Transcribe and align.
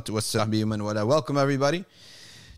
والصحبي 0.00 0.65
من 0.65 0.81
ولا. 0.81 1.05
Welcome 1.05 1.37
everybody 1.37 1.83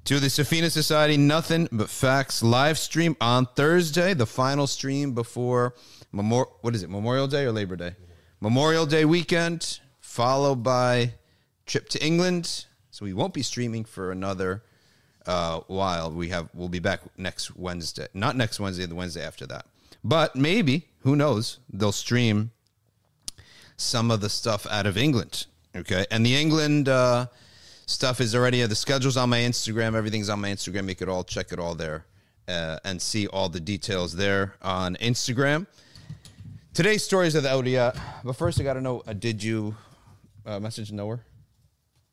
to 0.05 0.19
the 0.19 0.27
Safina 0.27 0.69
Society 0.69 1.17
Nothing 1.17 1.67
But 1.71 1.89
Facts 1.89 2.43
live 2.43 2.77
stream 2.77 3.17
on 3.19 3.47
Thursday, 3.55 4.13
the 4.13 4.27
final 4.27 4.67
stream 4.67 5.13
before 5.13 5.73
Memor- 6.11 6.45
what 6.61 6.75
is 6.75 6.83
it, 6.83 6.91
Memorial 6.91 7.25
Day 7.27 7.45
or 7.45 7.51
Labor 7.51 7.75
Day? 7.75 7.95
Memorial 8.39 8.85
Day 8.85 9.03
weekend, 9.03 9.79
followed 9.99 10.61
by 10.61 11.13
trip 11.65 11.89
to 11.89 12.05
England. 12.05 12.65
So 12.91 13.03
we 13.03 13.13
won't 13.13 13.33
be 13.33 13.41
streaming 13.41 13.83
for 13.83 14.11
another 14.11 14.61
uh, 15.25 15.61
while. 15.61 16.11
We 16.11 16.29
have 16.29 16.49
we'll 16.53 16.69
be 16.69 16.77
back 16.77 17.01
next 17.17 17.57
Wednesday, 17.57 18.07
not 18.13 18.35
next 18.35 18.59
Wednesday, 18.59 18.85
the 18.85 18.93
Wednesday 18.93 19.25
after 19.25 19.47
that. 19.47 19.65
But 20.03 20.35
maybe, 20.35 20.89
who 20.99 21.15
knows? 21.15 21.57
They'll 21.67 21.91
stream 21.91 22.51
some 23.75 24.11
of 24.11 24.21
the 24.21 24.29
stuff 24.29 24.67
out 24.69 24.85
of 24.85 24.97
England. 24.99 25.47
Okay, 25.75 26.05
and 26.11 26.23
the 26.23 26.35
England 26.35 26.87
uh, 26.87 27.25
stuff 27.87 28.21
is 28.21 28.35
already 28.35 28.63
the 28.63 28.75
schedule's 28.75 29.17
on 29.17 29.29
my 29.29 29.39
Instagram. 29.39 29.95
Everything's 29.95 30.29
on 30.29 30.39
my 30.39 30.49
Instagram. 30.49 30.87
You 30.87 30.95
could 30.95 31.09
all 31.09 31.23
check 31.23 31.51
it 31.51 31.57
all 31.57 31.73
there 31.73 32.05
uh, 32.47 32.77
and 32.85 33.01
see 33.01 33.25
all 33.27 33.49
the 33.49 33.59
details 33.59 34.15
there 34.15 34.53
on 34.61 34.95
Instagram. 34.97 35.65
Today's 36.75 37.03
stories 37.03 37.33
of 37.33 37.41
the 37.41 37.49
Awliya. 37.49 37.99
But 38.23 38.33
first, 38.33 38.59
I 38.61 38.63
got 38.63 38.73
to 38.73 38.81
know: 38.81 39.01
uh, 39.07 39.13
Did 39.13 39.41
you 39.41 39.75
uh, 40.45 40.59
message 40.59 40.91
Noah? 40.91 41.19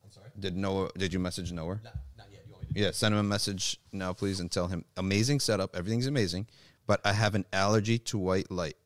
I'm 0.03 0.11
sorry? 0.11 0.29
Did 0.39 0.57
Noah? 0.57 0.89
Did 0.97 1.13
you 1.13 1.19
message 1.19 1.51
Noah? 1.51 1.79
Not, 1.83 1.95
not 2.17 2.27
yet. 2.31 2.41
You 2.47 2.53
want 2.53 2.63
me 2.63 2.73
to? 2.73 2.79
Yeah, 2.79 2.91
send 2.91 3.13
him 3.13 3.19
a 3.19 3.23
message 3.23 3.79
now, 3.91 4.11
please, 4.11 4.39
and 4.39 4.51
tell 4.51 4.67
him 4.67 4.85
amazing 4.97 5.39
setup. 5.39 5.75
Everything's 5.75 6.07
amazing, 6.07 6.47
but 6.87 6.99
I 7.05 7.13
have 7.13 7.35
an 7.35 7.45
allergy 7.53 7.99
to 7.99 8.17
white 8.17 8.49
light. 8.49 8.77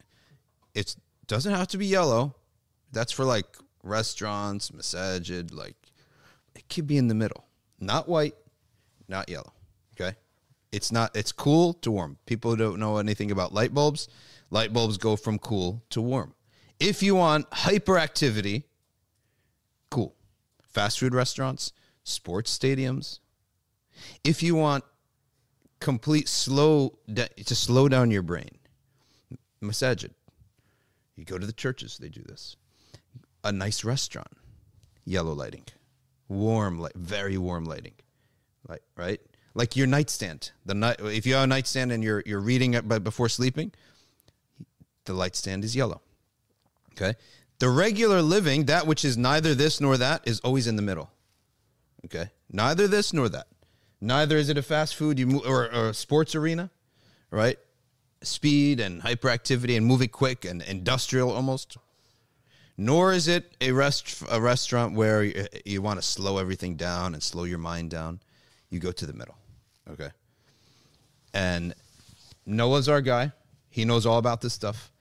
It 0.73 0.97
doesn't 1.27 1.53
have 1.53 1.69
to 1.69 1.77
be 1.77 1.85
yellow. 1.85 2.35
That's 2.91 3.13
for 3.13 3.23
like 3.23 3.45
restaurants, 3.85 4.71
masajid. 4.71 5.53
Like 5.53 5.75
it 6.55 6.67
could 6.69 6.87
be 6.87 6.97
in 6.97 7.07
the 7.07 7.15
middle, 7.15 7.45
not 7.79 8.07
white, 8.09 8.35
not 9.07 9.29
yellow. 9.29 9.53
Okay, 9.99 10.15
it's 10.71 10.91
not. 10.91 11.15
It's 11.15 11.31
cool 11.31 11.73
to 11.73 11.91
warm. 11.91 12.17
People 12.25 12.55
don't 12.55 12.79
know 12.79 12.97
anything 12.97 13.31
about 13.31 13.53
light 13.53 13.73
bulbs. 13.73 14.07
Light 14.49 14.73
bulbs 14.73 14.97
go 14.97 15.15
from 15.15 15.39
cool 15.39 15.83
to 15.89 16.01
warm. 16.01 16.33
If 16.79 17.01
you 17.01 17.15
want 17.15 17.49
hyperactivity, 17.51 18.63
cool. 19.89 20.15
Fast 20.61 20.99
food 20.99 21.15
restaurants, 21.15 21.71
sports 22.03 22.57
stadiums, 22.57 23.19
if 24.23 24.43
you 24.43 24.55
want 24.55 24.83
complete 25.79 26.27
slow 26.27 26.97
to 27.13 27.55
slow 27.55 27.87
down 27.87 28.11
your 28.11 28.21
brain 28.21 28.57
masajid 29.61 30.11
you 31.15 31.25
go 31.25 31.37
to 31.37 31.45
the 31.45 31.53
churches 31.53 31.97
they 31.97 32.09
do 32.09 32.23
this 32.23 32.55
a 33.45 33.51
nice 33.51 33.83
restaurant. 33.83 34.31
Yellow 35.05 35.33
lighting. 35.33 35.65
Warm 36.27 36.79
light 36.79 36.95
very 36.95 37.37
warm 37.37 37.65
lighting. 37.65 37.93
Like 38.67 38.81
right? 38.97 39.21
Like 39.53 39.75
your 39.75 39.87
nightstand. 39.87 40.51
The 40.65 40.73
night 40.73 40.97
if 40.99 41.25
you 41.25 41.35
have 41.35 41.43
a 41.43 41.47
nightstand 41.47 41.91
and 41.91 42.03
you're 42.03 42.23
you're 42.25 42.41
reading 42.41 42.73
it 42.73 42.87
but 42.87 43.03
before 43.03 43.29
sleeping 43.29 43.71
the 45.05 45.13
light 45.13 45.35
stand 45.35 45.63
is 45.63 45.75
yellow. 45.75 46.01
Okay? 46.93 47.13
The 47.59 47.69
regular 47.69 48.21
living 48.21 48.65
that 48.65 48.85
which 48.85 49.05
is 49.05 49.17
neither 49.17 49.55
this 49.55 49.79
nor 49.79 49.97
that 49.97 50.21
is 50.25 50.39
always 50.41 50.67
in 50.67 50.75
the 50.75 50.81
middle. 50.81 51.11
Okay? 52.05 52.31
Neither 52.51 52.87
this 52.87 53.13
nor 53.13 53.29
that. 53.29 53.47
Neither 54.01 54.37
is 54.37 54.49
it 54.49 54.57
a 54.57 54.61
fast 54.61 54.95
food 54.95 55.21
or, 55.45 55.73
or 55.73 55.89
a 55.89 55.93
sports 55.93 56.35
arena, 56.35 56.69
right? 57.31 57.57
Speed 58.21 58.79
and 58.79 59.01
hyperactivity 59.01 59.77
and 59.77 59.85
moving 59.85 60.09
quick 60.09 60.45
and 60.45 60.61
industrial 60.61 61.31
almost. 61.31 61.77
Nor 62.77 63.13
is 63.13 63.27
it 63.27 63.55
a 63.61 63.71
rest 63.71 64.23
a 64.29 64.41
restaurant 64.41 64.95
where 64.95 65.23
you, 65.23 65.47
you 65.65 65.81
want 65.81 65.99
to 65.99 66.05
slow 66.05 66.37
everything 66.37 66.75
down 66.75 67.13
and 67.13 67.23
slow 67.23 67.45
your 67.45 67.57
mind 67.57 67.89
down. 67.89 68.19
You 68.69 68.79
go 68.79 68.91
to 68.91 69.05
the 69.05 69.13
middle, 69.13 69.37
okay? 69.89 70.09
And 71.33 71.73
Noah's 72.45 72.89
our 72.89 73.01
guy. 73.01 73.31
He 73.69 73.85
knows 73.85 74.05
all 74.05 74.17
about 74.17 74.41
this 74.41 74.53
stuff, 74.53 74.91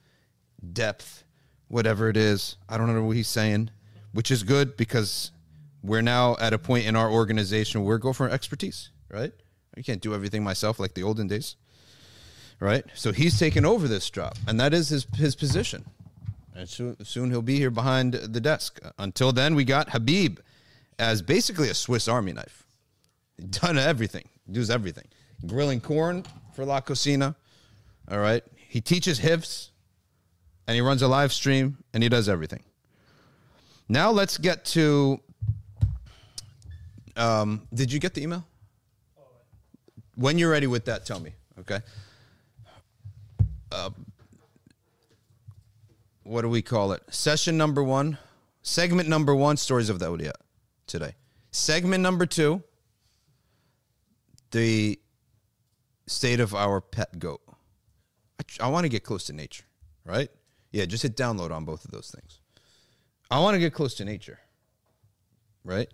depth, 0.73 1.23
whatever 1.67 2.09
it 2.09 2.17
is. 2.17 2.57
I 2.67 2.77
don't 2.77 2.93
know 2.93 3.03
what 3.03 3.15
he's 3.15 3.27
saying, 3.27 3.71
which 4.11 4.31
is 4.31 4.43
good 4.43 4.77
because 4.77 5.31
we're 5.83 6.01
now 6.01 6.35
at 6.39 6.53
a 6.53 6.57
point 6.57 6.85
in 6.85 6.95
our 6.95 7.09
organization 7.09 7.83
where 7.83 7.95
we 7.97 8.01
go 8.01 8.13
for 8.13 8.29
expertise, 8.29 8.89
right? 9.09 9.31
I 9.77 9.81
can't 9.81 10.01
do 10.01 10.13
everything 10.13 10.43
myself 10.43 10.79
like 10.79 10.93
the 10.93 11.03
olden 11.03 11.27
days, 11.27 11.55
right? 12.59 12.85
So 12.95 13.11
he's 13.11 13.37
taken 13.37 13.65
over 13.65 13.87
this 13.87 14.09
job, 14.09 14.35
and 14.47 14.59
that 14.59 14.73
is 14.73 14.89
his 14.89 15.07
his 15.15 15.35
position. 15.35 15.85
And 16.55 16.69
soon, 16.69 17.03
soon 17.03 17.29
he'll 17.29 17.41
be 17.41 17.57
here 17.57 17.71
behind 17.71 18.13
the 18.13 18.39
desk. 18.39 18.79
Until 18.97 19.31
then, 19.31 19.55
we 19.55 19.65
got 19.65 19.89
Habib 19.89 20.39
as 20.97 21.21
basically 21.21 21.69
a 21.69 21.73
Swiss 21.73 22.07
Army 22.07 22.31
knife. 22.31 22.65
Done 23.49 23.77
everything, 23.77 24.29
does 24.49 24.69
everything. 24.69 25.07
Grilling 25.45 25.81
corn 25.81 26.23
for 26.55 26.63
La 26.63 26.79
Cocina, 26.79 27.35
all 28.09 28.19
right? 28.19 28.43
He 28.55 28.79
teaches 28.79 29.19
hifz, 29.19 29.71
and 30.67 30.75
he 30.75 30.81
runs 30.81 31.01
a 31.01 31.07
live 31.07 31.33
stream, 31.33 31.77
and 31.93 32.01
he 32.01 32.07
does 32.07 32.29
everything. 32.29 32.63
Now 33.89 34.11
let's 34.11 34.37
get 34.37 34.63
to 34.65 35.19
um, 37.15 37.67
did 37.73 37.91
you 37.91 37.99
get 37.99 38.13
the 38.13 38.23
email? 38.23 38.45
When 40.15 40.37
you're 40.37 40.51
ready 40.51 40.67
with 40.67 40.85
that, 40.85 41.05
tell 41.05 41.19
me. 41.19 41.31
Okay. 41.59 41.79
Uh, 43.71 43.89
what 46.25 46.41
do 46.41 46.49
we 46.49 46.61
call 46.61 46.91
it? 46.91 47.03
Session 47.09 47.55
number 47.55 47.83
one, 47.83 48.17
segment 48.63 49.07
number 49.07 49.33
one, 49.33 49.57
stories 49.57 49.89
of 49.89 49.99
the 49.99 50.07
Awliya 50.07 50.33
today. 50.87 51.13
Segment 51.51 52.01
number 52.01 52.25
two, 52.25 52.63
the 54.49 54.99
state 56.07 56.39
of 56.39 56.55
our 56.55 56.81
pet 56.81 57.19
goat. 57.19 57.41
I, 58.39 58.65
I 58.65 58.69
want 58.69 58.85
to 58.85 58.89
get 58.89 59.03
close 59.03 59.25
to 59.25 59.33
nature, 59.33 59.65
right? 60.03 60.29
Yeah, 60.71 60.85
just 60.85 61.03
hit 61.03 61.15
download 61.15 61.51
on 61.51 61.63
both 61.63 61.85
of 61.85 61.91
those 61.91 62.09
things. 62.09 62.39
I 63.29 63.39
want 63.39 63.53
to 63.53 63.59
get 63.59 63.73
close 63.73 63.93
to 63.95 64.05
nature, 64.05 64.39
right? 65.63 65.89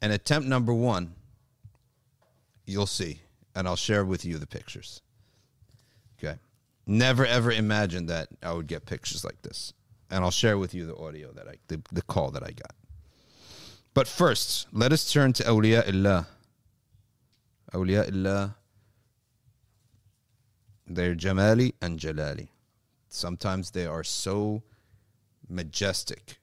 And 0.00 0.12
attempt 0.12 0.46
number 0.48 0.72
one, 0.72 1.14
you'll 2.64 2.86
see, 2.86 3.22
and 3.56 3.66
I'll 3.66 3.74
share 3.76 4.04
with 4.04 4.24
you 4.24 4.38
the 4.38 4.46
pictures. 4.46 5.02
Okay. 6.18 6.38
Never 6.86 7.24
ever 7.24 7.50
imagined 7.50 8.08
that 8.10 8.28
I 8.42 8.52
would 8.52 8.66
get 8.66 8.86
pictures 8.86 9.24
like 9.24 9.40
this. 9.42 9.72
And 10.10 10.22
I'll 10.22 10.30
share 10.30 10.58
with 10.58 10.74
you 10.74 10.86
the 10.86 10.96
audio 10.96 11.32
that 11.32 11.48
I, 11.48 11.54
the, 11.68 11.80
the 11.92 12.02
call 12.02 12.30
that 12.32 12.42
I 12.42 12.50
got. 12.50 12.74
But 13.94 14.06
first, 14.06 14.66
let 14.72 14.92
us 14.92 15.10
turn 15.10 15.32
to 15.34 15.44
Awliya 15.44 15.88
Illah. 15.88 16.26
Awliya 17.72 18.08
Illah, 18.08 18.56
they're 20.86 21.14
Jamali 21.14 21.74
and 21.80 21.98
Jalali. 21.98 22.48
Sometimes 23.08 23.70
they 23.70 23.86
are 23.86 24.04
so 24.04 24.62
majestic, 25.48 26.38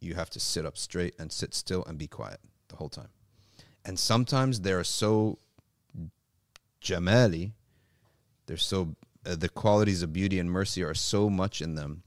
you 0.00 0.14
have 0.14 0.30
to 0.30 0.40
sit 0.40 0.66
up 0.66 0.76
straight 0.76 1.14
and 1.18 1.32
sit 1.32 1.54
still 1.54 1.84
and 1.84 1.98
be 1.98 2.06
quiet 2.06 2.40
the 2.68 2.76
whole 2.76 2.88
time. 2.88 3.08
And 3.84 3.98
sometimes 3.98 4.60
they're 4.60 4.84
so 4.84 5.38
jamali, 6.82 7.52
they're 8.46 8.56
so 8.56 8.96
uh, 9.25 9.35
the 9.35 9.49
qualities 9.49 10.01
of 10.01 10.13
beauty 10.13 10.39
and 10.39 10.49
mercy 10.49 10.83
are 10.83 10.93
so 10.93 11.29
much 11.29 11.61
in 11.61 11.75
them. 11.75 12.03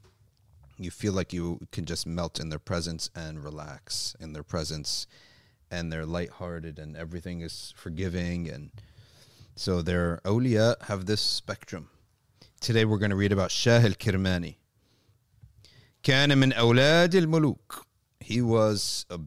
You 0.79 0.91
feel 0.91 1.13
like 1.13 1.33
you 1.33 1.61
can 1.71 1.85
just 1.85 2.07
melt 2.07 2.41
in 2.41 2.49
their 2.49 2.59
presence 2.59 3.11
and 3.15 3.43
relax 3.43 4.17
in 4.19 4.33
their 4.33 4.43
presence, 4.43 5.07
and 5.71 5.93
they're 5.93 6.07
lighthearted 6.07 6.79
and 6.79 6.97
everything 6.97 7.41
is 7.41 7.73
forgiving. 7.77 8.49
And 8.49 8.71
so 9.55 9.83
their 9.83 10.21
awliya 10.25 10.83
have 10.83 11.07
this 11.07 11.21
spectrum. 11.21 11.91
Today 12.61 12.85
we're 12.85 12.99
going 12.99 13.11
to 13.11 13.17
read 13.17 13.33
about 13.33 13.51
Shah 13.51 13.81
al 13.85 13.93
Kirmani. 13.93 14.57
كان 16.03 16.39
من 16.39 16.53
أولاد 16.53 17.15
الملوك. 17.15 17.85
He 18.21 18.43
was 18.43 19.07
a 19.11 19.21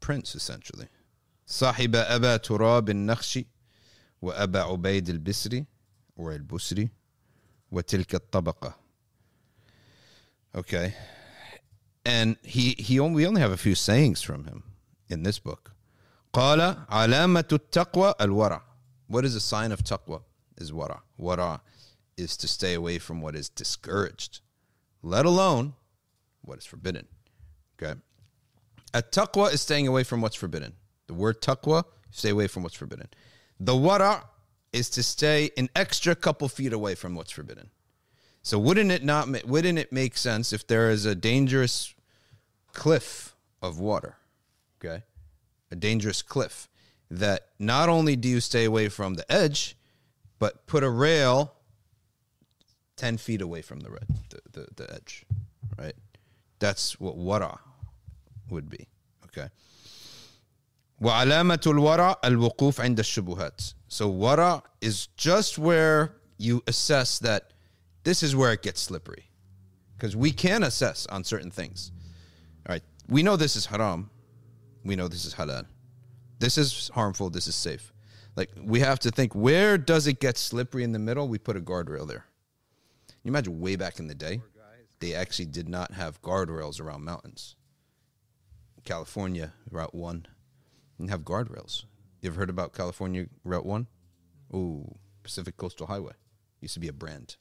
prince 0.00 0.34
essentially. 0.34 0.88
صاحب 1.46 1.96
أبا 1.96 2.36
تراب 2.36 2.90
النخشي 2.90 3.46
وأبا 4.22 4.60
عبيد 4.60 5.08
البسري 5.08 5.66
or 6.16 6.32
البسري 6.32 6.90
وتلك 7.72 8.14
الطبقة. 8.14 8.74
Okay. 10.54 10.94
And 12.04 12.36
he, 12.42 12.74
he 12.78 12.98
only, 12.98 13.16
we 13.16 13.26
only 13.26 13.40
have 13.40 13.52
a 13.52 13.56
few 13.56 13.74
sayings 13.74 14.22
from 14.22 14.44
him 14.44 14.64
in 15.08 15.22
this 15.22 15.38
book. 15.38 15.72
قال 16.32 16.86
علامة 16.88 17.48
التقوى 17.52 18.14
الورع. 18.20 18.62
What 19.06 19.24
is 19.24 19.34
a 19.34 19.40
sign 19.40 19.72
of 19.72 19.82
taqwa? 19.84 20.22
Is 20.56 20.72
wara. 20.72 21.00
Wara 21.20 21.60
is 22.16 22.36
to 22.38 22.48
stay 22.48 22.74
away 22.74 22.98
from 22.98 23.20
what 23.20 23.34
is 23.34 23.48
discouraged, 23.48 24.40
let 25.02 25.24
alone 25.26 25.74
what 26.42 26.58
is 26.58 26.64
forbidden. 26.64 27.06
Okay. 27.80 27.98
At 28.94 29.12
taqwa 29.12 29.52
is 29.52 29.60
staying 29.60 29.86
away 29.86 30.04
from 30.04 30.20
what's 30.20 30.36
forbidden. 30.36 30.74
The 31.06 31.14
word 31.14 31.40
taqwa, 31.40 31.84
stay 32.10 32.30
away 32.30 32.46
from 32.46 32.62
what's 32.62 32.76
forbidden. 32.76 33.08
The 33.58 33.72
wara 33.72 34.24
is 34.73 34.89
to 34.91 35.03
stay 35.03 35.51
an 35.57 35.69
extra 35.75 36.15
couple 36.15 36.47
feet 36.49 36.73
away 36.73 36.95
from 36.95 37.15
what's 37.15 37.31
forbidden. 37.31 37.69
So 38.41 38.57
wouldn't 38.59 38.91
it 38.91 39.03
not 39.03 39.45
wouldn't 39.45 39.77
it 39.79 39.91
make 39.91 40.17
sense 40.17 40.53
if 40.53 40.65
there 40.67 40.89
is 40.89 41.05
a 41.05 41.15
dangerous 41.15 41.93
cliff 42.73 43.35
of 43.61 43.79
water, 43.79 44.17
okay? 44.79 45.03
a 45.71 45.75
dangerous 45.75 46.21
cliff 46.21 46.69
that 47.09 47.47
not 47.59 47.89
only 47.89 48.15
do 48.15 48.27
you 48.27 48.39
stay 48.39 48.65
away 48.65 48.89
from 48.89 49.15
the 49.15 49.29
edge, 49.31 49.77
but 50.39 50.67
put 50.67 50.83
a 50.83 50.89
rail 50.89 51.53
10 52.97 53.17
feet 53.17 53.41
away 53.41 53.61
from 53.61 53.79
the, 53.81 53.89
red, 53.89 54.07
the, 54.29 54.39
the, 54.51 54.67
the 54.75 54.93
edge, 54.93 55.25
right? 55.77 55.95
That's 56.59 56.99
what 56.99 57.17
wara 57.17 57.59
would 58.49 58.69
be, 58.69 58.87
okay? 59.25 59.49
وعلامة 61.00 61.60
الورع 61.66 62.20
الوقوف 62.24 62.80
عند 62.80 62.98
الشبهات. 62.98 63.74
So 63.88 64.10
wara 64.10 64.62
is 64.80 65.08
just 65.16 65.58
where 65.58 66.14
you 66.38 66.62
assess 66.66 67.18
that 67.18 67.52
this 68.04 68.22
is 68.22 68.34
where 68.34 68.52
it 68.52 68.62
gets 68.62 68.80
slippery. 68.80 69.28
Because 69.96 70.16
we 70.16 70.32
can 70.32 70.62
assess 70.62 71.06
on 71.06 71.24
certain 71.24 71.50
things. 71.50 71.92
All 72.66 72.72
right. 72.74 72.82
We 73.08 73.22
know 73.22 73.36
this 73.36 73.56
is 73.56 73.66
haram. 73.66 74.10
We 74.84 74.96
know 74.96 75.08
this 75.08 75.24
is 75.24 75.34
halal. 75.34 75.66
This 76.38 76.58
is 76.58 76.90
harmful. 76.94 77.30
This 77.30 77.46
is 77.46 77.54
safe. 77.54 77.92
Like 78.34 78.50
we 78.60 78.80
have 78.80 78.98
to 79.00 79.10
think 79.10 79.34
where 79.34 79.76
does 79.78 80.06
it 80.06 80.20
get 80.20 80.38
slippery 80.38 80.82
in 80.82 80.92
the 80.92 80.98
middle? 80.98 81.28
We 81.28 81.38
put 81.38 81.56
a 81.56 81.60
guardrail 81.60 82.06
there. 82.08 82.24
You 83.22 83.28
imagine 83.28 83.60
way 83.60 83.76
back 83.76 83.98
in 83.98 84.08
the 84.08 84.14
day, 84.14 84.40
they 84.98 85.14
actually 85.14 85.46
did 85.46 85.68
not 85.68 85.92
have 85.92 86.20
guardrails 86.22 86.80
around 86.80 87.04
mountains. 87.04 87.56
California, 88.84 89.52
Route 89.70 89.94
1, 89.94 90.26
didn't 90.98 91.10
have 91.10 91.22
guardrails. 91.22 91.84
You 92.20 92.30
ever 92.30 92.38
heard 92.38 92.50
about 92.50 92.72
California 92.72 93.26
Route 93.44 93.66
1? 93.66 93.86
Ooh, 94.54 94.94
Pacific 95.22 95.56
Coastal 95.56 95.86
Highway. 95.86 96.12
Used 96.60 96.74
to 96.74 96.80
be 96.80 96.88
a 96.88 96.92
brand. 96.92 97.36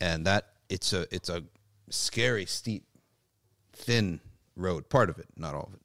And 0.00 0.26
that 0.26 0.46
it's 0.68 0.92
a 0.92 1.06
it's 1.14 1.28
a 1.28 1.42
scary, 1.88 2.46
steep, 2.46 2.84
thin 3.72 4.20
road, 4.56 4.88
part 4.88 5.10
of 5.10 5.18
it, 5.18 5.26
not 5.36 5.54
all 5.54 5.68
of 5.68 5.74
it. 5.74 5.80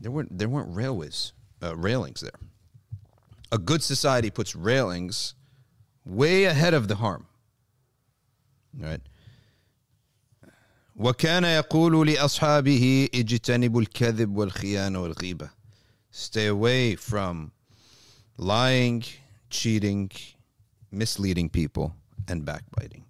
There 0.00 0.10
weren't 0.10 0.36
there 0.36 0.48
weren't 0.48 0.74
railways, 0.74 1.32
uh, 1.62 1.76
railings 1.76 2.20
there. 2.20 2.38
A 3.50 3.58
good 3.58 3.82
society 3.82 4.30
puts 4.30 4.54
railings 4.54 5.34
way 6.04 6.44
ahead 6.44 6.74
of 6.74 6.88
the 6.88 6.96
harm. 6.96 7.26
Right? 8.78 9.00
وكان 10.96 11.44
يقول 11.44 12.08
لأصحابه 12.08 13.08
اجتنبوا 13.14 13.80
الكذب 13.80 14.36
والخيانة 14.36 15.02
والغيبة 15.02 15.50
Stay 16.12 16.46
away 16.46 16.94
from 16.94 17.52
lying, 18.36 19.04
cheating, 19.50 20.10
misleading 20.90 21.48
people, 21.48 21.94
and 22.28 22.44
backbiting. 22.44 23.04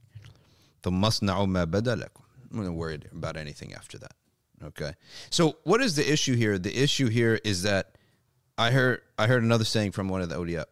ثم 0.83 1.05
اصنعوا 1.05 1.47
ما 1.47 1.65
بدا 1.65 1.95
لكم. 1.95 2.23
I'm 2.51 2.65
not 2.65 2.75
worried 2.75 3.09
about 3.13 3.37
anything 3.37 3.75
after 3.75 3.99
that. 3.99 4.15
Okay. 4.63 4.95
So 5.31 5.59
what 5.65 5.81
is 5.81 5.97
the 5.97 6.11
issue 6.11 6.35
here? 6.35 6.59
The 6.59 6.77
issue 6.77 7.09
here 7.09 7.41
is 7.45 7.63
that 7.63 7.97
I 8.57 8.71
heard 8.71 9.03
I 9.19 9.27
heard 9.27 9.43
another 9.43 9.65
saying 9.65 9.93
from 9.93 10.09
one 10.09 10.23
of 10.23 10.29
the 10.29 10.37
awliya. 10.37 10.65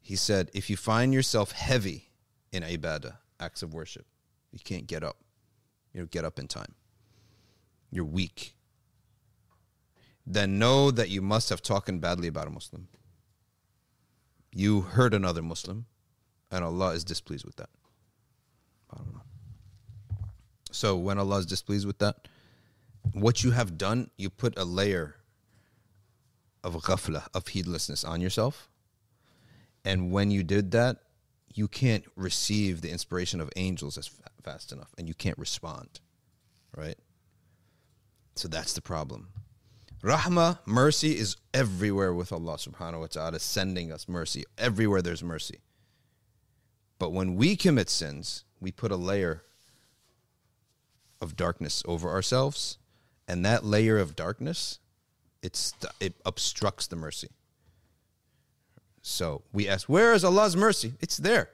He 0.00 0.16
said, 0.16 0.50
if 0.54 0.70
you 0.70 0.76
find 0.76 1.12
yourself 1.12 1.52
heavy 1.52 2.10
in 2.52 2.62
ibadah, 2.62 3.16
acts 3.40 3.62
of 3.62 3.74
worship, 3.74 4.06
you 4.52 4.60
can't 4.60 4.86
get 4.86 5.02
up. 5.02 5.16
You 5.92 6.00
don't 6.00 6.10
get 6.10 6.24
up 6.24 6.38
in 6.38 6.46
time. 6.46 6.74
You're 7.90 8.04
weak. 8.04 8.54
Then 10.25 10.59
know 10.59 10.91
that 10.91 11.09
you 11.09 11.21
must 11.21 11.49
have 11.49 11.61
talked 11.61 11.99
badly 11.99 12.27
about 12.27 12.47
a 12.47 12.51
Muslim. 12.51 12.87
You 14.51 14.81
hurt 14.81 15.13
another 15.13 15.41
Muslim, 15.41 15.85
and 16.51 16.63
Allah 16.63 16.91
is 16.91 17.03
displeased 17.03 17.45
with 17.45 17.55
that. 17.55 17.69
I 18.93 18.97
don't 18.97 19.13
know. 19.13 19.21
So 20.71 20.95
when 20.95 21.17
Allah 21.17 21.39
is 21.39 21.45
displeased 21.45 21.87
with 21.87 21.99
that, 21.99 22.27
what 23.13 23.43
you 23.43 23.51
have 23.51 23.77
done, 23.77 24.09
you 24.17 24.29
put 24.29 24.57
a 24.57 24.63
layer 24.63 25.15
of 26.63 26.75
ghafla, 26.75 27.27
of 27.33 27.47
heedlessness 27.47 28.03
on 28.03 28.21
yourself. 28.21 28.69
And 29.83 30.11
when 30.11 30.31
you 30.31 30.43
did 30.43 30.71
that, 30.71 30.97
you 31.53 31.67
can't 31.67 32.05
receive 32.15 32.81
the 32.81 32.91
inspiration 32.91 33.41
of 33.41 33.49
angels 33.55 33.97
as 33.97 34.07
fa- 34.07 34.29
fast 34.43 34.71
enough 34.71 34.93
and 34.97 35.07
you 35.07 35.13
can't 35.13 35.37
respond. 35.37 35.99
Right? 36.75 36.97
So 38.35 38.47
that's 38.47 38.73
the 38.73 38.81
problem. 38.81 39.29
Rahmah, 40.03 40.59
mercy 40.65 41.17
is 41.17 41.37
everywhere 41.53 42.13
with 42.13 42.31
Allah 42.31 42.55
subhanahu 42.55 43.01
wa 43.01 43.07
ta'ala 43.07 43.39
sending 43.39 43.91
us 43.91 44.07
mercy. 44.07 44.45
Everywhere 44.57 45.01
there's 45.01 45.23
mercy. 45.23 45.59
But 46.97 47.11
when 47.11 47.35
we 47.35 47.55
commit 47.55 47.89
sins, 47.89 48.43
we 48.59 48.71
put 48.71 48.91
a 48.91 48.95
layer 48.95 49.43
of 51.21 51.35
darkness 51.35 51.83
over 51.85 52.09
ourselves, 52.09 52.79
and 53.27 53.45
that 53.45 53.63
layer 53.63 53.99
of 53.99 54.15
darkness, 54.15 54.79
it's 55.43 55.73
it 55.99 56.15
obstructs 56.25 56.87
the 56.87 56.95
mercy. 56.95 57.29
So 59.03 59.43
we 59.53 59.67
ask, 59.67 59.87
where 59.87 60.13
is 60.13 60.23
Allah's 60.23 60.55
mercy? 60.55 60.93
It's 60.99 61.17
there. 61.17 61.49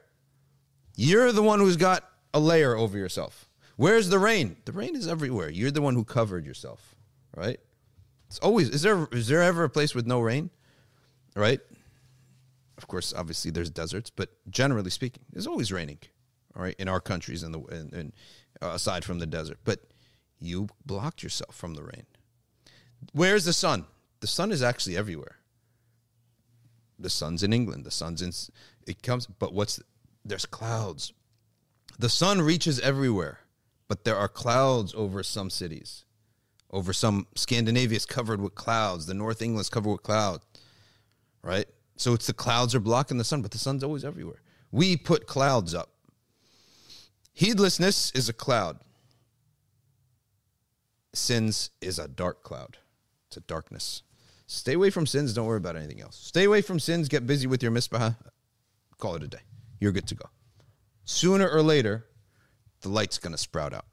You're 0.96 1.32
the 1.32 1.42
one 1.42 1.60
who's 1.60 1.76
got 1.76 2.04
a 2.32 2.40
layer 2.40 2.74
over 2.76 2.96
yourself. 2.96 3.48
Where's 3.76 4.08
the 4.08 4.18
rain? 4.18 4.56
The 4.64 4.72
rain 4.72 4.96
is 4.96 5.06
everywhere. 5.06 5.48
You're 5.48 5.70
the 5.70 5.82
one 5.82 5.94
who 5.94 6.04
covered 6.04 6.44
yourself, 6.44 6.94
right? 7.36 7.60
It's 8.28 8.38
always 8.38 8.68
is 8.68 8.82
there 8.82 9.08
is 9.12 9.28
there 9.28 9.42
ever 9.42 9.64
a 9.64 9.70
place 9.70 9.94
with 9.94 10.06
no 10.06 10.20
rain? 10.20 10.50
Right? 11.34 11.60
Of 12.76 12.86
course, 12.86 13.12
obviously 13.16 13.50
there's 13.50 13.70
deserts, 13.70 14.10
but 14.10 14.30
generally 14.48 14.90
speaking, 14.90 15.24
it's 15.34 15.46
always 15.46 15.72
raining. 15.72 15.98
All 16.54 16.62
right, 16.62 16.76
in 16.78 16.88
our 16.88 17.00
countries 17.00 17.42
and 17.42 17.54
the 17.54 17.60
and, 17.74 17.92
and 17.92 18.12
uh, 18.62 18.68
aside 18.68 19.04
from 19.04 19.18
the 19.18 19.26
desert, 19.26 19.58
but 19.64 19.80
you 20.40 20.68
blocked 20.84 21.22
yourself 21.22 21.54
from 21.54 21.74
the 21.74 21.82
rain. 21.82 22.06
Where's 23.12 23.44
the 23.44 23.52
sun? 23.52 23.86
The 24.20 24.26
sun 24.26 24.52
is 24.52 24.62
actually 24.62 24.96
everywhere. 24.96 25.36
The 26.98 27.10
sun's 27.10 27.42
in 27.42 27.52
England. 27.52 27.84
The 27.84 27.90
sun's 27.90 28.22
in. 28.22 28.32
It 28.86 29.02
comes, 29.02 29.26
but 29.26 29.52
what's 29.52 29.80
there's 30.24 30.46
clouds. 30.46 31.12
The 31.98 32.08
sun 32.08 32.42
reaches 32.42 32.78
everywhere, 32.80 33.40
but 33.88 34.04
there 34.04 34.16
are 34.16 34.28
clouds 34.28 34.94
over 34.94 35.22
some 35.22 35.50
cities. 35.50 36.04
Over 36.70 36.92
some 36.92 37.26
Scandinavia 37.34 37.96
is 37.96 38.06
covered 38.06 38.40
with 38.40 38.54
clouds. 38.54 39.06
The 39.06 39.14
North 39.14 39.40
England 39.40 39.62
is 39.62 39.70
covered 39.70 39.90
with 39.90 40.02
clouds. 40.02 40.44
Right? 41.42 41.66
So 41.96 42.14
it's 42.14 42.26
the 42.26 42.34
clouds 42.34 42.74
are 42.74 42.80
blocking 42.80 43.18
the 43.18 43.24
sun, 43.24 43.42
but 43.42 43.50
the 43.50 43.58
sun's 43.58 43.82
always 43.82 44.04
everywhere. 44.04 44.40
We 44.70 44.96
put 44.96 45.26
clouds 45.26 45.74
up. 45.74 45.90
Heedlessness 47.32 48.12
is 48.12 48.28
a 48.28 48.32
cloud. 48.32 48.78
Sins 51.14 51.70
is 51.80 51.98
a 51.98 52.06
dark 52.06 52.42
cloud. 52.42 52.76
It's 53.28 53.36
a 53.36 53.40
darkness. 53.40 54.02
Stay 54.46 54.74
away 54.74 54.90
from 54.90 55.06
sins. 55.06 55.32
Don't 55.32 55.46
worry 55.46 55.58
about 55.58 55.76
anything 55.76 56.00
else. 56.00 56.16
Stay 56.16 56.44
away 56.44 56.62
from 56.62 56.78
sins. 56.78 57.08
Get 57.08 57.26
busy 57.26 57.46
with 57.46 57.62
your 57.62 57.72
misbah. 57.72 58.16
Call 58.98 59.14
it 59.14 59.22
a 59.22 59.28
day. 59.28 59.40
You're 59.80 59.92
good 59.92 60.08
to 60.08 60.14
go. 60.14 60.28
Sooner 61.04 61.48
or 61.48 61.62
later, 61.62 62.06
the 62.80 62.88
light's 62.88 63.18
going 63.18 63.32
to 63.32 63.38
sprout 63.38 63.72
out. 63.72 63.86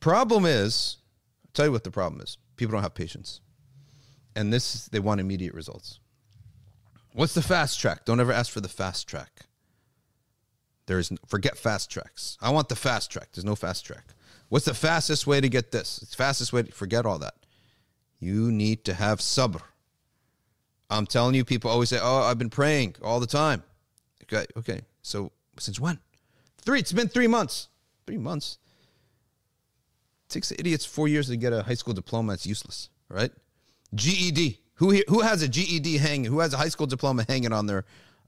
Problem 0.00 0.46
is, 0.46 0.96
I'll 1.50 1.54
tell 1.54 1.66
you 1.66 1.72
what 1.72 1.82
the 1.82 1.90
problem 1.90 2.20
is. 2.20 2.38
People 2.54 2.74
don't 2.74 2.82
have 2.82 2.94
patience. 2.94 3.40
And 4.36 4.52
this, 4.52 4.86
they 4.86 5.00
want 5.00 5.20
immediate 5.20 5.52
results. 5.52 5.98
What's 7.12 7.34
the 7.34 7.42
fast 7.42 7.80
track? 7.80 8.04
Don't 8.04 8.20
ever 8.20 8.32
ask 8.32 8.52
for 8.52 8.60
the 8.60 8.68
fast 8.68 9.08
track. 9.08 9.46
There's 10.86 11.10
forget 11.26 11.58
fast 11.58 11.90
tracks. 11.90 12.38
I 12.40 12.50
want 12.50 12.68
the 12.68 12.76
fast 12.76 13.10
track. 13.10 13.30
There's 13.32 13.44
no 13.44 13.56
fast 13.56 13.84
track. 13.84 14.04
What's 14.48 14.64
the 14.64 14.74
fastest 14.74 15.26
way 15.26 15.40
to 15.40 15.48
get 15.48 15.72
this? 15.72 15.98
It's 16.02 16.14
fastest 16.14 16.52
way 16.52 16.62
to 16.62 16.72
forget 16.72 17.04
all 17.04 17.18
that. 17.18 17.34
You 18.20 18.52
need 18.52 18.84
to 18.84 18.94
have 18.94 19.18
sabr. 19.18 19.62
I'm 20.88 21.06
telling 21.06 21.34
you, 21.34 21.44
people 21.44 21.70
always 21.70 21.88
say, 21.88 21.98
"Oh, 22.00 22.22
I've 22.22 22.38
been 22.38 22.50
praying 22.50 22.96
all 23.02 23.18
the 23.18 23.26
time." 23.26 23.64
Okay, 24.24 24.46
okay. 24.56 24.82
So 25.02 25.32
since 25.58 25.80
when? 25.80 25.98
Three. 26.62 26.78
It's 26.78 26.92
been 26.92 27.08
three 27.08 27.28
months. 27.28 27.68
Three 28.06 28.18
months. 28.18 28.58
Takes 30.30 30.52
idiots 30.52 30.84
four 30.86 31.08
years 31.08 31.26
to 31.26 31.36
get 31.36 31.52
a 31.52 31.64
high 31.64 31.74
school 31.74 31.92
diploma. 31.92 32.34
It's 32.34 32.46
useless, 32.46 32.88
right? 33.08 33.32
GED. 33.94 34.60
Who 34.74 34.90
here, 34.90 35.02
who 35.08 35.20
has 35.20 35.42
a 35.42 35.48
GED 35.48 35.98
hanging? 35.98 36.30
Who 36.30 36.38
has 36.38 36.54
a 36.54 36.56
high 36.56 36.68
school 36.68 36.86
diploma 36.86 37.24
hanging 37.28 37.52
on 37.52 37.66
their 37.66 37.84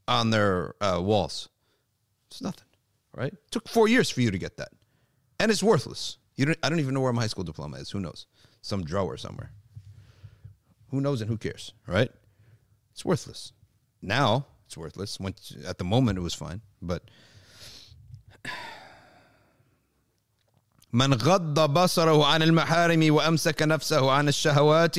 on 0.08 0.30
their 0.30 0.74
uh, 0.80 1.00
walls? 1.00 1.48
It's 2.28 2.42
nothing, 2.42 2.66
right? 3.14 3.32
It 3.32 3.50
took 3.52 3.68
four 3.68 3.86
years 3.86 4.10
for 4.10 4.20
you 4.20 4.32
to 4.32 4.38
get 4.38 4.56
that, 4.56 4.70
and 5.38 5.50
it's 5.50 5.62
worthless. 5.62 6.18
You 6.34 6.46
don't. 6.46 6.58
I 6.64 6.68
don't 6.68 6.80
even 6.80 6.92
know 6.92 7.00
where 7.00 7.12
my 7.12 7.22
high 7.22 7.28
school 7.28 7.44
diploma 7.44 7.76
is. 7.76 7.90
Who 7.90 8.00
knows? 8.00 8.26
Some 8.62 8.82
drawer 8.82 9.16
somewhere. 9.16 9.52
Who 10.88 11.00
knows 11.00 11.20
and 11.20 11.30
who 11.30 11.38
cares, 11.38 11.72
right? 11.86 12.10
It's 12.90 13.04
worthless. 13.04 13.52
Now 14.02 14.46
it's 14.66 14.76
worthless. 14.76 15.20
When, 15.20 15.34
at 15.64 15.78
the 15.78 15.84
moment, 15.84 16.18
it 16.18 16.22
was 16.22 16.34
fine, 16.34 16.62
but. 16.82 17.04
من 20.93 21.13
غض 21.13 21.59
بصره 21.73 22.25
عن 22.25 22.41
المحارم 22.41 23.13
وأمسك 23.15 23.61
نفسه 23.61 24.11
عن 24.11 24.27
الشهوات 24.27 24.95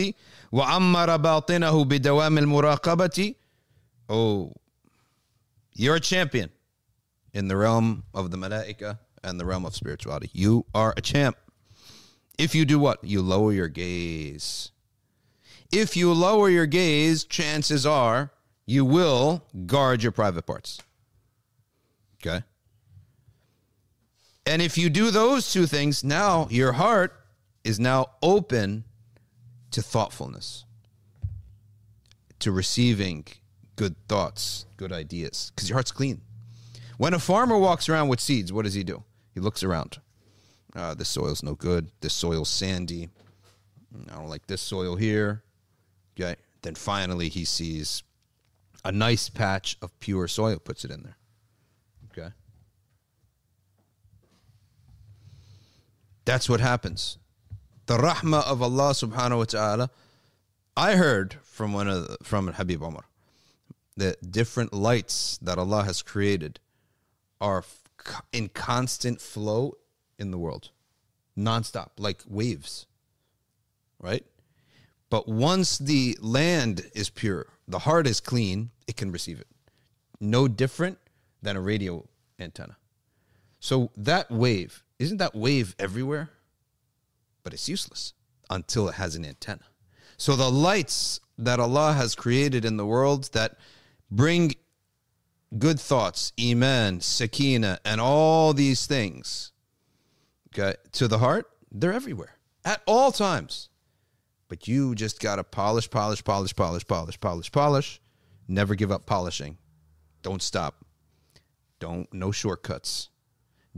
وعمر 0.52 1.16
باطنه 1.16 1.84
بدوام 1.84 2.38
المراقبة 2.38 3.34
Oh, 4.10 4.52
you're 5.74 5.96
a 5.96 6.00
champion 6.00 6.48
in 7.34 7.48
the 7.48 7.56
realm 7.56 8.04
of 8.14 8.30
the 8.30 8.38
malaika 8.38 8.98
and 9.22 9.38
the 9.38 9.44
realm 9.44 9.66
of 9.66 9.74
spirituality. 9.74 10.30
You 10.32 10.64
are 10.74 10.94
a 10.96 11.02
champ. 11.02 11.36
If 12.38 12.54
you 12.54 12.64
do 12.64 12.78
what? 12.78 13.04
You 13.04 13.20
lower 13.20 13.52
your 13.52 13.68
gaze. 13.68 14.70
If 15.70 15.96
you 15.96 16.12
lower 16.14 16.48
your 16.48 16.66
gaze, 16.66 17.24
chances 17.24 17.84
are 17.84 18.30
you 18.64 18.84
will 18.84 19.44
guard 19.66 20.02
your 20.02 20.12
private 20.12 20.46
parts. 20.46 20.80
Okay? 22.20 22.44
And 24.45 24.61
if 24.61 24.77
you 24.77 24.89
do 24.89 25.09
those 25.09 25.51
two 25.51 25.65
things, 25.65 26.03
now 26.03 26.47
your 26.49 26.73
heart 26.73 27.13
is 27.63 27.79
now 27.79 28.07
open 28.21 28.83
to 29.71 29.81
thoughtfulness, 29.81 30.65
to 32.39 32.51
receiving 32.51 33.25
good 33.75 33.95
thoughts, 34.07 34.65
good 34.77 34.91
ideas, 34.91 35.51
because 35.55 35.69
your 35.69 35.77
heart's 35.77 35.91
clean. 35.91 36.21
When 36.97 37.13
a 37.13 37.19
farmer 37.19 37.57
walks 37.57 37.89
around 37.89 38.09
with 38.09 38.19
seeds, 38.19 38.51
what 38.53 38.65
does 38.65 38.73
he 38.73 38.83
do? 38.83 39.03
He 39.33 39.39
looks 39.39 39.63
around. 39.63 39.99
Uh, 40.75 40.93
this 40.93 41.09
soil's 41.09 41.43
no 41.43 41.55
good. 41.55 41.89
This 42.01 42.13
soil's 42.13 42.49
sandy. 42.49 43.09
I 44.11 44.15
don't 44.15 44.29
like 44.29 44.47
this 44.47 44.61
soil 44.61 44.95
here. 44.95 45.43
Okay. 46.19 46.35
Then 46.61 46.75
finally 46.75 47.29
he 47.29 47.45
sees 47.45 48.03
a 48.85 48.91
nice 48.91 49.29
patch 49.29 49.77
of 49.81 49.97
pure 49.99 50.27
soil, 50.27 50.59
puts 50.59 50.83
it 50.85 50.91
in 50.91 51.03
there. 51.03 51.17
Okay. 52.11 52.33
That's 56.25 56.47
what 56.49 56.59
happens. 56.59 57.17
The 57.85 57.97
rahmah 57.97 58.45
of 58.45 58.61
Allah 58.61 58.91
subhanahu 58.91 59.37
wa 59.39 59.43
ta'ala. 59.45 59.89
I 60.75 60.95
heard 60.95 61.35
from 61.43 61.73
one 61.73 61.87
of 61.87 62.07
the, 62.07 62.17
from 62.23 62.47
Habib 62.47 62.81
Omar 62.81 63.05
that 63.95 64.31
different 64.31 64.73
lights 64.73 65.37
that 65.41 65.57
Allah 65.57 65.83
has 65.83 66.01
created 66.01 66.59
are 67.39 67.63
in 68.31 68.49
constant 68.49 69.21
flow 69.21 69.77
in 70.17 70.31
the 70.31 70.37
world, 70.37 70.71
nonstop, 71.37 71.89
like 71.97 72.21
waves, 72.27 72.85
right? 73.99 74.25
But 75.09 75.27
once 75.27 75.77
the 75.77 76.17
land 76.21 76.89
is 76.95 77.09
pure, 77.09 77.47
the 77.67 77.79
heart 77.79 78.07
is 78.07 78.19
clean, 78.19 78.71
it 78.87 78.95
can 78.95 79.11
receive 79.11 79.39
it. 79.39 79.47
No 80.19 80.47
different 80.47 80.97
than 81.41 81.55
a 81.55 81.61
radio 81.61 82.07
antenna. 82.39 82.77
So 83.59 83.91
that 83.95 84.31
wave, 84.31 84.83
isn't 85.03 85.17
that 85.17 85.35
wave 85.35 85.75
everywhere? 85.77 86.29
But 87.43 87.53
it's 87.53 87.67
useless 87.67 88.13
until 88.49 88.87
it 88.87 88.95
has 88.95 89.15
an 89.15 89.25
antenna. 89.25 89.65
So 90.17 90.35
the 90.35 90.49
lights 90.49 91.19
that 91.37 91.59
Allah 91.59 91.93
has 91.93 92.15
created 92.15 92.63
in 92.65 92.77
the 92.77 92.85
world 92.85 93.29
that 93.33 93.57
bring 94.09 94.53
good 95.57 95.79
thoughts, 95.79 96.31
iman, 96.39 97.01
sakina, 97.01 97.79
and 97.83 97.99
all 97.99 98.53
these 98.53 98.85
things 98.85 99.51
okay, 100.53 100.75
to 100.93 101.07
the 101.07 101.17
heart, 101.17 101.49
they're 101.71 101.93
everywhere 101.93 102.37
at 102.63 102.81
all 102.85 103.11
times. 103.11 103.69
But 104.47 104.67
you 104.67 104.93
just 104.93 105.19
got 105.19 105.37
to 105.37 105.43
polish, 105.43 105.89
polish, 105.89 106.23
polish, 106.23 106.55
polish, 106.55 106.85
polish, 106.85 107.19
polish, 107.19 107.51
polish. 107.51 108.01
Never 108.47 108.75
give 108.75 108.91
up 108.91 109.05
polishing. 109.05 109.57
Don't 110.21 110.41
stop. 110.41 110.85
Don't, 111.79 112.11
no 112.13 112.31
shortcuts. 112.31 113.09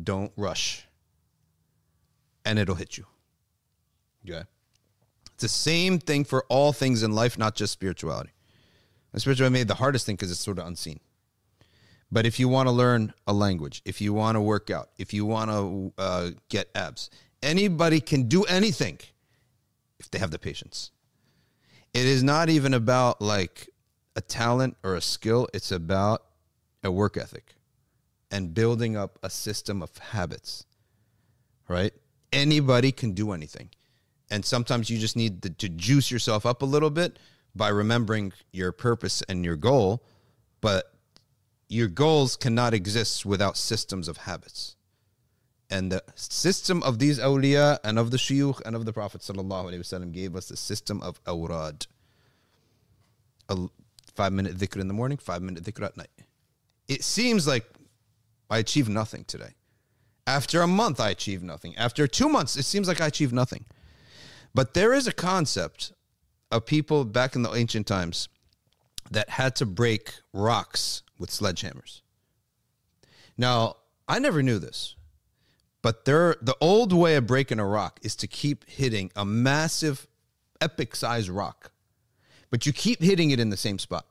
Don't 0.01 0.31
rush. 0.35 0.84
And 2.45 2.59
it'll 2.59 2.75
hit 2.75 2.97
you. 2.97 3.05
Okay. 4.27 4.43
It's 5.33 5.41
the 5.41 5.49
same 5.49 5.99
thing 5.99 6.23
for 6.23 6.45
all 6.47 6.71
things 6.71 7.03
in 7.03 7.11
life, 7.11 7.37
not 7.37 7.55
just 7.55 7.73
spirituality. 7.73 8.31
And 9.11 9.21
spirituality 9.21 9.53
made 9.53 9.67
the 9.67 9.75
hardest 9.75 10.05
thing 10.05 10.15
because 10.15 10.31
it's 10.31 10.39
sort 10.39 10.59
of 10.59 10.67
unseen. 10.67 10.99
But 12.11 12.25
if 12.25 12.39
you 12.39 12.47
want 12.47 12.67
to 12.67 12.71
learn 12.71 13.13
a 13.27 13.33
language, 13.33 13.81
if 13.83 13.99
you 13.99 14.13
want 14.13 14.35
to 14.35 14.41
work 14.41 14.69
out, 14.69 14.89
if 14.97 15.13
you 15.13 15.25
want 15.25 15.51
to 15.51 15.93
uh, 15.97 16.29
get 16.49 16.69
abs, 16.75 17.09
anybody 17.41 17.99
can 17.99 18.29
do 18.29 18.43
anything 18.43 18.99
if 19.99 20.09
they 20.11 20.19
have 20.19 20.31
the 20.31 20.39
patience. 20.39 20.91
It 21.93 22.05
is 22.05 22.23
not 22.23 22.49
even 22.49 22.73
about 22.73 23.21
like 23.21 23.69
a 24.15 24.21
talent 24.21 24.77
or 24.83 24.95
a 24.95 25.01
skill, 25.01 25.47
it's 25.53 25.71
about 25.71 26.23
a 26.83 26.91
work 26.91 27.17
ethic 27.17 27.55
and 28.31 28.53
building 28.53 28.95
up 28.95 29.17
a 29.23 29.29
system 29.29 29.81
of 29.81 29.97
habits, 29.97 30.65
right? 31.67 31.93
Anybody 32.31 32.91
can 32.91 33.13
do 33.13 33.31
anything. 33.31 33.69
And 34.29 34.43
sometimes 34.43 34.89
you 34.89 34.97
just 34.97 35.15
need 35.15 35.41
to, 35.43 35.49
to 35.49 35.69
juice 35.69 36.09
yourself 36.11 36.45
up 36.45 36.61
a 36.61 36.65
little 36.65 36.89
bit 36.89 37.19
by 37.55 37.69
remembering 37.69 38.33
your 38.51 38.71
purpose 38.71 39.21
and 39.29 39.45
your 39.45 39.55
goal. 39.55 40.03
But 40.61 40.91
your 41.69 41.87
goals 41.87 42.35
cannot 42.35 42.73
exist 42.73 43.25
without 43.25 43.57
systems 43.57 44.07
of 44.07 44.17
habits. 44.17 44.75
And 45.69 45.91
the 45.91 46.03
system 46.15 46.83
of 46.83 46.99
these 46.99 47.19
awliya 47.19 47.79
and 47.83 47.97
of 47.97 48.11
the 48.11 48.17
shuyukh 48.17 48.61
and 48.65 48.75
of 48.75 48.85
the 48.85 48.93
Prophet 48.93 49.21
ﷺ 49.21 50.11
gave 50.11 50.35
us 50.35 50.47
the 50.47 50.57
system 50.57 51.01
of 51.01 51.19
awrad. 51.25 51.87
A 53.49 53.67
five 54.13 54.33
minute 54.33 54.57
dhikr 54.57 54.79
in 54.79 54.87
the 54.87 54.93
morning, 54.93 55.17
five 55.17 55.41
minute 55.41 55.63
dhikr 55.63 55.85
at 55.85 55.97
night. 55.97 56.09
It 56.87 57.03
seems 57.03 57.47
like 57.47 57.65
I 58.49 58.59
achieved 58.59 58.89
nothing 58.89 59.25
today. 59.25 59.55
After 60.27 60.61
a 60.61 60.67
month, 60.67 60.99
I 60.99 61.09
achieve 61.09 61.43
nothing. 61.43 61.75
After 61.77 62.07
two 62.07 62.29
months, 62.29 62.55
it 62.55 62.63
seems 62.63 62.87
like 62.87 62.99
I 62.99 63.07
achieve 63.07 63.31
nothing. 63.31 63.65
But 64.53 64.73
there 64.73 64.93
is 64.93 65.07
a 65.07 65.13
concept 65.13 65.93
of 66.51 66.65
people 66.65 67.05
back 67.05 67.35
in 67.35 67.43
the 67.43 67.53
ancient 67.53 67.85
times 67.85 68.29
that 69.11 69.29
had 69.29 69.55
to 69.57 69.65
break 69.65 70.13
rocks 70.33 71.03
with 71.19 71.29
sledgehammers. 71.29 72.01
Now, 73.37 73.77
I 74.07 74.19
never 74.19 74.41
knew 74.41 74.59
this, 74.59 74.95
but 75.81 76.05
there 76.05 76.35
the 76.41 76.55
old 76.61 76.93
way 76.93 77.15
of 77.15 77.27
breaking 77.27 77.59
a 77.59 77.65
rock 77.65 77.99
is 78.01 78.15
to 78.17 78.27
keep 78.27 78.67
hitting 78.67 79.11
a 79.15 79.25
massive 79.25 80.07
epic 80.61 80.95
size 80.95 81.29
rock. 81.29 81.71
But 82.49 82.65
you 82.65 82.73
keep 82.73 83.01
hitting 83.01 83.31
it 83.31 83.39
in 83.39 83.49
the 83.49 83.57
same 83.57 83.77
spot. 83.77 84.05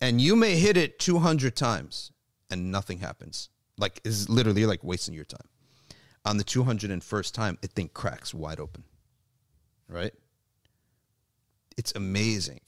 And 0.00 0.20
you 0.20 0.36
may 0.36 0.56
hit 0.56 0.76
it 0.76 0.98
200 0.98 1.56
times 1.56 2.12
and 2.50 2.70
nothing 2.70 2.98
happens. 2.98 3.48
Like 3.76 4.00
is 4.04 4.28
literally 4.28 4.66
like 4.66 4.84
wasting 4.84 5.14
your 5.14 5.24
time. 5.24 5.48
On 6.24 6.36
the 6.38 6.44
201st 6.44 7.32
time, 7.32 7.58
it 7.62 7.72
thing 7.72 7.90
cracks 7.92 8.32
wide 8.32 8.60
open. 8.60 8.84
Right? 9.88 10.14
It's 11.76 11.92
amazing 11.94 12.60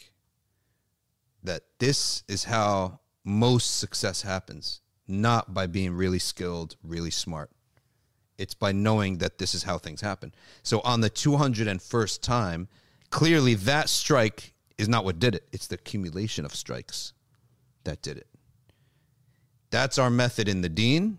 that 1.43 1.63
this 1.79 2.25
is 2.29 2.45
how 2.45 3.01
most 3.25 3.79
success 3.79 4.23
happens, 4.23 4.81
not 5.09 5.55
by 5.55 5.67
being 5.67 5.93
really 5.95 6.19
skilled, 6.19 6.77
really 6.83 7.11
smart. 7.11 7.51
It's 8.39 8.55
by 8.55 8.73
knowing 8.73 9.19
that 9.19 9.39
this 9.39 9.55
is 9.55 9.63
how 9.63 9.79
things 9.79 10.01
happen. 10.01 10.35
So 10.63 10.81
on 10.81 11.01
the 11.01 11.09
201st 11.09 12.21
time, 12.21 12.69
clearly 13.11 13.55
that 13.55 13.89
strike 13.89 14.53
is 14.77 14.89
not 14.89 15.05
what 15.05 15.19
did 15.19 15.35
it. 15.35 15.49
It's 15.53 15.67
the 15.69 15.77
accumulation 15.77 16.45
of 16.45 16.55
strikes 16.55 17.15
that 17.85 18.03
did 18.03 18.19
it. 18.19 18.27
That's 19.71 19.99
our 19.99 20.11
method 20.11 20.49
in 20.49 20.61
the 20.61 20.69
deen. 20.69 21.19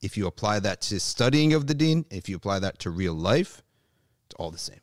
If 0.00 0.16
you 0.16 0.26
apply 0.26 0.60
that 0.60 0.80
to 0.82 0.98
studying 0.98 1.52
of 1.52 1.66
the 1.66 1.74
deen, 1.74 2.04
if 2.10 2.28
you 2.28 2.36
apply 2.36 2.58
that 2.58 2.78
to 2.80 2.90
real 2.90 3.14
life, 3.14 3.62
it's 4.26 4.34
all 4.34 4.50
the 4.50 4.58
same. 4.58 4.80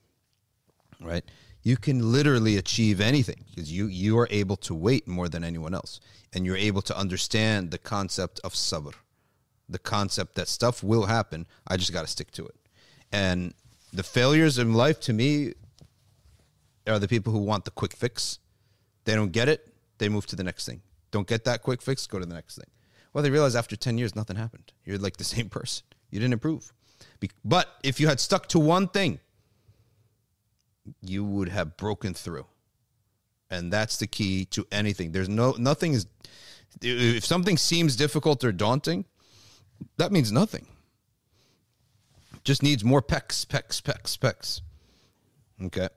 Right? 1.02 1.24
You 1.62 1.76
can 1.76 2.12
literally 2.12 2.58
achieve 2.58 3.02
anything 3.02 3.46
because 3.50 3.72
you 3.72 3.88
you 3.88 4.18
are 4.18 4.28
able 4.32 4.56
to 4.58 4.74
wait 4.74 5.08
more 5.08 5.28
than 5.28 5.44
anyone 5.44 5.74
else 5.74 6.00
and 6.34 6.46
you're 6.46 6.58
able 6.58 6.82
to 6.84 6.98
understand 6.98 7.72
the 7.72 7.78
concept 7.78 8.40
of 8.44 8.54
sabr. 8.54 8.94
The 9.68 9.80
concept 9.80 10.36
that 10.36 10.48
stuff 10.48 10.84
will 10.84 11.06
happen, 11.06 11.46
I 11.68 11.78
just 11.78 11.94
got 11.94 12.02
to 12.02 12.08
stick 12.08 12.32
to 12.32 12.46
it. 12.46 12.56
And 13.12 13.54
the 13.94 14.04
failures 14.04 14.58
in 14.58 14.74
life 14.74 15.00
to 15.02 15.14
me 15.14 15.54
are 16.88 17.00
the 17.00 17.08
people 17.08 17.34
who 17.34 17.40
want 17.40 17.66
the 17.66 17.72
quick 17.72 17.94
fix. 17.94 18.40
They 19.04 19.16
don't 19.16 19.32
get 19.32 19.50
it, 19.50 19.74
they 19.98 20.10
move 20.10 20.26
to 20.28 20.36
the 20.36 20.44
next 20.44 20.66
thing. 20.66 20.82
Don't 21.12 21.28
get 21.28 21.44
that 21.46 21.64
quick 21.64 21.82
fix, 21.82 22.06
go 22.08 22.20
to 22.20 22.26
the 22.26 22.34
next 22.34 22.56
thing. 22.56 22.70
Well, 23.14 23.24
they 23.24 23.32
realize 23.32 23.56
after 23.56 23.76
10 23.76 23.98
years, 23.98 24.16
nothing 24.16 24.36
happened. 24.36 24.72
You're 24.86 24.98
like 24.98 25.18
the 25.18 25.24
same 25.24 25.50
person. 25.60 25.86
You 26.12 26.20
didn't 26.20 26.34
improve. 26.34 26.72
Be- 27.20 27.32
but 27.44 27.68
if 27.84 28.00
you 28.00 28.08
had 28.08 28.20
stuck 28.20 28.48
to 28.50 28.60
one 28.60 28.88
thing, 28.88 29.20
you 31.02 31.24
would 31.24 31.50
have 31.50 31.78
broken 31.78 32.14
through. 32.14 32.46
And 33.50 33.74
that's 33.74 33.98
the 33.98 34.08
key 34.08 34.46
to 34.46 34.68
anything. 34.72 35.12
There's 35.12 35.30
no, 35.30 35.56
nothing 35.58 35.94
is, 35.94 36.06
if 36.82 37.26
something 37.26 37.58
seems 37.58 37.96
difficult 37.96 38.44
or 38.44 38.52
daunting, 38.52 39.06
that 39.98 40.12
means 40.12 40.32
nothing. 40.32 40.68
Just 42.44 42.62
needs 42.64 42.84
more 42.84 43.02
pecks, 43.02 43.44
pecks, 43.46 43.82
pecks, 43.82 44.16
pecks. 44.18 44.62
Okay. 45.64 45.90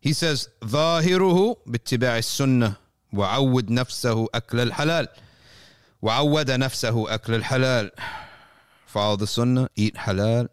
He 0.00 0.12
says, 0.12 0.48
ظاهره 0.64 1.56
باتباع 1.66 2.18
السنه 2.18 2.76
وعود 3.15 3.69
نفسه 3.71 4.27
أكل 4.33 4.59
الحلال 4.59 5.07
وعود 6.01 6.51
نفسه 6.51 7.13
أكل 7.13 7.33
الحلال 7.33 7.91
follow 8.93 9.15
the 9.17 9.27
sunnah 9.27 9.67
eat 9.79 9.95
halal 9.95 10.47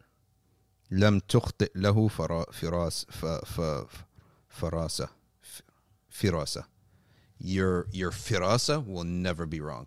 لم 0.91 1.19
تخطئ 1.21 1.71
له 1.75 2.09
فرا- 2.09 2.51
فراس 2.53 3.07
ف- 3.11 3.27
ف- 3.61 4.05
فراسة 4.49 5.09
ف- 5.43 5.63
فراسة 6.11 6.65
your 7.41 7.87
your 7.93 8.11
firasa 8.11 8.85
will 8.87 9.05
never 9.05 9.47
be 9.47 9.61
wrong 9.61 9.87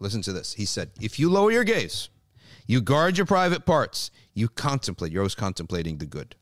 listen 0.00 0.22
to 0.22 0.32
this 0.32 0.54
he 0.54 0.64
said 0.64 0.90
if 1.00 1.18
you 1.18 1.30
lower 1.30 1.52
your 1.52 1.64
gaze 1.64 2.08
you 2.66 2.80
guard 2.80 3.16
your 3.18 3.26
private 3.26 3.64
parts 3.66 4.10
you 4.34 4.48
contemplate 4.48 5.12
you're 5.12 5.22
always 5.22 5.34
contemplating 5.34 5.98
the 5.98 6.06
good 6.06 6.34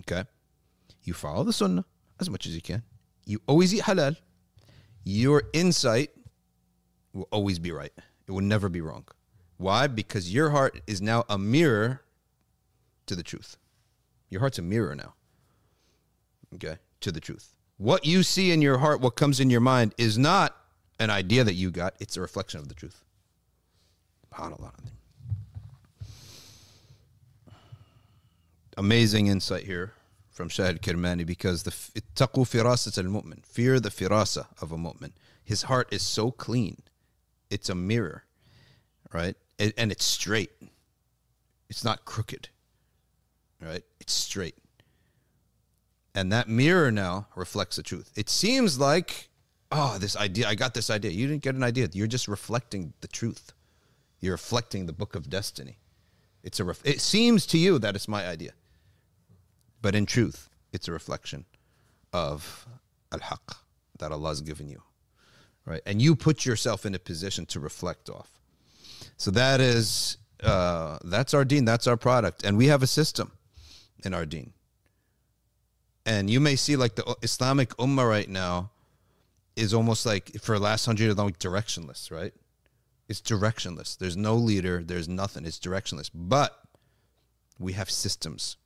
Okay? 0.00 0.24
You 1.02 1.12
follow 1.14 1.44
the 1.44 1.52
sunnah 1.52 1.84
as 2.20 2.30
much 2.30 2.46
as 2.46 2.54
you 2.54 2.62
can. 2.62 2.82
You 3.25 3.41
always 3.47 3.73
eat 3.73 3.81
halal. 3.81 4.15
Your 5.03 5.43
insight 5.53 6.11
will 7.13 7.27
always 7.31 7.59
be 7.59 7.71
right. 7.71 7.91
It 8.27 8.31
will 8.31 8.41
never 8.41 8.69
be 8.69 8.81
wrong. 8.81 9.05
Why? 9.57 9.87
Because 9.87 10.33
your 10.33 10.51
heart 10.51 10.81
is 10.87 11.01
now 11.01 11.25
a 11.29 11.37
mirror 11.37 12.01
to 13.07 13.15
the 13.15 13.23
truth. 13.23 13.57
Your 14.29 14.41
heart's 14.41 14.59
a 14.59 14.61
mirror 14.61 14.95
now. 14.95 15.13
Okay? 16.55 16.77
To 17.01 17.11
the 17.11 17.19
truth. 17.19 17.51
What 17.77 18.05
you 18.05 18.23
see 18.23 18.51
in 18.51 18.61
your 18.61 18.77
heart, 18.77 19.01
what 19.01 19.15
comes 19.15 19.39
in 19.39 19.49
your 19.49 19.61
mind, 19.61 19.93
is 19.97 20.17
not 20.17 20.55
an 20.99 21.09
idea 21.09 21.43
that 21.43 21.53
you 21.53 21.71
got, 21.71 21.95
it's 21.99 22.17
a 22.17 22.21
reflection 22.21 22.59
of 22.59 22.69
the 22.69 22.73
truth. 22.73 23.03
Amazing 28.77 29.27
insight 29.27 29.63
here 29.63 29.93
from 30.35 30.49
Shah 30.49 30.65
al-Kirmani 30.65 31.25
because 31.25 31.63
the 31.63 31.71
taqu 32.13 32.43
firasat 32.43 32.97
al 32.97 33.09
mu'min, 33.09 33.45
fear 33.45 33.79
the 33.79 33.89
firasa 33.89 34.47
of 34.61 34.73
a 34.73 34.77
mu'min. 34.77 35.13
His 35.41 35.63
heart 35.63 35.87
is 35.91 36.01
so 36.01 36.29
clean, 36.29 36.81
it's 37.49 37.69
a 37.69 37.75
mirror, 37.75 38.25
right? 39.13 39.37
And, 39.57 39.73
and 39.77 39.91
it's 39.93 40.03
straight. 40.03 40.51
It's 41.69 41.85
not 41.85 42.03
crooked, 42.03 42.49
right? 43.61 43.83
It's 44.01 44.11
straight. 44.11 44.55
And 46.13 46.33
that 46.33 46.49
mirror 46.49 46.91
now 46.91 47.27
reflects 47.35 47.77
the 47.77 47.83
truth. 47.83 48.11
It 48.17 48.29
seems 48.29 48.77
like, 48.77 49.29
oh, 49.71 49.97
this 49.97 50.17
idea, 50.17 50.49
I 50.49 50.55
got 50.55 50.73
this 50.73 50.89
idea. 50.89 51.11
You 51.11 51.27
didn't 51.27 51.43
get 51.43 51.55
an 51.55 51.63
idea. 51.63 51.87
You're 51.93 52.07
just 52.07 52.27
reflecting 52.27 52.93
the 52.99 53.07
truth. 53.07 53.53
You're 54.19 54.33
reflecting 54.33 54.85
the 54.85 54.93
book 54.93 55.15
of 55.15 55.29
destiny. 55.29 55.79
It's 56.43 56.59
a 56.59 56.65
ref- 56.65 56.85
it 56.85 56.99
seems 56.99 57.45
to 57.47 57.57
you 57.57 57.79
that 57.79 57.95
it's 57.95 58.09
my 58.09 58.27
idea. 58.27 58.51
But 59.85 59.93
in 59.93 60.07
truth, 60.07 60.49
it's 60.73 60.87
a 60.87 60.91
reflection 60.91 61.45
of 62.11 62.65
al-haq 63.11 63.57
that 63.99 64.11
Allah 64.11 64.29
has 64.29 64.41
given 64.41 64.67
you. 64.67 64.81
Right? 65.63 65.83
And 65.85 66.01
you 66.01 66.15
put 66.15 66.43
yourself 66.43 66.87
in 66.87 66.95
a 66.95 66.97
position 66.97 67.45
to 67.45 67.59
reflect 67.59 68.09
off. 68.09 68.31
So 69.17 69.29
that 69.29 69.61
is 69.61 70.17
uh, 70.41 70.97
that's 71.03 71.35
our 71.35 71.45
deen, 71.45 71.65
that's 71.65 71.85
our 71.85 71.97
product. 71.97 72.43
And 72.43 72.57
we 72.57 72.65
have 72.65 72.81
a 72.81 72.87
system 72.87 73.31
in 74.03 74.15
our 74.15 74.25
deen. 74.25 74.53
And 76.03 76.31
you 76.31 76.39
may 76.39 76.55
see 76.55 76.75
like 76.75 76.95
the 76.95 77.15
Islamic 77.21 77.69
Ummah 77.77 78.09
right 78.09 78.27
now 78.27 78.71
is 79.55 79.71
almost 79.71 80.03
like 80.03 80.31
for 80.41 80.57
the 80.57 80.63
last 80.63 80.87
hundred 80.87 81.03
years 81.03 81.17
like 81.17 81.37
directionless, 81.37 82.09
right? 82.09 82.33
It's 83.07 83.21
directionless. 83.21 83.99
There's 83.99 84.17
no 84.17 84.33
leader, 84.33 84.81
there's 84.83 85.07
nothing. 85.07 85.45
It's 85.45 85.59
directionless. 85.59 86.09
But 86.11 86.59
we 87.59 87.73
have 87.73 87.91
systems. 87.91 88.57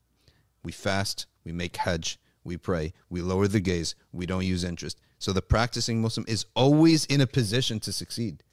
We 0.63 0.71
fast, 0.71 1.25
we 1.43 1.51
make 1.51 1.77
hajj, 1.77 2.19
we 2.43 2.57
pray, 2.57 2.93
we 3.09 3.21
lower 3.21 3.47
the 3.47 3.59
gaze, 3.59 3.95
we 4.11 4.25
don't 4.25 4.45
use 4.45 4.63
interest. 4.63 4.99
So 5.19 5.33
the 5.33 5.41
practicing 5.41 6.01
Muslim 6.01 6.25
is 6.27 6.45
always 6.55 7.05
in 7.05 7.21
a 7.21 7.27
position 7.27 7.79
to 7.81 7.91
succeed. 7.91 8.43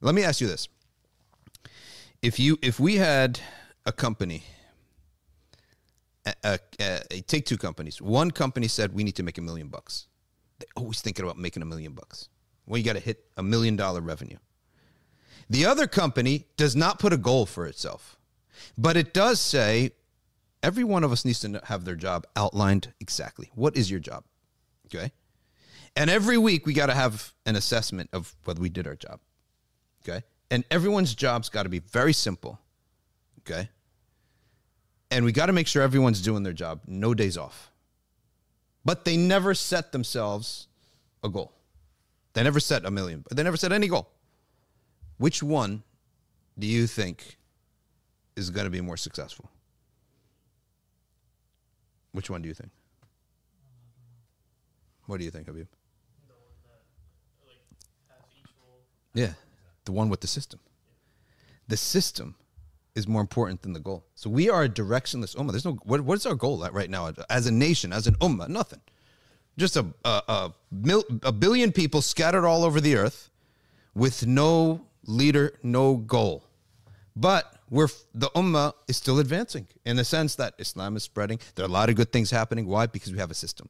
Let 0.00 0.14
me 0.14 0.22
ask 0.22 0.40
you 0.40 0.46
this. 0.46 0.68
If 2.22 2.38
you 2.38 2.58
if 2.62 2.80
we 2.80 2.96
had 2.96 3.40
a 3.86 3.92
company 3.92 4.44
a, 6.26 6.58
a, 6.80 7.00
a 7.10 7.20
take 7.22 7.46
two 7.46 7.58
companies. 7.58 8.00
One 8.00 8.30
company 8.30 8.68
said 8.68 8.94
we 8.94 9.04
need 9.04 9.16
to 9.16 9.22
make 9.22 9.38
a 9.38 9.42
million 9.42 9.68
bucks. 9.68 10.06
They're 10.58 10.68
always 10.76 11.00
thinking 11.00 11.24
about 11.24 11.38
making 11.38 11.62
a 11.62 11.66
million 11.66 11.92
bucks. 11.92 12.28
Well, 12.66 12.78
you 12.78 12.84
got 12.84 12.94
to 12.94 13.00
hit 13.00 13.24
a 13.36 13.42
million 13.42 13.76
dollar 13.76 14.00
revenue. 14.00 14.38
The 15.50 15.66
other 15.66 15.86
company 15.86 16.46
does 16.56 16.74
not 16.74 16.98
put 16.98 17.12
a 17.12 17.18
goal 17.18 17.44
for 17.44 17.66
itself, 17.66 18.16
but 18.78 18.96
it 18.96 19.12
does 19.12 19.40
say 19.40 19.92
every 20.64 20.82
one 20.82 21.04
of 21.04 21.12
us 21.12 21.24
needs 21.24 21.40
to 21.40 21.60
have 21.66 21.84
their 21.84 21.94
job 21.94 22.26
outlined 22.34 22.92
exactly. 22.98 23.50
What 23.54 23.76
is 23.76 23.90
your 23.90 24.00
job? 24.00 24.24
Okay. 24.86 25.12
And 25.94 26.10
every 26.10 26.38
week 26.38 26.66
we 26.66 26.72
got 26.72 26.86
to 26.86 26.94
have 26.94 27.32
an 27.46 27.54
assessment 27.54 28.08
of 28.12 28.34
whether 28.44 28.60
we 28.60 28.70
did 28.70 28.86
our 28.86 28.96
job. 28.96 29.20
Okay. 30.02 30.24
And 30.50 30.64
everyone's 30.70 31.14
job's 31.14 31.50
got 31.50 31.64
to 31.64 31.68
be 31.68 31.80
very 31.80 32.14
simple. 32.14 32.58
Okay. 33.40 33.68
And 35.10 35.24
we 35.24 35.32
got 35.32 35.46
to 35.46 35.52
make 35.52 35.66
sure 35.66 35.82
everyone's 35.82 36.22
doing 36.22 36.42
their 36.42 36.54
job, 36.54 36.80
no 36.86 37.12
days 37.14 37.36
off. 37.36 37.70
But 38.84 39.04
they 39.04 39.16
never 39.16 39.54
set 39.54 39.92
themselves 39.92 40.66
a 41.22 41.28
goal. 41.28 41.52
They 42.32 42.42
never 42.42 42.58
set 42.58 42.84
a 42.84 42.90
million, 42.90 43.22
But 43.28 43.36
they 43.36 43.42
never 43.42 43.56
set 43.56 43.70
any 43.70 43.86
goal. 43.86 44.08
Which 45.18 45.42
one 45.42 45.84
do 46.58 46.66
you 46.66 46.86
think 46.86 47.36
is 48.34 48.50
going 48.50 48.64
to 48.64 48.70
be 48.70 48.80
more 48.80 48.96
successful? 48.96 49.50
Which 52.14 52.30
one 52.30 52.42
do 52.42 52.48
you 52.48 52.54
think? 52.54 52.70
What 55.06 55.18
do 55.18 55.24
you 55.24 55.32
think, 55.32 55.48
Habib? 55.48 55.66
Yeah, 59.14 59.32
the 59.84 59.92
one 59.92 60.08
with 60.08 60.20
the 60.20 60.28
system. 60.28 60.60
The 61.66 61.76
system 61.76 62.36
is 62.94 63.08
more 63.08 63.20
important 63.20 63.62
than 63.62 63.72
the 63.72 63.80
goal. 63.80 64.04
So 64.14 64.30
we 64.30 64.48
are 64.48 64.62
a 64.62 64.68
directionless 64.68 65.34
ummah. 65.34 65.50
There's 65.50 65.64
no 65.64 65.72
what, 65.82 66.02
what 66.02 66.14
is 66.14 66.24
our 66.24 66.36
goal 66.36 66.66
right 66.72 66.88
now 66.88 67.12
as 67.28 67.46
a 67.46 67.50
nation, 67.50 67.92
as 67.92 68.06
an 68.06 68.14
ummah? 68.16 68.48
Nothing. 68.48 68.80
Just 69.56 69.76
a 69.76 69.84
a, 70.04 70.22
a, 70.28 70.52
mil, 70.70 71.02
a 71.24 71.32
billion 71.32 71.72
people 71.72 72.00
scattered 72.00 72.46
all 72.46 72.62
over 72.62 72.80
the 72.80 72.94
earth 72.94 73.28
with 73.92 74.24
no 74.24 74.86
leader, 75.04 75.54
no 75.64 75.96
goal. 75.96 76.44
But 77.16 77.53
we're 77.74 77.88
the 78.14 78.30
ummah 78.36 78.72
is 78.86 78.96
still 78.96 79.18
advancing 79.18 79.66
in 79.84 79.96
the 79.96 80.04
sense 80.04 80.36
that 80.36 80.54
Islam 80.58 80.96
is 80.96 81.02
spreading. 81.02 81.40
There 81.56 81.64
are 81.64 81.68
a 81.68 81.72
lot 81.72 81.88
of 81.88 81.96
good 81.96 82.12
things 82.12 82.30
happening. 82.30 82.66
Why? 82.66 82.86
Because 82.86 83.12
we 83.12 83.18
have 83.18 83.32
a 83.32 83.34
system. 83.34 83.68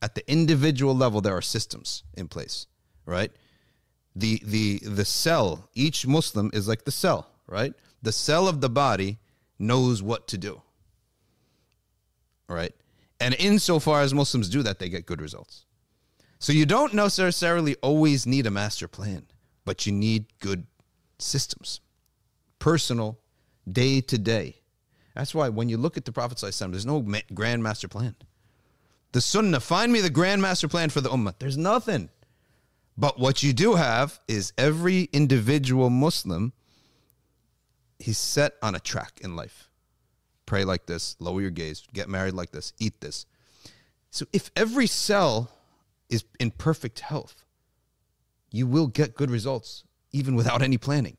At 0.00 0.14
the 0.14 0.28
individual 0.30 0.96
level, 0.96 1.20
there 1.20 1.36
are 1.36 1.42
systems 1.42 2.04
in 2.14 2.26
place, 2.26 2.66
right? 3.04 3.30
The 4.16 4.40
the 4.42 4.78
the 4.78 5.04
cell, 5.04 5.68
each 5.74 6.06
Muslim 6.06 6.50
is 6.54 6.66
like 6.66 6.84
the 6.86 6.90
cell, 6.90 7.28
right? 7.46 7.74
The 8.00 8.12
cell 8.12 8.48
of 8.48 8.62
the 8.62 8.70
body 8.70 9.18
knows 9.58 10.02
what 10.02 10.26
to 10.28 10.38
do. 10.38 10.62
Right? 12.48 12.74
And 13.20 13.34
insofar 13.34 14.00
as 14.00 14.14
Muslims 14.14 14.48
do 14.48 14.62
that, 14.62 14.78
they 14.78 14.88
get 14.88 15.04
good 15.04 15.20
results. 15.20 15.66
So 16.38 16.52
you 16.52 16.64
don't 16.64 16.94
necessarily 16.94 17.74
always 17.76 18.26
need 18.26 18.46
a 18.46 18.50
master 18.50 18.88
plan, 18.88 19.26
but 19.66 19.86
you 19.86 19.92
need 19.92 20.26
good 20.40 20.66
systems, 21.18 21.80
personal, 22.58 23.18
day 23.70 24.00
to 24.00 24.18
day. 24.18 24.56
That's 25.14 25.34
why 25.34 25.48
when 25.48 25.68
you 25.68 25.76
look 25.76 25.96
at 25.96 26.04
the 26.04 26.12
Prophet, 26.12 26.38
there's 26.40 26.86
no 26.86 27.06
grand 27.32 27.62
master 27.62 27.88
plan. 27.88 28.16
The 29.12 29.20
Sunnah, 29.20 29.60
find 29.60 29.92
me 29.92 30.00
the 30.00 30.10
grand 30.10 30.42
master 30.42 30.66
plan 30.66 30.90
for 30.90 31.00
the 31.00 31.08
Ummah. 31.08 31.34
There's 31.38 31.56
nothing. 31.56 32.08
But 32.96 33.18
what 33.18 33.42
you 33.42 33.52
do 33.52 33.74
have 33.74 34.20
is 34.26 34.52
every 34.58 35.04
individual 35.12 35.90
Muslim, 35.90 36.52
he's 37.98 38.18
set 38.18 38.54
on 38.60 38.74
a 38.74 38.80
track 38.80 39.20
in 39.22 39.36
life. 39.36 39.70
Pray 40.46 40.64
like 40.64 40.86
this, 40.86 41.16
lower 41.20 41.40
your 41.40 41.50
gaze, 41.50 41.84
get 41.92 42.08
married 42.08 42.34
like 42.34 42.50
this, 42.50 42.72
eat 42.78 43.00
this. 43.00 43.26
So 44.10 44.26
if 44.32 44.50
every 44.56 44.86
cell 44.86 45.50
is 46.08 46.24
in 46.38 46.50
perfect 46.50 47.00
health, 47.00 47.44
you 48.50 48.66
will 48.66 48.86
get 48.86 49.14
good 49.14 49.30
results 49.30 49.84
even 50.12 50.34
without 50.34 50.62
any 50.62 50.78
planning. 50.78 51.16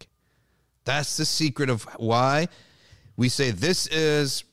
That's 0.86 1.17
the 1.17 1.26
secret 1.26 1.69
of 1.69 1.84
why 1.98 2.48
we 3.17 3.30
say 3.30 3.52
this 3.52 3.88
is 3.88 4.43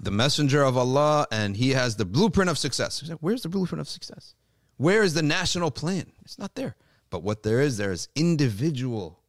the 0.00 0.10
messenger 0.10 0.62
of 0.62 0.76
Allah 0.76 1.26
and 1.30 1.56
he 1.56 1.70
has 1.70 1.96
the 1.96 2.04
blueprint 2.04 2.50
of 2.50 2.58
success. 2.58 3.10
Where's 3.20 3.42
the 3.42 3.48
blueprint 3.48 3.80
of 3.80 3.88
success? 3.88 4.34
Where 4.76 5.02
is 5.02 5.14
the 5.14 5.22
national 5.22 5.70
plan? 5.70 6.12
It's 6.22 6.38
not 6.38 6.54
there. 6.54 6.76
But 7.10 7.22
what 7.22 7.42
there 7.42 7.60
is, 7.60 7.76
there 7.76 7.92
is 7.92 8.08
individual 8.14 9.20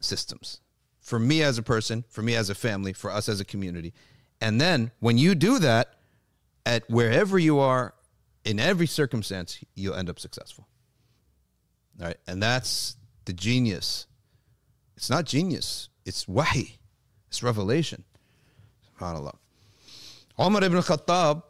systems 0.00 0.60
for 1.00 1.18
me 1.18 1.42
as 1.42 1.58
a 1.58 1.62
person, 1.62 2.04
for 2.08 2.22
me 2.22 2.34
as 2.34 2.50
a 2.50 2.54
family, 2.54 2.92
for 2.92 3.10
us 3.10 3.28
as 3.28 3.40
a 3.40 3.44
community. 3.44 3.94
And 4.40 4.60
then 4.60 4.90
when 5.00 5.16
you 5.16 5.34
do 5.34 5.58
that, 5.60 5.94
at 6.66 6.82
wherever 6.90 7.38
you 7.38 7.60
are, 7.60 7.94
in 8.44 8.58
every 8.60 8.88
circumstance, 8.88 9.62
you'll 9.74 9.94
end 9.94 10.10
up 10.10 10.18
successful. 10.18 10.66
All 12.00 12.06
right. 12.08 12.16
And 12.26 12.42
that's 12.42 12.96
the 13.24 13.32
genius. 13.32 14.06
It's 14.96 15.10
not 15.10 15.26
genius, 15.26 15.88
it's 16.04 16.26
wahi, 16.26 16.78
it's 17.28 17.42
revelation. 17.42 18.04
SubhanAllah. 18.98 19.36
Umar 20.40 20.64
ibn 20.64 20.78
Khattab, 20.78 21.42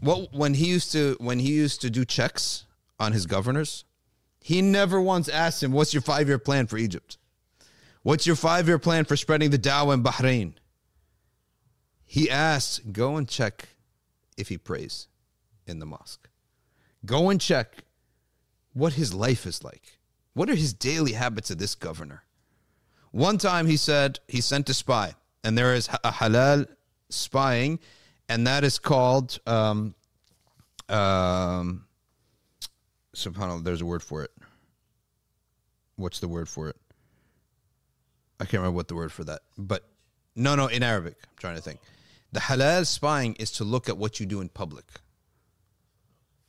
what 0.00 0.32
when 0.34 0.54
he 0.54 0.66
used 0.66 0.92
to 0.92 1.16
when 1.20 1.38
he 1.38 1.52
used 1.52 1.80
to 1.82 1.90
do 1.90 2.04
checks 2.04 2.64
on 2.98 3.12
his 3.12 3.26
governors, 3.26 3.84
he 4.40 4.60
never 4.60 5.00
once 5.00 5.28
asked 5.28 5.62
him, 5.62 5.72
What's 5.72 5.94
your 5.94 6.00
five 6.02 6.28
year 6.28 6.38
plan 6.38 6.66
for 6.66 6.76
Egypt? 6.76 7.18
What's 8.02 8.26
your 8.26 8.36
five 8.36 8.66
year 8.66 8.78
plan 8.78 9.04
for 9.04 9.16
spreading 9.16 9.50
the 9.50 9.58
dawah 9.58 9.94
in 9.94 10.02
Bahrain? 10.02 10.54
He 12.04 12.28
asked, 12.28 12.92
Go 12.92 13.16
and 13.16 13.28
check 13.28 13.68
if 14.36 14.48
he 14.48 14.58
prays 14.58 15.06
in 15.66 15.78
the 15.78 15.86
mosque. 15.86 16.28
Go 17.06 17.30
and 17.30 17.40
check 17.40 17.84
what 18.72 18.94
his 18.94 19.14
life 19.14 19.46
is 19.46 19.62
like. 19.62 19.98
What 20.34 20.50
are 20.50 20.54
his 20.54 20.72
daily 20.72 21.12
habits 21.12 21.50
of 21.50 21.58
this 21.58 21.74
governor? 21.74 22.24
One 23.12 23.38
time 23.38 23.66
he 23.66 23.76
said 23.76 24.18
he 24.26 24.40
sent 24.40 24.68
a 24.70 24.74
spy, 24.74 25.14
and 25.44 25.56
there 25.56 25.74
is 25.74 25.88
a 26.02 26.10
halal 26.10 26.66
spying, 27.10 27.78
and 28.28 28.46
that 28.46 28.64
is 28.64 28.78
called 28.78 29.38
um, 29.46 29.94
um, 30.88 31.84
subhanallah. 33.14 33.64
There's 33.64 33.82
a 33.82 33.86
word 33.86 34.02
for 34.02 34.22
it. 34.24 34.30
What's 35.96 36.20
the 36.20 36.28
word 36.28 36.48
for 36.48 36.68
it? 36.70 36.76
I 38.40 38.44
can't 38.44 38.54
remember 38.54 38.76
what 38.76 38.88
the 38.88 38.94
word 38.94 39.12
for 39.12 39.24
that, 39.24 39.42
but 39.58 39.86
no, 40.34 40.54
no, 40.54 40.66
in 40.66 40.82
Arabic. 40.82 41.16
I'm 41.22 41.36
trying 41.38 41.56
to 41.56 41.62
think. 41.62 41.80
The 42.32 42.40
halal 42.40 42.86
spying 42.86 43.34
is 43.34 43.50
to 43.52 43.64
look 43.64 43.90
at 43.90 43.98
what 43.98 44.20
you 44.20 44.26
do 44.26 44.40
in 44.40 44.48
public, 44.48 44.86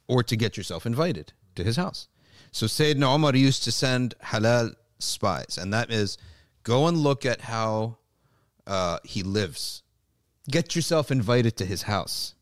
or 0.08 0.24
to 0.24 0.36
get 0.38 0.56
yourself 0.56 0.86
invited 0.86 1.34
to 1.56 1.64
his 1.64 1.76
house. 1.76 2.08
So 2.52 2.68
Sayyidina 2.68 3.14
Umar 3.16 3.36
used 3.36 3.66
to 3.66 3.72
send 3.72 4.16
halal 4.24 4.76
spies, 5.00 5.58
and 5.58 5.74
that 5.74 5.92
is 5.92 6.18
go 6.64 6.88
and 6.88 6.98
look 6.98 7.26
at 7.26 7.42
how 7.42 7.98
uh, 8.66 9.00
he 9.04 9.24
lives. 9.24 9.84
Get 10.50 10.76
yourself 10.76 11.12
invited 11.12 11.58
to 11.58 11.66
his 11.66 11.84
house. 11.84 12.36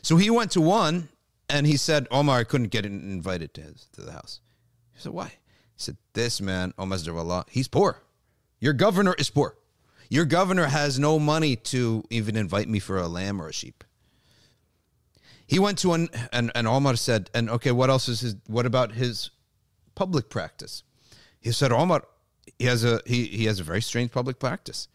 So 0.00 0.16
he 0.16 0.30
went 0.30 0.50
to 0.52 0.60
one, 0.60 1.08
and 1.48 1.66
he 1.66 1.76
said, 1.76 2.06
Omar, 2.10 2.38
I 2.38 2.44
couldn't 2.44 2.68
get 2.68 2.86
invited 2.86 3.54
to 3.54 3.60
his 3.62 3.88
to 3.92 4.02
the 4.02 4.12
house. 4.12 4.40
He 4.94 5.00
said, 5.00 5.12
Why? 5.12 5.26
He 5.26 5.76
said, 5.76 5.96
This 6.12 6.40
man, 6.40 6.72
Omar 6.78 6.98
Allah, 7.08 7.44
he's 7.50 7.68
poor. 7.68 8.02
Your 8.60 8.72
governor 8.72 9.14
is 9.18 9.28
poor. 9.28 9.56
Your 10.08 10.24
governor 10.24 10.66
has 10.66 10.98
no 10.98 11.18
money 11.18 11.56
to 11.56 12.04
even 12.10 12.36
invite 12.36 12.68
me 12.68 12.78
for 12.78 12.98
a 12.98 13.08
lamb 13.08 13.40
or 13.40 13.48
a 13.48 13.52
sheep. 13.52 13.82
He 15.46 15.58
went 15.58 15.78
to 15.78 15.92
an 15.94 16.08
and, 16.32 16.52
and 16.54 16.66
Omar 16.66 16.96
said, 16.96 17.30
and 17.34 17.50
okay, 17.50 17.72
what 17.72 17.90
else 17.90 18.08
is 18.08 18.20
his 18.20 18.36
what 18.46 18.64
about 18.64 18.92
his 18.92 19.30
public 19.94 20.30
practice? 20.30 20.82
He 21.40 21.50
said, 21.52 21.72
Omar, 21.72 22.04
he 22.58 22.66
has 22.66 22.84
a 22.84 23.00
he, 23.06 23.24
he 23.26 23.44
has 23.46 23.60
a 23.60 23.62
very 23.62 23.82
strange 23.82 24.10
public 24.10 24.38
practice. 24.38 24.88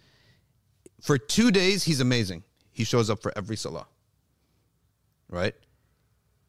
For 1.02 1.18
two 1.18 1.52
days, 1.52 1.84
he's 1.84 2.00
amazing. 2.00 2.44
He 2.72 2.84
shows 2.84 3.10
up 3.10 3.22
for 3.22 3.32
every 3.36 3.56
salah. 3.56 3.88
Right? 5.30 5.56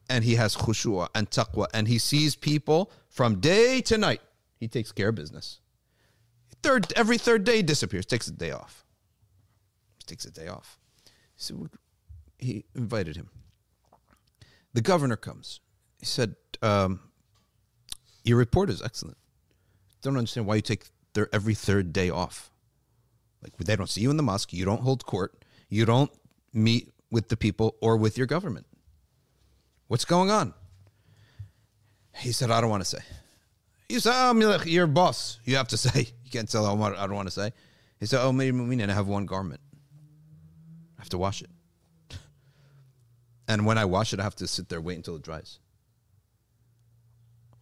And 0.09 0.23
he 0.23 0.35
has 0.35 0.55
khushua 0.55 1.09
and 1.13 1.29
taqwa, 1.29 1.67
and 1.73 1.87
he 1.87 1.99
sees 1.99 2.35
people 2.35 2.91
from 3.09 3.39
day 3.39 3.81
to 3.81 3.97
night. 3.97 4.21
He 4.59 4.67
takes 4.67 4.91
care 4.91 5.09
of 5.09 5.15
business. 5.15 5.59
Third, 6.63 6.91
every 6.95 7.17
third 7.17 7.43
day 7.43 7.61
disappears, 7.61 8.05
takes 8.05 8.27
a 8.27 8.31
day 8.31 8.51
off. 8.51 8.85
Takes 10.05 10.25
a 10.25 10.31
day 10.31 10.47
off. 10.47 10.79
So 11.37 11.67
he 12.37 12.65
invited 12.75 13.15
him. 13.15 13.29
The 14.73 14.81
governor 14.81 15.15
comes. 15.15 15.59
He 15.99 16.05
said, 16.05 16.35
um, 16.61 16.99
"Your 18.23 18.37
report 18.37 18.69
is 18.69 18.81
excellent. 18.81 19.17
Don't 20.01 20.17
understand 20.17 20.47
why 20.47 20.55
you 20.55 20.61
take 20.61 20.85
their 21.13 21.29
every 21.33 21.53
third 21.53 21.91
day 21.91 22.09
off. 22.09 22.51
Like 23.41 23.57
they 23.57 23.75
don't 23.75 23.89
see 23.89 24.01
you 24.01 24.11
in 24.11 24.17
the 24.17 24.23
mosque. 24.23 24.53
You 24.53 24.65
don't 24.65 24.81
hold 24.81 25.05
court. 25.05 25.43
You 25.69 25.85
don't 25.85 26.11
meet 26.53 26.91
with 27.11 27.29
the 27.29 27.37
people 27.37 27.75
or 27.81 27.97
with 27.97 28.17
your 28.17 28.27
government. 28.27 28.65
What's 29.87 30.05
going 30.05 30.29
on?" 30.29 30.53
He 32.15 32.31
said, 32.31 32.51
"I 32.51 32.61
don't 32.61 32.69
want 32.69 32.83
to 32.83 32.89
say." 32.89 33.03
He 33.87 33.99
said, 33.99 34.13
"Oh, 34.15 34.61
your 34.65 34.87
boss. 34.87 35.39
You 35.45 35.55
have 35.55 35.69
to 35.69 35.77
say. 35.85 36.07
You 36.23 36.31
can't 36.31 36.49
tell 36.49 36.65
Omar. 36.65 36.95
I 36.95 37.07
don't 37.07 37.15
want 37.15 37.27
to 37.27 37.33
say." 37.33 37.53
He 37.99 38.05
said, 38.05 38.21
"Oh, 38.21 38.31
Mir 38.31 38.53
Mu'minin, 38.53 38.89
I 38.89 38.93
have 38.93 39.07
one 39.07 39.25
garment. 39.25 39.61
I 40.97 41.01
have 41.01 41.09
to 41.09 41.17
wash 41.17 41.41
it." 41.41 41.49
And 43.47 43.65
when 43.65 43.79
I 43.79 43.85
wash 43.85 44.13
it, 44.13 44.19
I 44.19 44.23
have 44.23 44.35
to 44.35 44.47
sit 44.47 44.69
there 44.69 44.79
wait 44.79 44.97
until 44.97 45.15
it 45.15 45.23
dries. 45.23 45.57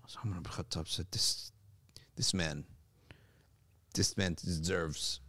So 0.08 0.20
Khattab 0.20 0.88
said, 0.88 1.08
"This, 1.12 1.52
this 2.18 2.34
man, 2.34 2.66
this 3.94 4.18
man 4.18 4.34
deserves 4.34 5.22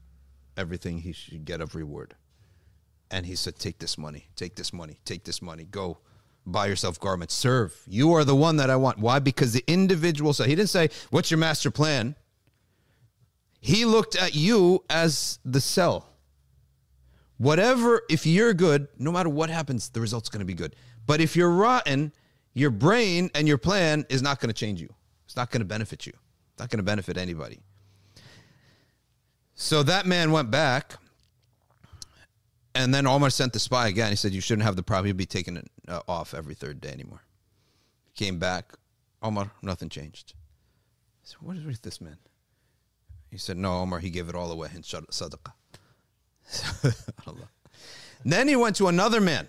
everything 0.57 0.99
he 0.99 1.13
should 1.13 1.45
get 1.45 1.61
of 1.61 1.75
reward." 1.75 2.17
And 3.11 3.25
he 3.27 3.37
said, 3.37 3.59
"Take 3.59 3.79
this 3.79 3.97
money. 3.97 4.29
Take 4.37 4.57
this 4.57 4.73
money. 4.73 5.01
Take 5.05 5.25
this 5.25 5.41
money. 5.41 5.65
Go." 5.65 5.99
Buy 6.47 6.67
yourself 6.67 6.99
garments. 6.99 7.35
Serve. 7.35 7.79
You 7.87 8.15
are 8.15 8.25
the 8.25 8.35
one 8.35 8.57
that 8.57 8.71
I 8.71 8.77
want. 8.77 8.99
Why? 8.99 9.19
Because 9.19 9.53
the 9.53 9.63
individual 9.67 10.33
said, 10.33 10.47
he 10.47 10.55
didn't 10.55 10.71
say, 10.71 10.89
What's 11.11 11.31
your 11.31 11.37
master 11.37 11.71
plan? 11.71 12.17
He 13.61 13.85
looked 13.85 14.17
at 14.17 14.35
you 14.35 14.83
as 14.89 15.41
the 15.45 15.61
cell 15.61 16.09
whatever 17.39 18.03
if 18.11 18.27
you're 18.27 18.53
good 18.53 18.89
no 18.99 19.11
matter 19.11 19.29
what 19.29 19.49
happens 19.49 19.89
the 19.91 20.01
result's 20.01 20.29
going 20.29 20.41
to 20.41 20.45
be 20.45 20.55
good 20.55 20.75
but 21.07 21.21
if 21.21 21.37
you're 21.37 21.51
rotten 21.51 22.13
your 22.53 22.71
brain 22.71 23.31
and 23.35 23.49
your 23.49 23.59
plan 23.59 24.05
is 24.09 24.21
not 24.21 24.41
going 24.41 24.49
to 24.49 24.55
change 24.55 24.81
you 24.81 24.93
it's 25.25 25.37
not 25.37 25.51
going 25.51 25.61
to 25.61 25.65
benefit 25.67 26.05
you 26.05 26.13
not 26.59 26.71
going 26.71 26.79
to 26.79 26.85
benefit 26.85 27.17
anybody. 27.17 27.59
So 29.55 29.83
that 29.83 30.07
man 30.07 30.31
went 30.31 30.51
back 30.51 30.95
and 32.75 32.95
then 32.95 33.07
Omar 33.07 33.31
sent 33.31 33.53
the 33.53 33.59
spy 33.59 33.89
again. 33.89 34.11
He 34.11 34.17
said 34.17 34.33
you 34.33 34.41
shouldn't 34.41 34.65
have 34.65 34.77
the 34.77 34.83
property 34.83 35.13
be 35.13 35.27
taken 35.27 35.69
uh, 35.89 36.01
off 36.07 36.33
every 36.35 36.55
third 36.55 36.81
day 36.81 36.91
anymore. 36.91 37.23
Came 38.15 38.39
back. 38.39 38.73
Omar 39.23 39.51
nothing 39.63 39.89
changed. 39.89 40.35
I 40.37 41.25
said, 41.25 41.39
what 41.41 41.57
is 41.57 41.65
with 41.65 41.83
this 41.83 42.01
man? 42.01 42.19
He 43.31 43.39
said 43.39 43.57
no 43.57 43.81
Omar 43.81 43.99
he 43.99 44.11
gave 44.11 44.29
it 44.29 44.35
all 44.35 44.51
away 44.53 44.69
in 44.75 44.83
sadaqah. 44.83 45.53
Then 48.25 48.49
he 48.49 48.57
went 48.57 48.77
to 48.77 48.89
another 48.89 49.21
man. 49.21 49.49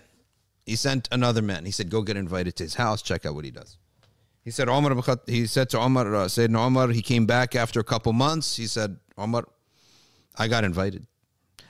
He 0.64 0.76
sent 0.76 1.08
another 1.10 1.42
man. 1.42 1.64
He 1.64 1.72
said, 1.72 1.90
"Go 1.90 2.02
get 2.02 2.16
invited 2.16 2.56
to 2.56 2.62
his 2.62 2.74
house. 2.74 3.02
Check 3.02 3.26
out 3.26 3.34
what 3.34 3.44
he 3.44 3.50
does." 3.50 3.76
He 4.42 4.50
said, 4.50 4.68
"Omar." 4.68 4.96
He 5.26 5.46
said 5.46 5.70
to 5.70 5.78
Omar, 5.78 6.14
uh, 6.14 6.24
Sayyidina 6.26 6.56
Omar. 6.56 6.88
He 6.88 7.02
came 7.02 7.26
back 7.26 7.54
after 7.54 7.80
a 7.80 7.84
couple 7.84 8.12
months. 8.12 8.56
He 8.56 8.66
said, 8.66 8.98
"Omar, 9.16 9.44
I 10.36 10.48
got 10.48 10.64
invited. 10.64 11.06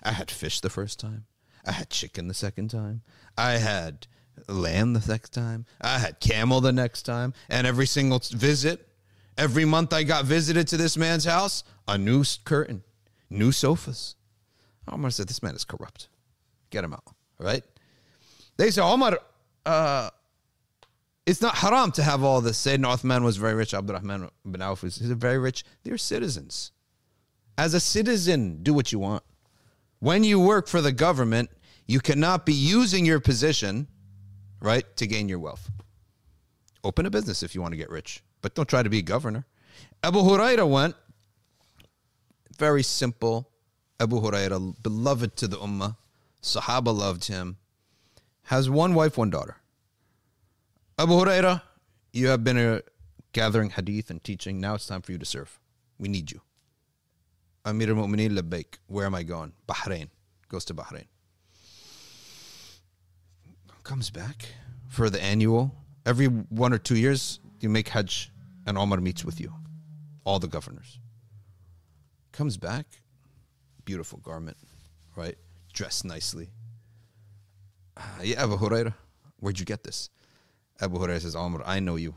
I 0.02 0.12
had 0.12 0.30
fish 0.30 0.61
the 0.61 0.70
first 0.70 0.98
time. 1.00 1.26
I 1.66 1.72
had 1.72 1.90
chicken 1.90 2.28
the 2.28 2.35
second 2.35 2.68
time. 2.70 3.02
I 3.37 3.52
had 3.52 4.06
lamb 4.48 4.94
the 4.94 5.04
next 5.06 5.30
time. 5.30 5.66
I 5.80 5.98
had 5.98 6.20
camel 6.20 6.61
the 6.61 6.72
next 6.72 7.02
time. 7.02 7.35
And 7.48 7.66
every 7.66 7.87
single 7.87 8.20
visit, 8.30 8.88
every 9.37 9.64
month 9.64 9.92
I 9.92 10.04
got 10.04 10.24
visited 10.24 10.68
to 10.68 10.76
this 10.76 10.96
man's 10.96 11.24
house, 11.24 11.64
a 11.87 11.98
new 11.98 12.24
curtain, 12.44 12.83
new 13.28 13.52
sofas." 13.52 14.14
Omar 14.88 15.11
said, 15.11 15.28
This 15.28 15.42
man 15.42 15.54
is 15.54 15.64
corrupt. 15.64 16.09
Get 16.70 16.85
him 16.85 16.92
out. 16.92 17.04
Right? 17.38 17.64
They 18.56 18.70
said, 18.70 18.85
Omar, 18.85 19.18
uh, 19.64 20.11
it's 21.30 21.40
not 21.40 21.58
haram 21.58 21.92
to 21.92 22.02
have 22.02 22.24
all 22.24 22.40
this. 22.40 22.60
Sayyidina 22.66 22.96
Uthman 22.96 23.22
was 23.22 23.36
very 23.36 23.54
rich. 23.54 23.72
Abdurrahman 23.72 24.30
bin 24.50 24.60
Auf 24.60 24.82
is 24.82 24.98
very 24.98 25.38
rich. 25.38 25.62
They're 25.84 25.96
citizens. 25.96 26.72
As 27.56 27.72
a 27.72 27.78
citizen, 27.78 28.64
do 28.64 28.74
what 28.74 28.90
you 28.90 28.98
want. 28.98 29.22
When 30.00 30.24
you 30.24 30.40
work 30.40 30.66
for 30.66 30.80
the 30.80 30.90
government, 30.90 31.50
you 31.86 32.00
cannot 32.00 32.44
be 32.44 32.52
using 32.52 33.06
your 33.06 33.20
position, 33.20 33.86
right, 34.60 34.84
to 34.96 35.06
gain 35.06 35.28
your 35.28 35.38
wealth. 35.38 35.70
Open 36.82 37.06
a 37.06 37.10
business 37.10 37.44
if 37.44 37.54
you 37.54 37.62
want 37.62 37.74
to 37.74 37.78
get 37.78 37.90
rich, 37.90 38.24
but 38.42 38.56
don't 38.56 38.68
try 38.68 38.82
to 38.82 38.90
be 38.90 38.98
a 38.98 39.02
governor. 39.02 39.46
Abu 40.02 40.18
Huraira 40.18 40.68
went, 40.68 40.96
very 42.58 42.82
simple, 42.82 43.48
Abu 44.00 44.20
Huraira, 44.20 44.74
beloved 44.82 45.36
to 45.36 45.46
the 45.46 45.58
Ummah, 45.58 45.96
Sahaba 46.42 46.92
loved 46.92 47.26
him, 47.26 47.58
has 48.44 48.68
one 48.68 48.94
wife, 48.94 49.16
one 49.16 49.30
daughter. 49.30 49.59
Abu 51.00 51.14
Huraira, 51.14 51.62
you 52.12 52.28
have 52.28 52.44
been 52.44 52.82
gathering 53.32 53.70
hadith 53.70 54.10
and 54.10 54.22
teaching. 54.22 54.60
Now 54.60 54.74
it's 54.74 54.86
time 54.86 55.00
for 55.00 55.12
you 55.12 55.18
to 55.18 55.24
serve. 55.24 55.58
We 55.98 56.10
need 56.10 56.30
you. 56.30 56.42
Amir 57.64 57.88
al-Mu'mineen 57.88 58.38
labbaik. 58.38 58.74
Where 58.86 59.06
am 59.06 59.14
I 59.14 59.22
going? 59.22 59.54
Bahrain. 59.66 60.10
Goes 60.50 60.66
to 60.66 60.74
Bahrain. 60.74 61.06
Comes 63.82 64.10
back 64.10 64.44
for 64.88 65.08
the 65.08 65.22
annual. 65.22 65.74
Every 66.04 66.26
one 66.26 66.74
or 66.74 66.78
two 66.78 66.98
years, 66.98 67.40
you 67.60 67.70
make 67.70 67.88
Hajj 67.88 68.30
and 68.66 68.76
Omar 68.76 69.00
meets 69.00 69.24
with 69.24 69.40
you. 69.40 69.54
All 70.24 70.38
the 70.38 70.48
governors. 70.48 70.98
Comes 72.30 72.58
back 72.58 72.84
beautiful 73.86 74.18
garment, 74.18 74.58
right? 75.16 75.36
Dressed 75.72 76.04
nicely. 76.04 76.50
Uh, 77.96 78.02
yeah, 78.22 78.44
Abu 78.44 78.58
Huraira, 78.58 78.92
where'd 79.38 79.58
you 79.58 79.64
get 79.64 79.82
this? 79.82 80.10
Abu 80.80 80.98
Huraira 80.98 81.20
says, 81.20 81.36
Amr, 81.36 81.62
I 81.66 81.80
know 81.80 81.96
you. 81.96 82.14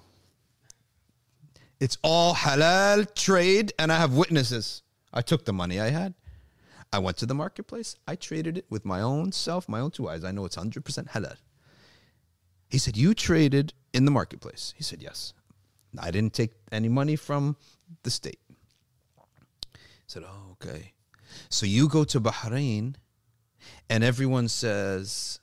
It's 1.79 1.97
all 2.01 2.33
halal 2.33 3.13
trade, 3.13 3.73
and 3.77 3.91
I 3.91 3.97
have 3.97 4.13
witnesses. 4.13 4.83
I 5.13 5.21
took 5.21 5.45
the 5.45 5.53
money 5.53 5.79
I 5.79 5.89
had. 5.89 6.13
I 6.93 6.99
went 6.99 7.17
to 7.17 7.25
the 7.25 7.33
marketplace. 7.33 7.95
I 8.07 8.15
traded 8.15 8.57
it 8.57 8.65
with 8.69 8.85
my 8.85 9.01
own 9.01 9.31
self, 9.31 9.67
my 9.67 9.79
own 9.79 9.91
two 9.91 10.07
eyes. 10.07 10.23
I 10.23 10.31
know 10.31 10.45
it's 10.45 10.55
100% 10.55 11.09
halal. 11.09 11.35
He 12.69 12.77
said, 12.77 12.95
You 12.95 13.13
traded 13.13 13.73
in 13.93 14.05
the 14.05 14.11
marketplace. 14.11 14.73
He 14.77 14.83
said, 14.83 15.01
Yes. 15.01 15.33
I 15.99 16.09
didn't 16.11 16.33
take 16.33 16.53
any 16.71 16.89
money 16.89 17.15
from 17.15 17.57
the 18.03 18.09
state. 18.09 18.39
He 19.73 19.79
said, 20.07 20.23
Oh, 20.25 20.53
okay. 20.53 20.93
So 21.49 21.65
you 21.65 21.87
go 21.89 22.03
to 22.05 22.21
Bahrain 22.21 22.95
and 23.89 24.03
everyone 24.03 24.47
says, 24.47 25.39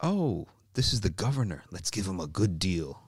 Oh, 0.00 0.46
this 0.78 0.92
is 0.92 1.00
the 1.00 1.10
governor. 1.10 1.64
Let's 1.72 1.90
give 1.90 2.06
him 2.06 2.20
a 2.20 2.28
good 2.28 2.60
deal. 2.60 3.02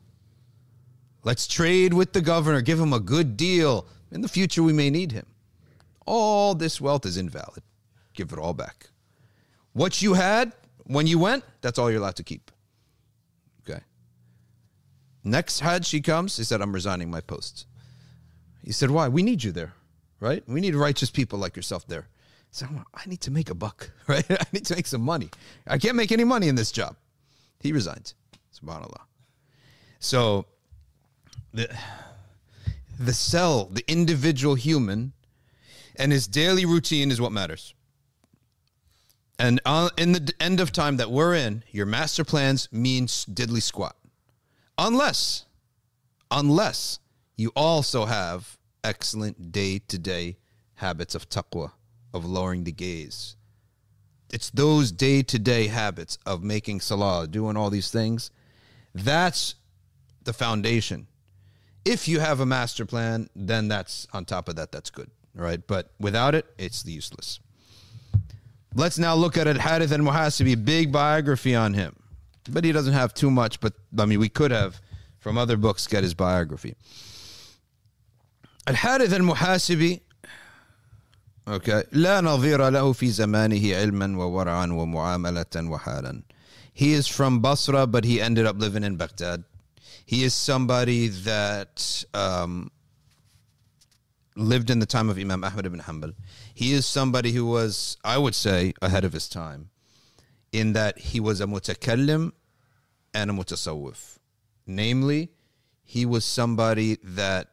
Let's 1.23 1.47
trade 1.47 1.95
with 1.95 2.13
the 2.13 2.21
governor, 2.21 2.63
give 2.63 2.81
him 2.81 2.93
a 2.93 2.99
good 2.99 3.37
deal. 3.37 3.87
In 4.11 4.23
the 4.23 4.29
future, 4.29 4.61
we 4.65 4.73
may 4.73 4.91
need 4.91 5.13
him. 5.13 5.27
All 6.05 6.57
this 6.57 6.81
wealth 6.81 7.07
is 7.07 7.17
invalid. 7.17 7.63
Give 8.13 8.33
it 8.33 8.41
all 8.41 8.55
back. 8.55 8.89
What 9.73 10.03
you 10.03 10.15
had, 10.15 10.53
When 10.83 11.07
you 11.07 11.21
went, 11.21 11.45
that's 11.61 11.79
all 11.79 11.89
you're 11.89 12.01
allowed 12.01 12.17
to 12.17 12.25
keep. 12.25 12.51
Okay. 13.61 13.83
Next 15.23 15.61
Hajj, 15.61 15.89
he 15.89 16.01
comes. 16.01 16.37
He 16.37 16.43
said, 16.43 16.61
I'm 16.61 16.73
resigning 16.73 17.09
my 17.09 17.21
post. 17.21 17.67
He 18.65 18.73
said, 18.73 18.91
Why? 18.91 19.07
We 19.07 19.23
need 19.23 19.45
you 19.45 19.53
there, 19.53 19.75
right? 20.19 20.43
We 20.49 20.61
need 20.61 20.75
righteous 20.75 21.11
people 21.11 21.39
like 21.39 21.55
yourself 21.55 21.87
there. 21.87 22.09
He 22.51 22.57
said, 22.57 22.69
I 22.93 23.07
need 23.07 23.21
to 23.21 23.31
make 23.31 23.49
a 23.49 23.55
buck, 23.55 23.93
right? 24.09 24.29
I 24.29 24.47
need 24.53 24.67
to 24.67 24.75
make 24.75 24.89
some 24.89 25.03
money. 25.03 25.31
I 25.69 25.79
can't 25.79 25.95
make 25.95 26.11
any 26.11 26.25
money 26.25 26.49
in 26.49 26.57
this 26.57 26.73
job. 26.73 26.97
He 27.61 27.73
resigned. 27.73 28.15
SubhanAllah. 28.59 29.03
So 29.99 30.47
the 31.53 31.69
the 32.99 33.15
cell, 33.15 33.67
the 33.67 33.85
individual 33.89 34.55
human, 34.55 35.13
and 35.97 36.13
his 36.13 36.27
daily 36.27 36.65
routine 36.65 37.11
is 37.11 37.21
what 37.21 37.33
matters. 37.33 37.75
And 39.39 39.59
uh, 39.65 39.89
in 39.97 40.13
the 40.13 40.35
end 40.39 40.61
of 40.61 40.71
time 40.71 40.99
that 40.99 41.11
we're 41.11 41.35
in, 41.35 41.65
your 41.71 41.87
master 41.87 42.25
plans 42.25 42.69
means 42.71 43.25
diddly 43.25 43.63
squat. 43.63 43.97
Unless, 44.77 45.47
unless 46.31 46.99
you 47.37 47.51
also 47.57 48.05
have 48.05 48.59
excellent 48.85 49.51
day 49.51 49.79
to 49.89 49.99
day 49.99 50.37
habits 50.75 51.15
of 51.15 51.29
taqwa, 51.31 51.73
of 52.13 52.27
lowering 52.27 52.65
the 52.65 52.73
gaze. 52.73 53.37
It's 54.31 54.51
those 54.51 54.93
day 54.93 55.23
to 55.23 55.39
day 55.39 55.67
habits 55.67 56.19
of 56.25 56.43
making 56.43 56.81
salah, 56.81 57.27
doing 57.27 57.57
all 57.57 57.71
these 57.71 57.91
things. 57.91 58.31
That's 58.95 59.57
the 60.23 60.33
foundation. 60.33 61.07
If 61.85 62.07
you 62.07 62.21
have 62.21 62.41
a 62.41 62.47
master 62.47 62.87
plan, 62.87 63.29
then 63.35 63.69
that's 63.69 64.07
on 64.13 64.25
top 64.25 64.49
of 64.49 64.57
that, 64.57 64.71
that's 64.71 64.91
good. 64.91 65.11
Right? 65.35 65.65
But 65.67 65.93
without 65.99 66.35
it, 66.35 66.47
it's 66.59 66.85
useless. 66.85 67.41
Let's 68.75 68.99
now 68.99 69.15
look 69.15 69.37
at 69.37 69.49
Al 69.49 69.59
Harith 69.59 69.91
al 69.91 69.99
Muhasibi, 69.99 70.65
big 70.65 70.93
biography 70.93 71.55
on 71.55 71.75
him. 71.75 71.97
But 72.49 72.65
he 72.65 72.73
doesn't 72.73 72.93
have 72.93 73.15
too 73.15 73.31
much, 73.31 73.61
but 73.61 73.75
I 73.99 74.07
mean, 74.07 74.21
we 74.21 74.29
could 74.29 74.51
have 74.53 74.81
from 75.19 75.37
other 75.39 75.57
books 75.57 75.87
get 75.87 76.03
his 76.05 76.15
biography. 76.15 76.77
Al 78.67 78.75
Harith 78.75 79.13
al 79.13 79.21
Muhasibi, 79.21 80.01
okay, 81.48 81.84
لا 81.92 82.22
نظير 82.22 82.70
له 82.70 82.94
في 82.94 83.10
زمانه 83.10 83.76
علما 83.76 84.18
وورعا 84.18 84.66
ومعاملة 84.66 85.46
وحالا. 85.56 86.24
He 86.74 86.94
is 86.94 87.08
from 87.08 87.40
Basra, 87.40 87.88
but 87.88 88.04
he 88.04 88.22
ended 88.22 88.46
up 88.46 88.60
living 88.60 88.84
in 88.84 88.98
Baghdad. 88.98 89.44
He 90.06 90.24
is 90.24 90.34
somebody 90.34 91.08
that 91.08 92.04
um, 92.14 92.70
lived 94.36 94.70
in 94.70 94.80
the 94.80 94.86
time 94.86 95.10
of 95.10 95.18
Imam 95.18 95.44
Ahmad 95.44 95.66
ibn 95.66 95.80
Hanbal. 95.80 96.14
He 96.54 96.74
is 96.74 96.86
somebody 96.86 97.32
who 97.32 97.46
was, 97.46 97.98
I 98.04 98.18
would 98.18 98.36
say, 98.36 98.74
ahead 98.82 99.06
of 99.06 99.14
his 99.14 99.30
time 99.30 99.70
in 100.52 100.74
that 100.74 101.00
he 101.00 101.20
was 101.20 101.42
a 101.42 101.46
mutakallim 101.46 102.32
and 103.14 103.32
a 103.32 103.34
mutasawwif. 103.34 104.18
Namely, 104.68 105.32
he 105.84 106.06
was 106.06 106.26
somebody 106.26 106.98
that 107.04 107.50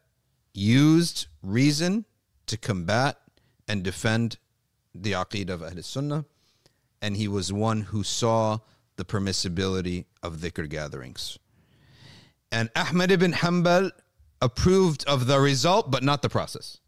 used 0.52 1.26
reason 1.42 2.04
to 2.46 2.56
combat 2.56 3.18
and 3.67 3.83
defend 3.83 4.37
the 4.93 5.11
aqeedah 5.11 5.49
of 5.49 5.63
Ahl 5.63 5.81
Sunnah, 5.81 6.25
and 7.01 7.17
he 7.17 7.27
was 7.27 7.53
one 7.53 7.81
who 7.81 8.03
saw 8.03 8.59
the 8.95 9.05
permissibility 9.05 10.05
of 10.23 10.37
dhikr 10.37 10.67
gatherings. 10.67 11.37
And 12.51 12.69
Ahmad 12.75 13.11
ibn 13.11 13.33
Hanbal 13.33 13.91
approved 14.41 15.03
of 15.05 15.27
the 15.27 15.39
result, 15.39 15.91
but 15.91 16.03
not 16.03 16.21
the 16.21 16.29
process. 16.29 16.79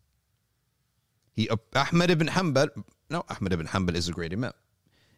He 1.34 1.50
Ahmad 1.76 2.10
ibn 2.10 2.28
Hanbal, 2.28 2.70
no, 3.10 3.24
Ahmad 3.30 3.54
ibn 3.54 3.68
Hanbal 3.68 3.96
is 3.96 4.10
a 4.10 4.12
great 4.12 4.34
imam. 4.34 4.54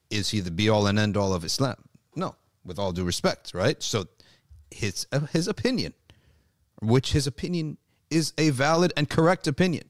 Is 0.09 0.29
he 0.29 0.39
the 0.39 0.51
be 0.51 0.67
all 0.69 0.87
and 0.87 0.99
end 0.99 1.15
all 1.15 1.33
of 1.33 1.45
Islam? 1.45 1.75
No, 2.15 2.35
with 2.65 2.77
all 2.77 2.91
due 2.91 3.03
respect, 3.03 3.53
right? 3.53 3.81
So 3.81 4.07
his 4.69 5.07
his 5.31 5.47
opinion, 5.47 5.93
which 6.81 7.13
his 7.13 7.27
opinion 7.27 7.77
is 8.09 8.33
a 8.37 8.49
valid 8.49 8.91
and 8.97 9.09
correct 9.09 9.47
opinion. 9.47 9.89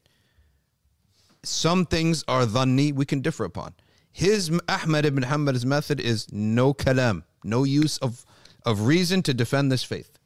Some 1.44 1.86
things 1.86 2.24
are 2.28 2.46
dhanni 2.46 2.92
we 2.92 3.04
can 3.04 3.20
differ 3.20 3.44
upon. 3.44 3.74
His 4.12 4.50
Ahmad 4.68 5.06
ibn 5.06 5.24
Hanbal's 5.24 5.64
method 5.64 5.98
is 6.00 6.30
no 6.32 6.74
kalam, 6.74 7.24
no 7.42 7.64
use 7.64 7.98
of 7.98 8.24
of 8.64 8.82
reason 8.82 9.22
to 9.22 9.34
defend 9.34 9.72
this 9.72 9.82
faith 9.82 10.18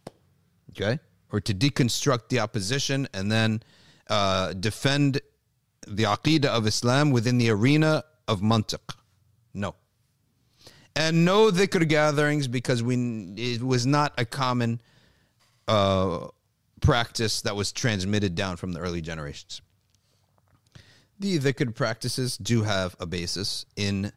okay, 0.76 0.98
or 1.30 1.40
to 1.40 1.54
deconstruct 1.54 2.28
the 2.28 2.40
opposition 2.40 3.08
and 3.14 3.30
then 3.30 3.62
uh, 4.08 4.52
defend 4.54 5.20
the 5.86 6.04
aqidah 6.04 6.46
of 6.46 6.66
Islam 6.66 7.10
within 7.10 7.38
the 7.38 7.50
arena 7.50 8.04
of 8.28 8.40
mantiq. 8.40 8.94
No. 9.54 9.74
And 10.94 11.24
no 11.24 11.50
dhikr 11.50 11.86
gatherings 11.88 12.48
because 12.48 12.82
we 12.82 12.96
it 13.36 13.62
was 13.62 13.86
not 13.86 14.14
a 14.18 14.24
common 14.24 14.80
uh, 15.68 16.28
practice 16.80 17.42
that 17.42 17.54
was 17.54 17.72
transmitted 17.72 18.34
down 18.34 18.56
from 18.56 18.72
the 18.72 18.80
early 18.80 19.00
generations. 19.00 19.60
The 21.18 21.38
dhikr 21.38 21.74
practices 21.74 22.36
do 22.36 22.62
have 22.62 22.94
a 23.00 23.06
basis 23.06 23.64
in 23.74 24.12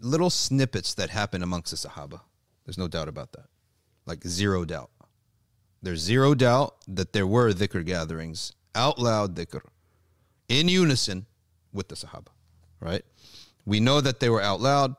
little 0.00 0.30
snippets 0.30 0.94
that 0.94 1.10
happen 1.10 1.42
amongst 1.42 1.70
the 1.70 1.88
Sahaba. 1.88 2.20
There's 2.64 2.78
no 2.78 2.88
doubt 2.88 3.08
about 3.08 3.32
that. 3.32 3.46
Like 4.06 4.24
zero 4.26 4.64
doubt. 4.64 4.90
There's 5.82 6.00
zero 6.00 6.34
doubt 6.34 6.74
that 6.88 7.12
there 7.12 7.26
were 7.26 7.52
dhikr 7.52 7.84
gatherings, 7.86 8.52
out 8.74 8.98
loud 8.98 9.36
dhikr, 9.36 9.62
in 10.48 10.68
unison 10.68 11.26
with 11.72 11.88
the 11.88 11.94
Sahaba, 11.94 12.28
right? 12.80 13.04
We 13.64 13.78
know 13.80 14.00
that 14.00 14.20
they 14.20 14.28
were 14.28 14.42
out 14.42 14.60
loud. 14.60 14.96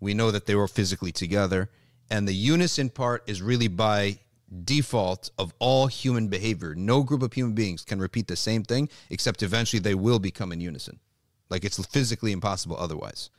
We 0.00 0.14
know 0.14 0.30
that 0.30 0.46
they 0.46 0.54
were 0.54 0.68
physically 0.68 1.12
together. 1.12 1.70
And 2.10 2.26
the 2.26 2.34
unison 2.34 2.90
part 2.90 3.22
is 3.26 3.42
really 3.42 3.68
by 3.68 4.18
default 4.64 5.30
of 5.38 5.52
all 5.58 5.86
human 5.86 6.28
behavior. 6.28 6.74
No 6.74 7.02
group 7.02 7.22
of 7.22 7.32
human 7.32 7.54
beings 7.54 7.84
can 7.84 7.98
repeat 7.98 8.28
the 8.28 8.36
same 8.36 8.62
thing, 8.62 8.88
except 9.10 9.42
eventually 9.42 9.80
they 9.80 9.94
will 9.94 10.18
become 10.18 10.52
in 10.52 10.60
unison. 10.60 11.00
Like 11.50 11.64
it's 11.64 11.84
physically 11.86 12.32
impossible 12.32 12.76
otherwise. 12.78 13.30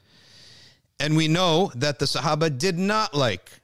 And 0.99 1.15
we 1.15 1.28
know 1.28 1.71
that 1.75 1.99
the 1.99 2.06
Sahaba 2.06 2.58
did 2.58 2.78
not 2.78 3.13
like 3.13 3.62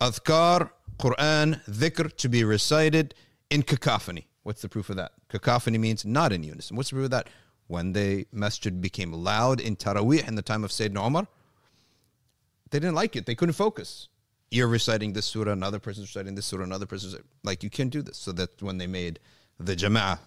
adhkar 0.00 0.70
Quran, 0.98 1.64
dhikr 1.68 2.16
to 2.16 2.28
be 2.28 2.44
recited 2.44 3.14
in 3.50 3.62
cacophony. 3.62 4.26
What's 4.42 4.62
the 4.62 4.68
proof 4.68 4.90
of 4.90 4.96
that? 4.96 5.12
Cacophony 5.28 5.78
means 5.78 6.04
not 6.04 6.32
in 6.32 6.42
unison. 6.42 6.76
What's 6.76 6.90
the 6.90 6.96
proof 6.96 7.04
of 7.04 7.10
that? 7.12 7.28
When 7.68 7.92
the 7.92 8.26
masjid 8.32 8.80
became 8.80 9.12
loud 9.12 9.60
in 9.60 9.76
Taraweeh 9.76 10.26
in 10.26 10.34
the 10.34 10.42
time 10.42 10.64
of 10.64 10.70
Sayyidina 10.70 11.06
Umar, 11.06 11.26
they 12.70 12.80
didn't 12.80 12.94
like 12.94 13.14
it. 13.14 13.26
They 13.26 13.34
couldn't 13.34 13.54
focus. 13.54 14.08
You're 14.52 14.68
reciting 14.68 15.12
this 15.12 15.26
surah, 15.26 15.52
another 15.52 15.78
person's 15.78 16.08
reciting 16.08 16.34
this 16.34 16.46
surah, 16.46 16.64
another 16.64 16.86
person's 16.86 17.16
like 17.42 17.62
you 17.62 17.70
can't 17.70 17.90
do 17.90 18.02
this. 18.02 18.18
So 18.18 18.32
that's 18.32 18.62
when 18.62 18.78
they 18.78 18.86
made 18.86 19.18
the 19.58 19.74
jama'ah 19.74 20.18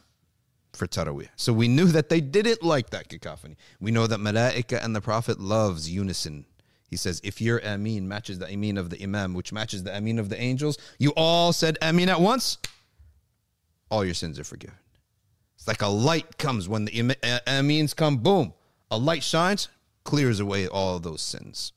for 0.73 0.87
Taraweeh. 0.87 1.29
So 1.35 1.53
we 1.53 1.67
knew 1.67 1.85
that 1.87 2.09
they 2.09 2.21
didn't 2.21 2.63
like 2.63 2.89
that 2.89 3.07
cacophony. 3.07 3.55
We 3.79 3.91
know 3.91 4.07
that 4.07 4.19
Malaika 4.19 4.83
and 4.83 4.95
the 4.95 5.01
Prophet 5.01 5.39
loves 5.39 5.89
unison 5.89 6.45
he 6.89 6.97
says, 6.97 7.19
if 7.23 7.41
your 7.41 7.59
Ameen 7.59 8.07
matches 8.07 8.39
the 8.39 8.45
Ameen 8.45 8.77
of 8.77 8.89
the 8.89 9.01
Imam, 9.01 9.33
which 9.33 9.51
matches 9.51 9.83
the 9.83 9.95
Ameen 9.95 10.19
of 10.19 10.29
the 10.29 10.39
angels, 10.39 10.77
you 10.99 11.11
all 11.17 11.51
said 11.51 11.77
Ameen 11.81 12.09
at 12.09 12.21
once, 12.21 12.57
all 13.89 14.05
your 14.05 14.13
sins 14.13 14.39
are 14.39 14.43
forgiven. 14.43 14.77
It's 15.55 15.67
like 15.67 15.81
a 15.81 15.87
light 15.87 16.37
comes 16.37 16.69
when 16.69 16.85
the 16.85 17.15
uh, 17.23 17.39
Ameens 17.47 17.93
come, 17.93 18.17
boom, 18.17 18.53
a 18.91 18.97
light 18.97 19.23
shines, 19.23 19.67
clears 20.03 20.39
away 20.39 20.67
all 20.67 20.99
those 20.99 21.21
sins. 21.21 21.73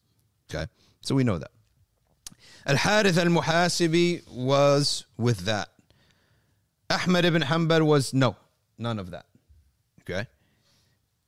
Okay? 0.51 0.71
So 1.01 1.15
we 1.15 1.25
know 1.25 1.39
that. 1.39 1.51
Al 2.69 2.77
Harith 2.77 3.17
al 3.17 3.29
Muhasibi 3.29 4.29
was 4.31 5.07
with 5.17 5.47
that. 5.47 5.71
Ahmad 6.91 7.25
ibn 7.25 7.41
Hanbal 7.41 7.81
was 7.87 8.13
no, 8.13 8.37
none 8.77 8.99
of 8.99 9.11
that. 9.11 9.25
Okay? 10.03 10.27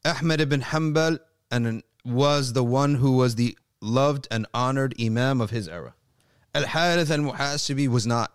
Ahmad 0.05 0.42
ibn 0.42 0.61
Hanbal 0.61 1.18
and 1.50 1.83
was 2.05 2.53
the 2.53 2.62
one 2.62 2.94
who 2.96 3.12
was 3.12 3.37
the 3.37 3.57
loved 3.81 4.29
and 4.31 4.46
honored 4.53 4.94
Imam 5.00 5.40
of 5.40 5.48
his 5.48 5.66
era. 5.66 5.94
Al 6.55 6.66
Harith 6.66 7.11
al 7.11 7.18
Muhasibi 7.20 7.88
was 7.88 8.07
not, 8.07 8.33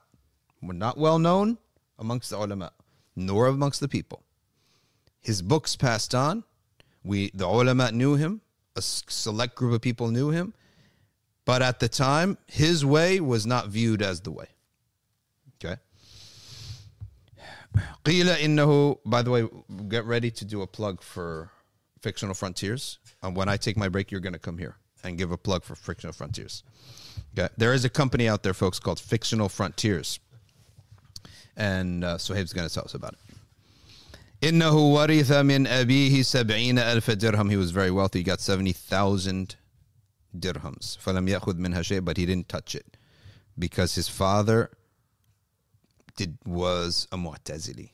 not 0.64 0.98
well 0.98 1.20
known 1.20 1.60
amongst 2.00 2.32
the 2.32 2.38
ulama, 2.38 2.72
nor 3.16 3.46
amongst 3.46 3.82
the 3.82 3.88
people. 3.88 4.24
His 5.22 5.44
books 5.44 5.76
passed 5.76 6.16
on. 6.16 6.44
We, 7.04 7.30
the 7.36 7.46
ulama 7.46 7.92
knew 7.92 8.16
him, 8.16 8.42
a 8.76 8.82
select 8.82 9.54
group 9.54 9.74
of 9.74 9.82
people 9.82 10.08
knew 10.08 10.32
him, 10.32 10.56
but 11.45 11.63
at 11.63 11.81
the 11.81 11.89
time, 11.89 12.39
his 12.47 12.85
way 12.85 13.21
was 13.21 13.47
not 13.47 13.69
viewed 13.69 14.03
as 14.03 14.21
the 14.21 14.31
way. 14.31 14.47
Okay. 15.57 15.81
قيل 18.05 18.27
إنه, 18.37 18.99
by 19.05 19.23
the 19.23 19.31
way, 19.31 19.49
get 19.89 20.05
ready 20.05 20.31
to 20.31 20.45
do 20.45 20.63
a 20.63 20.67
plug 20.67 21.03
for 21.03 21.51
Fictional 22.01 22.35
Frontiers. 22.35 22.99
And 23.23 23.37
when 23.37 23.49
I 23.49 23.57
take 23.57 23.77
my 23.77 23.89
break, 23.89 24.11
you're 24.11 24.21
going 24.21 24.33
to 24.33 24.39
come 24.39 24.59
here 24.59 24.77
and 25.05 25.19
give 25.19 25.33
a 25.33 25.37
plug 25.37 25.65
for 25.65 25.75
Fictional 25.75 26.13
Frontiers. 26.13 26.63
Okay. 27.37 27.53
There 27.57 27.73
is 27.73 27.85
a 27.85 27.91
company 27.91 28.29
out 28.29 28.43
there, 28.43 28.55
folks, 28.55 28.79
called 28.79 28.99
Fictional 28.99 29.49
Frontiers. 29.49 30.19
And 31.57 32.05
uh, 32.05 32.19
Sohaib's 32.19 32.53
going 32.53 32.69
to 32.69 32.75
tell 32.75 32.85
us 32.85 32.95
about 32.95 33.15
it. 33.15 33.19
إنه 34.43 34.73
ورث 34.73 35.33
من 35.33 35.67
أبيه 35.67 36.23
سبعين 36.23 36.79
ألف 36.79 37.11
درهم. 37.11 37.51
He 37.51 37.57
was 37.57 37.73
very 37.73 37.91
wealthy. 37.91 38.21
He 38.21 38.23
got 38.23 38.41
70,000 38.41 39.57
dirhams. 40.37 40.99
فَلَمْ 40.99 41.29
يَأْخُذْ 41.29 41.55
مِنْهَا 41.55 41.81
شَيْءٍ 41.81 42.05
But 42.05 42.17
he 42.17 42.27
didn't 42.27 42.49
touch 42.49 42.75
it 42.75 42.97
because 43.59 43.95
his 43.95 44.09
father 44.09 44.71
did 46.17 46.39
was 46.45 47.09
a 47.13 47.17
Mu'tazili. 47.17 47.91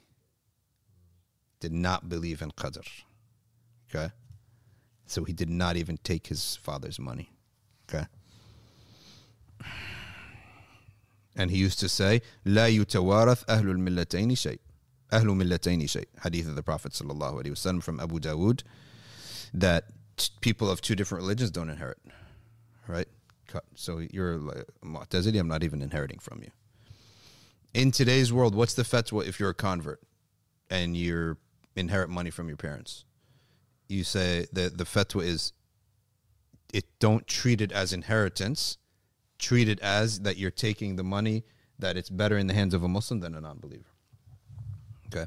Did 1.60 1.72
not 1.72 2.08
believe 2.08 2.42
in 2.42 2.50
Qadr. 2.50 2.86
Okay? 3.88 4.12
So 5.06 5.24
he 5.24 5.32
did 5.32 5.48
not 5.48 5.76
even 5.76 5.98
take 5.98 6.26
his 6.26 6.56
father's 6.56 6.98
money. 6.98 7.30
Okay? 7.88 8.06
And 11.36 11.50
he 11.50 11.58
used 11.58 11.78
to 11.80 11.88
say, 11.88 12.22
لا 12.44 12.68
يتوارث 12.68 13.44
أهل 13.44 13.70
الملتين 13.70 14.30
شيء. 14.36 14.58
أهل 15.12 15.26
ملتين 15.26 15.86
شيء. 15.86 16.06
Hadith 16.22 16.48
of 16.48 16.56
the 16.56 16.62
Prophet 16.62 16.92
sallallahu 16.92 17.42
alaihi 17.42 17.50
wasallam 17.50 17.82
from 17.82 18.00
Abu 18.00 18.18
Dawood 18.18 18.62
that 19.52 19.84
t- 20.16 20.30
people 20.40 20.70
of 20.70 20.80
two 20.80 20.94
different 20.94 21.22
religions 21.22 21.50
don't 21.50 21.70
inherit. 21.70 21.98
Right? 22.87 23.07
So 23.75 23.99
you're 23.99 24.37
like 24.37 24.65
I'm 24.81 25.47
not 25.47 25.63
even 25.63 25.81
inheriting 25.81 26.19
from 26.19 26.41
you. 26.41 26.51
In 27.73 27.91
today's 27.91 28.31
world, 28.31 28.55
what's 28.55 28.73
the 28.73 28.83
fatwa 28.83 29.25
if 29.25 29.39
you're 29.39 29.49
a 29.49 29.53
convert 29.53 30.01
and 30.69 30.95
you 30.95 31.37
inherit 31.75 32.09
money 32.09 32.29
from 32.29 32.47
your 32.47 32.57
parents? 32.57 33.05
You 33.87 34.03
say 34.03 34.47
that 34.53 34.77
the 34.77 34.85
fatwa 34.85 35.23
is 35.23 35.53
it 36.73 36.85
don't 36.99 37.27
treat 37.27 37.59
it 37.59 37.73
as 37.73 37.91
inheritance 37.91 38.77
treat 39.41 39.67
it 39.67 39.79
as 39.81 40.21
that 40.21 40.37
you're 40.37 40.51
taking 40.51 40.95
the 40.95 41.03
money 41.03 41.43
that 41.79 41.97
it's 41.97 42.09
better 42.09 42.37
in 42.37 42.47
the 42.47 42.53
hands 42.53 42.73
of 42.73 42.83
a 42.83 42.87
Muslim 42.87 43.19
than 43.19 43.35
a 43.35 43.41
non-believer. 43.41 43.89
Okay. 45.07 45.25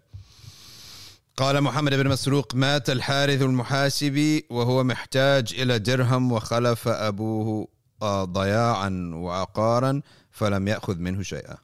قال 1.38 1.62
محمد 1.62 1.93
بن 1.93 2.08
مسروق 2.08 2.56
مات 2.56 2.89
الحارث 2.89 3.41
المحاسبي 3.41 4.45
وهو 4.50 4.84
محتاج 4.84 5.54
إلى 5.54 5.80
درهم 5.80 6.32
وخلف 6.32 6.88
أبوه 6.88 7.67
آه، 8.02 8.24
ضياعا 8.24 9.12
وعقارا 9.13 10.02
فلم 10.32 10.67
يأخذ 10.67 10.98
منه 10.98 11.24
شيئا. 11.24 11.58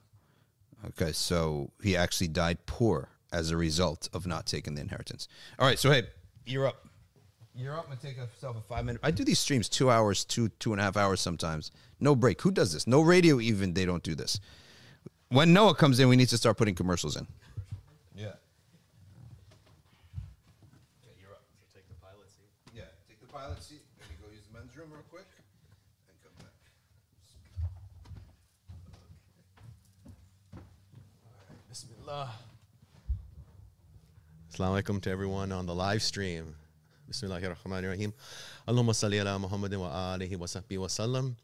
Okay, 0.88 1.12
so 1.12 1.70
he 1.82 1.96
actually 1.96 2.28
died 2.28 2.58
poor 2.66 3.08
as 3.32 3.50
a 3.50 3.56
result 3.56 4.08
of 4.12 4.26
not 4.26 4.46
taking 4.46 4.74
the 4.74 4.80
inheritance. 4.80 5.28
All 5.58 5.66
right, 5.66 5.78
so 5.78 5.90
hey, 5.90 6.04
you're 6.44 6.66
up. 6.66 6.86
You're 7.54 7.76
up 7.76 7.90
and 7.90 8.00
take 8.00 8.16
yourself 8.16 8.56
a 8.56 8.60
five 8.60 8.84
minute. 8.84 9.00
I 9.02 9.10
do 9.10 9.24
these 9.24 9.38
streams 9.38 9.68
two 9.68 9.90
hours, 9.90 10.24
two 10.24 10.48
two 10.60 10.72
and 10.72 10.80
a 10.80 10.84
half 10.84 10.96
hours 10.96 11.20
sometimes. 11.20 11.70
No 12.00 12.14
break. 12.14 12.40
Who 12.42 12.50
does 12.50 12.72
this? 12.72 12.86
No 12.86 13.00
radio 13.00 13.40
even. 13.40 13.74
They 13.74 13.86
don't 13.86 14.02
do 14.02 14.14
this. 14.14 14.40
When 15.28 15.52
Noah 15.52 15.74
comes 15.74 15.98
in, 15.98 16.08
we 16.08 16.16
need 16.16 16.28
to 16.28 16.38
start 16.38 16.56
putting 16.56 16.74
commercials 16.74 17.16
in. 17.16 17.26
Assalamu 34.51 34.83
alaikum 34.83 35.01
to 35.03 35.09
everyone 35.09 35.53
on 35.53 35.65
the 35.65 35.73
live 35.73 36.03
stream. 36.03 36.55
Bismillahir 37.09 37.55
Rahmanir 37.55 37.91
Rahim. 37.91 38.13
Allahumma 38.67 38.91
salli 38.91 39.21
ala 39.21 39.39
Muhammadin 39.39 39.79
wa 39.79 39.87
alihi 39.87 40.35
wa 40.35 40.45
sahbihi 40.45 40.77
wa 40.77 40.87
sallam. 40.87 41.35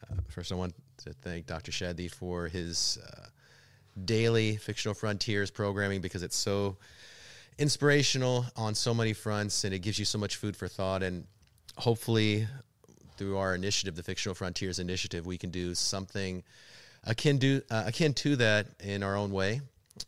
Uh, 0.00 0.20
First, 0.28 0.52
I 0.52 0.54
want 0.54 0.72
to 0.98 1.12
thank 1.14 1.46
Dr. 1.46 1.72
Shadi 1.72 2.08
for 2.08 2.46
his 2.46 2.96
uh, 3.04 3.26
daily 4.04 4.54
Fictional 4.54 4.94
Frontiers 4.94 5.50
programming 5.50 6.00
because 6.00 6.22
it's 6.22 6.36
so 6.36 6.76
inspirational 7.58 8.46
on 8.54 8.76
so 8.76 8.94
many 8.94 9.14
fronts 9.14 9.64
and 9.64 9.74
it 9.74 9.80
gives 9.80 9.98
you 9.98 10.04
so 10.04 10.18
much 10.18 10.36
food 10.36 10.56
for 10.56 10.68
thought. 10.68 11.02
And 11.02 11.26
hopefully, 11.76 12.46
through 13.16 13.36
our 13.36 13.56
initiative, 13.56 13.96
the 13.96 14.04
Fictional 14.04 14.36
Frontiers 14.36 14.78
Initiative, 14.78 15.26
we 15.26 15.38
can 15.38 15.50
do 15.50 15.74
something 15.74 16.44
akin 17.02 17.40
to, 17.40 17.62
uh, 17.68 17.82
akin 17.88 18.14
to 18.14 18.36
that 18.36 18.68
in 18.78 19.02
our 19.02 19.16
own 19.16 19.32
way. 19.32 19.60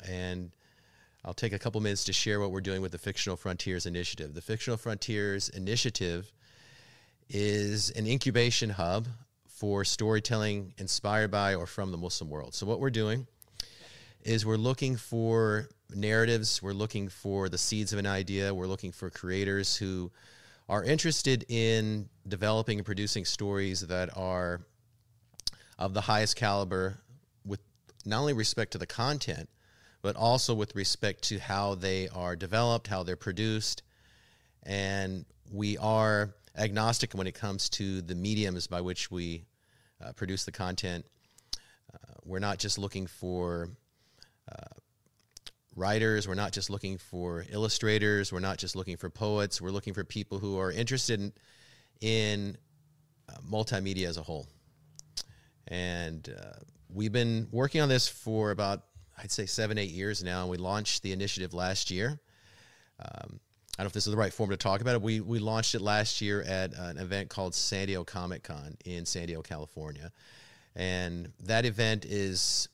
And 0.08 0.52
I'll 1.26 1.34
take 1.34 1.52
a 1.52 1.58
couple 1.58 1.80
minutes 1.80 2.04
to 2.04 2.12
share 2.12 2.38
what 2.38 2.52
we're 2.52 2.60
doing 2.60 2.80
with 2.80 2.92
the 2.92 2.98
Fictional 2.98 3.36
Frontiers 3.36 3.84
Initiative. 3.84 4.32
The 4.32 4.40
Fictional 4.40 4.76
Frontiers 4.76 5.48
Initiative 5.48 6.30
is 7.28 7.90
an 7.90 8.06
incubation 8.06 8.70
hub 8.70 9.08
for 9.48 9.84
storytelling 9.84 10.72
inspired 10.78 11.32
by 11.32 11.56
or 11.56 11.66
from 11.66 11.90
the 11.90 11.98
Muslim 11.98 12.30
world. 12.30 12.54
So, 12.54 12.64
what 12.64 12.78
we're 12.78 12.90
doing 12.90 13.26
is 14.22 14.46
we're 14.46 14.54
looking 14.54 14.94
for 14.94 15.68
narratives, 15.92 16.62
we're 16.62 16.72
looking 16.72 17.08
for 17.08 17.48
the 17.48 17.58
seeds 17.58 17.92
of 17.92 17.98
an 17.98 18.06
idea, 18.06 18.54
we're 18.54 18.68
looking 18.68 18.92
for 18.92 19.10
creators 19.10 19.76
who 19.76 20.12
are 20.68 20.84
interested 20.84 21.44
in 21.48 22.08
developing 22.28 22.78
and 22.78 22.86
producing 22.86 23.24
stories 23.24 23.80
that 23.80 24.16
are 24.16 24.60
of 25.76 25.92
the 25.92 26.02
highest 26.02 26.36
caliber 26.36 26.98
with 27.44 27.58
not 28.04 28.20
only 28.20 28.32
respect 28.32 28.70
to 28.70 28.78
the 28.78 28.86
content, 28.86 29.48
but 30.02 30.16
also 30.16 30.54
with 30.54 30.74
respect 30.74 31.22
to 31.24 31.38
how 31.38 31.74
they 31.74 32.08
are 32.08 32.36
developed, 32.36 32.86
how 32.86 33.02
they're 33.02 33.16
produced. 33.16 33.82
And 34.62 35.24
we 35.52 35.78
are 35.78 36.34
agnostic 36.56 37.12
when 37.12 37.26
it 37.26 37.34
comes 37.34 37.68
to 37.68 38.00
the 38.02 38.14
mediums 38.14 38.66
by 38.66 38.80
which 38.80 39.10
we 39.10 39.44
uh, 40.04 40.12
produce 40.12 40.44
the 40.44 40.52
content. 40.52 41.06
Uh, 41.92 42.14
we're 42.24 42.38
not 42.38 42.58
just 42.58 42.78
looking 42.78 43.06
for 43.06 43.68
uh, 44.50 44.74
writers, 45.76 46.26
we're 46.26 46.34
not 46.34 46.52
just 46.52 46.70
looking 46.70 46.98
for 46.98 47.44
illustrators, 47.50 48.32
we're 48.32 48.40
not 48.40 48.58
just 48.58 48.74
looking 48.76 48.96
for 48.96 49.10
poets, 49.10 49.60
we're 49.60 49.70
looking 49.70 49.94
for 49.94 50.04
people 50.04 50.38
who 50.38 50.58
are 50.58 50.72
interested 50.72 51.20
in, 51.20 51.32
in 52.00 52.56
uh, 53.28 53.34
multimedia 53.48 54.06
as 54.06 54.16
a 54.16 54.22
whole. 54.22 54.46
And 55.68 56.28
uh, 56.28 56.58
we've 56.92 57.12
been 57.12 57.48
working 57.50 57.80
on 57.80 57.88
this 57.88 58.08
for 58.08 58.50
about, 58.50 58.84
I'd 59.18 59.30
say, 59.30 59.46
seven, 59.46 59.78
eight 59.78 59.90
years 59.90 60.22
now. 60.22 60.42
And 60.42 60.50
we 60.50 60.56
launched 60.56 61.02
the 61.02 61.12
initiative 61.12 61.54
last 61.54 61.90
year. 61.90 62.18
Um, 63.00 63.40
I 63.78 63.82
don't 63.82 63.84
know 63.84 63.88
if 63.88 63.92
this 63.92 64.06
is 64.06 64.10
the 64.10 64.18
right 64.18 64.32
form 64.32 64.50
to 64.50 64.56
talk 64.56 64.80
about 64.80 64.94
it. 64.94 65.02
We, 65.02 65.20
we 65.20 65.38
launched 65.38 65.74
it 65.74 65.82
last 65.82 66.20
year 66.20 66.42
at 66.42 66.72
an 66.74 66.98
event 66.98 67.28
called 67.28 67.54
San 67.54 67.86
Diego 67.86 68.04
Comic 68.04 68.42
Con 68.42 68.76
in 68.84 69.04
San 69.04 69.26
Diego, 69.26 69.42
California. 69.42 70.12
And 70.74 71.30
that 71.40 71.66
event 71.66 72.04
is 72.04 72.68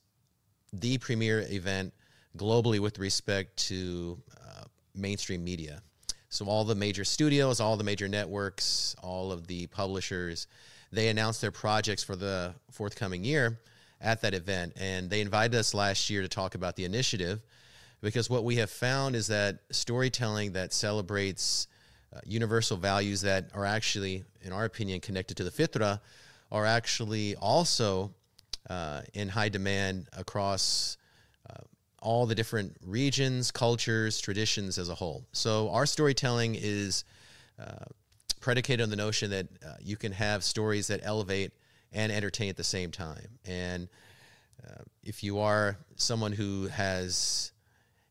the 0.73 0.99
premier 0.99 1.41
event 1.49 1.93
globally 2.37 2.79
with 2.79 2.99
respect 2.99 3.57
to 3.69 4.19
uh, 4.37 4.65
mainstream 4.95 5.45
media. 5.45 5.83
So 6.29 6.47
all 6.47 6.65
the 6.65 6.75
major 6.75 7.05
studios, 7.05 7.61
all 7.61 7.77
the 7.77 7.85
major 7.85 8.09
networks, 8.09 8.97
all 9.03 9.33
of 9.33 9.47
the 9.47 9.67
publishers, 9.67 10.47
they 10.93 11.09
announced 11.09 11.41
their 11.41 11.51
projects 11.51 12.03
for 12.03 12.17
the 12.17 12.55
forthcoming 12.71 13.25
year 13.25 13.59
at 14.03 14.21
that 14.23 14.35
event. 14.35 14.75
And 14.79 15.09
they 15.09 15.21
invited 15.21 15.57
us 15.57 15.75
last 15.75 16.11
year 16.11 16.23
to 16.23 16.29
talk 16.29 16.55
about 16.55 16.77
the 16.77 16.85
initiative 16.85 17.41
because 18.01 18.29
what 18.29 18.45
we 18.45 18.57
have 18.57 18.71
found 18.71 19.15
is 19.15 19.29
that 19.29 19.61
storytelling 19.71 20.53
that 20.53 20.73
celebrates 20.73 21.69
uh, 22.15 22.21
universal 22.27 22.77
values 22.77 23.23
that 23.23 23.49
are 23.55 23.65
actually, 23.65 24.25
in 24.43 24.53
our 24.53 24.65
opinion, 24.65 25.01
connected 25.01 25.37
to 25.37 25.45
the 25.45 25.51
fitra 25.51 26.01
are 26.51 26.67
actually 26.67 27.37
also 27.37 28.13
uh, 28.69 29.03
in 29.15 29.29
high 29.29 29.49
demand 29.49 30.09
across 30.19 30.99
uh, 31.49 31.63
all 32.03 32.27
the 32.27 32.35
different 32.35 32.77
regions, 32.85 33.51
cultures, 33.51 34.21
traditions 34.21 34.79
as 34.79 34.89
a 34.89 34.95
whole. 34.95 35.25
So 35.33 35.71
our 35.71 35.87
storytelling 35.87 36.57
is 36.61 37.05
uh, 37.59 37.85
predicated 38.41 38.83
on 38.83 38.91
the 38.91 38.97
notion 38.97 39.31
that 39.31 39.47
uh, 39.65 39.75
you 39.81 39.97
can 39.97 40.13
have 40.13 40.45
stories 40.45 40.89
that 40.89 41.01
elevate 41.03 41.53
and 41.93 42.11
entertain 42.11 42.49
at 42.49 42.57
the 42.57 42.65
same 42.65 42.91
time. 42.91 43.39
And 43.45 43.89
uh, 44.67 44.83
if 45.03 45.23
you 45.23 45.39
are 45.39 45.77
someone 45.97 46.33
who 46.33 46.69
has 46.69 47.53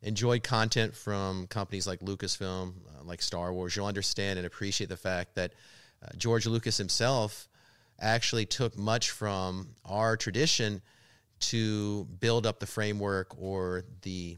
enjoyed 0.02 0.44
content 0.44 0.96
from 0.96 1.48
companies 1.48 1.88
like 1.88 2.00
Lucasfilm, 2.00 2.73
uh, 2.88 3.04
like 3.04 3.21
Star 3.21 3.54
Wars, 3.54 3.75
you'll 3.75 3.86
understand 3.86 4.38
and 4.40 4.46
appreciate 4.46 4.90
the 4.90 4.98
fact 4.98 5.36
that 5.36 5.54
uh, 6.04 6.10
George 6.17 6.46
Lucas 6.48 6.77
himself 6.77 7.48
actually 8.00 8.46
took 8.46 8.77
much 8.77 9.12
from 9.12 9.69
our 9.86 10.17
tradition 10.17 10.82
to 11.40 12.06
build 12.19 12.46
up 12.46 12.60
the 12.60 12.65
framework 12.65 13.36
or 13.40 13.84
the 14.02 14.38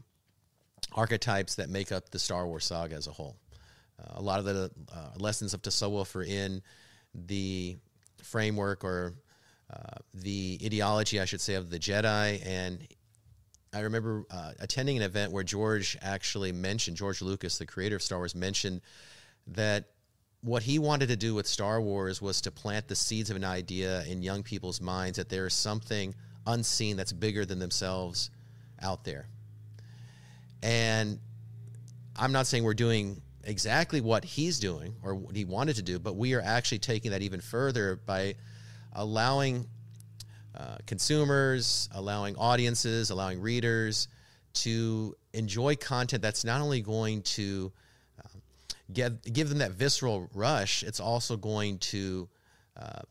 archetypes 0.94 1.56
that 1.56 1.70
make 1.70 1.91
up 1.91 2.10
the 2.10 2.20
Star 2.20 2.46
Wars 2.46 2.66
saga 2.66 2.96
as 2.96 3.08
a 3.08 3.12
whole. 3.12 3.38
Uh, 4.00 4.14
a 4.16 4.22
lot 4.22 4.39
of 4.39 4.46
the 4.46 4.72
uh, 4.94 5.10
lessons 5.18 5.54
of 5.54 5.62
Tasawwuf 5.62 6.16
are 6.16 6.24
in 6.24 6.62
the 7.14 7.78
framework 8.22 8.84
or 8.84 9.14
the 10.14 10.60
ideology, 10.64 11.20
I 11.20 11.26
should 11.26 11.42
say, 11.42 11.56
of 11.56 11.70
the 11.70 11.80
Jedi. 11.80 12.46
And 12.46 12.88
I 13.74 13.82
remember 13.82 14.26
uh, 14.30 14.52
attending 14.60 14.98
an 14.98 15.04
event 15.04 15.32
where 15.32 15.44
George 15.44 15.98
actually 16.02 16.52
mentioned, 16.52 16.98
George 16.98 17.22
Lucas, 17.22 17.58
the 17.58 17.66
creator 17.66 17.96
of 17.96 18.02
Star 18.02 18.20
Wars, 18.20 18.36
mentioned 18.36 18.82
that 19.48 19.86
what 20.42 20.64
he 20.64 20.78
wanted 20.78 21.08
to 21.08 21.16
do 21.16 21.34
with 21.34 21.48
Star 21.48 21.82
Wars 21.82 22.22
was 22.22 22.42
to 22.42 22.52
plant 22.52 22.88
the 22.88 22.96
seeds 22.96 23.30
of 23.30 23.36
an 23.36 23.46
idea 23.46 24.04
in 24.04 24.22
young 24.22 24.44
people's 24.44 24.82
minds 24.82 25.18
that 25.18 25.30
there 25.30 25.48
is 25.48 25.54
something 25.54 26.14
unseen 26.46 26.98
that's 26.98 27.14
bigger 27.14 27.46
than 27.46 27.60
themselves 27.60 28.30
out 28.82 29.06
there. 29.06 29.28
And 30.62 31.20
I'm 32.16 32.32
not 32.32 32.46
saying 32.48 32.64
we're 32.64 32.74
doing 32.74 33.22
exactly 33.46 34.02
what 34.02 34.24
he's 34.24 34.60
doing 34.60 34.96
or 35.04 35.16
what 35.16 35.36
he 35.36 35.46
wanted 35.46 35.78
to 35.78 35.82
do, 35.82 36.00
but 36.00 36.16
we 36.16 36.34
are 36.34 36.42
actually 36.42 36.80
taking 36.80 37.12
that 37.12 37.22
even 37.22 37.42
further 37.42 38.00
by 38.06 38.36
allowing 38.94 39.68
uh, 40.56 40.78
consumers, 40.86 41.89
allowing 41.94 42.36
audiences, 42.36 43.10
allowing 43.10 43.41
readers 43.41 44.08
to 44.54 45.16
enjoy 45.34 45.76
content 45.76 46.22
that's 46.22 46.46
not 46.46 46.62
only 46.62 46.82
going 46.82 47.22
to 47.24 47.72
uh, 48.24 48.28
give, 48.91 49.22
give 49.34 49.50
them 49.50 49.58
that 49.60 49.72
visceral 49.72 50.30
rush, 50.34 50.84
it's 50.84 51.00
also 51.00 51.36
going 51.36 51.80
to 51.80 52.30
uh, 52.78 53.02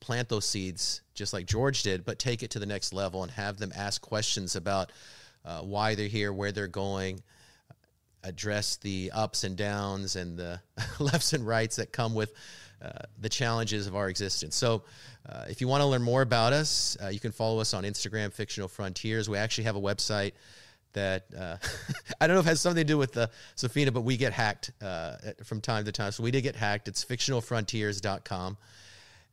plant 0.00 0.28
those 0.28 0.44
seeds 0.44 1.02
just 1.14 1.32
like 1.32 1.46
George 1.46 1.82
did, 1.82 2.04
but 2.04 2.18
take 2.18 2.42
it 2.42 2.50
to 2.50 2.58
the 2.58 2.66
next 2.66 2.92
level 2.92 3.22
and 3.22 3.30
have 3.32 3.58
them 3.58 3.72
ask 3.76 4.00
questions 4.00 4.56
about 4.56 4.90
uh, 5.44 5.60
why 5.60 5.94
they're 5.94 6.08
here, 6.08 6.32
where 6.32 6.52
they're 6.52 6.66
going, 6.66 7.20
address 8.24 8.76
the 8.76 9.10
ups 9.14 9.44
and 9.44 9.56
downs 9.56 10.16
and 10.16 10.38
the 10.38 10.60
lefts 10.98 11.32
and 11.32 11.46
rights 11.46 11.76
that 11.76 11.92
come 11.92 12.14
with 12.14 12.32
the 13.20 13.28
challenges 13.28 13.86
of 13.86 13.94
our 13.94 14.08
existence. 14.08 14.56
So, 14.56 14.82
uh, 15.28 15.44
if 15.48 15.60
you 15.60 15.68
want 15.68 15.82
to 15.82 15.86
learn 15.86 16.02
more 16.02 16.22
about 16.22 16.52
us, 16.52 16.96
uh, 17.02 17.08
you 17.08 17.20
can 17.20 17.30
follow 17.30 17.60
us 17.60 17.74
on 17.74 17.84
Instagram, 17.84 18.32
Fictional 18.32 18.68
Frontiers. 18.68 19.28
We 19.28 19.38
actually 19.38 19.64
have 19.64 19.76
a 19.76 19.80
website 19.80 20.32
that 20.92 21.26
uh, 21.36 21.56
I 22.20 22.26
don't 22.26 22.34
know 22.34 22.40
if 22.40 22.46
it 22.46 22.50
has 22.50 22.60
something 22.60 22.80
to 22.80 22.92
do 22.92 22.98
with 22.98 23.12
the 23.12 23.30
Safina, 23.56 23.92
but 23.92 24.02
we 24.02 24.16
get 24.16 24.32
hacked 24.32 24.72
uh, 24.82 25.16
from 25.44 25.60
time 25.60 25.84
to 25.84 25.92
time. 25.92 26.12
So 26.12 26.22
we 26.22 26.30
did 26.30 26.42
get 26.42 26.56
hacked. 26.56 26.88
It's 26.88 27.04
fictionalfrontiers.com. 27.04 28.56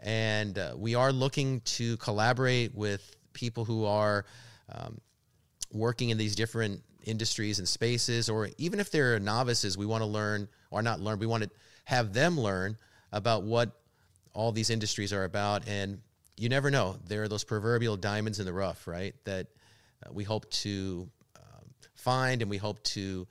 And 0.02 0.58
uh, 0.58 0.74
we 0.78 0.96
are 0.96 1.12
looking 1.12 1.62
to 1.62 1.98
collaborate 1.98 2.74
with 2.74 3.16
people 3.34 3.66
who 3.66 3.86
are 3.86 4.26
um, 4.72 5.02
working 5.72 6.10
in 6.10 6.18
these 6.18 6.36
different 6.36 6.82
industries 7.04 7.60
and 7.60 7.68
spaces, 7.68 8.30
or 8.30 8.50
even 8.58 8.80
if 8.80 8.92
they're 8.92 9.20
novices, 9.20 9.78
we 9.78 9.86
want 9.86 10.02
to 10.02 10.06
learn, 10.08 10.48
or 10.72 10.82
not 10.82 11.00
learn, 11.00 11.20
we 11.20 11.26
want 11.26 11.44
to 11.44 11.50
have 11.86 12.14
them 12.14 12.40
learn 12.40 12.78
about 13.12 13.44
what 13.44 13.72
all 14.34 14.52
these 14.52 14.70
industries 14.70 15.14
are 15.14 15.24
about. 15.24 15.68
And 15.68 16.02
you 16.38 16.50
never 16.50 16.72
know. 16.72 16.98
There 17.08 17.24
are 17.24 17.28
those 17.28 17.44
proverbial 17.44 17.98
diamonds 17.98 18.40
in 18.40 18.46
the 18.46 18.54
rough, 18.54 18.88
right? 18.88 19.14
That 19.26 19.48
uh, 20.06 20.10
we 20.14 20.24
hope 20.24 20.50
to 20.52 21.10
um, 21.36 21.66
find 21.96 22.42
and 22.42 22.50
we 22.50 22.58
hope 22.58 22.82
to 22.84 23.28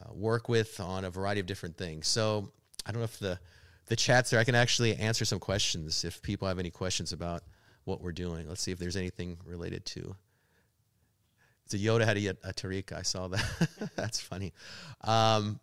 uh, 0.00 0.12
work 0.12 0.48
with 0.48 0.80
on 0.80 1.04
a 1.04 1.10
variety 1.10 1.40
of 1.40 1.46
different 1.46 1.76
things. 1.76 2.06
So 2.06 2.50
I 2.84 2.92
don't 2.92 3.00
know 3.00 3.04
if 3.04 3.18
the 3.18 3.38
the 3.86 3.96
chat's 3.96 4.30
there. 4.30 4.40
I 4.40 4.44
can 4.44 4.54
actually 4.54 4.96
answer 4.96 5.24
some 5.24 5.38
questions 5.38 6.04
if 6.04 6.20
people 6.20 6.48
have 6.48 6.58
any 6.58 6.70
questions 6.70 7.12
about 7.12 7.42
what 7.84 8.00
we're 8.00 8.12
doing. 8.12 8.48
Let's 8.48 8.60
see 8.60 8.72
if 8.72 8.78
there's 8.78 8.96
anything 8.96 9.38
related 9.44 9.84
to. 9.86 10.16
So 11.66 11.76
Yoda 11.76 12.04
had 12.04 12.16
a, 12.16 12.28
a 12.48 12.52
Tariq. 12.52 12.92
I 12.92 13.02
saw 13.02 13.28
that. 13.28 13.90
That's 13.96 14.20
funny. 14.20 14.52
Um, 15.02 15.60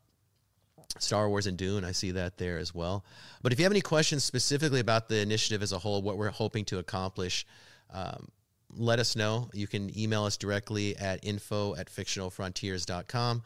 Star 0.99 1.29
Wars 1.29 1.47
and 1.47 1.57
Dune. 1.57 1.83
I 1.83 1.91
see 1.91 2.11
that 2.11 2.37
there 2.37 2.57
as 2.57 2.73
well. 2.73 3.03
But 3.41 3.51
if 3.51 3.59
you 3.59 3.65
have 3.65 3.71
any 3.71 3.81
questions 3.81 4.23
specifically 4.23 4.79
about 4.79 5.09
the 5.09 5.19
initiative 5.19 5.61
as 5.61 5.71
a 5.71 5.79
whole, 5.79 6.01
what 6.01 6.17
we're 6.17 6.29
hoping 6.29 6.65
to 6.65 6.79
accomplish, 6.79 7.45
um, 7.91 8.27
let 8.75 8.99
us 8.99 9.15
know. 9.15 9.49
You 9.53 9.67
can 9.67 9.97
email 9.97 10.25
us 10.25 10.37
directly 10.37 10.95
at 10.97 11.23
info 11.23 11.75
at 11.75 11.89
fictionalfrontiers.com. 11.89 13.43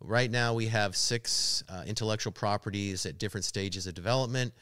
Right 0.00 0.30
now, 0.30 0.54
we 0.54 0.66
have 0.66 0.96
six 0.96 1.62
uh, 1.68 1.84
intellectual 1.86 2.32
properties 2.32 3.06
at 3.06 3.18
different 3.18 3.44
stages 3.44 3.86
of 3.86 3.94
development. 3.94 4.52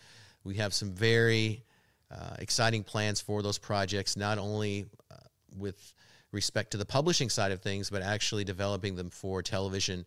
We 0.45 0.57
have 0.57 0.75
some 0.75 0.93
very 0.93 1.65
uh, 2.11 2.37
exciting 2.39 2.83
plans 2.83 3.21
for 3.21 3.43
those 3.43 3.59
projects, 3.59 4.17
not 4.17 4.39
only 4.39 4.87
uh, 5.11 5.17
with 5.57 5.95
respect 6.33 6.73
to 6.73 6.77
the 6.77 6.85
publishing 6.85 7.29
side 7.31 7.53
of 7.53 7.63
things, 7.63 7.91
but 7.91 8.03
actually 8.03 8.45
developing 8.45 8.97
them 8.97 9.11
for 9.11 9.43
television 9.43 10.05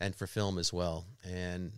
and 0.00 0.14
for 0.14 0.26
film 0.26 0.58
as 0.58 0.72
well. 0.72 1.06
And 1.24 1.72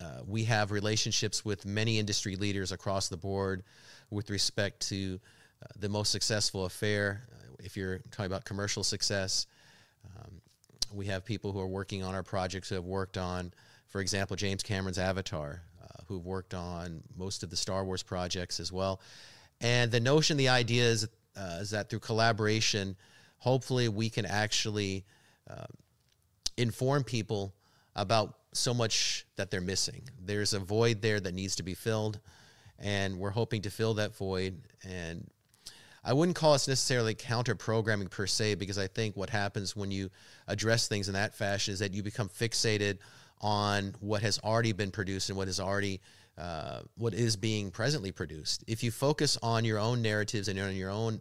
uh, 0.00 0.20
we 0.26 0.44
have 0.44 0.70
relationships 0.70 1.44
with 1.44 1.64
many 1.64 1.98
industry 1.98 2.36
leaders 2.36 2.72
across 2.72 3.08
the 3.08 3.16
board 3.16 3.62
with 4.10 4.30
respect 4.30 4.88
to 4.88 5.20
uh, 5.62 5.66
the 5.78 5.88
most 5.88 6.10
successful 6.10 6.64
affair. 6.64 7.26
Uh, 7.32 7.54
if 7.60 7.76
you're 7.76 7.98
talking 8.10 8.26
about 8.26 8.44
commercial 8.44 8.82
success, 8.82 9.46
um, 10.04 10.40
we 10.92 11.06
have 11.06 11.24
people 11.24 11.52
who 11.52 11.60
are 11.60 11.68
working 11.68 12.02
on 12.02 12.14
our 12.14 12.22
projects 12.22 12.68
who 12.68 12.74
have 12.74 12.84
worked 12.84 13.16
on, 13.16 13.52
for 13.88 14.00
example, 14.00 14.36
James 14.36 14.62
Cameron's 14.62 14.98
Avatar, 14.98 15.62
uh, 15.82 16.02
who've 16.08 16.24
worked 16.26 16.54
on 16.54 17.02
most 17.16 17.42
of 17.42 17.50
the 17.50 17.56
Star 17.56 17.84
Wars 17.84 18.02
projects 18.02 18.60
as 18.60 18.72
well. 18.72 19.00
And 19.60 19.90
the 19.90 20.00
notion, 20.00 20.36
the 20.36 20.48
idea 20.48 20.84
is, 20.84 21.08
uh, 21.36 21.58
is 21.60 21.70
that 21.70 21.88
through 21.88 22.00
collaboration, 22.00 22.96
hopefully 23.38 23.88
we 23.88 24.10
can 24.10 24.26
actually 24.26 25.04
uh, 25.48 25.66
inform 26.56 27.04
people 27.04 27.54
about 27.94 28.38
so 28.52 28.74
much 28.74 29.26
that 29.36 29.50
they're 29.50 29.60
missing. 29.60 30.02
There's 30.24 30.52
a 30.52 30.58
void 30.58 31.02
there 31.02 31.20
that 31.20 31.34
needs 31.34 31.56
to 31.56 31.62
be 31.62 31.74
filled, 31.74 32.20
and 32.78 33.18
we're 33.18 33.30
hoping 33.30 33.62
to 33.62 33.70
fill 33.70 33.94
that 33.94 34.14
void. 34.16 34.60
And 34.86 35.28
I 36.04 36.12
wouldn't 36.12 36.36
call 36.36 36.52
us 36.52 36.68
necessarily 36.68 37.14
counter 37.14 37.54
programming 37.54 38.08
per 38.08 38.26
se, 38.26 38.56
because 38.56 38.78
I 38.78 38.88
think 38.88 39.16
what 39.16 39.30
happens 39.30 39.76
when 39.76 39.90
you 39.90 40.10
address 40.48 40.88
things 40.88 41.08
in 41.08 41.14
that 41.14 41.34
fashion 41.34 41.72
is 41.72 41.80
that 41.80 41.94
you 41.94 42.02
become 42.02 42.28
fixated 42.28 42.98
on 43.40 43.94
what 44.00 44.22
has 44.22 44.38
already 44.40 44.72
been 44.72 44.90
produced 44.90 45.28
and 45.28 45.38
what 45.38 45.48
is 45.48 45.60
already 45.60 46.00
uh, 46.38 46.80
what 46.96 47.12
is 47.12 47.36
being 47.36 47.70
presently 47.70 48.10
produced. 48.10 48.64
If 48.66 48.82
you 48.82 48.90
focus 48.90 49.36
on 49.42 49.64
your 49.64 49.78
own 49.78 50.00
narratives 50.00 50.48
and 50.48 50.58
on 50.58 50.74
your 50.74 50.90
own 50.90 51.20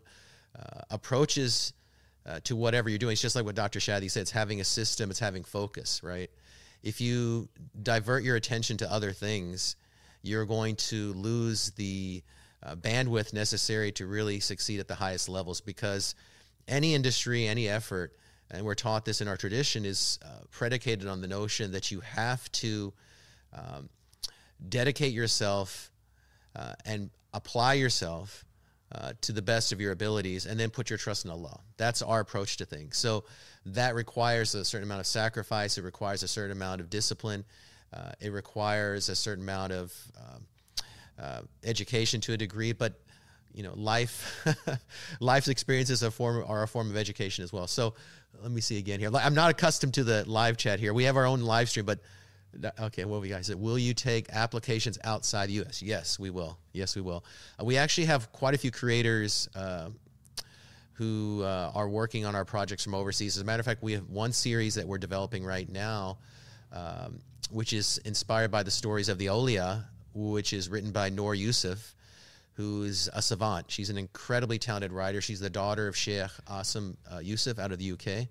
uh, 0.57 0.81
approaches 0.89 1.73
uh, 2.25 2.39
to 2.43 2.55
whatever 2.55 2.89
you're 2.89 2.99
doing. 2.99 3.13
It's 3.13 3.21
just 3.21 3.35
like 3.35 3.45
what 3.45 3.55
Dr. 3.55 3.79
Shadi 3.79 4.09
said. 4.09 4.21
It's 4.21 4.31
having 4.31 4.61
a 4.61 4.65
system. 4.65 5.09
It's 5.09 5.19
having 5.19 5.43
focus, 5.43 6.01
right? 6.03 6.29
If 6.83 7.01
you 7.01 7.49
divert 7.81 8.23
your 8.23 8.35
attention 8.35 8.77
to 8.77 8.91
other 8.91 9.11
things, 9.11 9.75
you're 10.21 10.45
going 10.45 10.75
to 10.75 11.13
lose 11.13 11.71
the 11.71 12.23
uh, 12.63 12.75
bandwidth 12.75 13.33
necessary 13.33 13.91
to 13.93 14.05
really 14.05 14.39
succeed 14.39 14.79
at 14.79 14.87
the 14.87 14.95
highest 14.95 15.29
levels 15.29 15.61
because 15.61 16.15
any 16.67 16.93
industry, 16.93 17.47
any 17.47 17.67
effort, 17.67 18.15
and 18.49 18.65
we're 18.65 18.75
taught 18.75 19.05
this 19.05 19.21
in 19.21 19.27
our 19.27 19.37
tradition, 19.37 19.85
is 19.85 20.19
uh, 20.23 20.43
predicated 20.51 21.07
on 21.07 21.21
the 21.21 21.27
notion 21.27 21.71
that 21.71 21.91
you 21.91 22.01
have 22.01 22.51
to 22.51 22.93
um, 23.53 23.89
dedicate 24.67 25.13
yourself 25.13 25.91
uh, 26.55 26.73
and 26.85 27.09
apply 27.33 27.73
yourself 27.73 28.45
uh, 28.93 29.13
to 29.21 29.31
the 29.31 29.41
best 29.41 29.71
of 29.71 29.79
your 29.79 29.91
abilities 29.91 30.45
and 30.45 30.59
then 30.59 30.69
put 30.69 30.89
your 30.89 30.97
trust 30.97 31.25
in 31.25 31.31
Allah. 31.31 31.59
That's 31.77 32.01
our 32.01 32.19
approach 32.19 32.57
to 32.57 32.65
things. 32.65 32.97
So 32.97 33.23
that 33.65 33.95
requires 33.95 34.53
a 34.55 34.65
certain 34.65 34.87
amount 34.87 35.01
of 35.01 35.07
sacrifice, 35.07 35.77
it 35.77 35.83
requires 35.83 36.23
a 36.23 36.27
certain 36.27 36.51
amount 36.51 36.81
of 36.81 36.89
discipline, 36.89 37.45
uh, 37.93 38.11
it 38.19 38.31
requires 38.31 39.09
a 39.09 39.15
certain 39.15 39.43
amount 39.43 39.73
of 39.73 39.93
um, 40.17 40.45
uh, 41.19 41.41
education 41.63 42.21
to 42.21 42.33
a 42.33 42.37
degree, 42.37 42.71
but 42.71 42.99
you 43.53 43.63
know, 43.63 43.73
life, 43.75 44.45
life's 45.19 45.49
experiences 45.49 46.03
are 46.03 46.11
form 46.11 46.43
are 46.47 46.63
a 46.63 46.67
form 46.67 46.89
of 46.89 46.95
education 46.95 47.43
as 47.43 47.51
well. 47.51 47.67
So, 47.67 47.93
let 48.41 48.51
me 48.51 48.61
see 48.61 48.77
again 48.77 48.99
here. 48.99 49.11
I'm 49.13 49.33
not 49.33 49.51
accustomed 49.51 49.93
to 49.95 50.05
the 50.05 50.23
live 50.27 50.55
chat 50.55 50.79
here. 50.79 50.93
We 50.93 51.03
have 51.03 51.17
our 51.17 51.25
own 51.25 51.41
live 51.41 51.69
stream, 51.69 51.85
but 51.85 51.99
Okay, 52.79 53.05
what 53.05 53.21
we 53.21 53.29
guys 53.29 53.47
said? 53.47 53.59
Will 53.59 53.77
you 53.77 53.93
take 53.93 54.29
applications 54.31 54.97
outside 55.03 55.49
the 55.49 55.53
U.S.? 55.53 55.81
Yes, 55.81 56.19
we 56.19 56.29
will. 56.29 56.57
Yes, 56.73 56.95
we 56.95 57.01
will. 57.01 57.23
Uh, 57.59 57.65
we 57.65 57.77
actually 57.77 58.05
have 58.05 58.31
quite 58.31 58.53
a 58.53 58.57
few 58.57 58.71
creators 58.71 59.47
uh, 59.55 59.89
who 60.93 61.43
uh, 61.43 61.71
are 61.73 61.87
working 61.87 62.25
on 62.25 62.35
our 62.35 62.43
projects 62.43 62.83
from 62.83 62.93
overseas. 62.93 63.37
As 63.37 63.41
a 63.41 63.45
matter 63.45 63.61
of 63.61 63.65
fact, 63.65 63.81
we 63.81 63.93
have 63.93 64.09
one 64.09 64.33
series 64.33 64.75
that 64.75 64.85
we're 64.85 64.97
developing 64.97 65.45
right 65.45 65.69
now, 65.69 66.17
um, 66.73 67.19
which 67.51 67.71
is 67.73 67.99
inspired 67.99 68.51
by 68.51 68.63
the 68.63 68.71
stories 68.71 69.07
of 69.07 69.17
the 69.17 69.27
Awliya, 69.27 69.85
which 70.13 70.51
is 70.51 70.67
written 70.67 70.91
by 70.91 71.09
Noor 71.09 71.33
Yusuf, 71.33 71.95
who's 72.53 73.09
a 73.13 73.21
savant. 73.21 73.71
She's 73.71 73.89
an 73.89 73.97
incredibly 73.97 74.59
talented 74.59 74.91
writer. 74.91 75.21
She's 75.21 75.39
the 75.39 75.49
daughter 75.49 75.87
of 75.87 75.95
Sheikh 75.95 76.29
Asim 76.49 76.97
uh, 77.11 77.19
Yusuf 77.19 77.59
out 77.59 77.71
of 77.71 77.79
the 77.79 77.93
UK 77.93 78.27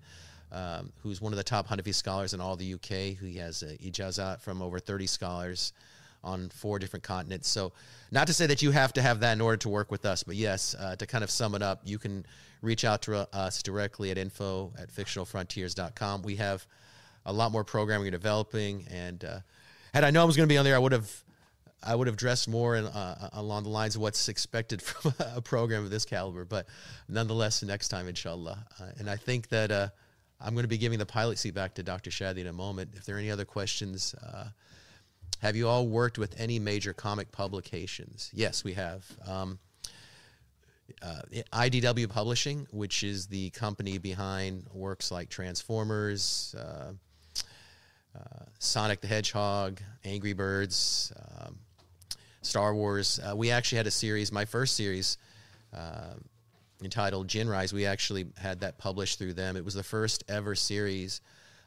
um, 0.51 0.91
who's 1.01 1.21
one 1.21 1.33
of 1.33 1.37
the 1.37 1.43
top 1.43 1.67
Hanafi 1.67 1.93
scholars 1.93 2.33
in 2.33 2.41
all 2.41 2.55
the 2.55 2.73
UK, 2.73 3.17
who 3.17 3.27
has 3.39 3.63
a 3.63 3.77
ijazat 3.77 4.41
from 4.41 4.61
over 4.61 4.79
30 4.79 5.07
scholars 5.07 5.73
on 6.23 6.49
four 6.49 6.79
different 6.79 7.03
continents. 7.03 7.47
So, 7.47 7.71
not 8.11 8.27
to 8.27 8.33
say 8.33 8.45
that 8.47 8.61
you 8.61 8.71
have 8.71 8.93
to 8.93 9.01
have 9.01 9.21
that 9.21 9.33
in 9.33 9.41
order 9.41 9.57
to 9.57 9.69
work 9.69 9.91
with 9.91 10.05
us, 10.05 10.23
but 10.23 10.35
yes, 10.35 10.75
uh, 10.77 10.95
to 10.95 11.07
kind 11.07 11.23
of 11.23 11.31
sum 11.31 11.55
it 11.55 11.61
up, 11.61 11.81
you 11.85 11.97
can 11.97 12.25
reach 12.61 12.85
out 12.85 13.01
to 13.03 13.27
us 13.35 13.63
directly 13.63 14.11
at 14.11 14.17
info 14.17 14.71
at 14.77 14.91
fictionalfrontiers.com. 14.91 16.21
We 16.21 16.35
have 16.35 16.65
a 17.25 17.33
lot 17.33 17.51
more 17.51 17.63
programming 17.63 18.05
we're 18.05 18.11
developing, 18.11 18.85
and 18.91 19.23
uh, 19.23 19.39
had 19.93 20.03
I 20.03 20.11
known 20.11 20.23
I 20.23 20.25
was 20.25 20.37
going 20.37 20.47
to 20.47 20.53
be 20.53 20.57
on 20.57 20.65
there, 20.65 20.75
I 20.75 20.79
would 20.79 20.91
have. 20.91 21.11
I 21.83 21.95
would 21.95 22.05
have 22.05 22.15
dressed 22.15 22.47
more 22.47 22.75
in, 22.75 22.85
uh, 22.85 23.31
along 23.33 23.63
the 23.63 23.69
lines 23.69 23.95
of 23.95 24.03
what's 24.03 24.29
expected 24.29 24.83
from 24.83 25.15
a 25.35 25.41
program 25.41 25.83
of 25.83 25.89
this 25.89 26.05
caliber, 26.05 26.45
but 26.45 26.67
nonetheless, 27.09 27.63
next 27.63 27.87
time, 27.87 28.07
inshallah. 28.07 28.63
Uh, 28.79 28.85
and 28.99 29.09
I 29.09 29.15
think 29.15 29.49
that 29.49 29.71
uh, 29.71 29.87
I'm 30.43 30.53
going 30.53 30.63
to 30.63 30.69
be 30.69 30.77
giving 30.77 30.99
the 30.99 31.05
pilot 31.05 31.37
seat 31.37 31.53
back 31.53 31.75
to 31.75 31.83
Dr. 31.83 32.09
Shadi 32.09 32.39
in 32.39 32.47
a 32.47 32.53
moment. 32.53 32.91
If 32.95 33.05
there 33.05 33.15
are 33.15 33.19
any 33.19 33.31
other 33.31 33.45
questions, 33.45 34.15
uh, 34.15 34.45
have 35.39 35.55
you 35.55 35.67
all 35.67 35.87
worked 35.87 36.17
with 36.17 36.39
any 36.39 36.59
major 36.59 36.93
comic 36.93 37.31
publications? 37.31 38.31
Yes, 38.33 38.63
we 38.63 38.73
have. 38.73 39.05
Um, 39.27 39.59
uh, 41.01 41.21
IDW 41.53 42.09
Publishing, 42.09 42.67
which 42.71 43.03
is 43.03 43.27
the 43.27 43.49
company 43.51 43.97
behind 43.97 44.67
works 44.73 45.11
like 45.11 45.29
Transformers, 45.29 46.55
uh, 46.57 46.91
uh, 48.15 48.19
Sonic 48.59 49.01
the 49.01 49.07
Hedgehog, 49.07 49.79
Angry 50.03 50.33
Birds, 50.33 51.13
um, 51.39 51.57
Star 52.41 52.75
Wars. 52.75 53.19
Uh, 53.19 53.35
we 53.35 53.51
actually 53.51 53.77
had 53.77 53.87
a 53.87 53.91
series, 53.91 54.31
my 54.31 54.45
first 54.45 54.75
series, 54.75 55.17
uh, 55.73 56.15
entitled 56.83 57.27
Jinnrise. 57.27 57.73
We 57.73 57.85
actually 57.85 58.27
had 58.37 58.61
that 58.61 58.77
published 58.77 59.19
through 59.19 59.33
them. 59.33 59.55
It 59.55 59.65
was 59.65 59.73
the 59.73 59.83
first 59.83 60.23
ever 60.27 60.55
series 60.55 61.21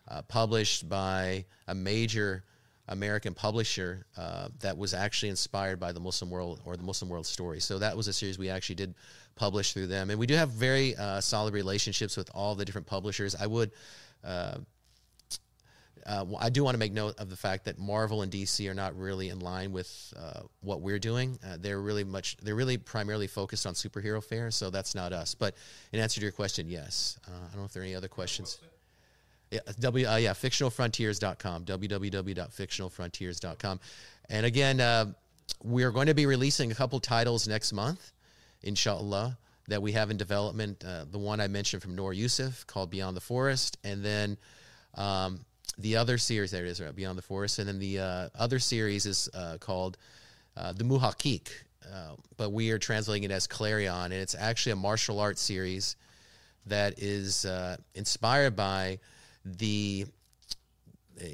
uh, 0.09 0.23
published 0.23 0.89
by 0.89 1.45
a 1.69 1.75
major 1.75 2.45
American 2.89 3.33
publisher 3.33 4.05
uh, 4.17 4.49
that 4.61 4.77
was 4.77 4.93
actually 4.93 5.31
inspired 5.31 5.81
by 5.81 5.93
the 5.93 6.01
Muslim 6.01 6.31
world 6.31 6.61
or 6.65 6.77
the 6.77 6.83
Muslim 6.83 7.09
world 7.09 7.27
story. 7.27 7.61
So 7.61 7.79
that 7.79 7.97
was 7.97 8.09
a 8.09 8.13
series 8.13 8.39
we 8.39 8.51
actually 8.51 8.77
did 8.77 8.95
publish 9.37 9.73
through 9.73 9.87
them, 9.87 10.11
and 10.11 10.19
we 10.19 10.27
do 10.27 10.35
have 10.35 10.51
very 10.51 10.95
uh, 10.97 11.21
solid 11.21 11.55
relationships 11.55 12.17
with 12.17 12.31
all 12.35 12.55
the 12.55 12.65
different 12.65 12.87
publishers. 12.87 13.35
I 13.35 13.47
would. 13.47 13.71
Uh, 16.07 16.15
uh, 16.15 16.25
I 16.39 16.51
do 16.51 16.65
want 16.65 16.75
to 16.75 16.79
make 16.79 16.93
note 16.93 17.19
of 17.19 17.31
the 17.31 17.37
fact 17.37 17.65
that 17.65 17.79
Marvel 17.79 18.23
and 18.23 18.31
DC 18.31 18.71
are 18.71 18.75
not 18.75 18.97
really 18.99 19.31
in 19.31 19.41
line 19.41 19.73
with 19.73 20.13
uh, 20.17 20.41
what 20.61 20.81
we're 20.81 20.99
doing. 20.99 21.39
Uh, 21.45 21.57
they're 21.59 21.81
really 21.81 22.05
much, 22.05 22.37
they're 22.39 22.55
really 22.55 22.79
primarily 22.79 23.27
focused 23.27 23.67
on 23.67 23.75
superhero 23.75 24.23
fare, 24.23 24.51
so 24.51 24.71
that's 24.71 24.95
not 24.95 25.13
us. 25.13 25.35
But 25.35 25.55
in 25.93 26.01
answer 26.01 26.21
to 26.21 26.23
your 26.23 26.33
question, 26.33 26.69
yes. 26.69 27.19
Uh, 27.27 27.31
I 27.31 27.51
don't 27.51 27.61
know 27.61 27.65
if 27.65 27.73
there 27.73 27.83
are 27.83 27.87
any 27.87 27.95
other 27.95 28.09
questions. 28.09 28.59
Yeah, 29.51 29.61
w, 29.81 30.07
uh, 30.07 30.17
yeah, 30.17 30.33
fictionalfrontiers.com, 30.33 31.65
www.fictionalfrontiers.com. 31.65 33.81
And 34.31 34.47
again, 34.47 34.81
uh, 34.81 35.13
we're 35.63 35.91
going 35.91 36.07
to 36.07 36.15
be 36.15 36.27
releasing 36.27 36.73
a 36.73 36.75
couple 36.75 36.99
titles 37.01 37.47
next 37.47 37.73
month, 37.73 38.13
inshallah, 38.63 39.39
that 39.69 39.81
we 39.81 39.93
have 39.93 40.11
in 40.11 40.17
development. 40.17 40.85
Uh, 40.85 41.05
the 41.11 41.19
one 41.19 41.41
I 41.41 41.49
mentioned 41.49 41.83
from 41.83 41.95
Noor 41.95 42.13
Yusuf 42.13 42.67
called 42.67 42.91
Beyond 42.91 43.17
the 43.17 43.21
Forest, 43.21 43.79
and 43.85 44.05
then 44.05 44.37
um, 44.95 45.41
the 45.79 45.97
other 45.97 46.19
series, 46.19 46.51
there 46.51 46.65
it 46.65 46.69
is, 46.69 46.81
right, 46.81 46.95
Beyond 46.95 47.19
the 47.19 47.23
Forest, 47.23 47.59
and 47.59 47.69
then 47.69 47.79
the 47.79 47.99
uh, 47.99 48.29
other 48.39 48.59
series 48.59 49.07
is 49.07 49.29
uh, 49.35 49.59
called 49.59 49.97
uh, 50.57 50.73
The 50.73 50.85
Muhakkik, 50.85 51.49
but 52.37 52.53
we 52.53 52.71
are 52.71 52.79
translating 52.79 53.25
it 53.25 53.31
as 53.31 53.47
Clarion, 53.47 54.13
and 54.13 54.15
it's 54.15 54.35
actually 54.35 54.73
a 54.73 54.77
martial 54.77 55.21
arts 55.21 55.43
series 55.43 55.97
that 56.67 56.99
is 56.99 57.47
inspired 57.95 58.57
by 58.57 58.99
the 59.45 60.07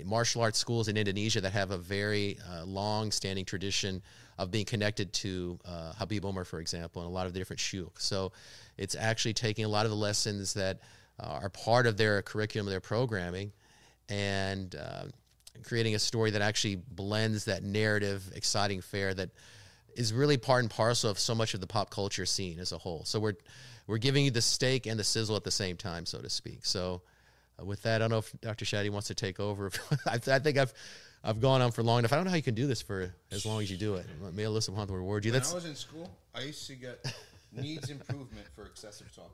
martial 0.04 0.42
arts 0.42 0.58
schools 0.58 0.88
in 0.88 0.96
Indonesia 0.96 1.40
that 1.40 1.52
have 1.52 1.70
a 1.70 1.78
very 1.78 2.38
uh, 2.50 2.64
long 2.64 3.10
standing 3.10 3.44
tradition 3.44 4.02
of 4.38 4.50
being 4.50 4.64
connected 4.64 5.12
to 5.12 5.58
uh, 5.64 5.92
Habib 5.92 6.24
Omar, 6.24 6.44
for 6.44 6.60
example, 6.60 7.02
and 7.02 7.10
a 7.10 7.12
lot 7.12 7.26
of 7.26 7.32
the 7.32 7.38
different 7.38 7.60
shuyukh. 7.60 7.98
So 8.00 8.32
it's 8.78 8.94
actually 8.94 9.34
taking 9.34 9.64
a 9.64 9.68
lot 9.68 9.86
of 9.86 9.90
the 9.90 9.96
lessons 9.96 10.54
that 10.54 10.80
uh, 11.18 11.38
are 11.42 11.50
part 11.50 11.86
of 11.86 11.96
their 11.96 12.22
curriculum, 12.22 12.66
their 12.66 12.80
programming, 12.80 13.52
and 14.10 14.74
uh, 14.74 15.04
creating 15.62 15.94
a 15.94 15.98
story 15.98 16.32
that 16.32 16.42
actually 16.42 16.76
blends 16.76 17.44
that 17.46 17.62
narrative, 17.62 18.24
exciting 18.34 18.80
fare 18.80 19.14
that 19.14 19.30
is 19.94 20.12
really 20.12 20.36
part 20.36 20.62
and 20.62 20.70
parcel 20.70 21.10
of 21.10 21.18
so 21.18 21.34
much 21.34 21.54
of 21.54 21.60
the 21.60 21.66
pop 21.66 21.90
culture 21.90 22.26
scene 22.26 22.58
as 22.58 22.72
a 22.72 22.78
whole. 22.78 23.04
So 23.04 23.20
we're 23.20 23.36
we're 23.86 23.98
giving 23.98 24.24
you 24.24 24.30
the 24.30 24.42
steak 24.42 24.86
and 24.86 24.98
the 24.98 25.04
sizzle 25.04 25.36
at 25.36 25.44
the 25.44 25.50
same 25.50 25.76
time, 25.76 26.06
so 26.06 26.20
to 26.20 26.30
speak. 26.30 26.64
So 26.64 27.02
uh, 27.60 27.64
with 27.64 27.82
that, 27.82 27.96
I 27.96 27.98
don't 27.98 28.10
know 28.10 28.18
if 28.18 28.32
Dr. 28.40 28.64
Shadi 28.64 28.90
wants 28.90 29.08
to 29.08 29.14
take 29.14 29.40
over. 29.40 29.70
I, 30.06 30.14
I, 30.14 30.38
think 30.38 30.58
I've 30.58 30.72
I've 31.24 31.40
gone 31.40 31.60
on 31.60 31.72
for 31.72 31.82
long 31.82 32.00
enough. 32.00 32.12
I 32.12 32.16
don't 32.16 32.24
know 32.24 32.30
how 32.30 32.36
you 32.36 32.42
can 32.42 32.54
do 32.54 32.66
this 32.66 32.82
for 32.82 33.12
as 33.32 33.44
long 33.44 33.62
as 33.62 33.70
you 33.70 33.76
do 33.76 33.96
it. 33.96 34.06
May 34.32 34.44
Alyssa 34.44 34.70
want 34.70 34.88
to 34.88 34.94
reward 34.94 35.24
you. 35.24 35.32
When 35.32 35.40
That's, 35.40 35.52
I 35.52 35.56
was 35.56 35.64
in 35.64 35.74
school, 35.74 36.10
I 36.34 36.42
used 36.42 36.66
to 36.68 36.74
get 36.74 37.14
needs 37.52 37.90
improvement 37.90 38.46
for 38.54 38.66
excessive 38.66 39.08
talking. 39.14 39.32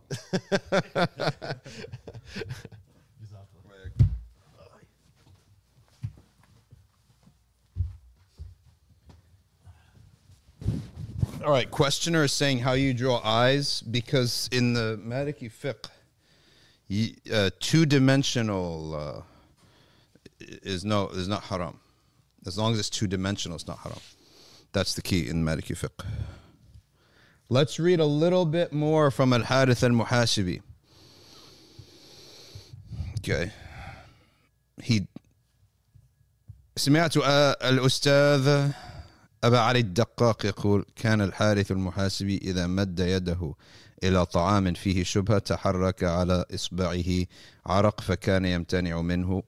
All 11.44 11.52
right, 11.52 11.70
questioner 11.70 12.24
is 12.24 12.32
saying 12.32 12.60
how 12.60 12.74
you 12.74 12.94
draw 12.94 13.20
eyes 13.24 13.82
because 13.82 14.48
in 14.52 14.74
the 14.74 15.00
Maliki 15.04 15.52
fiqh, 15.52 15.90
uh, 17.34 17.50
two 17.60 17.86
dimensional 17.86 18.96
uh, 18.96 19.22
is 20.40 20.86
no 20.86 21.08
is 21.10 21.28
not 21.28 21.44
haram. 21.44 21.80
As 22.46 22.58
long 22.58 22.74
as 22.74 22.80
it's 22.80 22.90
two 22.90 23.08
dimensional, 23.08 23.56
it's 23.56 23.68
not 23.68 23.80
haram. 23.80 24.00
That's 24.72 24.94
the 24.94 25.02
key 25.02 25.28
in 25.28 25.44
Maliki 25.44 25.76
fiqh. 25.76 26.06
Let's 27.50 27.80
read 27.80 28.00
a 28.00 28.06
little 28.06 28.46
bit 28.46 28.72
more 28.72 29.12
from 29.12 29.34
Al 29.34 29.44
Harith 29.44 29.84
al 29.84 29.90
Muhasibi. 29.90 30.62
Okay. 33.20 33.52
He 34.82 35.08
سمعت 36.76 37.18
الأستاذ 37.62 38.74
أبا 39.47 39.59
علي 39.59 39.79
الدقاق 39.79 40.47
يقول 40.47 40.85
كان 40.97 41.21
الحارث 41.21 41.71
المحاسبي 41.71 42.39
إذا 42.39 42.67
مد 42.67 43.01
يده 43.01 43.55
إلى 44.05 44.27
طعام 44.27 44.75
فيه 44.75 45.05
شبهة 45.05 45.39
تحرك 45.39 46.05
على 46.05 46.45
إصبعه 46.55 47.27
عرق 47.67 48.01
فكان 48.01 48.45
يمتنع 48.45 49.03
منه 49.03 49.43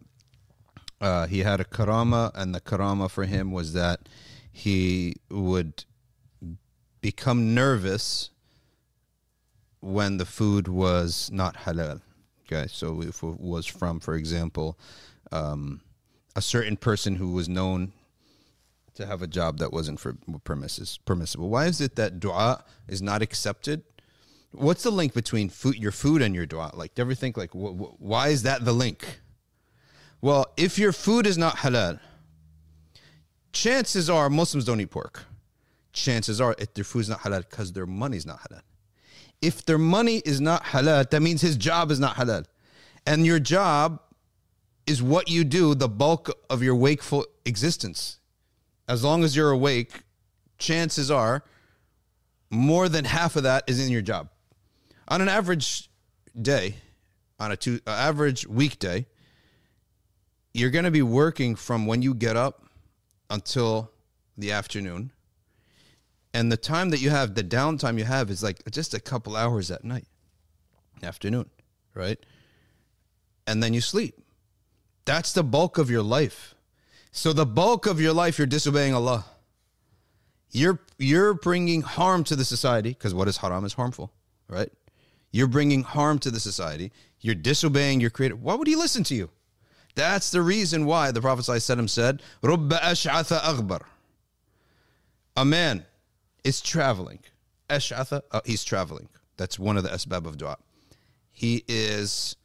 uh, 1.01 1.27
he 1.27 1.41
had 1.41 1.61
a 1.61 1.65
karama 1.65 2.31
and 2.37 2.55
the 2.55 2.61
karama 2.61 3.11
for 3.11 3.25
him 3.25 3.51
was 3.51 3.73
that 3.73 4.09
he 4.53 5.17
would 5.31 5.85
become 7.01 7.53
nervous 7.53 8.31
when 9.81 10.17
the 10.19 10.25
food 10.25 10.69
was 10.69 11.29
not 11.33 11.57
halal 11.65 12.01
okay 12.47 12.69
so 12.69 13.03
if 13.03 13.25
it 13.25 13.41
was 13.41 13.67
from 13.67 13.99
for 13.99 14.15
example 14.15 14.79
um, 15.33 15.81
a 16.37 16.41
certain 16.41 16.77
person 16.77 17.17
who 17.17 17.33
was 17.33 17.49
known 17.49 17.93
to 18.99 19.07
have 19.07 19.23
a 19.23 19.27
job 19.27 19.59
that 19.59 19.73
wasn't 19.73 19.99
for 19.99 20.15
permissible 20.45 21.49
why 21.49 21.67
is 21.67 21.81
it 21.81 21.97
that 21.97 22.21
dua 22.21 22.63
is 22.87 23.01
not 23.01 23.23
accepted 23.23 23.83
what's 24.53 24.83
the 24.83 24.91
link 24.91 25.15
between 25.15 25.49
food, 25.49 25.77
your 25.77 25.93
food 25.93 26.23
and 26.23 26.35
your 26.35 26.47
dua? 26.47 26.71
Like, 26.75 26.95
do 26.95 27.01
you 27.01 27.07
ever 27.07 27.15
think 27.15 27.37
like, 27.37 27.53
wh- 27.53 27.77
wh- 27.77 28.01
why 28.01 28.29
is 28.29 28.43
that 28.43 28.65
the 28.65 28.73
link? 28.73 29.21
Well, 30.21 30.47
if 30.57 30.79
your 30.79 30.93
food 30.93 31.27
is 31.27 31.39
not 31.39 31.59
halal, 31.59 32.01
chances 33.53 34.11
are 34.11 34.29
Muslims 34.29 34.65
don't 34.65 34.81
eat 34.81 34.91
pork. 34.91 35.25
Chances 35.93 36.41
are 36.41 36.55
if 36.59 36.75
their 36.75 36.85
food 36.85 37.01
is 37.01 37.09
not 37.09 37.21
halal 37.21 37.49
because 37.49 37.73
their 37.73 37.87
money 37.87 38.17
is 38.17 38.27
not 38.27 38.41
halal. 38.41 38.63
If 39.41 39.65
their 39.65 39.79
money 39.79 40.17
is 40.25 40.41
not 40.41 40.65
halal, 40.65 41.09
that 41.09 41.23
means 41.23 41.41
his 41.41 41.57
job 41.57 41.91
is 41.91 42.01
not 42.01 42.17
halal. 42.17 42.45
And 43.07 43.25
your 43.25 43.39
job 43.39 44.01
is 44.87 45.03
what 45.03 45.29
you 45.29 45.45
do 45.45 45.75
the 45.75 45.89
bulk 45.89 46.31
of 46.51 46.63
your 46.63 46.75
wakeful 46.75 47.27
existence. 47.45 48.19
As 48.89 49.05
long 49.05 49.23
as 49.23 49.37
you're 49.37 49.51
awake, 49.51 50.01
chances 50.59 51.11
are 51.11 51.45
more 52.51 52.89
than 52.89 53.05
half 53.05 53.37
of 53.37 53.43
that 53.43 53.65
is 53.67 53.85
in 53.85 53.93
your 53.93 54.03
job 54.03 54.31
on 55.09 55.23
an 55.23 55.29
average 55.29 55.89
day, 56.41 56.77
on 57.41 57.51
a 57.51 57.57
two 57.57 57.81
uh, 57.87 57.91
average 57.91 58.47
weekday, 58.47 59.07
you're 60.53 60.71
going 60.71 60.85
to 60.85 60.91
be 60.91 61.03
working 61.03 61.57
from 61.57 61.87
when 61.87 62.03
you 62.03 62.15
get 62.15 62.37
up 62.37 62.69
until 63.31 63.91
the 64.37 64.53
afternoon. 64.53 65.11
And 66.35 66.53
the 66.53 66.57
time 66.57 66.91
that 66.91 67.01
you 67.01 67.11
have, 67.11 67.35
the 67.35 67.43
downtime 67.43 67.99
you 67.99 68.05
have 68.05 68.31
is 68.31 68.43
like 68.43 68.59
just 68.71 68.93
a 68.95 69.01
couple 69.01 69.35
hours 69.35 69.71
at 69.71 69.83
night, 69.83 70.07
afternoon, 71.03 71.49
right? 71.95 72.19
And 73.47 73.63
then 73.63 73.73
you 73.73 73.81
sleep. 73.81 74.21
That's 75.07 75.33
the 75.33 75.43
bulk 75.43 75.79
of 75.79 75.91
your 75.91 76.03
life. 76.03 76.55
So 77.13 77.33
the 77.33 77.47
bulk 77.47 77.87
of 77.87 78.01
your 78.01 78.13
life, 78.13 78.39
you're 78.39 78.47
disobeying 78.47 78.95
Allah. 78.95 79.25
You're 80.51 80.81
you're 80.99 81.35
bringing 81.35 81.83
harm 81.83 82.25
to 82.25 82.37
the 82.37 82.45
society 82.45 82.91
because 82.91 83.15
what 83.15 83.29
is 83.29 83.37
haram 83.37 83.65
is 83.65 83.75
harmful, 83.75 84.13
right? 84.49 84.71
You're 85.31 85.47
bringing 85.47 85.83
harm 85.83 86.19
to 86.21 86.31
the 86.31 86.41
society. 86.41 86.91
You're 87.21 87.35
disobeying 87.35 88.01
your 88.01 88.11
creator. 88.11 88.37
Why 88.37 88.55
would 88.55 88.67
he 88.67 88.77
listen 88.77 89.05
to 89.05 89.15
you? 89.15 89.31
That's 89.95 90.31
the 90.31 90.43
reason 90.43 90.87
why 90.87 91.11
the 91.11 91.21
Prophet 91.21 91.43
ﷺ 91.43 91.91
said, 91.91 92.23
"Rubba 92.43 92.79
ash'atha. 92.79 93.83
A 95.37 95.45
man 95.45 95.85
is 96.45 96.61
traveling. 96.61 97.21
Ash'atha, 97.69 98.23
uh, 98.31 98.41
he's 98.45 98.65
traveling. 98.65 99.09
That's 99.37 99.59
one 99.59 99.77
of 99.77 99.83
the 99.83 99.91
asbab 99.91 100.27
of 100.27 100.39
dua. 100.39 100.57
He 101.31 101.65
is 101.69 102.37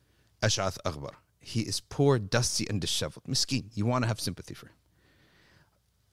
ash'ath 0.41 0.78
akbar. 0.86 1.14
He 1.42 1.61
is 1.61 1.80
poor, 1.80 2.18
dusty, 2.18 2.66
and 2.68 2.80
disheveled. 2.80 3.24
Miskeen. 3.26 3.64
You 3.74 3.86
want 3.86 4.05
to 4.05 4.09
have 4.09 4.20
sympathy 4.20 4.55
for 4.55 4.66
him. 4.66 4.74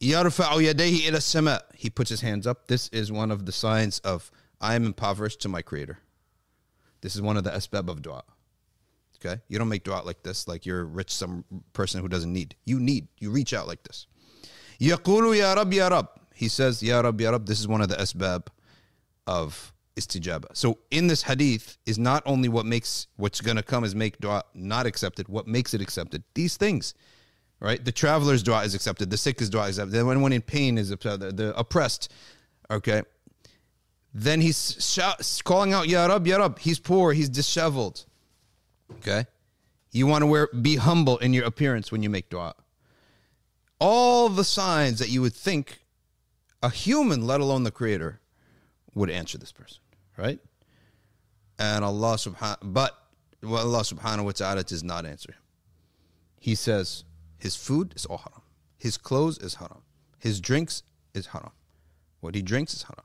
يَرْفَعُ 0.02 0.74
يَدَيْهِ 0.74 1.02
إِلَى 1.02 1.16
السَّمَاءِ 1.16 1.62
He 1.76 1.90
puts 1.90 2.10
his 2.10 2.22
hands 2.22 2.46
up. 2.46 2.68
This 2.68 2.90
is 2.90 3.12
one 3.12 3.32
of 3.32 3.46
the 3.46 3.52
signs 3.52 4.00
of 4.00 4.32
I 4.62 4.76
am 4.76 4.86
impoverished 4.86 5.42
to 5.42 5.50
my 5.50 5.62
creator. 5.62 6.00
This 7.02 7.16
is 7.16 7.22
one 7.22 7.38
of 7.38 7.44
the 7.44 7.52
asbab 7.52 7.90
of 7.90 8.02
dua. 8.02 8.24
Okay? 9.18 9.42
You 9.48 9.58
don't 9.58 9.70
make 9.70 9.84
dua 9.84 10.02
like 10.04 10.24
this, 10.24 10.48
like 10.48 10.66
you're 10.66 10.86
rich, 10.86 11.14
some 11.14 11.46
person 11.74 12.02
who 12.02 12.08
doesn't 12.08 12.32
need. 12.32 12.56
You 12.66 12.80
need. 12.80 13.08
You 13.20 13.32
reach 13.32 13.54
out 13.54 13.68
like 13.68 13.84
this. 13.84 14.08
يقول 14.80 15.36
يا 15.38 15.56
رب 15.56 15.74
يا 15.74 15.90
رب. 15.90 16.08
He 16.34 16.50
says, 16.50 16.84
Ya 16.84 17.00
Rab, 17.00 17.20
Ya 17.20 17.32
Rab. 17.32 17.46
This 17.46 17.60
is 17.60 17.68
one 17.68 17.82
of 17.82 17.90
the 17.90 17.96
asbab 17.96 18.48
of 19.26 19.74
istijaba. 20.01 20.47
So 20.55 20.79
in 20.91 21.07
this 21.07 21.23
hadith 21.23 21.79
is 21.87 21.99
not 21.99 22.23
only 22.27 22.49
what 22.49 22.67
makes 22.67 23.07
what's 23.17 23.41
going 23.41 23.57
to 23.57 23.63
come 23.63 23.85
is 23.85 23.95
make 23.95 24.19
dua 24.21 24.43
not 24.55 24.87
accepted, 24.87 25.29
what 25.29 25.47
makes 25.47 25.75
it 25.75 25.81
accepted. 25.81 26.23
These 26.35 26.57
things. 26.57 26.95
right? 27.61 27.85
The 27.85 27.93
traveler's 27.93 28.43
dua 28.43 28.65
is 28.65 28.75
accepted. 28.75 29.11
The 29.11 29.17
sick 29.17 29.41
is 29.41 29.51
dua 29.51 29.69
is 29.69 29.79
accepted. 29.79 30.05
When 30.05 30.21
one 30.23 30.33
in 30.33 30.43
pain 30.43 30.79
is 30.79 30.91
accepted, 30.91 31.23
uh, 31.23 31.27
the, 31.27 31.33
the 31.33 31.59
oppressed, 31.59 32.13
okay? 32.71 33.03
Then 34.13 34.41
he's 34.41 34.77
shout, 34.85 35.41
calling 35.45 35.73
out, 35.73 35.89
Ya 35.89 36.07
Rab, 36.07 36.27
Ya 36.27 36.39
Rab. 36.39 36.59
He's 36.59 36.81
poor, 36.81 37.13
he's 37.13 37.29
disheveled, 37.29 38.05
okay? 38.99 39.27
You 39.93 40.07
want 40.07 40.23
to 40.23 40.27
wear, 40.27 40.49
be 40.49 40.77
humble 40.77 41.19
in 41.19 41.33
your 41.33 41.45
appearance 41.45 41.93
when 41.93 42.03
you 42.03 42.11
make 42.11 42.31
dua. 42.31 42.55
All 43.79 44.29
the 44.29 44.45
signs 44.45 44.99
that 44.99 45.09
you 45.09 45.23
would 45.23 45.35
think 45.35 45.81
a 46.63 46.71
human, 46.71 47.27
let 47.27 47.41
alone 47.41 47.65
the 47.65 47.71
creator, 47.71 48.21
would 48.95 49.11
answer 49.11 49.39
this 49.39 49.53
person, 49.53 49.79
right? 50.21 50.39
And 51.59 51.85
Allah 51.85 52.15
subhanahu, 52.15 52.57
but 52.63 52.97
well, 53.43 53.67
Allah 53.67 53.81
subhanahu 53.81 54.25
wa 54.25 54.33
ta'ala 54.33 54.65
does 54.65 54.85
not 54.85 55.07
answer 55.07 55.33
him. 55.33 55.43
He 56.39 56.55
says 56.55 57.05
his 57.39 57.57
food 57.57 57.95
is 57.97 58.07
all 58.07 58.19
haram. 58.19 58.43
His 58.79 58.97
clothes 58.97 59.39
is 59.39 59.55
haram. 59.55 59.83
His 60.19 60.41
drinks 60.41 60.83
is 61.15 61.27
haram. 61.27 61.53
What 62.21 62.35
he 62.35 62.43
drinks 62.43 62.75
is 62.75 62.83
haram. 62.83 63.05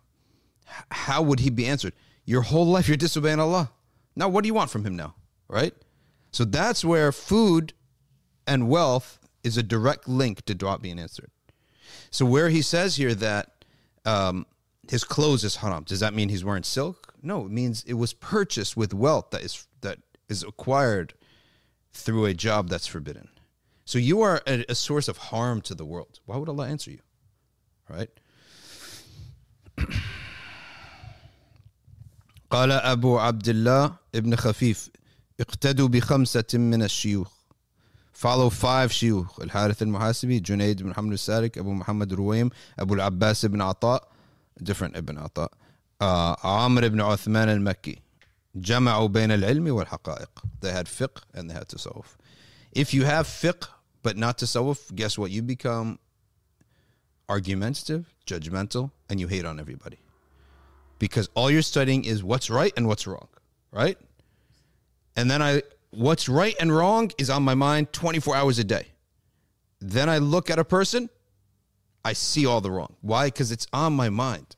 H- 0.67 0.85
how 0.91 1.21
would 1.21 1.39
he 1.39 1.49
be 1.49 1.65
answered? 1.65 1.93
Your 2.25 2.41
whole 2.41 2.65
life 2.65 2.87
you're 2.87 2.97
disobeying 2.97 3.39
Allah. 3.39 3.71
Now 4.15 4.29
what 4.29 4.43
do 4.43 4.47
you 4.47 4.53
want 4.53 4.69
from 4.69 4.85
him 4.85 4.95
now? 4.95 5.15
Right? 5.47 5.73
So 6.31 6.43
that's 6.43 6.83
where 6.83 7.11
food 7.11 7.73
and 8.47 8.69
wealth 8.69 9.19
is 9.43 9.57
a 9.57 9.63
direct 9.63 10.07
link 10.07 10.43
to 10.45 10.55
dua 10.55 10.79
being 10.79 10.99
answered. 10.99 11.31
So 12.09 12.25
where 12.25 12.49
he 12.49 12.61
says 12.61 12.95
here 12.95 13.13
that 13.15 13.65
um, 14.05 14.45
his 14.89 15.03
clothes 15.03 15.43
is 15.43 15.57
haram, 15.57 15.83
does 15.83 15.99
that 15.99 16.13
mean 16.13 16.29
he's 16.29 16.43
wearing 16.43 16.63
silk? 16.63 17.04
No, 17.24 17.46
it 17.46 17.52
means 17.52 17.84
it 17.86 17.94
was 17.94 18.12
purchased 18.12 18.76
with 18.76 18.94
wealth 18.94 19.30
that 19.30 19.42
is 19.42 19.66
that 19.80 19.98
is 20.28 20.42
acquired 20.42 21.14
through 21.92 22.24
a 22.26 22.34
job 22.34 22.68
that's 22.68 22.86
forbidden. 22.86 23.28
So 23.84 23.98
you 23.98 24.20
are 24.22 24.40
a, 24.46 24.64
a 24.68 24.74
source 24.74 25.08
of 25.08 25.16
harm 25.16 25.60
to 25.62 25.74
the 25.74 25.84
world. 25.84 26.20
Why 26.24 26.36
would 26.36 26.48
Allah 26.48 26.68
answer 26.68 26.90
you? 26.90 27.00
Right? 27.88 28.10
قال 32.50 32.72
أبو 32.72 33.18
عبد 33.18 33.48
الله 33.48 33.96
ابن 34.14 34.36
خفيف 34.36 34.90
اقتدوا 35.40 35.88
بخمسة 35.88 36.44
من 36.54 36.82
الشيوخ 36.82 37.32
follow 38.12 38.50
five 38.50 38.90
شيوخ 38.90 39.40
الحارث 39.40 39.82
المحاسبي 39.82 40.40
جنيد 40.40 40.82
بن 40.82 40.88
محمد 40.90 41.12
السالك 41.12 41.58
أبو 41.58 41.72
محمد 41.72 42.12
رويم 42.12 42.50
أبو 42.78 42.94
العباس 42.94 43.46
بن 43.46 43.60
عطاء 43.60 44.08
different 44.64 44.96
ابن 44.96 45.18
عطاء 45.18 45.52
uh, 45.52 45.63
عامر 46.00 46.88
بن 46.88 47.00
عثمان 47.00 47.48
المكي 47.48 47.98
جمعوا 48.54 49.08
بين 49.08 49.32
العلم 49.32 49.68
والحقائق 49.68 50.30
they 50.60 50.72
had 50.72 50.88
fiqh 50.88 51.22
and 51.34 51.50
they 51.50 51.54
had 51.54 51.68
tasawwuf 51.68 52.16
if 52.72 52.94
you 52.94 53.04
have 53.04 53.26
fiqh 53.26 53.68
but 54.02 54.16
not 54.16 54.38
tasawwuf 54.38 54.94
guess 54.94 55.18
what 55.18 55.30
you 55.30 55.42
become 55.42 55.98
argumentative 57.28 58.14
judgmental 58.26 58.90
and 59.08 59.20
you 59.20 59.28
hate 59.28 59.44
on 59.44 59.60
everybody 59.60 59.98
because 60.98 61.28
all 61.34 61.50
you're 61.50 61.62
studying 61.62 62.04
is 62.04 62.24
what's 62.24 62.50
right 62.50 62.72
and 62.76 62.86
what's 62.86 63.06
wrong 63.06 63.28
right 63.70 63.98
and 65.16 65.30
then 65.30 65.42
i 65.42 65.62
what's 65.90 66.28
right 66.28 66.56
and 66.60 66.74
wrong 66.74 67.10
is 67.18 67.30
on 67.30 67.42
my 67.42 67.54
mind 67.54 67.92
24 67.92 68.36
hours 68.36 68.58
a 68.58 68.64
day 68.64 68.86
then 69.80 70.08
i 70.08 70.18
look 70.18 70.50
at 70.50 70.58
a 70.58 70.64
person 70.64 71.08
i 72.04 72.12
see 72.12 72.46
all 72.46 72.60
the 72.60 72.70
wrong 72.70 72.94
why 73.00 73.26
because 73.26 73.52
it's 73.52 73.66
on 73.72 73.92
my 73.92 74.08
mind 74.08 74.53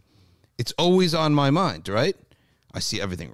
it's 0.58 0.74
always 0.78 1.14
on 1.14 1.34
my 1.34 1.50
mind 1.50 1.88
right 1.90 2.16
i 2.74 2.80
see 2.80 3.02
everything 3.02 3.34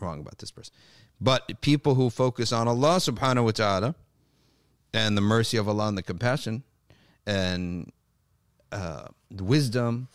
wrong 0.00 0.20
about 0.20 0.38
this 0.38 0.50
person. 0.50 0.74
But 1.20 1.60
people 1.60 1.94
who 1.94 2.10
focus 2.10 2.52
on 2.52 2.68
Allah 2.68 2.96
subhanahu 2.96 3.44
wa 3.44 3.50
ta'ala 3.50 3.94
and 4.92 5.16
the 5.16 5.22
mercy 5.22 5.56
of 5.56 5.68
Allah 5.68 5.88
and 5.88 5.98
the 5.98 6.02
compassion 6.02 6.62
and 7.26 7.90
uh, 8.70 9.06
the 9.30 9.44
wisdom, 9.44 10.08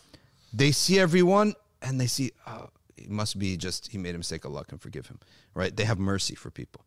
they 0.52 0.70
see 0.70 0.98
everyone 0.98 1.54
and 1.80 2.00
they 2.00 2.06
see, 2.06 2.32
oh, 2.46 2.68
it 2.96 3.10
must 3.10 3.38
be 3.38 3.56
just, 3.56 3.90
he 3.90 3.98
made 3.98 4.14
a 4.14 4.18
mistake, 4.18 4.46
Allah 4.46 4.64
can 4.64 4.78
forgive 4.78 5.08
him, 5.08 5.18
right? 5.54 5.74
They 5.74 5.84
have 5.84 5.98
mercy 5.98 6.36
for 6.36 6.50
people. 6.50 6.84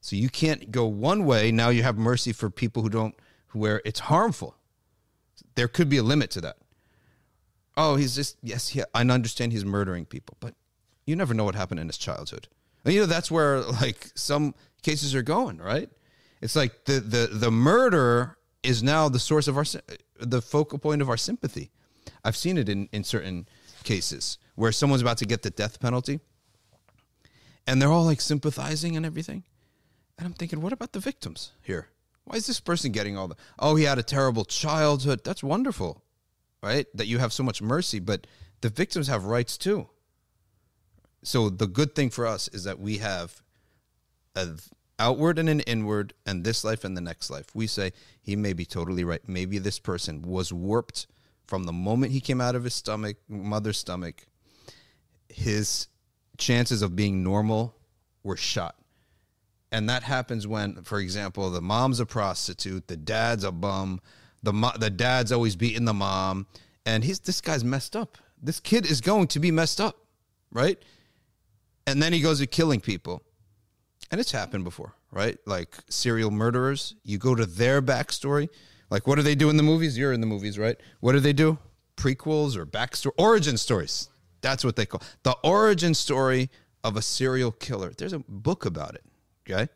So 0.00 0.14
you 0.14 0.28
can't 0.28 0.70
go 0.70 0.86
one 0.86 1.24
way. 1.24 1.50
Now 1.50 1.70
you 1.70 1.82
have 1.82 1.98
mercy 1.98 2.32
for 2.32 2.48
people 2.48 2.82
who 2.82 2.88
don't, 2.88 3.14
where 3.52 3.82
it's 3.84 4.00
harmful. 4.00 4.54
There 5.56 5.66
could 5.66 5.88
be 5.88 5.96
a 5.96 6.02
limit 6.04 6.30
to 6.32 6.40
that. 6.42 6.58
Oh, 7.76 7.96
he's 7.96 8.14
just, 8.14 8.38
yes, 8.42 8.74
yeah, 8.74 8.84
I 8.94 9.02
understand 9.02 9.52
he's 9.52 9.64
murdering 9.64 10.06
people, 10.06 10.36
but 10.40 10.54
you 11.06 11.14
never 11.14 11.34
know 11.34 11.44
what 11.44 11.54
happened 11.54 11.80
in 11.80 11.86
his 11.86 11.98
childhood. 11.98 12.48
And 12.84 12.94
you 12.94 13.00
know 13.00 13.06
that's 13.06 13.30
where 13.30 13.60
like 13.62 14.10
some 14.14 14.54
cases 14.82 15.14
are 15.14 15.22
going, 15.22 15.58
right? 15.58 15.90
It's 16.40 16.54
like 16.54 16.84
the 16.84 17.00
the 17.00 17.28
the 17.32 17.50
murder 17.50 18.38
is 18.62 18.82
now 18.82 19.08
the 19.08 19.18
source 19.18 19.48
of 19.48 19.56
our 19.56 19.64
the 20.20 20.40
focal 20.40 20.78
point 20.78 21.02
of 21.02 21.08
our 21.08 21.16
sympathy. 21.16 21.70
I've 22.24 22.36
seen 22.36 22.58
it 22.58 22.68
in 22.68 22.88
in 22.92 23.02
certain 23.02 23.48
cases 23.82 24.38
where 24.54 24.72
someone's 24.72 25.02
about 25.02 25.18
to 25.18 25.26
get 25.26 25.42
the 25.42 25.50
death 25.50 25.80
penalty 25.80 26.20
and 27.66 27.82
they're 27.82 27.90
all 27.90 28.04
like 28.04 28.20
sympathizing 28.20 28.96
and 28.96 29.04
everything. 29.04 29.44
And 30.18 30.26
I'm 30.26 30.32
thinking, 30.32 30.60
what 30.60 30.72
about 30.72 30.92
the 30.92 31.00
victims 31.00 31.52
here? 31.62 31.88
Why 32.24 32.36
is 32.36 32.46
this 32.46 32.60
person 32.60 32.92
getting 32.92 33.16
all 33.16 33.28
the 33.28 33.36
Oh, 33.58 33.76
he 33.76 33.84
had 33.84 33.98
a 33.98 34.02
terrible 34.02 34.44
childhood. 34.44 35.22
That's 35.24 35.42
wonderful. 35.42 36.02
Right? 36.66 36.86
That 36.94 37.06
you 37.06 37.18
have 37.18 37.32
so 37.32 37.44
much 37.44 37.62
mercy, 37.62 38.00
but 38.00 38.26
the 38.60 38.70
victims 38.70 39.06
have 39.06 39.24
rights 39.24 39.56
too. 39.56 39.88
So 41.22 41.48
the 41.48 41.68
good 41.68 41.94
thing 41.94 42.10
for 42.10 42.26
us 42.26 42.48
is 42.48 42.64
that 42.64 42.80
we 42.80 42.98
have 42.98 43.40
an 44.34 44.58
outward 44.98 45.38
and 45.38 45.48
an 45.48 45.60
inward 45.60 46.12
and 46.26 46.42
this 46.42 46.64
life 46.64 46.82
and 46.82 46.96
the 46.96 47.00
next 47.00 47.30
life. 47.30 47.46
We 47.54 47.68
say 47.68 47.92
he 48.20 48.34
may 48.34 48.52
be 48.52 48.64
totally 48.64 49.04
right. 49.04 49.20
Maybe 49.28 49.58
this 49.58 49.78
person 49.78 50.22
was 50.22 50.52
warped 50.52 51.06
from 51.46 51.64
the 51.64 51.72
moment 51.72 52.10
he 52.10 52.20
came 52.20 52.40
out 52.40 52.56
of 52.56 52.64
his 52.64 52.74
stomach 52.74 53.16
mother's 53.28 53.78
stomach. 53.78 54.26
His 55.28 55.86
chances 56.36 56.82
of 56.82 56.96
being 56.96 57.22
normal 57.22 57.76
were 58.24 58.36
shot. 58.36 58.74
And 59.70 59.88
that 59.88 60.02
happens 60.02 60.48
when 60.48 60.82
for 60.82 60.98
example 60.98 61.48
the 61.50 61.60
mom's 61.60 62.00
a 62.00 62.06
prostitute 62.06 62.88
the 62.88 62.96
dad's 62.96 63.44
a 63.44 63.52
bum 63.52 64.00
the 64.46 64.52
mo- 64.52 64.78
the 64.78 64.90
dad's 64.90 65.32
always 65.32 65.54
beating 65.56 65.84
the 65.84 65.94
mom 65.94 66.46
and 66.86 67.04
he's 67.04 67.20
this 67.20 67.40
guy's 67.40 67.64
messed 67.64 67.94
up 67.94 68.16
this 68.42 68.60
kid 68.60 68.86
is 68.86 69.00
going 69.00 69.26
to 69.26 69.38
be 69.40 69.50
messed 69.50 69.80
up 69.80 69.96
right 70.50 70.78
and 71.86 72.02
then 72.02 72.12
he 72.12 72.20
goes 72.20 72.40
to 72.40 72.46
killing 72.46 72.80
people. 72.80 73.22
And 74.10 74.20
it's 74.20 74.32
happened 74.32 74.64
before, 74.64 74.94
right? 75.10 75.38
Like 75.46 75.76
serial 75.88 76.30
murderers, 76.30 76.94
you 77.04 77.18
go 77.18 77.34
to 77.34 77.46
their 77.46 77.80
backstory. 77.80 78.48
Like, 78.90 79.06
what 79.06 79.16
do 79.16 79.22
they 79.22 79.34
do 79.34 79.50
in 79.50 79.56
the 79.56 79.62
movies? 79.62 79.96
You're 79.96 80.12
in 80.12 80.20
the 80.20 80.26
movies, 80.26 80.58
right? 80.58 80.76
What 81.00 81.12
do 81.12 81.20
they 81.20 81.32
do? 81.32 81.58
Prequels 81.96 82.56
or 82.56 82.66
backstory, 82.66 83.12
origin 83.18 83.56
stories. 83.56 84.08
That's 84.42 84.64
what 84.64 84.76
they 84.76 84.86
call 84.86 85.02
the 85.22 85.36
origin 85.42 85.94
story 85.94 86.50
of 86.84 86.96
a 86.96 87.02
serial 87.02 87.50
killer. 87.50 87.92
There's 87.96 88.12
a 88.12 88.20
book 88.20 88.64
about 88.64 88.94
it, 88.94 89.04
okay? 89.48 89.68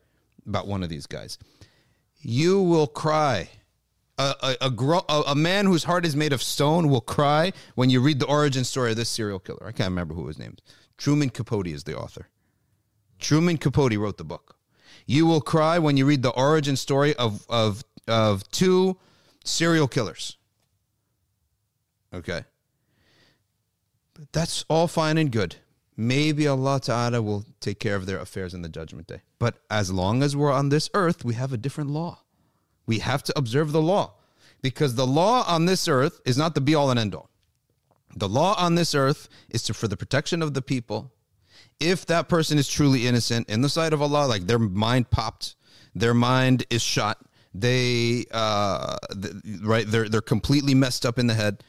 About 0.46 0.68
one 0.68 0.82
of 0.82 0.88
these 0.88 1.06
guys. 1.06 1.38
You 2.20 2.60
will 2.60 2.86
cry. 2.86 3.48
A, 4.20 4.56
a, 4.60 4.70
gro- 4.70 5.04
a, 5.08 5.22
a 5.28 5.34
man 5.34 5.64
whose 5.64 5.84
heart 5.84 6.04
is 6.04 6.14
made 6.14 6.34
of 6.34 6.42
stone 6.42 6.90
will 6.90 7.00
cry 7.00 7.52
when 7.74 7.88
you 7.88 8.02
read 8.02 8.18
the 8.18 8.26
origin 8.26 8.64
story 8.64 8.90
of 8.90 8.96
this 8.98 9.08
serial 9.08 9.38
killer. 9.38 9.66
I 9.66 9.72
can't 9.72 9.88
remember 9.88 10.12
who 10.14 10.26
his 10.26 10.38
name. 10.38 10.56
Truman 10.98 11.30
Capote 11.30 11.66
is 11.66 11.84
the 11.84 11.96
author. 11.96 12.28
Truman 13.18 13.56
Capote 13.56 13.96
wrote 13.96 14.18
the 14.18 14.24
book. 14.24 14.56
You 15.06 15.24
will 15.26 15.40
cry 15.40 15.78
when 15.78 15.96
you 15.96 16.04
read 16.04 16.22
the 16.22 16.30
origin 16.30 16.76
story 16.76 17.14
of 17.16 17.46
of 17.48 17.82
of 18.06 18.48
two 18.50 18.98
serial 19.44 19.88
killers. 19.88 20.36
Okay. 22.12 22.44
But 24.14 24.32
that's 24.32 24.64
all 24.68 24.88
fine 24.88 25.16
and 25.16 25.32
good. 25.32 25.56
Maybe 25.96 26.46
Allah 26.46 26.80
Ta'ala 26.80 27.22
will 27.22 27.44
take 27.60 27.78
care 27.78 27.96
of 27.96 28.06
their 28.06 28.18
affairs 28.18 28.54
in 28.54 28.62
the 28.62 28.68
judgment 28.68 29.06
day. 29.06 29.22
But 29.38 29.58
as 29.70 29.90
long 29.90 30.22
as 30.22 30.36
we're 30.36 30.52
on 30.52 30.68
this 30.68 30.90
earth, 30.92 31.24
we 31.24 31.34
have 31.34 31.52
a 31.52 31.56
different 31.56 31.90
law. 31.90 32.20
We 32.86 32.98
have 32.98 33.22
to 33.24 33.38
observe 33.38 33.72
the 33.72 33.82
law 33.82 34.14
because 34.62 34.94
the 34.94 35.06
law 35.06 35.44
on 35.46 35.66
this 35.66 35.88
earth 35.88 36.20
is 36.24 36.36
not 36.36 36.54
the 36.54 36.60
be 36.60 36.74
all 36.74 36.90
and 36.90 36.98
end 36.98 37.14
all. 37.14 37.30
The 38.16 38.28
law 38.28 38.54
on 38.58 38.74
this 38.74 38.94
earth 38.94 39.28
is 39.48 39.62
to 39.64 39.74
for 39.74 39.88
the 39.88 39.96
protection 39.96 40.42
of 40.42 40.54
the 40.54 40.62
people. 40.62 41.12
If 41.78 42.04
that 42.06 42.28
person 42.28 42.58
is 42.58 42.68
truly 42.68 43.06
innocent 43.06 43.48
in 43.48 43.62
the 43.62 43.68
sight 43.68 43.92
of 43.92 44.02
Allah, 44.02 44.26
like 44.26 44.46
their 44.46 44.58
mind 44.58 45.10
popped, 45.10 45.54
their 45.94 46.14
mind 46.14 46.64
is 46.70 46.82
shot, 46.82 47.18
they 47.54 48.26
uh 48.30 48.96
right 49.62 49.84
they're 49.88 50.08
they're 50.08 50.20
completely 50.20 50.74
messed 50.74 51.04
up 51.06 51.18
in 51.18 51.26
the 51.26 51.34
head. 51.34 51.62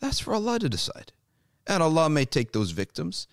That's 0.00 0.20
for 0.20 0.34
Allah 0.34 0.58
to 0.58 0.68
decide. 0.68 1.12
And 1.66 1.82
Allah 1.82 2.08
may 2.08 2.24
take 2.24 2.52
those 2.52 2.70
victims 2.70 3.26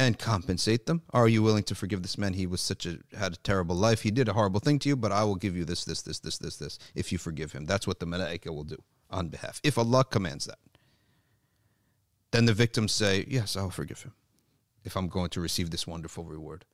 and 0.00 0.18
compensate 0.18 0.86
them. 0.86 1.02
Are 1.10 1.28
you 1.28 1.42
willing 1.42 1.64
to 1.64 1.74
forgive 1.74 2.00
this 2.00 2.16
man? 2.16 2.32
He 2.32 2.46
was 2.46 2.62
such 2.62 2.86
a 2.86 3.00
had 3.18 3.34
a 3.34 3.36
terrible 3.36 3.76
life. 3.76 4.00
He 4.00 4.10
did 4.10 4.30
a 4.30 4.32
horrible 4.32 4.58
thing 4.58 4.78
to 4.78 4.88
you, 4.88 4.96
but 4.96 5.12
I 5.12 5.24
will 5.24 5.36
give 5.36 5.54
you 5.54 5.66
this, 5.66 5.84
this, 5.84 6.00
this, 6.00 6.18
this, 6.20 6.38
this, 6.38 6.56
this, 6.56 6.78
if 6.94 7.12
you 7.12 7.18
forgive 7.18 7.52
him. 7.52 7.66
That's 7.66 7.86
what 7.86 8.00
the 8.00 8.06
malaika 8.06 8.46
will 8.46 8.64
do 8.64 8.78
on 9.10 9.28
behalf. 9.28 9.60
If 9.62 9.76
Allah 9.76 10.04
commands 10.04 10.46
that. 10.46 10.58
Then 12.30 12.46
the 12.46 12.54
victims 12.54 12.92
say, 12.92 13.26
Yes, 13.28 13.58
I'll 13.58 13.68
forgive 13.68 14.02
him 14.02 14.14
if 14.84 14.96
I'm 14.96 15.08
going 15.08 15.28
to 15.30 15.40
receive 15.40 15.70
this 15.70 15.86
wonderful 15.86 16.24
reward. 16.24 16.64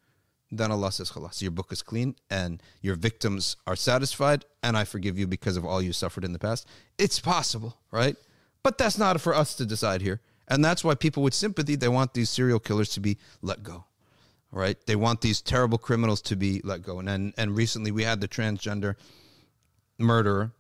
then 0.52 0.70
Allah 0.70 0.92
says, 0.92 1.10
Khalas, 1.10 1.42
your 1.42 1.50
book 1.50 1.72
is 1.72 1.82
clean 1.82 2.14
and 2.30 2.62
your 2.80 2.94
victims 2.94 3.56
are 3.66 3.74
satisfied, 3.74 4.44
and 4.62 4.76
I 4.76 4.84
forgive 4.84 5.18
you 5.18 5.26
because 5.26 5.56
of 5.56 5.64
all 5.64 5.82
you 5.82 5.92
suffered 5.92 6.24
in 6.24 6.32
the 6.32 6.38
past. 6.38 6.68
It's 6.96 7.18
possible, 7.18 7.78
right? 7.90 8.14
But 8.62 8.78
that's 8.78 8.98
not 8.98 9.20
for 9.20 9.34
us 9.34 9.56
to 9.56 9.66
decide 9.66 10.02
here. 10.02 10.20
And 10.48 10.64
that's 10.64 10.84
why 10.84 10.94
people 10.94 11.22
with 11.22 11.34
sympathy, 11.34 11.76
they 11.76 11.88
want 11.88 12.14
these 12.14 12.30
serial 12.30 12.60
killers 12.60 12.90
to 12.90 13.00
be 13.00 13.18
let 13.42 13.62
go, 13.62 13.84
right? 14.52 14.76
They 14.86 14.96
want 14.96 15.20
these 15.20 15.40
terrible 15.40 15.78
criminals 15.78 16.22
to 16.22 16.36
be 16.36 16.60
let 16.62 16.82
go. 16.82 17.00
And, 17.00 17.08
and, 17.08 17.34
and 17.36 17.56
recently 17.56 17.90
we 17.90 18.04
had 18.04 18.20
the 18.20 18.28
transgender 18.28 18.94
murderer, 19.98 20.52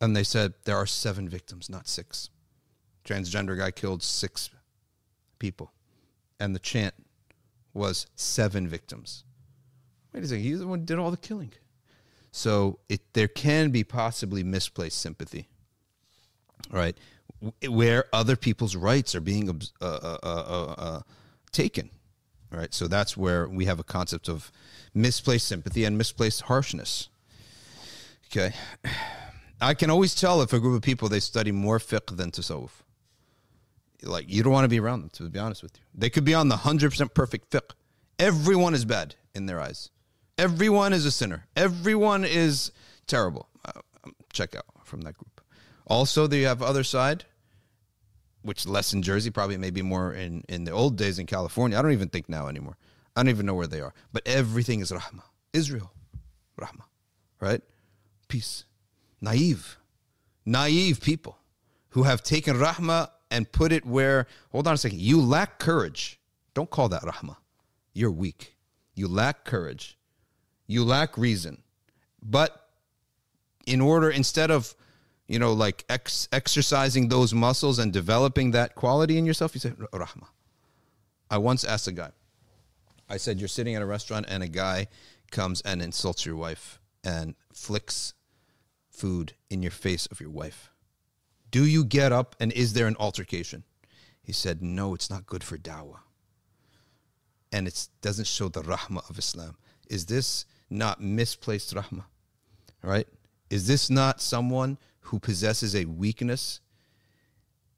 and 0.00 0.16
they 0.16 0.24
said 0.24 0.54
there 0.64 0.76
are 0.76 0.86
seven 0.86 1.28
victims, 1.28 1.68
not 1.68 1.88
six. 1.88 2.30
Transgender 3.04 3.56
guy 3.58 3.70
killed 3.70 4.02
six 4.02 4.50
people. 5.38 5.72
And 6.40 6.54
the 6.54 6.60
chant 6.60 6.94
was 7.74 8.06
seven 8.16 8.66
victims. 8.66 9.24
Wait 10.12 10.24
a 10.24 10.28
second, 10.28 10.42
he's 10.42 10.60
the 10.60 10.66
one 10.66 10.80
who 10.80 10.86
did 10.86 10.98
all 10.98 11.10
the 11.10 11.16
killing. 11.16 11.52
So 12.30 12.78
it 12.88 13.12
there 13.12 13.28
can 13.28 13.70
be 13.70 13.84
possibly 13.84 14.42
misplaced 14.42 14.98
sympathy, 14.98 15.48
right? 16.70 16.96
Where 17.68 18.04
other 18.12 18.36
people's 18.36 18.76
rights 18.76 19.14
are 19.14 19.20
being 19.20 19.48
uh, 19.48 19.84
uh, 19.84 20.18
uh, 20.22 20.74
uh, 20.78 21.00
taken, 21.50 21.90
right? 22.50 22.72
So 22.72 22.86
that's 22.86 23.16
where 23.16 23.48
we 23.48 23.64
have 23.64 23.80
a 23.80 23.84
concept 23.84 24.28
of 24.28 24.52
misplaced 24.94 25.48
sympathy 25.48 25.84
and 25.84 25.98
misplaced 25.98 26.42
harshness. 26.42 27.08
Okay, 28.26 28.54
I 29.60 29.74
can 29.74 29.90
always 29.90 30.14
tell 30.14 30.40
if 30.42 30.52
a 30.52 30.60
group 30.60 30.76
of 30.76 30.82
people 30.82 31.08
they 31.08 31.20
study 31.20 31.52
more 31.52 31.78
fiqh 31.78 32.16
than 32.16 32.30
tasawwuf. 32.30 32.70
Like 34.02 34.26
you 34.28 34.42
don't 34.42 34.52
want 34.52 34.64
to 34.64 34.68
be 34.68 34.80
around 34.80 35.02
them 35.02 35.10
to 35.10 35.28
be 35.28 35.38
honest 35.38 35.62
with 35.62 35.76
you. 35.76 35.84
They 35.94 36.10
could 36.10 36.24
be 36.24 36.34
on 36.34 36.48
the 36.48 36.56
100% 36.56 37.14
perfect 37.14 37.50
fiqh. 37.50 37.72
Everyone 38.18 38.74
is 38.74 38.84
bad 38.84 39.14
in 39.34 39.46
their 39.46 39.60
eyes. 39.60 39.90
Everyone 40.38 40.92
is 40.92 41.06
a 41.06 41.12
sinner. 41.12 41.46
Everyone 41.56 42.24
is 42.24 42.72
terrible. 43.06 43.48
Uh, 43.64 43.80
um, 44.04 44.14
check 44.32 44.56
out 44.56 44.64
from 44.84 45.02
that 45.02 45.16
group. 45.16 45.40
Also 45.86 46.26
they 46.26 46.42
have 46.42 46.62
other 46.62 46.84
side 46.84 47.24
which 48.42 48.66
less 48.66 48.92
in 48.92 49.02
jersey 49.02 49.30
probably 49.30 49.56
maybe 49.56 49.82
more 49.82 50.12
in 50.12 50.42
in 50.48 50.64
the 50.64 50.70
old 50.70 50.96
days 50.96 51.18
in 51.18 51.26
california 51.26 51.78
i 51.78 51.82
don't 51.82 51.92
even 51.92 52.08
think 52.08 52.28
now 52.28 52.48
anymore 52.48 52.76
i 53.16 53.22
don't 53.22 53.30
even 53.30 53.46
know 53.46 53.54
where 53.54 53.66
they 53.66 53.80
are 53.80 53.94
but 54.12 54.22
everything 54.26 54.80
is 54.80 54.90
Rahma. 54.90 55.22
israel 55.52 55.92
Rahma, 56.60 56.84
right 57.40 57.62
peace 58.28 58.64
naive 59.20 59.78
naive 60.44 61.00
people 61.00 61.38
who 61.90 62.04
have 62.04 62.22
taken 62.22 62.56
Rahma 62.56 63.10
and 63.30 63.50
put 63.50 63.72
it 63.72 63.84
where, 63.84 64.26
hold 64.50 64.66
on 64.66 64.74
a 64.74 64.76
second, 64.76 65.00
you 65.00 65.20
lack 65.20 65.58
courage. 65.58 66.20
Don't 66.54 66.70
call 66.70 66.88
that 66.90 67.02
Rahma. 67.02 67.36
You're 67.94 68.10
weak. 68.10 68.56
You 68.94 69.08
lack 69.08 69.44
courage. 69.44 69.98
You 70.66 70.84
lack 70.84 71.16
reason. 71.16 71.62
But 72.22 72.68
in 73.66 73.80
order, 73.80 74.10
instead 74.10 74.50
of, 74.50 74.74
you 75.26 75.38
know, 75.38 75.52
like 75.52 75.84
ex- 75.88 76.28
exercising 76.32 77.08
those 77.08 77.32
muscles 77.32 77.78
and 77.78 77.92
developing 77.92 78.50
that 78.52 78.74
quality 78.74 79.18
in 79.18 79.26
yourself, 79.26 79.54
you 79.54 79.60
say, 79.60 79.72
oh, 79.92 79.98
Rahma. 79.98 80.26
I 81.30 81.38
once 81.38 81.64
asked 81.64 81.88
a 81.88 81.92
guy, 81.92 82.10
I 83.08 83.16
said, 83.16 83.38
You're 83.38 83.48
sitting 83.48 83.74
at 83.74 83.82
a 83.82 83.86
restaurant 83.86 84.26
and 84.28 84.42
a 84.42 84.48
guy 84.48 84.88
comes 85.30 85.60
and 85.62 85.82
insults 85.82 86.26
your 86.26 86.36
wife 86.36 86.78
and 87.02 87.34
flicks 87.52 88.14
food 88.90 89.34
in 89.48 89.62
your 89.62 89.70
face 89.70 90.06
of 90.06 90.20
your 90.20 90.30
wife. 90.30 90.70
Do 91.50 91.64
you 91.64 91.84
get 91.84 92.12
up 92.12 92.36
and 92.38 92.52
is 92.52 92.74
there 92.74 92.86
an 92.86 92.96
altercation? 92.98 93.64
He 94.22 94.32
said, 94.32 94.62
No, 94.62 94.94
it's 94.94 95.10
not 95.10 95.26
good 95.26 95.42
for 95.42 95.58
dawah. 95.58 96.00
And 97.50 97.66
it 97.66 97.88
doesn't 98.00 98.26
show 98.26 98.48
the 98.48 98.62
rahma 98.62 99.08
of 99.10 99.18
Islam. 99.18 99.56
Is 99.88 100.06
this 100.06 100.46
not 100.70 101.00
misplaced 101.02 101.74
rahma? 101.74 102.04
Right? 102.82 103.06
Is 103.50 103.66
this 103.66 103.90
not 103.90 104.20
someone 104.20 104.78
who 105.02 105.18
possesses 105.18 105.74
a 105.76 105.84
weakness? 105.84 106.60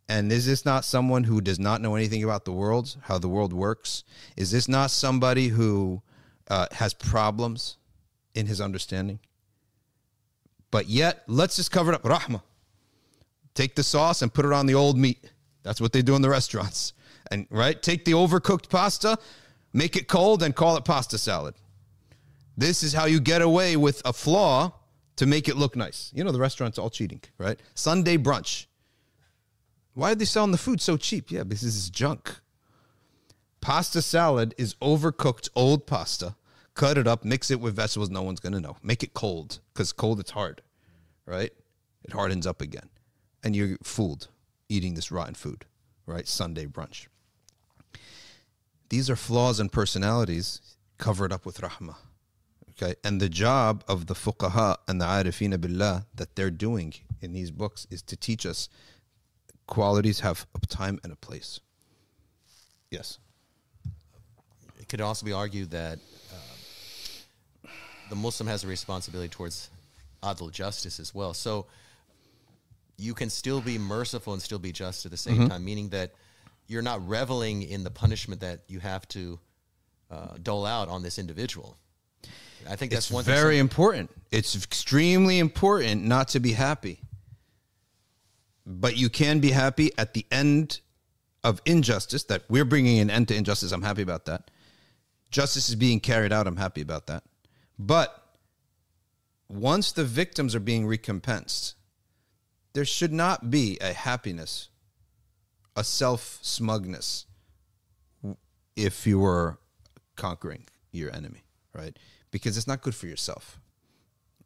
And 0.09 0.31
is 0.31 0.47
this 0.47 0.64
not 0.64 0.85
someone 0.85 1.25
who 1.25 1.41
does 1.41 1.59
not 1.59 1.81
know 1.81 1.95
anything 1.95 2.22
about 2.22 2.45
the 2.45 2.53
world, 2.53 2.97
how 3.03 3.18
the 3.18 3.29
world 3.29 3.53
works? 3.53 4.05
Is 4.37 4.51
this 4.51 4.68
not 4.68 4.91
somebody 4.91 5.49
who 5.49 6.03
uh, 6.49 6.66
has 6.72 6.93
problems 6.93 7.79
in 8.35 8.47
his 8.47 8.61
understanding? 8.61 9.18
But 10.70 10.89
yet, 10.89 11.22
let's 11.27 11.57
just 11.57 11.70
cover 11.70 11.93
it 11.93 11.95
up. 11.95 12.03
Rahma. 12.03 12.43
Take 13.55 13.77
the 13.77 13.83
sauce 13.83 14.22
and 14.22 14.35
put 14.35 14.45
it 14.45 14.53
on 14.53 14.66
the 14.66 14.75
old 14.75 14.99
meat. 14.99 15.31
That's 15.62 15.81
what 15.81 15.93
they 15.93 16.03
do 16.03 16.16
in 16.16 16.22
the 16.22 16.29
restaurants. 16.29 16.93
And 17.31 17.47
right, 17.51 17.81
take 17.81 18.05
the 18.05 18.12
overcooked 18.12 18.68
pasta, 18.68 19.16
make 19.72 19.97
it 19.97 20.09
cold, 20.09 20.43
and 20.43 20.55
call 20.55 20.77
it 20.77 20.85
pasta 20.85 21.16
salad. 21.16 21.55
This 22.57 22.83
is 22.83 22.93
how 22.93 23.07
you 23.07 23.20
get 23.20 23.41
away 23.41 23.77
with 23.77 24.03
a 24.05 24.12
flaw 24.12 24.72
to 25.17 25.27
make 25.27 25.49
it 25.49 25.57
look 25.57 25.77
nice. 25.77 26.11
You 26.15 26.25
know, 26.25 26.33
the 26.33 26.41
restaurant's 26.41 26.79
all 26.79 26.91
cheating, 26.91 27.23
right? 27.39 27.59
Sunday 27.75 28.17
brunch. 28.17 28.67
Why 29.95 30.12
are 30.12 30.15
they 30.15 30.25
selling 30.25 30.51
the 30.51 30.59
food 30.59 30.81
so 30.81 30.97
cheap? 30.97 31.31
Yeah, 31.31 31.45
because 31.45 31.62
is 31.62 31.91
junk. 31.91 32.41
Pasta 33.61 34.03
salad 34.03 34.55
is 34.59 34.75
overcooked 34.83 35.49
old 35.55 35.87
pasta. 35.87 36.35
Cut 36.75 36.99
it 36.99 37.07
up, 37.07 37.25
mix 37.25 37.51
it 37.51 37.61
with 37.61 37.77
vegetables. 37.77 38.11
No 38.11 38.23
one's 38.23 38.41
going 38.41 38.53
to 38.53 38.61
know. 38.61 38.77
Make 38.83 39.03
it 39.05 39.15
cold 39.15 39.61
because 39.73 39.93
cold, 39.93 40.19
it's 40.19 40.33
hard, 40.33 40.61
right? 41.25 41.53
It 42.03 42.12
hardens 42.12 42.47
up 42.47 42.61
again 42.61 42.89
and 43.45 43.55
you're 43.55 43.79
fooled 43.83 44.29
eating 44.69 44.95
this 44.95 45.12
rotten 45.12 45.35
food, 45.35 45.67
right? 46.07 46.27
Sunday 46.27 46.67
brunch. 46.67 47.07
These 48.89 49.09
are 49.09 49.17
flaws 49.17 49.61
and 49.61 49.71
personalities 49.71 50.61
covered 50.99 51.33
up 51.33 51.47
with 51.47 51.61
rahmah. 51.61 51.97
Okay. 52.77 52.95
And 53.05 53.20
the 53.20 53.29
job 53.29 53.85
of 53.87 54.07
the 54.07 54.14
fuqaha 54.14 54.77
and 54.89 55.01
the 55.01 55.05
arifina 55.05 55.61
billah 55.61 56.07
that 56.14 56.35
they're 56.35 56.51
doing 56.51 56.95
in 57.20 57.33
these 57.33 57.51
books 57.51 57.87
is 57.91 58.03
to 58.03 58.16
teach 58.16 58.45
us 58.45 58.68
qualities 59.66 60.20
have 60.20 60.47
a 60.55 60.66
time 60.66 61.01
and 61.05 61.12
a 61.12 61.16
place. 61.16 61.61
Yes. 62.91 63.18
It 64.79 64.89
could 64.89 65.01
also 65.01 65.25
be 65.25 65.33
argued 65.33 65.70
that 65.70 65.99
uh, 66.33 67.68
the 68.11 68.16
Muslim 68.16 68.47
has 68.49 68.64
a 68.64 68.66
responsibility 68.66 69.29
towards 69.29 69.70
adl 70.22 70.51
justice 70.51 71.01
as 71.01 71.14
well. 71.14 71.33
So 71.33 71.66
you 72.97 73.14
can 73.14 73.31
still 73.31 73.61
be 73.61 73.79
merciful 73.79 74.33
and 74.33 74.43
still 74.43 74.59
be 74.59 74.72
just 74.72 75.05
at 75.05 75.11
the 75.11 75.16
same 75.16 75.39
mm-hmm. 75.39 75.49
time, 75.49 75.64
meaning 75.64 75.89
that 75.91 76.12
you're 76.66 76.83
not 76.83 77.07
reveling 77.07 77.62
in 77.62 77.85
the 77.85 77.91
punishment 77.91 78.41
that 78.41 78.61
you 78.68 78.81
have 78.81 79.07
to 79.09 79.39
uh, 80.11 80.37
dole 80.43 80.66
out 80.66 80.89
on 80.89 81.03
this 81.03 81.18
individual. 81.18 81.77
I 82.69 82.77
think 82.77 82.93
that's 82.93 83.11
one 83.11 83.25
thing. 83.25 83.33
it's 83.33 83.39
one 83.39 83.45
very 83.45 83.59
important. 83.59 84.11
It's 84.31 84.57
extremely 84.57 85.39
important 85.39 86.05
not 86.05 86.29
to 86.29 86.41
be 86.41 86.53
happy, 86.53 87.01
but 88.67 88.97
you 88.97 89.09
can 89.09 89.41
be 89.41 89.51
happy 89.51 89.93
at 89.99 90.15
the 90.15 90.27
end 90.31 90.81
of 91.43 91.61
injustice. 91.65 92.25
That 92.25 92.43
we're 92.49 92.65
bringing 92.65 92.99
an 93.01 93.11
end 93.11 93.29
to 93.29 93.37
injustice. 93.37 93.73
I'm 93.73 93.83
happy 93.83 94.03
about 94.03 94.25
that. 94.27 94.51
Justice 95.31 95.69
is 95.69 95.75
being 95.75 96.01
carried 96.01 96.33
out. 96.33 96.47
I'm 96.47 96.57
happy 96.57 96.81
about 96.81 97.07
that. 97.09 97.25
But 97.79 98.25
once 99.49 99.93
the 99.93 100.05
victims 100.05 100.55
are 100.55 100.61
being 100.61 100.87
recompensed, 100.87 101.75
there 102.73 102.85
should 102.85 103.12
not 103.12 103.51
be 103.51 103.79
a 103.81 103.93
happiness, 103.93 104.69
a 105.77 105.85
self 105.85 106.39
smugness 106.43 107.27
if 108.77 109.07
you 109.07 109.19
were 109.19 109.59
conquering 110.17 110.65
your 110.93 111.15
enemy, 111.15 111.45
right? 111.73 111.97
Because 112.35 112.57
it's 112.57 112.66
not 112.66 112.82
good 112.82 112.97
for 112.97 113.07
yourself, 113.07 113.61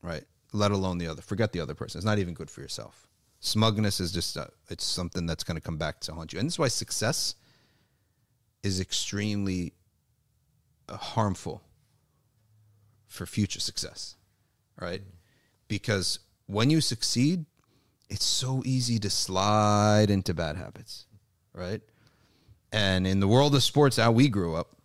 right? 0.03 0.25
Let 0.53 0.73
alone 0.73 0.99
the 0.99 1.07
other. 1.07 1.23
Forget 1.23 1.53
the 1.53 1.61
other 1.61 1.75
person. 1.75 1.99
It's 1.99 2.05
not 2.05 2.19
even 2.19 2.35
good 2.35 2.51
for 2.51 2.61
yourself. 2.61 3.09
Smugness 3.41 3.99
is 3.99 4.13
just, 4.13 4.37
a, 4.37 4.51
it's 4.69 4.85
something 4.85 5.25
that's 5.25 5.43
going 5.43 5.55
to 5.55 5.61
come 5.63 5.79
back 5.79 6.01
to 6.01 6.13
haunt 6.13 6.35
you. 6.35 6.39
And 6.39 6.47
this 6.47 6.57
is 6.57 6.59
why 6.59 6.69
success 6.69 7.35
is 8.63 8.79
extremely 8.79 9.73
uh, 10.87 10.99
harmful 10.99 11.63
for 13.07 13.25
future 13.25 13.59
success, 13.61 14.17
right? 14.79 15.01
Because 15.67 16.19
when 16.45 16.69
you 16.69 16.83
succeed, 16.83 17.47
it's 18.11 18.27
so 18.27 18.63
easy 18.67 18.99
to 18.99 19.09
slide 19.09 20.11
into 20.11 20.35
bad 20.35 20.57
habits, 20.57 21.07
right? 21.55 21.81
And 22.71 23.07
in 23.07 23.21
the 23.21 23.29
world 23.29 23.55
of 23.55 23.63
sports, 23.63 23.97
how 23.97 24.13
we 24.13 24.29
grew 24.29 24.57
up, 24.57 24.78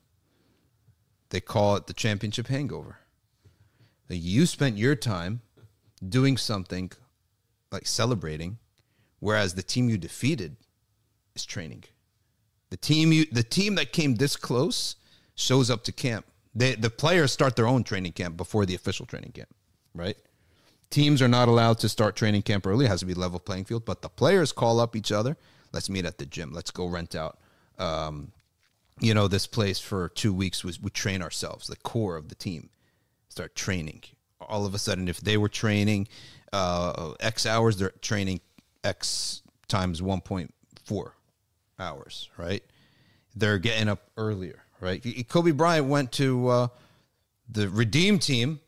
they 1.34 1.42
call 1.42 1.76
it 1.76 1.88
the 1.88 1.94
championship 1.94 2.46
hangover. 2.46 3.00
Like 4.08 4.20
you 4.22 4.46
spent 4.46 4.78
your 4.78 4.96
time 4.96 5.42
doing 6.08 6.38
something 6.38 6.92
like 7.72 7.88
celebrating, 7.88 8.60
whereas 9.20 9.56
the 9.56 9.64
team 9.64 9.90
you 9.90 9.98
defeated 9.98 10.58
is 11.36 11.44
training. 11.44 11.86
The 12.70 12.78
team 12.78 13.12
you 13.12 13.26
the 13.26 13.42
team 13.42 13.74
that 13.76 13.92
came 13.92 14.14
this 14.16 14.36
close 14.36 14.96
shows 15.34 15.72
up 15.72 15.84
to 15.86 15.92
camp. 15.92 16.28
They, 16.54 16.76
the 16.76 16.92
players 16.92 17.32
start 17.32 17.56
their 17.56 17.66
own 17.66 17.84
training 17.84 18.12
camp 18.12 18.38
before 18.38 18.68
the 18.68 18.76
official 18.76 19.08
training 19.08 19.32
camp, 19.32 19.50
right? 19.96 20.18
Teams 20.92 21.20
are 21.20 21.28
not 21.28 21.48
allowed 21.48 21.80
to 21.80 21.90
start 21.90 22.16
training 22.16 22.44
camp 22.44 22.68
early. 22.68 22.86
It 22.86 22.90
has 22.90 23.00
to 23.00 23.08
be 23.08 23.16
level 23.16 23.40
playing 23.40 23.66
field. 23.66 23.86
But 23.86 24.04
the 24.04 24.10
players 24.10 24.52
call 24.52 24.80
up 24.80 24.96
each 24.96 25.12
other. 25.12 25.36
Let's 25.72 25.90
meet 25.90 26.06
at 26.06 26.20
the 26.20 26.28
gym. 26.28 26.54
Let's 26.54 26.70
go 26.70 26.86
rent 26.86 27.16
out, 27.16 27.40
um, 27.80 28.32
you 29.04 29.14
know, 29.14 29.28
this 29.28 29.48
place 29.48 29.80
for 29.80 30.10
two 30.10 30.34
weeks 30.34 30.64
was 30.64 30.82
we 30.82 30.90
train 30.90 31.22
ourselves, 31.22 31.68
the 31.68 31.76
core 31.76 32.16
of 32.16 32.30
the 32.30 32.36
team, 32.36 32.70
start 33.28 33.54
training. 33.56 34.04
All 34.40 34.66
of 34.66 34.74
a 34.74 34.80
sudden, 34.80 35.08
if 35.10 35.20
they 35.20 35.38
were 35.38 35.50
training 35.50 36.08
uh, 36.54 37.14
X 37.20 37.46
hours, 37.46 37.78
they're 37.78 37.92
training 38.02 38.40
X 38.84 39.42
times 39.68 40.02
1.4 40.02 41.12
hours, 41.80 42.30
right? 42.38 42.64
They're 43.36 43.60
getting 43.60 43.90
up 43.90 44.10
earlier, 44.16 44.64
right? 44.80 45.04
Kobe 45.28 45.52
Bryant 45.52 45.88
went 45.88 46.12
to 46.14 46.48
uh, 46.48 46.68
the 47.50 47.70
Redeem 47.70 48.20
team. 48.20 48.60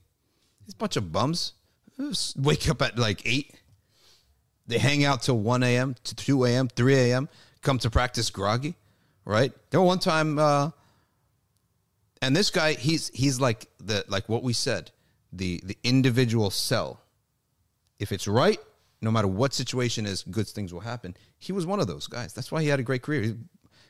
He's 0.66 0.74
a 0.74 0.78
bunch 0.78 0.98
of 0.98 1.12
bums. 1.12 1.54
Wake 2.36 2.70
up 2.70 2.82
at 2.82 2.98
like 2.98 3.22
8. 3.26 3.54
They 4.68 4.80
hang 4.80 5.06
out 5.06 5.22
till 5.22 5.38
1 5.38 5.64
a.m., 5.64 5.96
to 6.04 6.16
2 6.16 6.46
a.m., 6.46 6.68
3 6.68 6.96
a.m., 6.96 7.30
come 7.62 7.78
to 7.80 7.90
practice 7.90 8.30
groggy, 8.30 8.76
right? 9.26 9.52
There 9.72 9.82
one 9.82 10.00
time, 10.00 10.40
uh, 10.40 10.72
and 12.22 12.36
this 12.36 12.50
guy, 12.50 12.74
he's 12.74 13.10
he's 13.10 13.40
like 13.40 13.68
the 13.80 14.06
like 14.08 14.30
what 14.30 14.44
we 14.44 14.54
said, 14.54 14.92
the 15.34 15.62
the 15.64 15.78
individual 15.84 16.50
cell. 16.50 17.02
If 18.00 18.12
it's 18.12 18.28
right, 18.28 18.60
no 19.02 19.12
matter 19.12 19.28
what 19.28 19.54
situation 19.54 20.06
is, 20.06 20.24
good 20.24 20.48
things 20.48 20.74
will 20.74 20.82
happen. 20.82 21.16
He 21.38 21.52
was 21.52 21.66
one 21.66 21.80
of 21.80 21.88
those 21.88 22.08
guys. 22.08 22.34
That's 22.34 22.52
why 22.52 22.62
he 22.62 22.68
had 22.68 22.80
a 22.80 22.84
great 22.84 23.02
career. 23.02 23.22
He- 23.22 23.36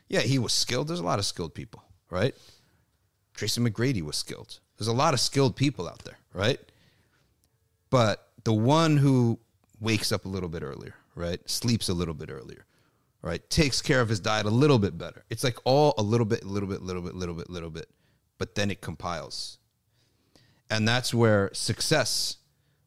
yeah, 0.08 0.20
he 0.20 0.38
was 0.38 0.52
skilled. 0.52 0.86
There's 0.86 1.00
a 1.00 1.04
lot 1.04 1.18
of 1.18 1.24
skilled 1.24 1.52
people, 1.54 1.82
right? 2.10 2.32
Tracy 3.34 3.60
McGrady 3.60 4.02
was 4.02 4.16
skilled. 4.16 4.60
There's 4.78 4.86
a 4.86 4.92
lot 4.92 5.14
of 5.14 5.20
skilled 5.20 5.56
people 5.56 5.88
out 5.88 6.04
there, 6.04 6.18
right? 6.32 6.60
But 7.90 8.28
the 8.44 8.52
one 8.52 8.96
who 8.98 9.38
wakes 9.80 10.12
up 10.12 10.24
a 10.24 10.28
little 10.28 10.48
bit 10.48 10.62
earlier, 10.62 10.94
right? 11.16 11.40
Sleeps 11.50 11.88
a 11.88 11.94
little 11.94 12.14
bit 12.14 12.30
earlier, 12.30 12.66
right? 13.22 13.48
Takes 13.50 13.82
care 13.82 14.00
of 14.00 14.08
his 14.08 14.20
diet 14.20 14.46
a 14.46 14.50
little 14.50 14.78
bit 14.78 14.96
better. 14.96 15.24
It's 15.30 15.44
like 15.44 15.56
all 15.64 15.94
a 15.98 16.02
little 16.02 16.26
bit, 16.26 16.44
little 16.44 16.68
bit, 16.68 16.82
little 16.82 17.02
bit, 17.02 17.14
little 17.14 17.34
bit, 17.34 17.50
little 17.50 17.70
bit, 17.70 17.88
but 18.38 18.54
then 18.54 18.70
it 18.70 18.80
compiles. 18.80 19.58
And 20.70 20.86
that's 20.86 21.14
where 21.14 21.50
success, 21.52 22.38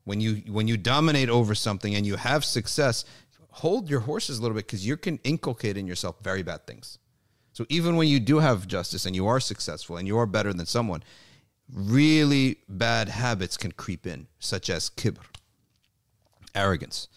when 0.04 0.20
you 0.22 0.44
when 0.48 0.68
you 0.68 0.78
dominate 0.78 1.30
over 1.30 1.56
something 1.56 1.96
and 1.96 2.06
you 2.06 2.16
have 2.18 2.44
success, 2.44 3.06
hold 3.52 3.90
your 3.90 4.02
horses 4.02 4.40
a 4.40 4.42
little 4.42 4.56
bit 4.56 4.68
because 4.68 4.86
you 4.86 4.98
can 4.98 5.20
inculcate 5.24 5.78
in 5.78 5.88
yourself 5.88 6.18
very 6.22 6.44
bad 6.44 6.68
things. 6.68 6.98
So 7.54 7.66
even 7.70 7.96
when 7.96 8.08
you 8.08 8.20
do 8.20 8.40
have 8.40 8.68
justice 8.68 9.06
and 9.06 9.16
you 9.16 9.28
are 9.28 9.40
successful 9.40 9.98
and 9.98 10.08
you 10.08 10.18
are 10.18 10.26
better 10.26 10.54
than 10.54 10.66
someone, 10.66 11.04
really 11.74 12.58
bad 12.68 13.10
habits 13.10 13.58
can 13.58 13.72
creep 13.72 14.08
in, 14.08 14.28
such 14.40 14.70
as 14.70 14.90
kibr, 14.90 15.24
arrogance. 16.56 17.08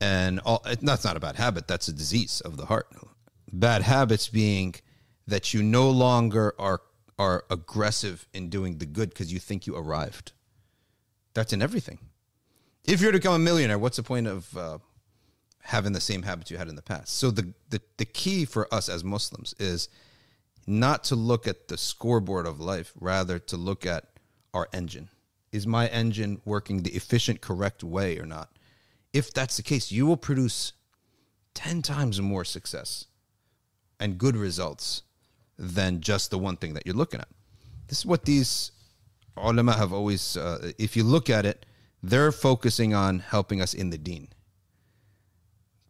And 0.00 0.40
all, 0.40 0.64
that's 0.64 1.04
not 1.04 1.16
a 1.16 1.20
bad 1.20 1.36
habit, 1.36 1.68
that's 1.68 1.88
a 1.88 1.92
disease 1.92 2.40
of 2.40 2.56
the 2.56 2.66
heart. 2.66 2.88
Bad 3.52 3.82
habits 3.82 4.28
being 4.28 4.74
that 5.26 5.52
you 5.52 5.62
no 5.62 5.90
longer 5.90 6.54
are 6.58 6.80
are 7.18 7.44
aggressive 7.50 8.26
in 8.32 8.48
doing 8.48 8.78
the 8.78 8.86
good 8.86 9.10
because 9.10 9.30
you 9.30 9.38
think 9.38 9.66
you 9.66 9.76
arrived. 9.76 10.32
That's 11.34 11.52
in 11.52 11.60
everything. 11.60 11.98
If 12.84 13.02
you're 13.02 13.12
to 13.12 13.18
become 13.18 13.34
a 13.34 13.38
millionaire, 13.38 13.78
what's 13.78 13.98
the 13.98 14.02
point 14.02 14.26
of 14.26 14.56
uh, 14.56 14.78
having 15.60 15.92
the 15.92 16.00
same 16.00 16.22
habits 16.22 16.50
you 16.50 16.56
had 16.56 16.68
in 16.68 16.76
the 16.76 16.82
past? 16.82 17.18
So 17.18 17.30
the, 17.30 17.52
the 17.68 17.82
the 17.98 18.06
key 18.06 18.46
for 18.46 18.72
us 18.72 18.88
as 18.88 19.04
Muslims 19.04 19.54
is 19.58 19.90
not 20.66 21.04
to 21.04 21.14
look 21.14 21.46
at 21.46 21.68
the 21.68 21.76
scoreboard 21.76 22.46
of 22.46 22.58
life, 22.58 22.92
rather 22.98 23.38
to 23.38 23.56
look 23.56 23.84
at 23.84 24.06
our 24.54 24.68
engine. 24.72 25.10
Is 25.52 25.66
my 25.66 25.88
engine 25.88 26.40
working 26.44 26.82
the 26.82 26.90
efficient, 26.92 27.40
correct 27.40 27.82
way 27.84 28.18
or 28.18 28.26
not? 28.26 28.50
If 29.12 29.32
that's 29.32 29.56
the 29.56 29.62
case, 29.62 29.90
you 29.90 30.06
will 30.06 30.16
produce 30.16 30.72
10 31.54 31.82
times 31.82 32.20
more 32.20 32.44
success 32.44 33.06
and 33.98 34.18
good 34.18 34.36
results 34.36 35.02
than 35.58 36.00
just 36.00 36.30
the 36.30 36.38
one 36.38 36.56
thing 36.56 36.74
that 36.74 36.86
you're 36.86 36.94
looking 36.94 37.20
at. 37.20 37.28
This 37.88 37.98
is 37.98 38.06
what 38.06 38.24
these 38.24 38.72
ulama 39.36 39.72
have 39.76 39.92
always, 39.92 40.36
uh, 40.36 40.72
if 40.78 40.96
you 40.96 41.02
look 41.02 41.28
at 41.28 41.44
it, 41.44 41.66
they're 42.02 42.32
focusing 42.32 42.94
on 42.94 43.18
helping 43.18 43.60
us 43.60 43.74
in 43.74 43.90
the 43.90 43.98
deen. 43.98 44.28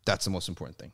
That's 0.06 0.24
the 0.24 0.30
most 0.30 0.48
important 0.48 0.78
thing 0.78 0.92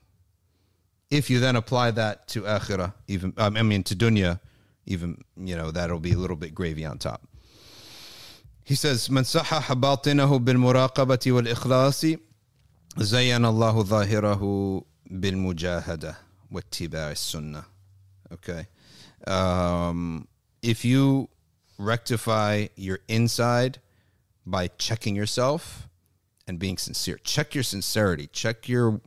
if 1.11 1.31
you 1.31 1.41
then 1.41 1.57
apply 1.57 1.93
that 1.93 2.27
to 2.29 2.43
akhirah, 2.43 2.95
even 3.07 3.33
I 3.37 3.51
mean 3.51 3.83
to 3.85 3.97
dunya, 3.97 4.41
even 4.87 5.23
you 5.37 5.57
know 5.57 5.71
that'll 5.71 6.01
be 6.01 6.13
a 6.13 6.19
little 6.19 6.37
bit 6.37 6.55
gravy 6.55 6.85
on 6.85 6.99
top. 6.99 7.27
He 8.66 8.76
says, 8.76 9.10
"من 9.10 9.24
صحح 9.24 9.74
باطنه 9.74 10.40
بالمراقبة 10.40 11.20
والإخلاص 11.32 12.06
زين 12.98 13.46
الله 13.46 13.84
ظاهره 13.84 14.84
بالمجاهدة 15.10 16.16
واتباع 16.52 17.12
السنة." 17.12 17.64
Okay, 18.34 18.66
um, 19.28 20.28
if 20.62 20.86
you 20.86 21.28
rectify 21.78 22.68
your 22.76 23.00
inside 23.08 23.80
by 24.46 24.68
checking 24.78 25.16
yourself 25.16 25.88
and 26.48 26.58
being 26.60 26.78
sincere, 26.78 27.18
check 27.24 27.54
your 27.54 27.64
sincerity, 27.64 28.28
check 28.32 28.70
your 28.70 29.02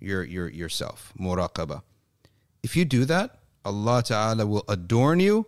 your 0.00 0.22
your 0.22 0.48
yourself 0.48 1.12
muraqaba 1.18 1.82
if 2.62 2.76
you 2.76 2.84
do 2.84 3.04
that 3.04 3.38
allah 3.64 4.00
ta'ala 4.00 4.46
will 4.46 4.62
adorn 4.68 5.18
you 5.18 5.44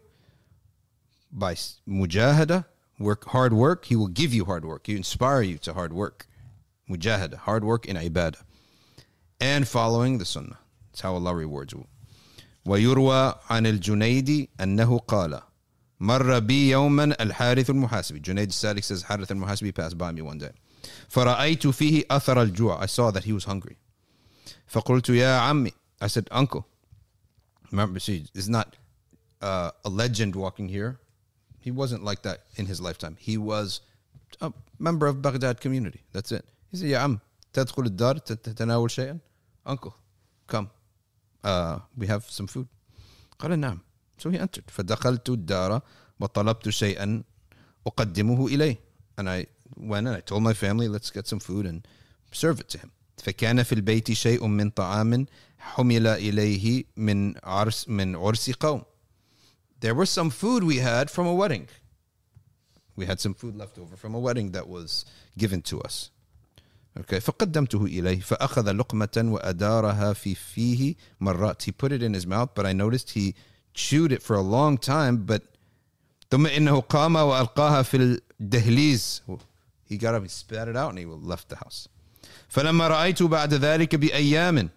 by 1.31 1.53
s- 1.53 1.81
mujahada 1.89 2.65
work 2.99 3.25
hard 3.27 3.53
work 3.53 3.85
he 3.87 3.97
will 3.97 4.09
give 4.09 4.33
you 4.35 4.45
hard 4.45 4.65
work 4.65 4.87
he 4.87 4.97
inspire 4.97 5.43
you 5.43 5.59
to 5.59 5.73
hard 5.73 5.93
work 5.93 6.27
mujahada 6.89 7.37
hard 7.37 7.65
work 7.65 7.87
in 7.87 7.97
ibadah 7.97 8.43
and 9.41 9.67
following 9.67 10.19
the 10.19 10.25
sunnah 10.25 10.59
that's 10.91 11.01
how 11.01 11.15
allah 11.15 11.35
rewards 11.35 11.73
you 11.73 11.87
ويروى 12.67 13.35
عن 13.51 13.67
الجنيدي 13.67 14.49
أنه 14.61 14.99
قال 14.99 15.43
مر 16.01 16.39
بي 16.39 16.71
يوما 16.71 17.05
الحارث 17.23 17.71
المحاسبي 17.71 18.19
جنيد 18.19 18.49
السالك 18.49 18.85
says 18.85 19.03
حارث 19.03 19.33
المحاسبي 19.33 19.73
passed 19.73 19.97
by 19.99 20.13
me 20.13 20.23
one 20.23 20.39
day 20.39 20.53
فرأيت 21.09 21.67
فيه 21.67 22.05
أثر 22.11 22.43
الجوع 22.43 22.81
I 22.83 22.87
saw 22.87 23.11
that 23.11 23.25
he 23.25 23.33
was 23.33 23.45
hungry 23.45 23.77
فقلت 24.67 25.09
يا 25.09 25.39
عمي 25.39 25.73
I 26.05 26.07
said 26.07 26.29
uncle 26.31 26.65
remember 27.73 27.99
see 27.99 28.25
it's 28.35 28.49
not 28.49 28.77
uh, 29.43 29.71
a 29.85 29.89
legend 29.89 30.37
walking 30.37 30.69
here 30.69 30.99
he 31.65 31.71
wasn't 31.71 32.03
like 32.03 32.23
that 32.23 32.39
in 32.57 32.67
his 32.67 32.81
lifetime 32.81 33.17
he 33.19 33.37
was 33.37 33.81
a 34.41 34.53
member 34.79 35.07
of 35.07 35.23
Baghdad 35.23 35.61
community 35.61 36.03
that's 36.13 36.33
it 36.33 36.45
he 36.71 36.77
said 36.77 36.89
يا 36.89 36.99
عم 36.99 37.19
تدخل 37.53 37.87
الدار 37.87 38.19
تتناول 38.19 38.91
شيئا 38.91 39.19
uncle 39.67 39.95
come 40.47 40.69
uh, 41.45 41.79
we 41.97 42.07
have 42.07 42.25
some 42.31 42.47
food 42.47 42.67
قال 43.39 43.59
نعم 43.59 43.81
so 44.19 44.31
he 44.31 44.39
entered 44.39 44.71
فدخلت 44.71 45.29
الدار 45.29 45.83
وطلبت 46.21 46.69
شيئا 46.69 47.23
أقدمه 47.87 48.47
إليه 48.47 48.77
and 49.21 49.29
I 49.29 49.47
went 49.77 50.07
and 50.07 50.17
I 50.17 50.21
told 50.21 50.43
my 50.43 50.55
family 50.55 50.89
let's 50.89 51.11
get 51.11 51.27
some 51.27 51.41
food 51.41 51.67
and 51.67 51.87
serve 52.33 52.61
it 52.61 52.69
to 52.69 52.79
him 52.79 52.91
فكان 53.17 53.63
في 53.63 53.75
البيت 53.75 54.13
شيء 54.13 54.47
من 54.47 54.71
طعام 54.71 55.27
حمل 55.59 56.07
إليه 56.07 56.85
من 56.97 57.35
عرس 57.45 57.89
من 57.89 58.17
عرس 58.17 58.51
قوم 58.51 58.83
there 59.85 59.95
was 59.95 60.11
some 60.11 60.31
food 60.31 60.63
we 60.65 60.79
had 60.79 61.11
from 61.11 61.27
a 61.27 61.35
wedding 61.35 61.69
we 62.97 63.07
had 63.07 63.21
some 63.21 63.35
food 63.35 63.57
left 63.57 63.79
over 63.79 63.97
from 63.97 64.15
a 64.15 64.19
wedding 64.19 64.53
that 64.53 64.69
was 64.69 65.05
given 65.37 65.63
to 65.63 65.81
us 65.81 66.11
Okay, 66.99 67.21
فقدمته 67.21 67.87
إليه 67.87 68.21
فأخذ 68.21 68.73
لقمة 68.73 69.17
وأدارها 69.17 70.13
في 70.13 70.35
فيه 70.35 70.95
مرات. 71.21 71.63
He 71.63 71.73
put 71.73 71.93
it 71.93 72.03
in 72.03 72.15
his 72.15 72.27
mouth, 72.27 72.51
but 72.55 72.67
I 72.67 72.73
noticed 72.73 73.11
he 73.11 73.35
chewed 73.75 74.11
it 74.11 74.23
for 74.23 74.35
a 74.35 74.41
long 74.41 74.77
time. 74.77 75.25
But 75.25 75.43
ثم 76.31 76.47
إنه 76.47 76.81
قام 76.81 77.17
وألقاها 77.17 77.83
في 77.83 78.21
الدهليز. 78.41 79.23
He 79.85 79.97
got 79.97 80.15
up, 80.15 80.23
he 80.23 80.29
spat 80.29 80.69
it 80.69 80.77
out, 80.77 80.91
and 80.91 80.99
he 80.99 81.05
left 81.05 81.49
the 81.49 81.57
house. 81.57 81.89
فلما 82.49 82.89
رأيته 82.89 83.29
بعد 83.29 83.55
ذلك 83.55 83.95
بأيام. 83.95 84.71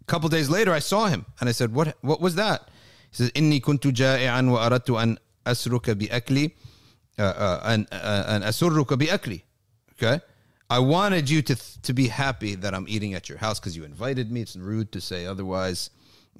A 0.00 0.04
couple 0.06 0.30
days 0.30 0.48
later, 0.48 0.72
I 0.72 0.78
saw 0.78 1.06
him, 1.06 1.26
and 1.38 1.48
I 1.50 1.52
said, 1.52 1.74
"What? 1.74 1.98
What 2.00 2.20
was 2.20 2.34
that?" 2.36 2.68
He 3.14 3.16
says, 3.16 3.30
"إني 3.30 3.60
كنت 3.60 3.86
جائعا 3.86 4.42
وأردت 4.42 4.90
أن 4.90 5.16
أسرك 5.46 5.90
بأكلي 5.90 6.50
uh, 7.18 7.22
uh, 7.22 7.66
أن 7.66 7.86
uh, 7.86 8.28
أن 8.28 8.42
أسرك 8.42 8.94
بأكلي." 8.94 9.42
Okay. 9.92 10.20
I 10.70 10.78
wanted 10.78 11.28
you 11.28 11.42
to 11.42 11.56
to 11.82 11.92
be 11.92 12.08
happy 12.08 12.54
that 12.54 12.74
I'm 12.74 12.86
eating 12.88 13.14
at 13.14 13.28
your 13.28 13.38
house 13.38 13.58
because 13.58 13.76
you 13.76 13.84
invited 13.84 14.30
me. 14.30 14.42
It's 14.42 14.56
rude 14.56 14.92
to 14.92 15.00
say 15.00 15.26
otherwise. 15.26 15.90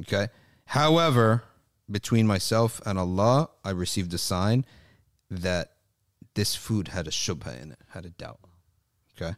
Okay. 0.02 0.28
However, 0.66 1.42
between 1.90 2.26
myself 2.26 2.80
and 2.86 2.98
Allah, 2.98 3.50
I 3.64 3.70
received 3.70 4.14
a 4.14 4.18
sign 4.18 4.64
that 5.30 5.72
this 6.34 6.54
food 6.54 6.88
had 6.88 7.06
a 7.06 7.10
shubha 7.10 7.60
in 7.60 7.72
it, 7.72 7.78
had 7.88 8.04
a 8.04 8.10
doubt. 8.10 8.38
Okay. 9.16 9.34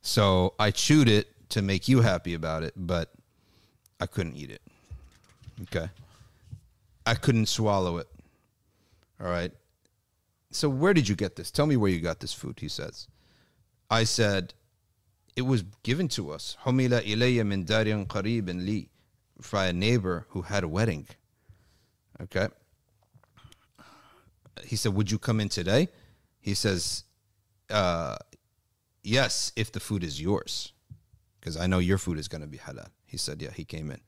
So 0.00 0.54
I 0.58 0.70
chewed 0.70 1.08
it 1.08 1.28
to 1.50 1.62
make 1.62 1.88
you 1.88 2.00
happy 2.00 2.34
about 2.34 2.62
it, 2.62 2.72
but 2.76 3.12
I 4.00 4.06
couldn't 4.06 4.36
eat 4.36 4.50
it. 4.50 4.62
Okay. 5.64 5.90
I 7.05 7.15
couldn't 7.15 7.47
swallow 7.47 7.97
it. 7.97 8.07
All 9.19 9.29
right. 9.29 9.51
So 10.51 10.69
where 10.69 10.93
did 10.93 11.09
you 11.09 11.15
get 11.15 11.35
this? 11.35 11.51
Tell 11.51 11.65
me 11.65 11.77
where 11.77 11.89
you 11.89 11.99
got 11.99 12.19
this 12.19 12.33
food, 12.33 12.59
he 12.59 12.67
says. 12.67 13.07
I 13.89 14.03
said, 14.03 14.53
it 15.35 15.41
was 15.41 15.63
given 15.83 16.07
to 16.09 16.31
us. 16.31 16.57
Humila 16.63 17.01
ilayya 17.01 17.45
min 17.45 17.65
darin 17.65 18.05
qaribin 18.05 18.65
li 18.65 18.89
by 19.51 19.67
a 19.67 19.73
neighbor 19.73 20.25
who 20.29 20.43
had 20.43 20.63
a 20.63 20.67
wedding. 20.67 21.07
Okay. 22.21 22.47
He 24.63 24.75
said, 24.75 24.93
would 24.93 25.11
you 25.11 25.17
come 25.17 25.39
in 25.39 25.49
today? 25.49 25.89
He 26.39 26.53
says, 26.53 27.03
uh, 27.69 28.17
yes, 29.01 29.51
if 29.55 29.71
the 29.71 29.79
food 29.79 30.03
is 30.03 30.21
yours. 30.21 30.71
Because 31.39 31.57
I 31.57 31.67
know 31.67 31.79
your 31.79 31.97
food 31.97 32.19
is 32.19 32.27
going 32.27 32.41
to 32.41 32.47
be 32.47 32.59
halal. 32.59 32.87
He 33.05 33.17
said, 33.17 33.41
yeah, 33.41 33.51
he 33.51 33.65
came 33.65 33.91
in. 33.91 33.99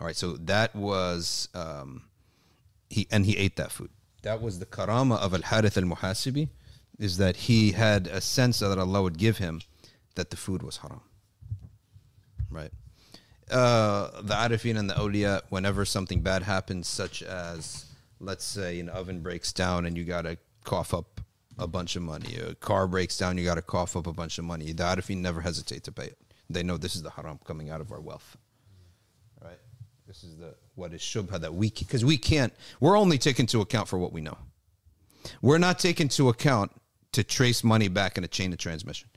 All 0.00 0.06
right, 0.06 0.16
so 0.16 0.36
that 0.36 0.74
was 0.74 1.48
um, 1.54 2.04
he 2.94 3.00
and 3.10 3.26
he 3.28 3.34
ate 3.44 3.56
that 3.56 3.72
food. 3.72 3.90
That 4.22 4.38
was 4.46 4.54
the 4.62 4.66
karama 4.76 5.18
of 5.18 5.34
Al 5.38 5.42
Harith 5.50 5.76
al 5.76 5.88
Muhasibi, 5.92 6.44
is 6.98 7.16
that 7.22 7.34
he 7.48 7.72
had 7.72 8.06
a 8.06 8.20
sense 8.20 8.60
that 8.60 8.78
Allah 8.78 9.02
would 9.02 9.18
give 9.26 9.38
him 9.38 9.62
that 10.14 10.30
the 10.30 10.36
food 10.36 10.62
was 10.62 10.76
haram. 10.82 11.02
Right 12.50 12.72
uh, 13.52 14.22
the 14.22 14.34
Arifin 14.34 14.78
and 14.78 14.88
the 14.88 14.94
Awliya, 14.94 15.42
whenever 15.50 15.84
something 15.84 16.20
bad 16.20 16.42
happens, 16.42 16.88
such 16.88 17.22
as, 17.22 17.86
let's 18.18 18.44
say, 18.44 18.80
an 18.80 18.88
oven 18.88 19.20
breaks 19.20 19.52
down 19.52 19.84
and 19.84 19.96
you 19.96 20.04
got 20.04 20.22
to 20.22 20.38
cough 20.64 20.94
up 20.94 21.20
a 21.58 21.66
bunch 21.66 21.96
of 21.96 22.02
money, 22.02 22.36
a 22.36 22.54
car 22.54 22.86
breaks 22.86 23.18
down, 23.18 23.36
you 23.36 23.44
got 23.44 23.56
to 23.56 23.62
cough 23.62 23.96
up 23.96 24.06
a 24.06 24.12
bunch 24.12 24.38
of 24.38 24.44
money, 24.44 24.72
the 24.72 24.82
Arifin 24.82 25.18
never 25.18 25.40
hesitate 25.40 25.84
to 25.84 25.92
pay 25.92 26.06
it. 26.06 26.18
They 26.48 26.62
know 26.62 26.76
this 26.76 26.96
is 26.96 27.02
the 27.02 27.10
haram 27.10 27.38
coming 27.44 27.70
out 27.70 27.80
of 27.80 27.92
our 27.92 28.00
wealth. 28.00 28.36
Right? 29.42 29.58
This 30.06 30.24
is 30.24 30.36
the 30.36 30.54
what 30.74 30.92
is 30.92 31.00
shubha 31.00 31.40
that 31.40 31.54
we 31.54 31.70
because 31.70 32.04
we 32.04 32.16
can't. 32.16 32.52
We're 32.80 32.98
only 32.98 33.18
taking 33.18 33.44
into 33.44 33.60
account 33.60 33.88
for 33.88 33.98
what 33.98 34.12
we 34.12 34.20
know. 34.20 34.38
We're 35.40 35.58
not 35.58 35.78
taking 35.78 36.04
into 36.04 36.28
account 36.28 36.72
to 37.12 37.22
trace 37.22 37.62
money 37.62 37.88
back 37.88 38.18
in 38.18 38.24
a 38.24 38.28
chain 38.28 38.52
of 38.52 38.58
transmission. 38.58 39.08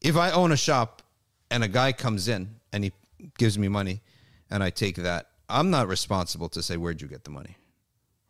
If 0.00 0.16
I 0.16 0.30
own 0.30 0.52
a 0.52 0.56
shop 0.56 1.02
and 1.50 1.64
a 1.64 1.68
guy 1.68 1.92
comes 1.92 2.28
in 2.28 2.56
and 2.72 2.84
he 2.84 2.92
gives 3.38 3.58
me 3.58 3.68
money 3.68 4.02
and 4.50 4.62
I 4.62 4.70
take 4.70 4.96
that, 4.96 5.30
I'm 5.48 5.70
not 5.70 5.88
responsible 5.88 6.48
to 6.50 6.62
say, 6.62 6.76
where'd 6.76 7.02
you 7.02 7.08
get 7.08 7.24
the 7.24 7.30
money? 7.30 7.56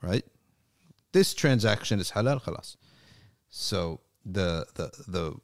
Right? 0.00 0.24
This 1.12 1.34
transaction 1.34 2.00
is 2.00 2.10
halal 2.10 2.42
khalas. 2.42 2.76
So 3.48 4.00
the, 4.24 4.66
the, 4.74 4.90
the 5.06 5.34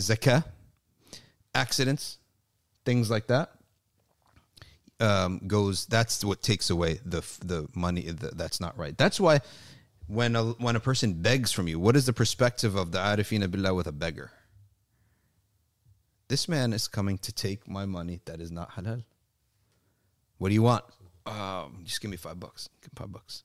zakah, 0.00 0.44
accidents, 1.54 2.18
things 2.84 3.10
like 3.10 3.26
that, 3.26 3.50
um, 5.00 5.40
goes, 5.46 5.86
that's 5.86 6.24
what 6.24 6.42
takes 6.42 6.70
away 6.70 7.00
the, 7.04 7.20
the 7.44 7.68
money 7.74 8.02
the, 8.02 8.28
that's 8.34 8.60
not 8.60 8.76
right. 8.78 8.96
That's 8.96 9.18
why 9.20 9.40
when 10.06 10.36
a, 10.36 10.44
when 10.44 10.76
a 10.76 10.80
person 10.80 11.14
begs 11.14 11.52
from 11.52 11.68
you, 11.68 11.78
what 11.78 11.96
is 11.96 12.06
the 12.06 12.12
perspective 12.12 12.76
of 12.76 12.92
the 12.92 12.98
arifina 12.98 13.50
billah 13.50 13.74
with 13.74 13.86
a 13.86 13.92
beggar? 13.92 14.30
This 16.28 16.48
man 16.48 16.72
is 16.72 16.88
coming 16.88 17.18
to 17.18 17.32
take 17.32 17.68
my 17.68 17.84
money 17.84 18.20
that 18.24 18.40
is 18.40 18.50
not 18.50 18.72
halal. 18.72 19.04
What 20.38 20.48
do 20.48 20.54
you 20.54 20.62
want? 20.62 20.84
Um, 21.26 21.82
just 21.84 22.00
give 22.00 22.10
me 22.10 22.16
five 22.16 22.38
bucks. 22.40 22.68
Give 22.82 22.90
Five 22.96 23.12
bucks. 23.12 23.44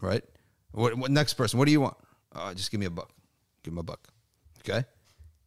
Right? 0.00 0.24
What, 0.72 0.96
what 0.96 1.10
next 1.10 1.34
person? 1.34 1.58
What 1.58 1.66
do 1.66 1.72
you 1.72 1.80
want? 1.80 1.96
Uh, 2.34 2.54
just 2.54 2.70
give 2.70 2.80
me 2.80 2.86
a 2.86 2.90
buck. 2.90 3.10
Give 3.62 3.72
him 3.72 3.78
a 3.78 3.82
buck. 3.82 4.08
Okay? 4.60 4.84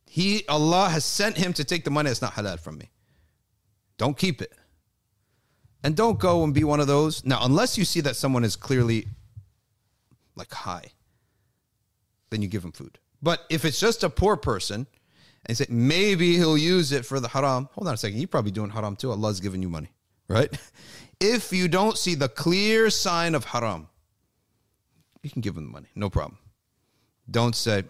He 0.05 0.45
Allah 0.47 0.89
has 0.89 1.05
sent 1.05 1.37
him 1.37 1.53
to 1.53 1.63
take 1.63 1.83
the 1.83 1.91
money 1.91 2.09
that's 2.09 2.21
not 2.21 2.33
halal 2.33 2.59
from 2.59 2.77
me. 2.77 2.91
Don't 3.97 4.17
keep 4.17 4.41
it. 4.41 4.53
And 5.83 5.95
don't 5.95 6.19
go 6.19 6.43
and 6.43 6.53
be 6.53 6.63
one 6.63 6.79
of 6.79 6.87
those. 6.87 7.25
Now, 7.25 7.39
unless 7.43 7.77
you 7.77 7.85
see 7.85 8.01
that 8.01 8.15
someone 8.15 8.43
is 8.43 8.55
clearly 8.55 9.07
like 10.35 10.51
high, 10.51 10.85
then 12.29 12.41
you 12.41 12.47
give 12.47 12.63
him 12.63 12.71
food. 12.71 12.99
But 13.21 13.41
if 13.49 13.65
it's 13.65 13.79
just 13.79 14.03
a 14.03 14.09
poor 14.09 14.37
person, 14.37 14.87
and 15.45 15.57
say 15.57 15.65
maybe 15.69 16.37
he'll 16.37 16.57
use 16.57 16.91
it 16.91 17.05
for 17.05 17.19
the 17.19 17.27
haram. 17.27 17.69
Hold 17.73 17.87
on 17.87 17.93
a 17.93 17.97
second. 17.97 18.19
You're 18.19 18.27
probably 18.27 18.51
doing 18.51 18.69
haram 18.69 18.95
too. 18.95 19.11
Allah's 19.11 19.39
giving 19.39 19.61
you 19.61 19.69
money, 19.69 19.89
right? 20.27 20.57
If 21.19 21.53
you 21.53 21.69
don't 21.69 21.97
see 21.97 22.15
the 22.15 22.27
clear 22.27 22.89
sign 22.89 23.33
of 23.33 23.45
haram, 23.45 23.87
you 25.21 25.29
can 25.29 25.41
give 25.41 25.55
him 25.55 25.67
the 25.67 25.71
money. 25.71 25.87
No 25.95 26.09
problem. 26.09 26.37
Don't 27.31 27.55
say, 27.55 27.83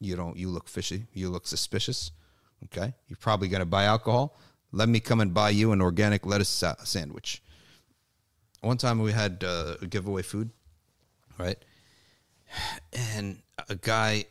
you 0.00 0.16
don't, 0.16 0.38
you 0.38 0.48
look 0.48 0.66
fishy. 0.66 1.06
You 1.12 1.28
look 1.28 1.46
suspicious. 1.46 2.12
Okay. 2.64 2.94
You're 3.08 3.18
probably 3.18 3.48
going 3.48 3.60
to 3.60 3.66
buy 3.66 3.84
alcohol. 3.84 4.38
Let 4.72 4.88
me 4.88 5.00
come 5.00 5.20
and 5.20 5.32
buy 5.32 5.50
you 5.50 5.72
an 5.72 5.80
organic 5.80 6.26
lettuce 6.26 6.48
sa- 6.48 6.76
sandwich. 6.84 7.42
One 8.60 8.76
time 8.76 9.00
we 9.00 9.12
had 9.12 9.44
uh, 9.44 9.76
a 9.80 9.86
giveaway 9.86 10.22
food, 10.22 10.50
right? 11.38 11.58
And 12.92 13.42
a 13.68 13.76
guy, 13.76 14.24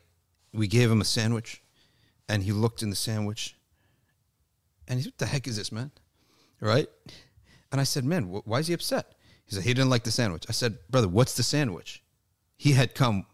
we 0.53 0.67
gave 0.67 0.91
him 0.91 1.01
a 1.01 1.05
sandwich 1.05 1.61
and 2.27 2.43
he 2.43 2.51
looked 2.51 2.81
in 2.81 2.89
the 2.89 2.95
sandwich 2.95 3.55
and 4.87 4.99
he 4.99 5.03
said, 5.03 5.13
What 5.13 5.17
the 5.19 5.25
heck 5.27 5.47
is 5.47 5.57
this, 5.57 5.71
man? 5.71 5.91
Right? 6.59 6.87
And 7.71 7.81
I 7.81 7.83
said, 7.83 8.05
Man, 8.05 8.23
wh- 8.23 8.47
why 8.47 8.59
is 8.59 8.67
he 8.67 8.73
upset? 8.73 9.13
He 9.45 9.55
said, 9.55 9.63
He 9.63 9.73
didn't 9.73 9.89
like 9.89 10.03
the 10.03 10.11
sandwich. 10.11 10.45
I 10.49 10.51
said, 10.51 10.77
Brother, 10.89 11.07
what's 11.07 11.35
the 11.35 11.43
sandwich? 11.43 12.03
He 12.57 12.73
had 12.73 12.95
come, 12.95 13.25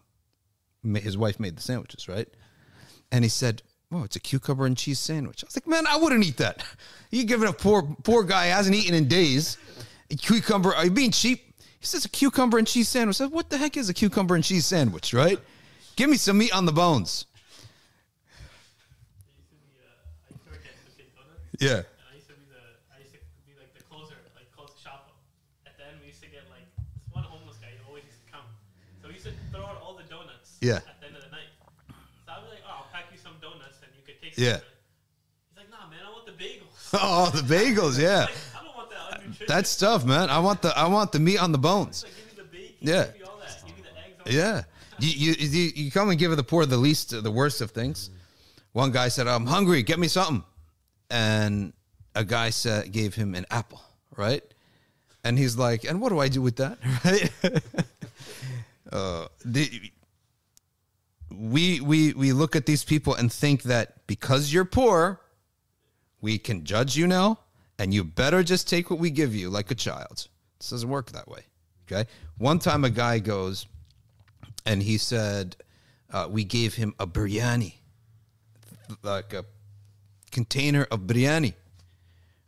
his 0.82 1.16
wife 1.16 1.38
made 1.38 1.56
the 1.56 1.62
sandwiches, 1.62 2.08
right? 2.08 2.28
And 3.10 3.24
he 3.24 3.28
said, 3.28 3.62
Oh, 3.94 4.04
it's 4.04 4.16
a 4.16 4.20
cucumber 4.20 4.64
and 4.64 4.76
cheese 4.76 4.98
sandwich. 4.98 5.44
I 5.44 5.46
was 5.46 5.56
like, 5.56 5.66
Man, 5.66 5.86
I 5.86 5.96
wouldn't 5.96 6.24
eat 6.24 6.38
that. 6.38 6.64
You 7.10 7.24
giving 7.24 7.46
a 7.46 7.52
poor, 7.52 7.82
poor 8.04 8.22
guy 8.24 8.46
hasn't 8.46 8.74
eaten 8.74 8.94
in 8.94 9.06
days. 9.06 9.58
A 10.10 10.16
cucumber, 10.16 10.74
are 10.74 10.86
you 10.86 10.90
being 10.90 11.10
cheap? 11.10 11.44
He 11.78 11.84
says, 11.84 12.06
A 12.06 12.08
cucumber 12.08 12.56
and 12.56 12.66
cheese 12.66 12.88
sandwich. 12.88 13.16
I 13.16 13.24
said, 13.24 13.32
What 13.32 13.50
the 13.50 13.58
heck 13.58 13.76
is 13.76 13.90
a 13.90 13.94
cucumber 13.94 14.34
and 14.34 14.42
cheese 14.42 14.64
sandwich, 14.64 15.12
right? 15.12 15.38
Give 15.96 16.08
me 16.08 16.16
some 16.16 16.38
meat 16.38 16.54
on 16.56 16.64
the 16.64 16.72
bones. 16.72 17.26
Yeah. 21.60 21.84
I 22.10 22.16
used 22.16 22.26
to 22.26 22.34
be 22.34 22.48
the 22.48 22.64
I 22.90 22.98
used 23.04 23.12
to 23.12 23.20
be 23.44 23.52
like 23.60 23.76
the 23.76 23.84
closer, 23.84 24.16
like 24.34 24.48
close 24.56 24.72
the. 24.82 25.12
At 25.68 25.76
the 25.76 25.84
end 25.84 26.00
we 26.00 26.08
used 26.08 26.24
to 26.24 26.30
get 26.32 26.48
like 26.48 26.64
this 27.12 27.28
homeless 27.28 27.60
guy 27.60 27.76
who 27.76 27.92
always 27.92 28.08
used 28.08 28.24
to 28.24 28.32
come. 28.32 28.48
So 29.04 29.12
we 29.12 29.14
used 29.20 29.28
throw 29.52 29.62
out 29.68 29.78
all 29.84 29.94
the 29.94 30.08
donuts 30.08 30.56
Yeah. 30.64 30.80
at 30.80 30.98
the 30.98 31.12
end 31.12 31.16
of 31.20 31.22
the 31.22 31.30
night. 31.30 31.52
So 32.24 32.32
I'd 32.32 32.40
be 32.42 32.56
like, 32.56 32.64
Oh, 32.66 32.82
I'll 32.82 32.90
pack 32.90 33.12
you 33.12 33.20
some 33.20 33.36
donuts 33.38 33.78
and 34.36 34.44
you 34.46 34.52
could 34.52 34.62
take 34.62 34.64
Yeah. 34.64 34.68
He's 35.50 35.56
like, 35.58 35.70
Nah 35.70 35.88
man, 35.90 35.98
I 36.06 36.10
want 36.10 36.26
the 36.26 36.32
bagels. 36.32 36.90
Oh, 36.94 37.30
the 37.30 37.42
bagels, 37.42 37.98
yeah. 38.02 38.20
like, 38.20 38.30
I 38.60 38.64
don't 38.64 38.76
want 38.76 38.90
that 38.90 39.20
unnutritious. 39.20 39.46
That's 39.48 39.76
tough, 39.76 40.04
man. 40.04 40.30
I 40.30 40.38
want 40.38 40.62
the 40.62 40.76
I 40.76 40.86
want 40.86 41.12
the 41.12 41.20
meat 41.20 41.38
on 41.42 41.52
the 41.52 41.58
bones. 41.58 42.04
like 42.04 42.12
give 42.16 42.26
me 42.36 42.42
the 42.42 42.48
bacon, 42.56 42.76
Yeah. 42.80 43.04
give 43.06 43.14
me 43.14 43.22
all 43.26 43.38
that, 43.38 43.62
give 43.66 43.76
me 43.76 43.82
the 43.82 44.30
eggs. 44.30 44.34
Yeah. 44.36 44.62
You, 44.98 45.08
you 45.08 45.34
you 45.38 45.72
you 45.84 45.90
come 45.90 46.10
and 46.10 46.18
give 46.18 46.36
the 46.36 46.44
poor 46.44 46.66
the 46.66 46.76
least 46.76 47.10
the 47.22 47.30
worst 47.30 47.60
of 47.60 47.70
things. 47.72 48.10
One 48.72 48.90
guy 48.92 49.08
said, 49.08 49.26
"I'm 49.26 49.46
hungry. 49.46 49.82
Get 49.82 49.98
me 49.98 50.06
something," 50.08 50.44
and 51.10 51.72
a 52.14 52.24
guy 52.24 52.50
said 52.50 52.92
gave 52.92 53.14
him 53.14 53.34
an 53.34 53.44
apple, 53.50 53.80
right? 54.16 54.42
And 55.24 55.38
he's 55.38 55.56
like, 55.56 55.84
"And 55.84 56.00
what 56.00 56.10
do 56.10 56.18
I 56.20 56.28
do 56.28 56.40
with 56.42 56.56
that?" 56.56 56.78
Right? 57.04 57.30
uh, 58.92 59.26
the, 59.44 59.90
we 61.42 61.80
we 61.80 62.12
we 62.12 62.32
look 62.32 62.54
at 62.54 62.66
these 62.66 62.84
people 62.84 63.16
and 63.16 63.32
think 63.32 63.64
that 63.64 64.06
because 64.06 64.52
you're 64.52 64.64
poor, 64.64 65.20
we 66.20 66.38
can 66.38 66.64
judge 66.64 66.96
you 66.96 67.08
now, 67.08 67.40
and 67.80 67.92
you 67.92 68.04
better 68.04 68.44
just 68.44 68.68
take 68.68 68.90
what 68.90 69.00
we 69.00 69.10
give 69.10 69.34
you 69.34 69.50
like 69.50 69.72
a 69.72 69.74
child. 69.74 70.28
This 70.58 70.70
doesn't 70.70 70.88
work 70.88 71.10
that 71.10 71.26
way. 71.26 71.40
Okay. 71.90 72.08
One 72.38 72.60
time, 72.60 72.84
a 72.84 72.90
guy 72.90 73.18
goes 73.18 73.66
and 74.64 74.80
he 74.84 74.98
said 74.98 75.56
uh, 76.12 76.28
we 76.30 76.44
gave 76.44 76.74
him 76.74 76.94
a 77.00 77.08
biryani, 77.08 77.74
like 79.02 79.32
a 79.32 79.44
container 80.30 80.86
of 80.92 81.00
biryani, 81.00 81.54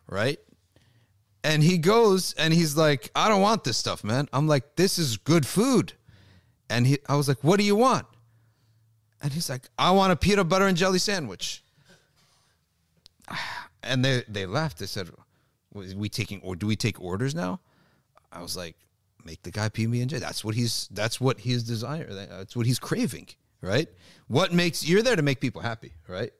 right? 0.09 0.39
And 1.43 1.65
he 1.65 1.79
goes 1.79 2.33
and 2.35 2.55
he's 2.55 2.77
like, 2.77 3.11
I 3.17 3.29
don't 3.29 3.43
want 3.43 3.65
this 3.65 3.77
stuff, 3.77 4.05
man. 4.05 4.29
I'm 4.33 4.47
like, 4.47 4.77
this 4.77 5.01
is 5.01 5.17
good 5.17 5.45
food. 5.47 5.95
And 6.71 6.87
he, 6.87 6.99
I 7.09 7.17
was 7.17 7.27
like, 7.27 7.43
what 7.43 7.59
do 7.59 7.65
you 7.65 7.75
want? 7.75 8.07
And 9.25 9.33
he's 9.33 9.49
like, 9.49 9.63
I 9.79 9.91
want 9.91 10.13
a 10.13 10.17
peanut 10.17 10.51
butter 10.51 10.67
and 10.67 10.77
jelly 10.77 11.01
sandwich. 11.01 11.65
And 13.87 14.03
they 14.03 14.25
they 14.27 14.47
laughed. 14.47 14.79
They 14.79 14.87
said, 14.87 15.11
we 15.75 16.09
taking 16.09 16.41
or 16.41 16.57
do 16.57 16.67
we 16.67 16.75
take 16.75 16.99
orders 16.99 17.35
now?" 17.35 17.61
I 18.33 18.41
was 18.41 18.57
like, 18.57 18.77
"Make 19.27 19.43
the 19.43 19.51
guy 19.51 19.69
PB 19.69 20.01
and 20.01 20.09
J. 20.09 20.19
That's 20.21 20.43
what 20.43 20.55
he's. 20.55 20.89
That's 20.91 21.21
what 21.21 21.41
his 21.41 21.65
desire. 21.65 22.09
That's 22.11 22.57
what 22.57 22.65
he's 22.65 22.79
craving, 22.79 23.29
right? 23.61 23.87
What 24.29 24.55
makes 24.55 24.89
you're 24.89 25.03
there 25.03 25.17
to 25.17 25.21
make 25.21 25.39
people 25.39 25.61
happy, 25.61 25.93
right? 26.09 26.33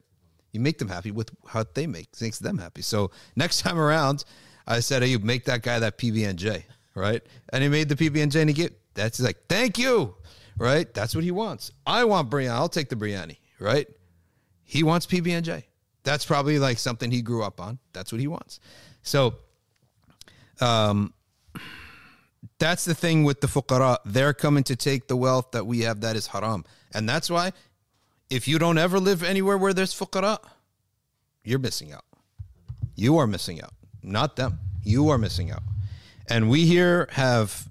You 0.53 0.61
make 0.61 0.79
them 0.79 0.89
happy 0.89 1.11
with 1.11 1.33
how 1.47 1.67
they 1.75 1.87
make 1.87 2.09
makes 2.19 2.39
them 2.39 2.57
happy. 2.57 2.81
So 2.81 3.11
next 3.37 3.61
time 3.65 3.79
around, 3.79 4.25
I 4.67 4.81
said, 4.81 5.03
"Hey, 5.03 5.09
you 5.09 5.19
make 5.19 5.45
that 5.45 5.61
guy 5.61 5.79
that 5.81 5.99
PB 5.99 6.27
and 6.27 6.39
J, 6.39 6.65
right?" 6.95 7.23
And 7.51 7.63
he 7.63 7.69
made 7.69 7.91
the 7.91 7.97
PB 7.97 8.23
and 8.23 8.33
J, 8.33 8.41
and 8.41 8.49
he 8.49 8.55
get 8.55 8.73
that's 8.95 9.21
like, 9.21 9.37
"Thank 9.51 9.77
you." 9.77 10.15
Right? 10.57 10.93
That's 10.95 11.15
what 11.15 11.25
he 11.25 11.31
wants. 11.31 11.73
I 11.87 12.05
want 12.05 12.31
biryani. 12.31 12.51
I'll 12.51 12.69
take 12.69 12.89
the 12.89 12.97
biryani, 12.97 13.39
right? 13.59 13.89
He 14.63 14.83
wants 14.83 15.07
PB 15.07 15.31
and 15.31 15.45
J. 15.45 15.67
That's 16.05 16.25
probably 16.25 16.59
like 16.59 16.79
something 16.79 17.11
he 17.11 17.23
grew 17.23 17.43
up 17.43 17.61
on. 17.61 17.79
That's 17.93 18.13
what 18.13 18.21
he 18.21 18.29
wants. 18.29 18.61
So, 19.03 19.35
um, 20.61 21.13
that's 22.59 22.85
the 22.85 22.95
thing 22.95 23.25
with 23.25 23.41
the 23.41 23.47
fuqara. 23.47 23.99
They're 24.05 24.35
coming 24.35 24.65
to 24.65 24.77
take 24.77 25.09
the 25.09 25.17
wealth 25.17 25.51
that 25.53 25.67
we 25.67 25.81
have 25.81 26.01
that 26.03 26.15
is 26.15 26.29
haram, 26.29 26.65
and 26.93 27.09
that's 27.09 27.31
why 27.31 27.53
if 28.31 28.49
you 28.49 28.59
don't 28.59 28.79
ever 28.79 28.99
live 28.99 29.23
anywhere 29.23 29.59
where 29.59 29.73
there's 29.73 29.95
fuqara, 29.95 30.39
you're 31.43 31.59
missing 31.59 31.93
out. 31.93 32.05
You 32.97 33.19
are 33.19 33.27
missing 33.27 33.63
out, 33.63 33.75
not 34.03 34.37
them. 34.37 34.59
You 34.83 35.09
are 35.09 35.19
missing 35.19 35.51
out. 35.51 35.63
And 36.29 36.49
we 36.49 36.67
here 36.67 37.09
have 37.13 37.69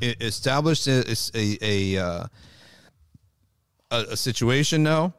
e- 0.00 0.14
established 0.20 0.86
a 0.86 1.16
a 1.34 1.58
a, 1.62 1.98
uh, 1.98 2.26
a 3.90 3.96
a 4.10 4.16
situation 4.16 4.82
now 4.82 5.14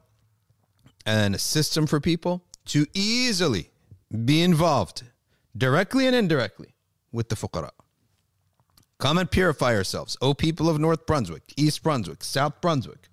and 1.06 1.36
a 1.36 1.40
system 1.40 1.88
for 1.88 2.00
people 2.00 2.44
to 2.66 2.86
easily 2.94 3.72
be 4.26 4.42
involved 4.42 5.04
directly 5.58 6.06
and 6.06 6.16
indirectly 6.16 6.76
with 7.12 7.30
the 7.30 7.36
fuqara. 7.36 7.72
Come 9.00 9.18
and 9.18 9.30
purify 9.30 9.74
yourselves, 9.74 10.18
O 10.22 10.34
people 10.34 10.70
of 10.70 10.80
North 10.80 11.06
Brunswick, 11.06 11.44
East 11.56 11.84
Brunswick, 11.84 12.24
South 12.24 12.62
Brunswick. 12.62 13.10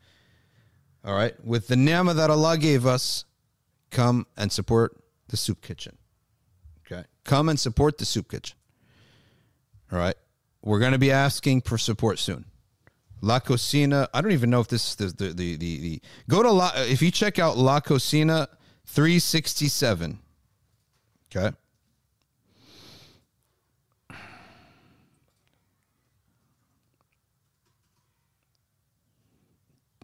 All 1.04 1.14
right, 1.14 1.34
with 1.44 1.68
the 1.68 1.76
ni'mah 1.76 2.14
that 2.14 2.30
Allah 2.30 2.56
gave 2.56 2.86
us, 2.86 3.26
come 3.90 4.26
and 4.36 4.50
support 4.50 4.96
the 5.28 5.36
soup 5.36 5.60
kitchen. 5.60 5.98
Okay, 6.86 7.04
come 7.24 7.50
and 7.50 7.60
support 7.60 7.98
the 7.98 8.06
soup 8.06 8.30
kitchen. 8.30 8.56
All 9.92 9.98
right, 9.98 10.16
we're 10.64 10.80
going 10.80 10.92
to 10.92 10.98
be 10.98 11.12
asking 11.12 11.60
for 11.60 11.78
support 11.78 12.18
soon. 12.18 12.46
La 13.20 13.38
Cocina. 13.38 14.08
I 14.12 14.20
don't 14.20 14.32
even 14.32 14.50
know 14.50 14.60
if 14.60 14.66
this 14.68 14.88
is 14.88 14.96
the 14.96 15.06
the 15.06 15.32
the, 15.32 15.56
the, 15.56 15.78
the 15.78 16.02
go 16.28 16.42
to 16.42 16.50
La, 16.50 16.72
if 16.76 17.00
you 17.02 17.10
check 17.10 17.38
out 17.38 17.56
La 17.56 17.80
Cocina 17.80 18.48
367. 18.86 20.18
Okay. 21.34 21.56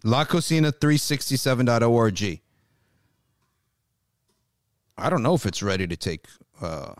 LaCocina367.org. 0.03 2.41
I 4.97 5.09
don't 5.09 5.23
know 5.23 5.35
if 5.35 5.45
it's 5.45 5.61
ready 5.61 5.85
to 5.87 5.95
take. 5.95 6.25
Uh, 6.59 6.95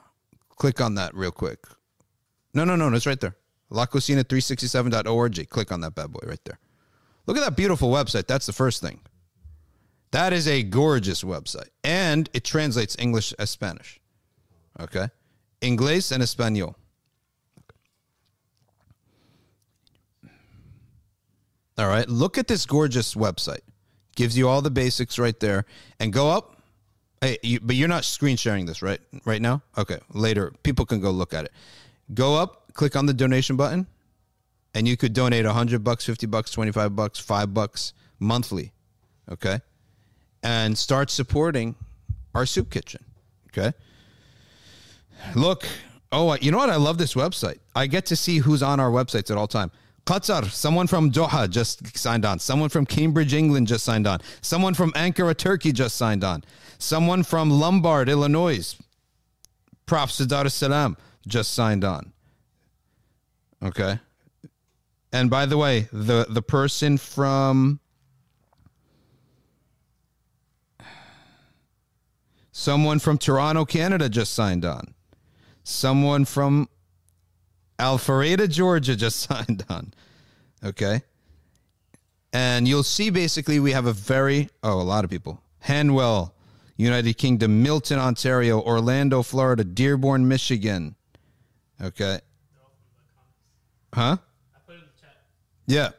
click 0.56 0.80
on 0.80 0.94
that 0.96 1.14
real 1.16 1.32
quick. 1.32 1.66
No, 2.54 2.64
no, 2.64 2.76
no, 2.76 2.94
it's 2.94 3.08
right 3.08 3.20
there. 3.20 3.36
LaCocina367.org. 3.72 5.50
Click 5.50 5.72
on 5.72 5.82
that 5.82 5.96
bad 5.96 6.12
boy 6.12 6.20
right 6.24 6.44
there. 6.46 6.60
Look 7.26 7.38
at 7.38 7.44
that 7.44 7.56
beautiful 7.56 7.92
website. 7.92 8.28
That's 8.28 8.46
the 8.46 8.54
first 8.54 8.82
thing. 8.82 9.00
That 10.12 10.34
is 10.34 10.48
a 10.48 10.64
gorgeous 10.64 11.24
website. 11.24 11.70
And 11.84 12.30
it 12.34 12.44
translates 12.44 12.96
English 13.00 13.34
as 13.40 13.50
Spanish. 13.50 14.00
Okay? 14.80 15.08
Inglés 15.62 16.12
and 16.12 16.22
Espanol. 16.22 16.76
All 21.78 21.88
right. 21.88 22.08
Look 22.10 22.38
at 22.38 22.48
this 22.48 22.66
gorgeous 22.66 23.16
website. 23.16 23.62
Gives 24.16 24.38
you 24.38 24.50
all 24.50 24.62
the 24.62 24.70
basics 24.70 25.18
right 25.18 25.40
there. 25.40 25.66
And 26.00 26.12
go 26.12 26.30
up. 26.30 26.58
Hey, 27.22 27.38
you, 27.44 27.60
but 27.62 27.76
you're 27.76 27.88
not 27.88 28.04
screen 28.04 28.36
sharing 28.36 28.66
this, 28.66 28.82
right? 28.82 29.00
Right 29.26 29.42
now? 29.42 29.62
Okay. 29.78 30.00
Later, 30.10 30.52
people 30.64 30.86
can 30.86 31.00
go 31.00 31.12
look 31.12 31.34
at 31.34 31.46
it. 31.46 31.52
Go 32.14 32.36
up, 32.36 32.74
click 32.74 32.96
on 32.96 33.06
the 33.06 33.14
donation 33.14 33.56
button, 33.56 33.88
and 34.74 34.88
you 34.88 34.98
could 34.98 35.14
donate 35.14 35.46
100 35.46 35.84
bucks, 35.84 36.06
50 36.06 36.28
bucks, 36.28 36.52
25 36.52 36.96
bucks, 36.96 37.20
5 37.20 37.54
bucks 37.54 37.94
monthly. 38.20 38.72
Okay? 39.30 39.60
And 40.44 40.78
start 40.78 41.10
supporting 41.10 41.76
our 42.34 42.46
soup 42.46 42.70
kitchen. 42.70 43.04
Okay? 43.48 43.74
Look, 45.36 45.68
oh, 46.12 46.36
you 46.36 46.52
know 46.52 46.58
what? 46.58 46.70
I 46.70 46.78
love 46.78 46.98
this 46.98 47.14
website. 47.14 47.60
I 47.76 47.88
get 47.88 48.06
to 48.08 48.16
see 48.16 48.40
who's 48.40 48.64
on 48.64 48.80
our 48.80 48.90
websites 48.90 49.30
at 49.30 49.38
all 49.38 49.48
time. 49.48 49.72
Qatar, 50.06 50.50
someone 50.50 50.88
from 50.88 51.12
Doha 51.12 51.50
just 51.50 51.96
signed 51.96 52.26
on. 52.26 52.40
Someone 52.40 52.70
from 52.70 52.86
Cambridge, 52.86 53.34
England 53.34 53.68
just 53.68 53.86
signed 53.86 54.08
on. 54.08 54.20
Someone 54.42 54.74
from 54.74 54.92
Ankara, 54.94 55.38
Turkey 55.38 55.72
just 55.72 55.96
signed 55.96 56.24
on. 56.24 56.44
Someone 56.80 57.22
from 57.24 57.52
Lombard, 57.52 58.10
Illinois, 58.10 58.76
Prof. 59.86 60.10
Sadar 60.10 60.52
Salam 60.52 60.98
just 61.28 61.54
signed 61.54 61.84
on. 61.84 62.14
Okay. 63.64 64.00
And 65.14 65.30
by 65.30 65.46
the 65.46 65.58
way, 65.58 65.88
the 65.92 66.26
the 66.30 66.42
person 66.42 66.98
from 66.98 67.80
someone 72.52 73.00
from 73.00 73.18
Toronto, 73.18 73.66
Canada 73.66 74.10
just 74.10 74.34
signed 74.34 74.66
on. 74.66 74.94
Someone 75.64 76.26
from 76.26 76.70
Alpharetta, 77.78 78.50
Georgia 78.50 78.96
just 78.96 79.20
signed 79.30 79.66
on. 79.70 79.94
Okay. 80.64 81.02
And 82.34 82.68
you'll 82.68 82.84
see 82.84 83.10
basically 83.10 83.60
we 83.60 83.74
have 83.74 83.86
a 83.86 83.94
very, 83.94 84.50
oh, 84.64 84.80
a 84.80 84.84
lot 84.84 85.04
of 85.04 85.10
people. 85.10 85.42
Hanwell, 85.66 86.32
United 86.78 87.18
Kingdom, 87.18 87.62
Milton, 87.62 88.00
Ontario, 88.00 88.62
Orlando, 88.62 89.22
Florida, 89.22 89.64
Dearborn, 89.64 90.28
Michigan. 90.28 90.96
Okay. 91.82 92.20
Huh? 93.94 94.18
I 94.56 94.60
put 94.66 94.76
it 94.76 94.80
in 94.80 94.86
the 94.86 95.02
chat. 95.02 95.18
Yeah. 95.68 95.90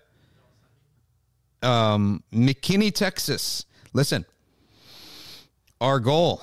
Um, 1.62 2.22
McKinney, 2.33 2.95
Texas. 2.95 3.66
Listen, 3.93 4.24
our 5.80 6.01
goal, 6.01 6.43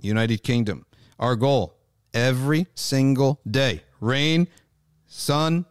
United 0.00 0.42
Kingdom, 0.42 0.86
our 1.18 1.36
goal 1.36 1.76
every 2.12 2.66
single 2.74 3.40
day 3.48 3.82
rain, 4.00 4.48
sun, 5.06 5.64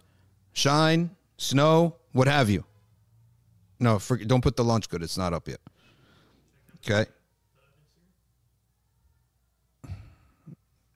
shine, 0.53 1.09
snow, 1.38 1.95
what 2.14 2.28
have 2.28 2.49
you. 2.49 2.64
No, 3.80 3.99
for, 3.99 4.18
don't 4.18 4.41
put 4.41 4.55
the 4.55 4.64
LaunchGood. 4.64 5.03
It's 5.03 5.18
not 5.18 5.34
up 5.34 5.47
yet. 5.47 5.59
Okay. 6.78 7.09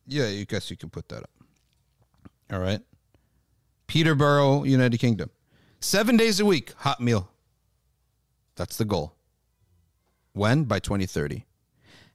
Yeah, 0.08 0.28
you 0.28 0.45
guess 0.45 0.72
you 0.72 0.78
can 0.78 0.89
put 0.89 1.10
that 1.10 1.24
up. 1.24 1.30
All 2.51 2.60
right. 2.60 2.82
Peterborough, 3.88 4.64
United 4.64 4.97
Kingdom. 4.97 5.30
Seven 5.80 6.18
days 6.18 6.39
a 6.39 6.45
week, 6.45 6.74
hot 6.78 6.99
meal. 6.99 7.30
That's 8.55 8.78
the 8.78 8.86
goal. 8.86 9.16
When? 10.34 10.64
By 10.64 10.80
2030. 10.80 11.45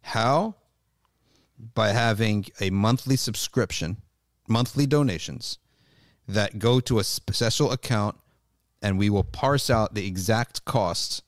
How? 0.02 0.56
By 1.74 1.88
having 1.90 2.46
a 2.60 2.70
monthly 2.70 3.16
subscription, 3.16 3.98
monthly 4.48 4.86
donations 4.86 5.58
that 6.26 6.58
go 6.58 6.80
to 6.80 6.98
a 6.98 7.04
special 7.04 7.70
account, 7.70 8.16
and 8.80 8.98
we 8.98 9.10
will 9.10 9.24
parse 9.24 9.70
out 9.70 9.94
the 9.94 10.06
exact 10.06 10.64
costs 10.64 11.22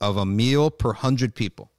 of 0.00 0.16
a 0.16 0.26
meal 0.26 0.70
per 0.70 0.90
100 0.90 1.34
people. 1.34 1.70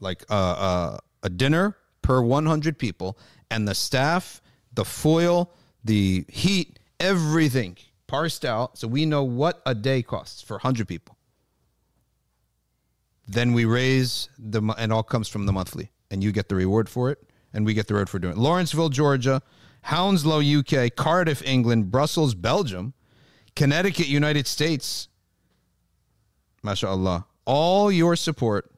Like 0.00 0.24
uh, 0.30 0.34
uh, 0.34 0.98
a 1.22 1.30
dinner 1.30 1.76
per 2.02 2.20
100 2.22 2.78
people, 2.78 3.18
and 3.50 3.66
the 3.66 3.74
staff, 3.74 4.40
the 4.72 4.84
foil, 4.84 5.50
the 5.84 6.24
heat, 6.28 6.78
everything 7.00 7.76
parsed 8.06 8.44
out 8.44 8.78
so 8.78 8.88
we 8.88 9.06
know 9.06 9.22
what 9.22 9.62
a 9.66 9.74
day 9.74 10.02
costs 10.02 10.42
for 10.42 10.54
100 10.54 10.88
people. 10.88 11.16
Then 13.26 13.52
we 13.52 13.64
raise 13.66 14.30
the 14.38 14.62
and 14.78 14.92
all 14.92 15.02
comes 15.02 15.28
from 15.28 15.44
the 15.44 15.52
monthly, 15.52 15.90
and 16.10 16.24
you 16.24 16.32
get 16.32 16.48
the 16.48 16.54
reward 16.54 16.88
for 16.88 17.10
it, 17.10 17.22
and 17.52 17.66
we 17.66 17.74
get 17.74 17.86
the 17.86 17.94
reward 17.94 18.08
for 18.08 18.18
doing 18.18 18.32
it. 18.32 18.38
Lawrenceville, 18.38 18.88
Georgia, 18.88 19.42
Hounslow, 19.82 20.40
UK, 20.40 20.94
Cardiff, 20.96 21.42
England, 21.44 21.90
Brussels, 21.90 22.34
Belgium, 22.34 22.94
Connecticut, 23.54 24.08
United 24.08 24.46
States. 24.46 25.08
MashaAllah. 26.64 27.24
All 27.44 27.92
your 27.92 28.16
support 28.16 28.70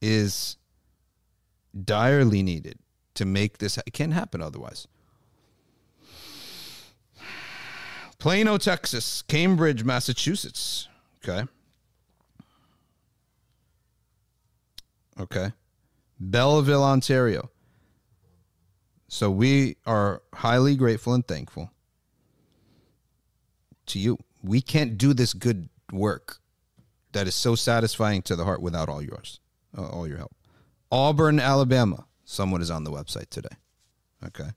is 0.00 0.56
direly 1.84 2.42
needed 2.42 2.78
to 3.20 3.26
make 3.26 3.58
this. 3.58 3.76
It 3.76 3.92
can't 3.92 4.14
happen 4.14 4.40
otherwise. 4.40 4.88
Plano, 8.18 8.56
Texas, 8.56 9.20
Cambridge, 9.20 9.84
Massachusetts. 9.84 10.88
Okay. 11.22 11.46
Okay. 15.20 15.52
Belleville, 16.18 16.82
Ontario. 16.82 17.50
So 19.08 19.30
we 19.30 19.76
are 19.84 20.22
highly 20.32 20.76
grateful 20.76 21.12
and 21.12 21.26
thankful 21.28 21.70
to 23.86 23.98
you. 23.98 24.16
We 24.42 24.62
can't 24.62 24.96
do 24.96 25.12
this 25.12 25.34
good 25.34 25.68
work 25.92 26.38
that 27.12 27.28
is 27.28 27.34
so 27.34 27.54
satisfying 27.54 28.22
to 28.22 28.36
the 28.36 28.44
heart 28.46 28.62
without 28.62 28.88
all 28.88 29.02
yours, 29.02 29.40
uh, 29.76 29.86
all 29.86 30.08
your 30.08 30.16
help. 30.16 30.34
Auburn, 30.90 31.38
Alabama. 31.38 32.06
Someone 32.30 32.62
is 32.62 32.70
on 32.70 32.84
the 32.84 32.92
website 32.92 33.28
today. 33.28 33.56
Okay. 34.24 34.50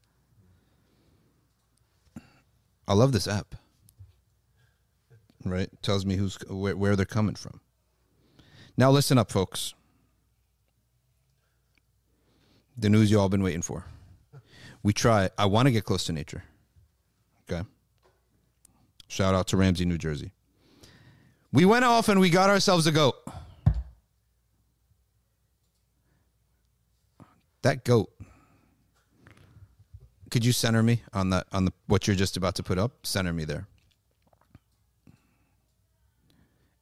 I 2.87 2.93
love 2.93 3.13
this 3.13 3.27
app. 3.27 3.55
Right? 5.43 5.69
Tells 5.81 6.05
me 6.05 6.15
who's 6.15 6.37
where, 6.47 6.77
where 6.77 6.95
they're 6.95 7.07
coming 7.07 7.33
from. 7.33 7.61
Now 8.77 8.91
listen 8.91 9.17
up, 9.17 9.31
folks. 9.31 9.73
The 12.77 12.89
news 12.89 13.09
you 13.09 13.19
all 13.19 13.27
been 13.27 13.41
waiting 13.41 13.63
for. 13.63 13.85
We 14.83 14.93
try. 14.93 15.31
I 15.35 15.47
want 15.47 15.65
to 15.65 15.71
get 15.71 15.83
close 15.83 16.03
to 16.03 16.13
nature. 16.13 16.43
Okay. 17.49 17.67
Shout 19.07 19.33
out 19.33 19.47
to 19.47 19.57
Ramsey, 19.57 19.85
New 19.85 19.97
Jersey. 19.97 20.31
We 21.51 21.65
went 21.65 21.85
off 21.85 22.07
and 22.07 22.19
we 22.19 22.29
got 22.29 22.51
ourselves 22.51 22.85
a 22.85 22.91
goat. 22.91 23.15
That 27.63 27.83
goat 27.83 28.13
could 30.33 30.43
you 30.43 30.51
center 30.51 30.81
me 30.81 31.03
on 31.13 31.29
the 31.29 31.45
on 31.51 31.65
the 31.65 31.73
what 31.85 32.07
you're 32.07 32.15
just 32.15 32.37
about 32.37 32.55
to 32.55 32.63
put 32.63 32.79
up? 32.79 33.05
Center 33.05 33.31
me 33.31 33.45
there. 33.45 33.67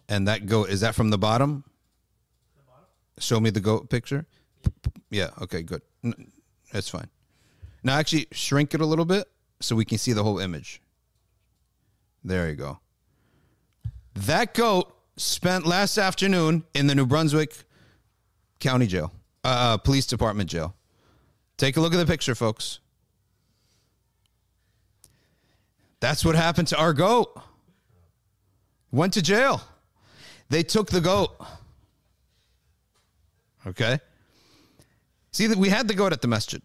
And 0.07 0.27
that 0.27 0.45
goat 0.45 0.69
is 0.69 0.81
that 0.81 0.95
from 0.95 1.09
the 1.09 1.17
bottom? 1.17 1.63
Show 3.19 3.39
me 3.39 3.49
the 3.49 3.59
goat 3.59 3.89
picture. 3.89 4.25
Yeah. 5.09 5.31
Okay. 5.41 5.63
Good. 5.63 5.81
That's 6.71 6.87
fine. 6.87 7.09
Now, 7.83 7.97
actually, 7.97 8.27
shrink 8.31 8.73
it 8.73 8.79
a 8.79 8.85
little 8.85 9.05
bit 9.05 9.27
so 9.59 9.75
we 9.75 9.85
can 9.85 9.97
see 9.97 10.13
the 10.13 10.23
whole 10.23 10.39
image. 10.39 10.81
There 12.23 12.49
you 12.49 12.55
go. 12.55 12.79
That 14.13 14.53
goat 14.53 14.95
spent 15.17 15.65
last 15.65 15.97
afternoon 15.97 16.63
in 16.73 16.87
the 16.87 16.95
New 16.95 17.05
Brunswick 17.05 17.53
County 18.59 18.87
Jail, 18.87 19.11
uh, 19.43 19.77
Police 19.77 20.05
Department 20.05 20.49
jail. 20.49 20.75
Take 21.57 21.77
a 21.77 21.81
look 21.81 21.93
at 21.93 21.97
the 21.97 22.05
picture, 22.05 22.35
folks. 22.35 22.79
That's 25.99 26.25
what 26.25 26.35
happened 26.35 26.67
to 26.69 26.77
our 26.77 26.93
goat. 26.93 27.39
Went 28.91 29.13
to 29.13 29.21
jail. 29.21 29.61
They 30.49 30.63
took 30.63 30.89
the 30.89 31.01
goat. 31.01 31.35
Okay. 33.65 33.99
See 35.31 35.47
that 35.47 35.57
we 35.57 35.69
had 35.69 35.87
the 35.87 35.93
goat 35.93 36.11
at 36.11 36.21
the 36.21 36.27
masjid. 36.27 36.61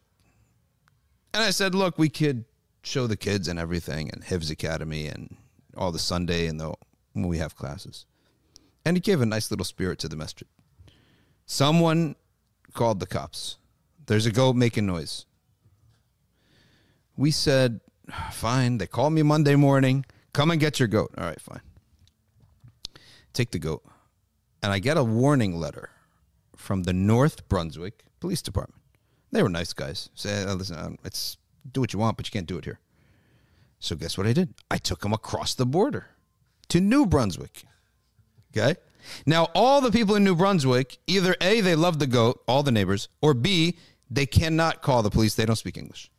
And 1.35 1.45
I 1.45 1.51
said, 1.51 1.75
look, 1.75 1.99
we 1.99 2.09
could 2.09 2.47
show 2.83 3.07
the 3.07 3.17
kids 3.17 3.47
and 3.47 3.59
everything 3.59 4.11
and 4.11 4.25
Hifz 4.25 4.51
Academy 4.51 5.07
and 5.07 5.37
all 5.77 5.93
the 5.93 5.99
Sunday 5.99 6.47
and 6.47 6.59
the 6.59 6.75
when 7.13 7.29
we 7.29 7.39
have 7.39 7.55
classes. 7.55 8.07
And 8.85 8.97
he 8.97 9.01
gave 9.01 9.21
a 9.21 9.27
nice 9.27 9.51
little 9.51 9.65
spirit 9.65 9.99
to 10.01 10.09
the 10.09 10.17
masjid. 10.17 10.49
Someone 11.45 12.17
called 12.77 13.01
the 13.01 13.07
cops. 13.07 13.57
There's 14.07 14.27
a 14.27 14.31
goat 14.31 14.55
making 14.55 14.87
noise. 14.87 15.27
We 17.17 17.33
said, 17.33 17.81
fine. 18.31 18.79
They 18.79 18.87
called 18.87 19.15
me 19.15 19.23
Monday 19.23 19.57
morning. 19.57 20.05
Come 20.33 20.51
and 20.51 20.61
get 20.61 20.79
your 20.79 20.87
goat. 20.87 21.13
All 21.19 21.25
right, 21.25 21.41
fine. 21.41 21.63
Take 23.33 23.51
the 23.51 23.59
goat. 23.59 23.83
And 24.63 24.73
I 24.73 24.79
get 24.79 24.97
a 24.97 25.03
warning 25.03 25.59
letter 25.59 25.91
from 26.55 26.85
the 26.85 26.93
North 26.93 27.49
Brunswick 27.49 28.05
Police 28.21 28.43
Department. 28.43 28.81
They 29.33 29.43
were 29.43 29.49
nice 29.49 29.73
guys. 29.73 30.09
Say, 30.15 30.45
"Oh, 30.47 30.55
listen, 30.55 30.79
um, 30.79 30.99
it's 31.05 31.37
do 31.71 31.81
what 31.81 31.93
you 31.93 31.99
want, 31.99 32.17
but 32.17 32.27
you 32.27 32.31
can't 32.31 32.47
do 32.47 32.59
it 32.59 32.65
here. 32.65 32.79
So 33.81 33.97
guess 33.97 34.17
what 34.17 34.27
I 34.27 34.33
did? 34.33 34.55
I 34.71 34.79
took 34.79 35.01
them 35.01 35.13
across 35.13 35.55
the 35.55 35.67
border 35.67 36.07
to 36.69 36.81
New 36.81 37.07
Brunswick. 37.07 37.65
Okay. 38.51 38.77
Now 39.25 39.49
all 39.55 39.81
the 39.81 39.91
people 39.91 40.15
in 40.15 40.25
New 40.25 40.35
Brunswick, 40.35 40.99
either 41.07 41.37
A, 41.41 41.61
they 41.61 41.75
love 41.75 41.99
the 41.99 42.07
goat, 42.07 42.43
all 42.47 42.63
the 42.63 42.73
neighbors, 42.73 43.09
or 43.21 43.35
B, 43.35 43.79
they 44.11 44.27
cannot 44.27 44.83
call 44.83 45.03
the 45.03 45.11
police. 45.11 45.35
They 45.35 45.47
don't 45.47 45.57
speak 45.57 45.77
English. 45.77 46.11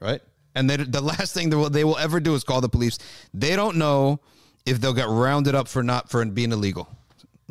Right? 0.00 0.20
And 0.54 0.68
they, 0.68 0.76
the 0.76 1.00
last 1.00 1.34
thing 1.34 1.50
they 1.50 1.56
will, 1.56 1.70
they 1.70 1.84
will 1.84 1.98
ever 1.98 2.20
do 2.20 2.34
is 2.34 2.44
call 2.44 2.60
the 2.60 2.68
police. 2.68 2.98
They 3.32 3.54
don't 3.54 3.76
know 3.76 4.20
if 4.66 4.80
they'll 4.80 4.92
get 4.92 5.08
rounded 5.08 5.54
up 5.54 5.68
for 5.68 5.82
not 5.82 6.10
for 6.10 6.24
being 6.24 6.52
illegal 6.52 6.88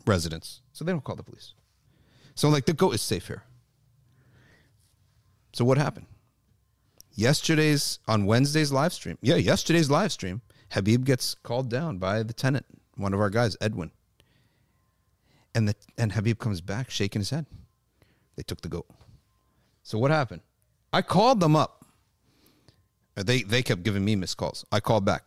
residents. 0.05 0.61
So 0.73 0.85
they 0.85 0.91
don't 0.91 1.03
call 1.03 1.15
the 1.15 1.23
police. 1.23 1.53
So 2.35 2.49
like 2.49 2.65
the 2.65 2.73
goat 2.73 2.93
is 2.93 3.01
safe 3.01 3.27
here. 3.27 3.43
So 5.53 5.65
what 5.65 5.77
happened? 5.77 6.05
Yesterday's 7.15 7.97
on 8.07 8.27
Wednesday's 8.27 8.72
live 8.72 8.93
stream. 8.93 9.18
Yeah, 9.22 9.35
yesterday's 9.38 9.89
live 9.89 10.11
stream. 10.11 10.41
Habib 10.72 11.03
gets 11.03 11.34
called 11.34 11.69
down 11.69 11.97
by 11.97 12.22
the 12.22 12.34
tenant, 12.34 12.65
one 12.95 13.14
of 13.14 13.19
our 13.19 13.31
guys, 13.31 13.57
Edwin. 13.59 13.91
And 15.58 15.68
the 15.70 15.76
and 15.98 16.12
Habib 16.12 16.38
comes 16.38 16.62
back 16.62 16.92
shaking 16.92 17.20
his 17.22 17.32
head. 17.32 17.46
They 18.36 18.44
took 18.44 18.62
the 18.62 18.70
goat. 18.70 18.88
So 19.82 19.98
what 19.98 20.12
happened? 20.12 20.42
I 20.94 21.02
called 21.02 21.40
them 21.40 21.56
up. 21.56 21.74
Uh, 23.18 23.24
They 23.24 23.42
they 23.42 23.64
kept 23.64 23.82
giving 23.82 24.06
me 24.06 24.16
missed 24.16 24.38
calls. 24.38 24.66
I 24.72 24.80
called 24.80 25.04
back. 25.04 25.24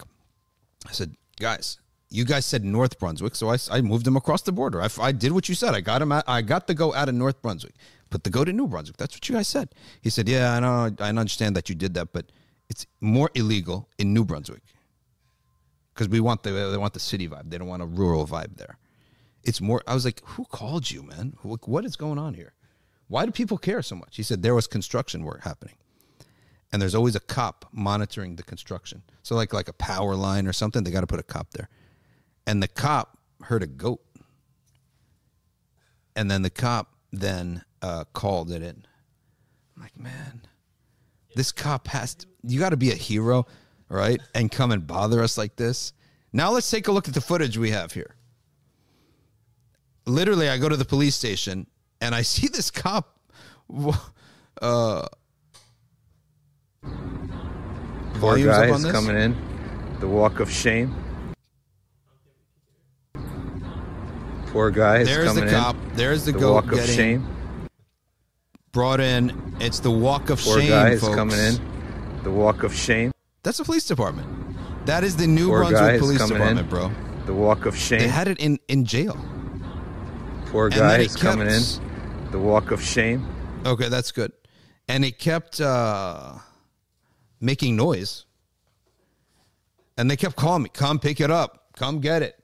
I 0.91 0.93
said, 0.93 1.11
guys, 1.41 1.79
you 2.11 2.25
guys 2.25 2.47
said 2.47 2.65
North 2.65 2.95
Brunswick, 3.01 3.35
so 3.35 3.51
I, 3.55 3.59
I 3.71 3.81
moved 3.81 4.05
them 4.07 4.17
across 4.17 4.43
the 4.43 4.53
border. 4.53 4.81
I, 4.81 4.89
I 5.01 5.13
did 5.13 5.33
what 5.33 5.49
you 5.49 5.57
said. 5.57 5.75
I 5.75 5.81
got 5.81 6.01
him. 6.01 6.13
Out, 6.13 6.25
I 6.29 6.43
got 6.43 6.67
the 6.69 6.75
goat 6.75 6.95
out 6.95 7.09
of 7.09 7.15
North 7.17 7.43
Brunswick. 7.43 7.75
Put 8.11 8.23
the 8.23 8.31
goat 8.31 8.45
to 8.45 8.53
New 8.53 8.69
Brunswick. 8.69 8.99
That's 8.99 9.15
what 9.17 9.29
you 9.29 9.35
guys 9.35 9.49
said. 9.49 9.69
He 10.01 10.11
said, 10.11 10.29
yeah, 10.29 10.55
I 10.55 10.61
know. 10.61 10.95
I 11.07 11.09
understand 11.09 11.57
that 11.57 11.69
you 11.69 11.75
did 11.75 11.95
that, 11.95 12.13
but 12.13 12.25
it's 12.69 12.87
more 13.01 13.31
illegal 13.35 13.89
in 13.99 14.15
New 14.15 14.25
Brunswick 14.25 14.63
because 15.93 16.09
we 16.09 16.21
want 16.21 16.45
the 16.45 16.51
they 16.51 16.77
want 16.77 16.95
the 16.95 17.01
city 17.01 17.29
vibe. 17.29 17.51
They 17.51 17.59
don't 17.59 17.69
want 17.69 17.83
a 17.83 17.87
rural 17.87 18.27
vibe 18.27 18.57
there. 18.57 18.79
It's 19.43 19.61
more. 19.61 19.83
I 19.87 19.95
was 19.95 20.05
like, 20.05 20.21
who 20.25 20.45
called 20.45 20.91
you, 20.91 21.03
man? 21.03 21.37
What 21.43 21.85
is 21.85 21.97
going 21.97 22.19
on 22.19 22.35
here? 22.35 22.55
Why 23.09 23.25
do 23.27 23.33
people 23.33 23.59
care 23.59 23.83
so 23.83 23.97
much? 23.97 24.17
He 24.17 24.23
said 24.23 24.43
there 24.43 24.55
was 24.55 24.67
construction 24.67 25.25
work 25.25 25.43
happening 25.43 25.75
and 26.73 26.81
there's 26.81 26.95
always 26.95 27.17
a 27.17 27.21
cop 27.21 27.67
monitoring 27.73 28.37
the 28.37 28.43
construction. 28.43 29.03
So 29.23 29.35
like 29.35 29.53
like 29.53 29.69
a 29.69 29.73
power 29.73 30.15
line 30.15 30.47
or 30.47 30.53
something, 30.53 30.85
they 30.85 30.91
got 30.91 31.01
to 31.01 31.07
put 31.07 31.21
a 31.21 31.25
cop 31.25 31.51
there. 31.53 31.69
And 32.47 32.63
the 32.63 32.69
cop 32.69 33.19
heard 33.43 33.63
a 33.63 33.67
goat, 33.67 34.03
and 36.15 36.31
then 36.31 36.43
the 36.43 36.51
cop 36.51 36.95
then 37.13 37.65
uh, 37.83 38.05
called 38.13 38.51
it 38.51 38.63
in. 38.63 38.87
I'm 39.77 39.83
like, 39.83 39.99
man, 39.99 40.43
this 41.35 41.53
cop 41.53 41.89
has 41.89 42.15
to, 42.17 42.27
you 42.43 42.61
got 42.61 42.71
to 42.71 42.77
be 42.77 42.91
a 42.91 42.97
hero, 42.97 43.47
right? 43.89 44.21
And 44.35 44.51
come 44.51 44.71
and 44.71 44.87
bother 44.87 45.23
us 45.23 45.37
like 45.37 45.57
this. 45.57 45.93
Now 46.33 46.53
let's 46.53 46.71
take 46.71 46.87
a 46.89 46.93
look 46.93 47.09
at 47.09 47.15
the 47.15 47.21
footage 47.21 47.59
we 47.59 47.71
have 47.71 47.93
here. 47.93 48.15
Literally, 50.11 50.49
I 50.49 50.59
go 50.59 50.69
to 50.69 50.77
the 50.77 50.85
police 50.85 51.15
station 51.15 51.67
and 52.01 52.15
I 52.15 52.23
see 52.23 52.49
this 52.49 52.71
cop. 52.71 53.17
Uh, 54.61 55.07
up 56.83 58.23
on 58.23 58.43
guys 58.45 58.83
this? 58.83 58.93
coming 58.93 59.17
in. 59.17 59.37
The 60.01 60.09
walk 60.09 60.41
of 60.41 60.51
shame. 60.51 60.95
Four 64.53 64.71
guys 64.73 65.07
There's 65.07 65.29
coming 65.29 65.45
the 65.47 65.51
cop. 65.53 65.77
in. 65.77 65.95
There's 65.95 66.25
the, 66.25 66.33
The 66.33 66.39
goat 66.41 66.53
walk 66.55 66.73
of 66.73 66.85
shame. 66.85 67.27
brought 68.73 69.01
in. 69.01 69.55
It's 69.61 69.79
the 69.79 69.91
walk 69.91 70.29
of 70.31 70.41
Four 70.41 70.59
shame, 70.61 70.69
guys 70.71 71.01
folks. 71.01 71.15
coming 71.15 71.39
in. 71.39 71.61
The 72.25 72.31
walk 72.31 72.65
of 72.65 72.75
shame. 72.75 73.13
That's 73.43 73.59
the 73.59 73.65
police 73.65 73.87
department. 73.87 74.27
That 74.87 75.05
is 75.05 75.17
the 75.17 75.27
New 75.27 75.47
Four 75.49 75.65
Brunswick 75.67 76.01
Police 76.01 76.27
Department, 76.27 76.59
in. 76.61 76.69
bro. 76.69 76.91
The 77.27 77.35
walk 77.35 77.65
of 77.67 77.77
shame. 77.77 78.01
They 78.01 78.09
had 78.09 78.27
it 78.29 78.39
in 78.41 78.59
in 78.69 78.85
jail. 78.85 79.17
Four 80.51 80.69
guy 80.69 80.99
guys 80.99 81.15
it 81.15 81.21
coming 81.21 81.49
in. 81.49 81.63
The 82.33 82.39
walk 82.39 82.71
of 82.71 82.83
shame. 82.83 83.27
Okay, 83.65 83.89
that's 83.89 84.11
good. 84.11 84.33
And 84.89 85.05
it 85.05 85.19
kept 85.19 85.61
uh, 85.61 86.35
making 87.41 87.77
noise. 87.77 88.25
And 89.97 90.11
they 90.11 90.17
kept 90.17 90.37
calling 90.37 90.63
me, 90.63 90.71
"Come 90.73 90.99
pick 90.99 91.21
it 91.21 91.31
up. 91.31 91.67
Come 91.77 92.01
get 92.01 92.23
it." 92.23 92.37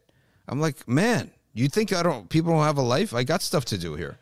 I'm 0.46 0.60
like, 0.60 0.86
"Man, 0.86 1.30
you 1.54 1.68
think 1.68 1.92
I 1.92 2.02
don't? 2.02 2.28
People 2.28 2.52
don't 2.52 2.64
have 2.64 2.78
a 2.78 2.82
life? 2.82 3.14
I 3.14 3.24
got 3.24 3.42
stuff 3.42 3.64
to 3.66 3.78
do 3.78 3.94
here, 3.94 4.18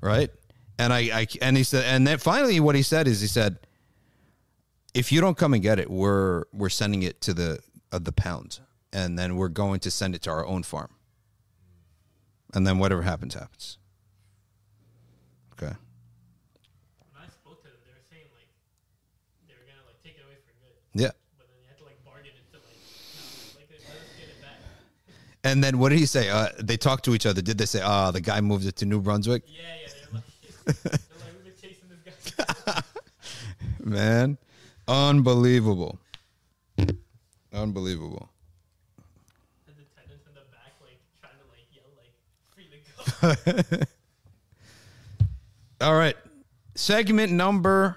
right?" 0.00 0.30
And 0.78 0.92
I, 0.92 0.98
I 1.20 1.26
and 1.42 1.56
he 1.56 1.62
said, 1.62 1.84
and 1.86 2.06
then 2.06 2.18
finally, 2.18 2.60
what 2.60 2.74
he 2.74 2.82
said 2.82 3.08
is, 3.08 3.20
he 3.20 3.26
said, 3.26 3.58
"If 4.94 5.10
you 5.10 5.20
don't 5.20 5.36
come 5.36 5.52
and 5.52 5.62
get 5.62 5.78
it, 5.78 5.90
we're 5.90 6.44
we're 6.52 6.68
sending 6.68 7.02
it 7.02 7.20
to 7.22 7.34
the 7.34 7.60
uh, 7.92 7.98
the 7.98 8.12
pound, 8.12 8.60
and 8.92 9.18
then 9.18 9.36
we're 9.36 9.48
going 9.48 9.80
to 9.80 9.90
send 9.90 10.14
it 10.14 10.22
to 10.22 10.30
our 10.30 10.46
own 10.46 10.62
farm, 10.62 10.90
and 12.54 12.66
then 12.66 12.78
whatever 12.78 13.02
happens, 13.02 13.34
happens." 13.34 13.78
Okay. 15.52 15.72
When 17.12 17.22
I 17.22 17.28
spoke 17.28 17.62
to 17.62 17.68
them, 17.68 17.78
they 17.86 17.92
were 17.92 18.04
saying 18.10 18.26
like 18.34 18.48
they 19.48 19.54
were 19.54 19.64
gonna 19.66 19.86
like 19.86 20.02
take 20.04 20.16
it 20.18 20.24
away 20.24 20.36
for 20.44 20.52
good, 20.60 20.76
Yeah. 20.94 21.12
but 21.38 21.46
then 21.48 21.56
you 21.62 21.68
had 21.68 21.78
to 21.78 21.84
like 21.84 22.02
bargain 22.04 22.32
it 22.36 22.44
to 22.52 22.58
like, 22.60 22.76
no, 22.76 23.60
like 23.60 23.68
let 23.70 23.80
us 23.80 24.12
get 24.18 24.28
it 24.28 24.40
back. 24.42 24.58
And 25.44 25.62
then 25.64 25.78
what 25.78 25.90
did 25.90 25.98
he 25.98 26.06
say? 26.06 26.28
Uh, 26.28 26.48
they 26.58 26.76
talked 26.76 27.04
to 27.06 27.14
each 27.14 27.24
other. 27.26 27.40
Did 27.40 27.56
they 27.58 27.66
say, 27.66 27.80
"Ah, 27.80 28.10
the 28.10 28.20
guy 28.20 28.40
moved 28.40 28.66
it 28.66 28.76
to 28.76 28.86
New 28.86 29.00
Brunswick"? 29.00 29.44
Yeah, 29.46 29.62
yeah, 29.62 29.92
they're 29.94 30.12
like, 30.20 30.82
they're 30.82 30.92
like 30.92 31.32
we've 31.36 31.44
been 31.44 31.54
chasing 31.62 31.88
this 31.88 32.34
guy. 32.34 32.82
Man, 33.84 34.36
unbelievable, 34.88 35.98
unbelievable. 37.52 38.28
And 39.68 39.76
the 39.78 39.84
tenants 39.94 40.26
in 40.26 40.34
the 40.34 40.40
back 40.50 40.74
like 40.82 40.98
trying 41.20 41.38
to 41.38 41.46
like 41.54 41.64
yell 41.72 41.84
like 41.96 42.12
free 42.52 42.66
to 42.66 42.78
go. 42.82 43.05
All 45.80 45.94
right, 45.94 46.16
segment 46.74 47.32
number. 47.32 47.96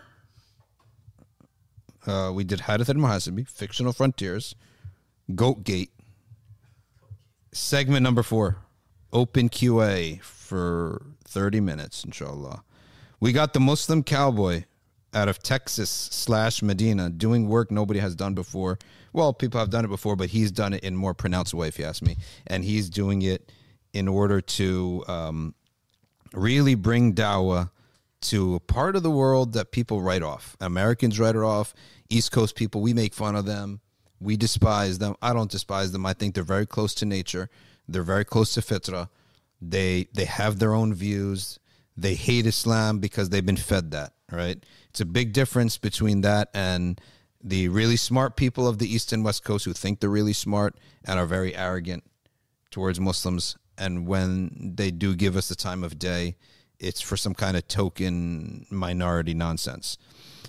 Uh, 2.06 2.32
we 2.34 2.44
did 2.44 2.62
Harith 2.62 2.90
al-Muhasibi, 2.90 3.48
fictional 3.48 3.94
frontiers, 3.94 4.56
Goat 5.36 5.64
Gate. 5.64 5.92
Segment 7.52 8.04
number 8.04 8.24
four, 8.24 8.58
open 9.12 9.50
QA 9.50 10.22
for 10.22 11.02
thirty 11.26 11.60
minutes, 11.60 12.04
inshallah. 12.04 12.64
We 13.20 13.34
got 13.34 13.54
the 13.54 13.60
Muslim 13.60 14.04
cowboy 14.04 14.64
out 15.14 15.28
of 15.28 15.42
Texas 15.42 15.90
slash 15.90 16.62
Medina 16.62 17.10
doing 17.10 17.48
work 17.48 17.72
nobody 17.72 18.00
has 18.00 18.16
done 18.16 18.34
before. 18.34 18.78
Well, 19.12 19.34
people 19.34 19.60
have 19.60 19.72
done 19.72 19.84
it 19.84 19.90
before, 19.90 20.16
but 20.16 20.30
he's 20.30 20.52
done 20.52 20.74
it 20.74 20.84
in 20.84 20.96
more 20.96 21.14
pronounced 21.14 21.54
way, 21.54 21.68
if 21.68 21.80
you 21.80 21.86
ask 21.86 22.04
me. 22.04 22.18
And 22.48 22.64
he's 22.64 22.90
doing 22.90 23.24
it 23.24 23.52
in 23.94 24.08
order 24.08 24.42
to 24.42 25.04
um, 25.08 25.56
really 26.34 26.76
bring 26.76 27.14
dawah 27.14 27.70
to 28.22 28.56
a 28.56 28.60
part 28.60 28.96
of 28.96 29.04
the 29.04 29.12
world 29.12 29.54
that 29.54 29.72
people 29.72 30.02
write 30.02 30.24
off. 30.24 30.58
Americans 30.60 31.20
write 31.20 31.36
it 31.36 31.42
off. 31.42 31.74
East 32.10 32.32
Coast 32.32 32.56
people, 32.56 32.82
we 32.82 32.94
make 32.94 33.14
fun 33.14 33.36
of 33.36 33.46
them. 33.46 33.80
We 34.20 34.36
despise 34.36 34.98
them. 34.98 35.16
I 35.22 35.34
don't 35.34 35.50
despise 35.50 35.92
them. 35.92 36.06
I 36.06 36.14
think 36.14 36.36
they're 36.36 36.44
very 36.44 36.66
close 36.66 36.94
to 36.96 37.06
nature. 37.06 37.50
They're 37.88 38.04
very 38.04 38.26
close 38.26 38.54
to 38.56 38.62
fitra. 38.62 39.10
They 39.62 40.08
they 40.14 40.26
have 40.26 40.60
their 40.60 40.74
own 40.74 40.94
views. 40.94 41.60
They 41.96 42.16
hate 42.16 42.46
Islam 42.46 43.00
because 43.00 43.30
they've 43.30 43.46
been 43.46 43.58
fed 43.58 43.92
that, 43.92 44.14
right? 44.32 44.64
It's 44.90 45.02
a 45.02 45.06
big 45.06 45.34
difference 45.34 45.78
between 45.78 46.22
that 46.22 46.50
and 46.54 47.00
the 47.42 47.70
really 47.70 47.98
smart 47.98 48.36
people 48.36 48.68
of 48.68 48.80
the 48.80 48.94
East 48.94 49.14
and 49.14 49.24
West 49.24 49.44
Coast 49.44 49.66
who 49.66 49.74
think 49.74 50.00
they're 50.00 50.10
really 50.10 50.34
smart 50.34 50.78
and 51.06 51.20
are 51.20 51.26
very 51.26 51.56
arrogant 51.56 52.04
towards 52.72 53.00
Muslims. 53.00 53.58
And 53.80 54.06
when 54.06 54.74
they 54.76 54.92
do 54.92 55.16
give 55.16 55.38
us 55.38 55.48
the 55.48 55.56
time 55.56 55.84
of 55.84 55.98
day, 55.98 56.36
it's 56.80 57.02
for 57.02 57.18
some 57.18 57.34
kind 57.34 57.58
of 57.58 57.68
token 57.68 58.66
minority 58.70 59.34
nonsense. 59.34 59.98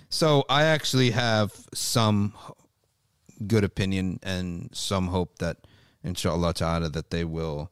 So 0.09 0.45
I 0.49 0.65
actually 0.65 1.13
have 1.13 1.53
some 1.73 2.35
good 3.47 3.65
opinion 3.65 4.19
and 4.23 4.71
some 4.73 5.07
hope 5.09 5.39
that, 5.39 5.59
inshallah 6.03 6.55
ta'ala, 6.55 6.89
that 6.91 7.11
they 7.11 7.25
will, 7.25 7.71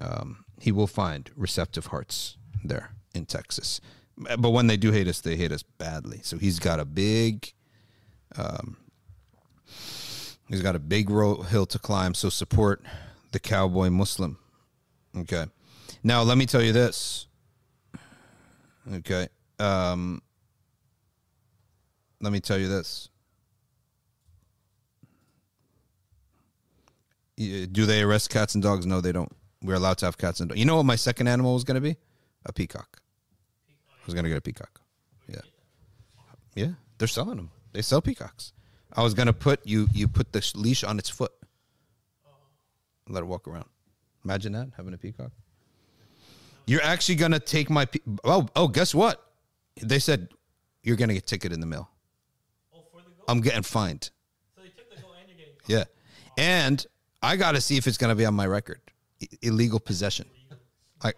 um, 0.00 0.44
he 0.60 0.72
will 0.72 0.88
find 0.88 1.30
receptive 1.36 1.86
hearts 1.86 2.36
there 2.64 2.90
in 3.14 3.24
Texas. 3.24 3.80
But 4.16 4.50
when 4.50 4.66
they 4.66 4.76
do 4.76 4.90
hate 4.90 5.06
us, 5.06 5.20
they 5.20 5.36
hate 5.36 5.52
us 5.52 5.62
badly. 5.62 6.20
So 6.24 6.38
he's 6.38 6.58
got 6.58 6.80
a 6.80 6.84
big, 6.84 7.52
um, 8.36 8.76
he's 10.48 10.62
got 10.62 10.74
a 10.74 10.80
big 10.80 11.08
hill 11.08 11.66
to 11.66 11.78
climb. 11.78 12.14
So 12.14 12.28
support 12.28 12.82
the 13.30 13.38
cowboy 13.38 13.90
Muslim. 13.90 14.38
Okay. 15.20 15.46
Now 16.02 16.22
let 16.22 16.38
me 16.38 16.46
tell 16.46 16.62
you 16.62 16.72
this. 16.72 17.26
Okay. 18.92 19.28
Um, 19.58 20.22
let 22.20 22.32
me 22.32 22.40
tell 22.40 22.58
you 22.58 22.68
this. 22.68 23.08
Do 27.36 27.86
they 27.86 28.02
arrest 28.02 28.30
cats 28.30 28.54
and 28.54 28.62
dogs? 28.62 28.84
No, 28.86 29.00
they 29.00 29.12
don't. 29.12 29.30
We're 29.62 29.74
allowed 29.74 29.98
to 29.98 30.06
have 30.06 30.18
cats 30.18 30.40
and 30.40 30.48
dogs. 30.48 30.58
You 30.58 30.66
know 30.66 30.76
what 30.76 30.86
my 30.86 30.96
second 30.96 31.28
animal 31.28 31.54
was 31.54 31.64
going 31.64 31.76
to 31.76 31.80
be? 31.80 31.96
A 32.46 32.52
peacock. 32.52 33.00
I 33.90 34.06
was 34.06 34.14
going 34.14 34.24
to 34.24 34.30
get 34.30 34.38
a 34.38 34.42
peacock. 34.42 34.80
Yeah. 35.28 35.40
Yeah. 36.54 36.70
They're 36.98 37.08
selling 37.08 37.36
them. 37.36 37.50
They 37.72 37.82
sell 37.82 38.00
peacocks. 38.00 38.52
I 38.92 39.02
was 39.02 39.14
going 39.14 39.26
to 39.26 39.32
put 39.32 39.64
you 39.66 39.86
you 39.92 40.08
put 40.08 40.32
the 40.32 40.52
leash 40.56 40.82
on 40.82 40.98
its 40.98 41.08
foot. 41.08 41.32
Let 43.08 43.22
it 43.22 43.26
walk 43.26 43.46
around. 43.46 43.66
Imagine 44.28 44.52
that 44.52 44.68
having 44.76 44.92
a 44.92 44.98
peacock. 44.98 45.32
You're 46.66 46.82
actually 46.82 47.14
going 47.14 47.32
to 47.32 47.40
take 47.40 47.70
my 47.70 47.86
pe- 47.86 48.00
Oh, 48.24 48.46
oh, 48.54 48.68
guess 48.68 48.94
what? 48.94 49.24
They 49.82 49.98
said 49.98 50.28
you're 50.82 50.96
going 50.96 51.08
to 51.08 51.14
get 51.14 51.26
ticket 51.26 51.50
in 51.50 51.60
the 51.60 51.66
mail. 51.66 51.88
Oh, 52.74 52.80
for 52.92 52.98
the 52.98 53.08
goal. 53.08 53.24
I'm 53.26 53.40
getting 53.40 53.62
fined. 53.62 54.10
so 54.54 54.60
they 54.60 54.68
took 54.68 54.94
the 54.94 55.00
goal 55.00 55.12
and 55.18 55.26
you're 55.30 55.38
getting. 55.38 55.54
Yeah. 55.66 55.84
And 56.36 56.84
I 57.22 57.36
got 57.36 57.52
to 57.52 57.60
see 57.62 57.78
if 57.78 57.86
it's 57.86 57.96
going 57.96 58.10
to 58.10 58.14
be 58.14 58.26
on 58.26 58.34
my 58.34 58.46
record. 58.46 58.82
I- 59.22 59.28
illegal 59.40 59.80
possession. 59.80 60.26
I, 61.02 61.14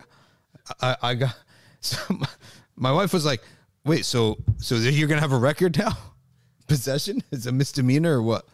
I, 0.81 0.97
I 1.03 1.15
got, 1.17 1.35
so 1.81 1.99
my, 2.11 2.29
my 2.77 2.93
wife 2.93 3.13
was 3.13 3.25
like, 3.25 3.43
wait, 3.85 4.05
so, 4.05 4.39
so 4.59 4.77
you're 4.77 5.09
going 5.09 5.19
to 5.19 5.23
have 5.23 5.33
a 5.33 5.37
record 5.39 5.77
now? 5.77 5.99
Possession 6.69 7.25
is 7.33 7.49
a 7.49 7.53
misdemeanor 7.53 8.19
or 8.19 8.23
what? 8.23 8.47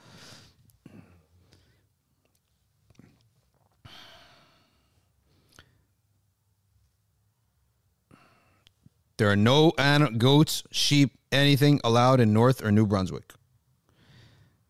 There 9.16 9.30
are 9.30 9.36
no 9.36 9.72
an- 9.78 10.18
goats, 10.18 10.62
sheep, 10.70 11.18
anything 11.32 11.80
allowed 11.82 12.20
in 12.20 12.32
North 12.32 12.62
or 12.62 12.70
New 12.70 12.86
Brunswick. 12.86 13.32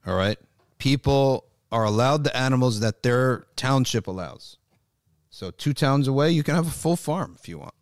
All 0.07 0.17
right. 0.17 0.39
People 0.79 1.45
are 1.73 1.85
allowed 1.85 2.25
the 2.25 2.37
animals 2.37 2.81
that 2.81 3.03
their 3.03 3.47
township 3.57 4.07
allows. 4.07 4.57
So 5.31 5.51
two 5.51 5.75
towns 5.75 6.09
away, 6.09 6.31
you 6.31 6.43
can 6.43 6.55
have 6.55 6.67
a 6.67 6.71
full 6.71 6.97
farm 6.97 7.37
if 7.39 7.49
you 7.49 7.59
want. 7.59 7.75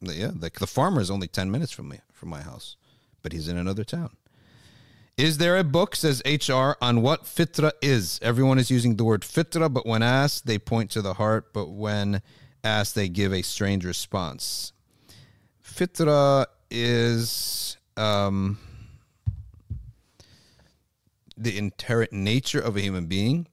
Yeah, 0.00 0.32
like 0.38 0.58
the 0.58 0.66
farmer 0.66 1.00
is 1.00 1.10
only 1.10 1.28
ten 1.28 1.50
minutes 1.50 1.72
from 1.72 1.88
me 1.88 2.00
from 2.12 2.28
my 2.28 2.42
house, 2.42 2.76
but 3.22 3.32
he's 3.32 3.48
in 3.48 3.56
another 3.56 3.84
town. 3.84 4.10
Is 5.16 5.38
there 5.38 5.56
a 5.56 5.64
book, 5.64 5.96
says 5.96 6.20
HR, 6.26 6.76
on 6.82 7.00
what 7.00 7.24
fitra 7.24 7.70
is? 7.80 8.18
Everyone 8.20 8.58
is 8.58 8.70
using 8.70 8.96
the 8.96 9.04
word 9.04 9.22
fitra, 9.22 9.72
but 9.72 9.86
when 9.86 10.02
asked, 10.02 10.46
they 10.46 10.58
point 10.58 10.90
to 10.90 11.00
the 11.00 11.14
heart, 11.14 11.54
but 11.54 11.70
when 11.70 12.20
asked, 12.64 12.94
they 12.96 13.08
give 13.08 13.32
a 13.32 13.42
strange 13.42 13.84
response. 13.86 14.72
Fitra 15.64 16.46
is 16.70 17.76
um, 17.96 18.58
the 21.36 21.56
inherent 21.56 22.12
nature 22.12 22.60
of 22.60 22.76
a 22.76 22.80
human 22.80 23.06
being. 23.06 23.48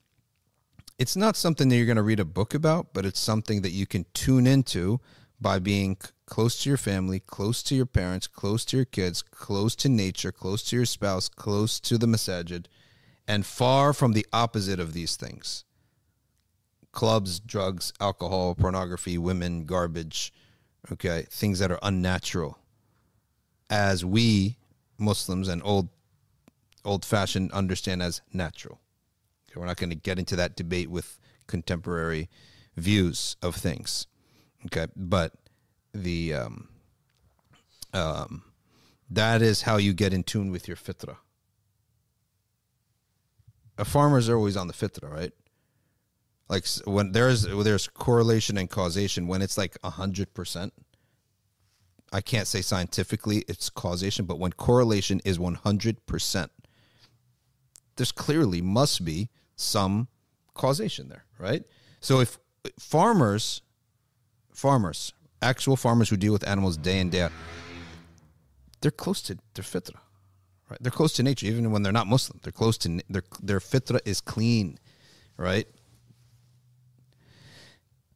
It's 0.99 1.15
not 1.15 1.35
something 1.35 1.69
that 1.69 1.77
you're 1.77 1.85
going 1.85 1.95
to 1.95 2.03
read 2.03 2.19
a 2.19 2.25
book 2.25 2.53
about, 2.53 2.93
but 2.93 3.05
it's 3.05 3.19
something 3.19 3.61
that 3.61 3.71
you 3.71 3.87
can 3.87 4.05
tune 4.13 4.45
into 4.45 4.99
by 5.39 5.57
being 5.57 5.97
close 6.27 6.61
to 6.61 6.69
your 6.69 6.77
family, 6.77 7.19
close 7.19 7.63
to 7.63 7.75
your 7.75 7.87
parents, 7.87 8.27
close 8.27 8.63
to 8.65 8.77
your 8.77 8.85
kids, 8.85 9.23
close 9.23 9.75
to 9.77 9.89
nature, 9.89 10.31
close 10.31 10.61
to 10.63 10.75
your 10.75 10.85
spouse, 10.85 11.27
close 11.27 11.79
to 11.79 11.97
the 11.97 12.05
masajid, 12.05 12.65
and 13.27 13.45
far 13.45 13.93
from 13.93 14.13
the 14.13 14.25
opposite 14.31 14.79
of 14.79 14.93
these 14.93 15.15
things 15.15 15.63
clubs, 16.91 17.39
drugs, 17.39 17.93
alcohol, 18.01 18.53
pornography, 18.53 19.17
women, 19.17 19.65
garbage, 19.65 20.33
okay, 20.91 21.25
things 21.29 21.59
that 21.59 21.71
are 21.71 21.79
unnatural. 21.81 22.57
As 23.69 24.03
we 24.03 24.57
Muslims 24.97 25.47
and 25.47 25.61
old 25.65 25.89
old 26.85 27.05
fashioned 27.05 27.51
understand 27.51 28.01
as 28.01 28.21
natural. 28.31 28.79
Okay, 29.49 29.59
we're 29.59 29.65
not 29.65 29.77
going 29.77 29.89
to 29.89 29.95
get 29.95 30.19
into 30.19 30.35
that 30.35 30.55
debate 30.55 30.89
with 30.89 31.19
contemporary 31.47 32.29
views 32.77 33.35
of 33.41 33.55
things. 33.55 34.07
Okay, 34.67 34.87
but 34.95 35.33
the 35.93 36.33
um, 36.33 36.69
um, 37.93 38.43
that 39.09 39.41
is 39.41 39.63
how 39.63 39.77
you 39.77 39.93
get 39.93 40.13
in 40.13 40.23
tune 40.23 40.51
with 40.51 40.67
your 40.67 40.77
fitra. 40.77 41.17
A 43.77 43.85
farmers 43.85 44.29
are 44.29 44.35
always 44.35 44.55
on 44.55 44.67
the 44.67 44.73
fitra, 44.73 45.11
right? 45.11 45.33
Like 46.51 46.67
when 46.83 47.13
there's 47.13 47.43
there's 47.43 47.87
correlation 47.87 48.57
and 48.57 48.69
causation 48.69 49.25
when 49.25 49.41
it's 49.41 49.57
like 49.57 49.77
hundred 49.83 50.33
percent. 50.33 50.73
I 52.11 52.19
can't 52.19 52.45
say 52.45 52.61
scientifically 52.61 53.45
it's 53.47 53.69
causation, 53.69 54.25
but 54.25 54.37
when 54.37 54.51
correlation 54.51 55.21
is 55.23 55.39
one 55.39 55.55
hundred 55.55 56.05
percent, 56.05 56.51
there's 57.95 58.11
clearly 58.11 58.61
must 58.61 59.05
be 59.05 59.29
some 59.55 60.09
causation 60.53 61.07
there, 61.07 61.23
right? 61.39 61.63
So 62.01 62.19
if 62.19 62.37
farmers, 62.77 63.61
farmers, 64.53 65.13
actual 65.41 65.77
farmers 65.77 66.09
who 66.09 66.17
deal 66.17 66.33
with 66.33 66.45
animals 66.45 66.75
day 66.75 66.99
in 66.99 67.09
day 67.11 67.21
out, 67.21 67.31
they're 68.81 68.91
close 68.91 69.21
to 69.21 69.37
their 69.53 69.63
fitra, 69.63 69.95
right? 70.69 70.79
They're 70.81 70.91
close 70.91 71.13
to 71.13 71.23
nature, 71.23 71.45
even 71.45 71.71
when 71.71 71.81
they're 71.81 71.93
not 71.93 72.07
Muslim. 72.07 72.41
They're 72.43 72.51
close 72.51 72.77
to 72.79 73.01
their 73.09 73.23
their 73.41 73.59
fitra 73.59 74.01
is 74.03 74.19
clean, 74.19 74.77
right? 75.37 75.65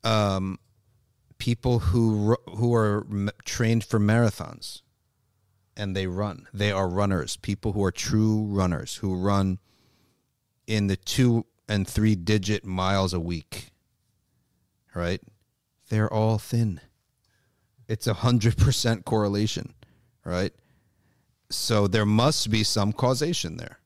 Um, 0.06 0.60
people 1.38 1.80
who 1.80 2.38
who 2.48 2.74
are 2.74 3.06
trained 3.44 3.84
for 3.84 4.00
marathons, 4.00 4.82
and 5.76 5.96
they 5.96 6.08
run. 6.08 6.48
They 6.54 6.72
are 6.72 6.88
runners. 6.88 7.36
People 7.38 7.74
who 7.74 7.84
are 7.84 7.92
true 7.92 8.44
runners 8.44 8.96
who 8.96 9.16
run 9.16 9.60
in 10.68 10.88
the 10.88 10.96
two 10.96 11.46
and 11.68 11.88
three 11.88 12.16
digit 12.16 12.66
miles 12.66 13.14
a 13.14 13.20
week. 13.20 13.72
Right? 14.94 15.22
They're 15.90 16.12
all 16.12 16.38
thin. 16.38 16.80
It's 17.88 18.08
a 18.08 18.14
hundred 18.14 18.58
percent 18.58 19.06
correlation, 19.06 19.74
right? 20.24 20.54
So 21.50 21.88
there 21.88 22.06
must 22.06 22.50
be 22.50 22.64
some 22.64 22.94
causation 22.94 23.58
there. 23.58 23.80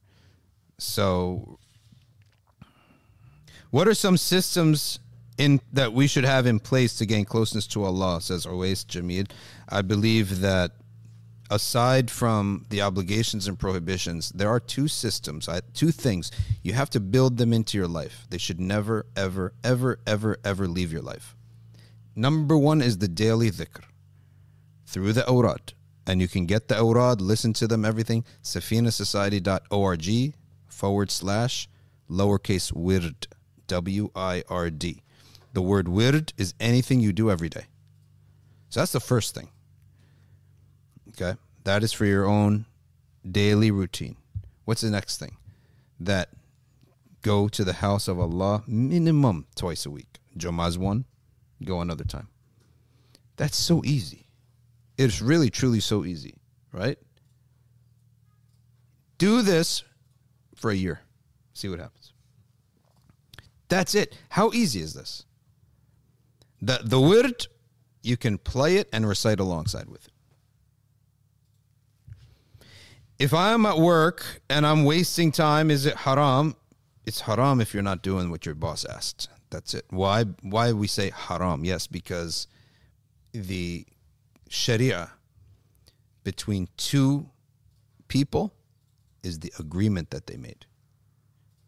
So 0.78 1.60
what 3.70 3.88
are 3.88 3.94
some 3.94 4.18
systems 4.18 5.00
in 5.40 5.62
that 5.74 5.94
we 5.94 6.06
should 6.06 6.26
have 6.26 6.46
in 6.46 6.60
place 6.60 6.96
to 6.98 7.06
gain 7.06 7.26
closeness 7.26 7.66
to 7.68 7.84
Allah, 7.84 8.22
says 8.22 8.46
Owais 8.46 8.86
Jamid. 8.86 9.32
I 9.70 9.82
believe 9.82 10.42
that 10.42 10.74
aside 11.50 12.12
from 12.12 12.66
the 12.70 12.82
obligations 12.82 13.48
and 13.48 13.58
prohibitions, 13.58 14.30
there 14.32 14.50
are 14.50 14.60
two 14.60 14.90
systems, 14.90 15.48
two 15.74 15.92
things. 15.92 16.30
You 16.62 16.74
have 16.74 16.90
to 16.92 17.00
build 17.00 17.38
them 17.38 17.54
into 17.54 17.78
your 17.78 17.88
life. 17.88 18.28
They 18.30 18.38
should 18.38 18.60
never, 18.60 19.06
ever, 19.16 19.54
ever, 19.64 20.00
ever, 20.06 20.38
ever 20.44 20.68
leave 20.68 20.92
your 20.92 21.02
life. 21.02 21.36
Number 22.16 22.58
one 22.58 22.82
is 22.82 22.98
the 22.98 23.08
daily 23.08 23.50
dhikr 23.50 23.84
through 24.86 25.14
the 25.14 25.28
awrad. 25.28 25.74
And 26.06 26.20
you 26.20 26.28
can 26.28 26.46
get 26.48 26.68
the 26.68 26.78
awrad, 26.78 27.22
listen 27.22 27.54
to 27.54 27.68
them, 27.68 27.86
everything. 27.86 28.26
SafinaSociety.org 28.44 30.34
forward 30.68 31.12
slash 31.12 31.70
lowercase 32.10 32.74
wird, 32.76 33.28
W 33.68 34.10
I 34.16 34.44
R 34.50 34.70
D. 34.70 35.04
The 35.54 35.62
word 35.62 35.88
wird 35.88 36.34
is 36.38 36.54
anything 36.60 37.00
you 37.00 37.12
do 37.12 37.32
every 37.32 37.50
day. 37.50 37.66
So 38.70 38.80
that's 38.80 38.92
the 38.92 39.00
first 39.00 39.34
thing. 39.34 39.50
Okay. 41.10 41.38
That 41.64 41.84
is 41.84 41.92
for 41.92 42.06
your 42.06 42.26
own 42.26 42.66
daily 43.30 43.72
routine. 43.72 44.16
What's 44.66 44.82
the 44.82 44.90
next 44.90 45.18
thing? 45.18 45.38
That 46.00 46.30
go 47.22 47.48
to 47.50 47.64
the 47.64 47.74
house 47.74 48.08
of 48.08 48.20
Allah 48.20 48.64
minimum 48.68 49.48
twice 49.56 49.86
a 49.86 49.92
week. 49.92 50.20
Jumaz 50.38 50.78
one, 50.78 51.06
go 51.64 51.82
another 51.82 52.04
time. 52.04 52.30
That's 53.36 53.58
so 53.58 53.82
easy. 53.84 54.28
It's 54.98 55.22
really, 55.22 55.50
truly 55.50 55.80
so 55.80 56.06
easy, 56.06 56.36
right? 56.72 56.98
Do 59.18 59.42
this 59.42 59.84
for 60.56 60.72
a 60.72 60.76
year. 60.76 61.02
See 61.54 61.70
what 61.70 61.80
happens. 61.80 62.14
That's 63.68 63.96
it. 63.96 64.18
How 64.30 64.52
easy 64.52 64.82
is 64.82 64.94
this? 64.94 65.26
The 66.62 66.82
the 66.84 67.00
wird, 67.00 67.48
you 68.02 68.18
can 68.18 68.38
play 68.38 68.78
it 68.78 68.90
and 68.92 69.08
recite 69.08 69.40
alongside 69.40 69.90
with 69.90 70.06
it. 70.06 70.14
If 73.18 73.34
I'm 73.34 73.66
at 73.66 73.78
work 73.78 74.42
and 74.50 74.66
I'm 74.66 74.86
wasting 74.86 75.32
time, 75.32 75.70
is 75.70 75.86
it 75.86 75.96
haram? 75.96 76.56
It's 77.06 77.22
haram 77.22 77.60
if 77.60 77.74
you're 77.74 77.84
not 77.84 78.02
doing 78.02 78.30
what 78.30 78.46
your 78.46 78.56
boss 78.56 78.86
asked. 78.86 79.30
That's 79.50 79.74
it. 79.74 79.86
Why 79.90 80.24
why 80.42 80.72
we 80.74 80.88
say 80.88 81.12
haram? 81.14 81.66
Yes, 81.66 81.88
because 81.88 82.48
the 83.34 83.86
sharia 84.48 85.12
between 86.24 86.68
two 86.78 87.30
people 88.08 88.54
is 89.24 89.40
the 89.40 89.52
agreement 89.60 90.12
that 90.12 90.28
they 90.28 90.38
made. 90.38 90.66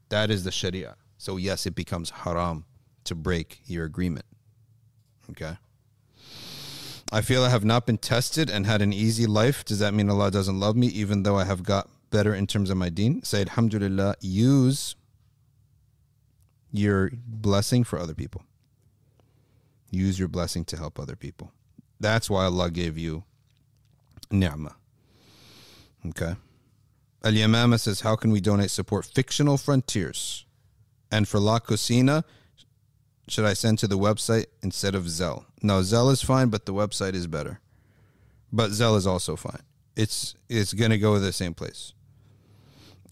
That 0.10 0.30
is 0.30 0.44
the 0.44 0.52
sharia. 0.52 0.96
So 1.18 1.38
yes, 1.38 1.66
it 1.66 1.76
becomes 1.76 2.10
haram 2.10 2.66
to 3.06 3.16
break 3.16 3.62
your 3.66 3.86
agreement. 3.86 4.26
Okay. 5.32 5.58
I 7.12 7.22
feel 7.22 7.44
I 7.44 7.50
have 7.50 7.66
not 7.66 7.86
been 7.86 7.98
tested 7.98 8.50
and 8.50 8.66
had 8.66 8.82
an 8.82 8.94
easy 8.94 9.26
life. 9.26 9.66
Does 9.66 9.80
that 9.80 9.94
mean 9.94 10.10
Allah 10.10 10.32
doesn't 10.32 10.60
love 10.60 10.78
me, 10.78 10.88
even 10.88 11.24
though 11.24 11.38
I 11.38 11.44
have 11.44 11.64
got 11.64 11.90
better 12.10 12.34
in 12.34 12.48
terms 12.48 12.70
of 12.70 12.78
my 12.78 12.90
deen? 12.90 13.22
Say, 13.24 13.42
Alhamdulillah, 13.42 14.16
use 14.22 14.96
your 16.72 17.12
blessing 17.28 17.84
for 17.84 18.00
other 18.00 18.14
people. 18.14 18.44
Use 19.90 20.18
your 20.18 20.30
blessing 20.30 20.64
to 20.66 20.78
help 20.78 21.00
other 21.00 21.18
people. 21.18 21.52
That's 22.00 22.30
why 22.30 22.46
Allah 22.46 22.72
gave 22.72 22.98
you 22.98 23.26
ni'mah. 24.32 24.76
Okay. 26.08 26.36
Al 27.24 27.34
Yamama 27.34 27.80
says, 27.80 28.02
How 28.02 28.16
can 28.16 28.32
we 28.32 28.42
donate 28.42 28.72
support 28.72 29.06
fictional 29.06 29.58
frontiers? 29.58 30.46
And 31.12 31.28
for 31.28 31.40
La 31.40 31.60
Cocina, 31.60 32.24
should 33.32 33.46
I 33.46 33.54
send 33.54 33.80
to 33.80 33.88
the 33.88 33.98
website 33.98 34.48
instead 34.62 34.94
of 34.94 35.06
Zelle? 35.06 35.46
No, 35.62 35.80
Zelle 35.80 36.12
is 36.12 36.22
fine, 36.22 36.50
but 36.50 36.66
the 36.66 36.74
website 36.74 37.14
is 37.14 37.28
better. 37.28 37.62
But 38.52 38.72
Zelle 38.72 38.98
is 38.98 39.08
also 39.08 39.36
fine. 39.36 39.62
It's 39.96 40.36
it's 40.50 40.74
gonna 40.74 40.98
go 40.98 41.14
to 41.14 41.20
the 41.20 41.32
same 41.32 41.54
place. 41.54 41.94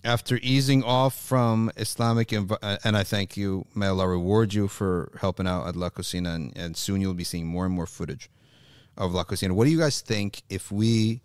After 0.03 0.37
easing 0.41 0.83
off 0.83 1.15
from 1.15 1.71
Islamic, 1.77 2.33
uh, 2.33 2.77
and 2.83 2.97
I 2.97 3.03
thank 3.03 3.37
you, 3.37 3.65
may 3.75 3.87
Allah 3.87 4.07
reward 4.07 4.53
you 4.53 4.67
for 4.67 5.11
helping 5.19 5.47
out 5.47 5.67
at 5.67 5.75
La 5.75 5.89
Cocina, 5.89 6.31
and, 6.31 6.57
and 6.57 6.75
soon 6.75 7.01
you'll 7.01 7.13
be 7.13 7.25
seeing 7.25 7.47
more 7.47 7.65
and 7.65 7.73
more 7.73 7.85
footage 7.85 8.29
of 8.97 9.13
La 9.13 9.23
Cocina. 9.23 9.53
What 9.53 9.65
do 9.65 9.71
you 9.71 9.79
guys 9.79 10.01
think 10.01 10.43
if 10.49 10.71
we 10.71 11.21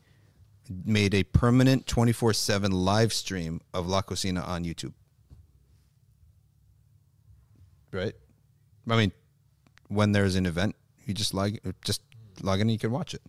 made 0.84 1.14
a 1.14 1.24
permanent 1.24 1.86
24 1.86 2.32
7 2.32 2.72
live 2.72 3.12
stream 3.12 3.60
of 3.72 3.86
La 3.88 4.02
Cocina 4.02 4.40
on 4.42 4.64
YouTube? 4.64 4.92
Right? 7.92 8.14
I 8.89 8.97
mean, 8.97 9.12
when 9.89 10.12
there's 10.12 10.36
an 10.36 10.47
event, 10.47 10.77
you 11.06 11.15
just 11.15 11.35
log 11.35 11.59
just 11.85 12.02
log 12.43 12.61
in 12.61 12.62
and 12.62 12.73
you 12.73 12.78
can 12.78 12.90
watch 12.90 13.15
it. 13.15 13.23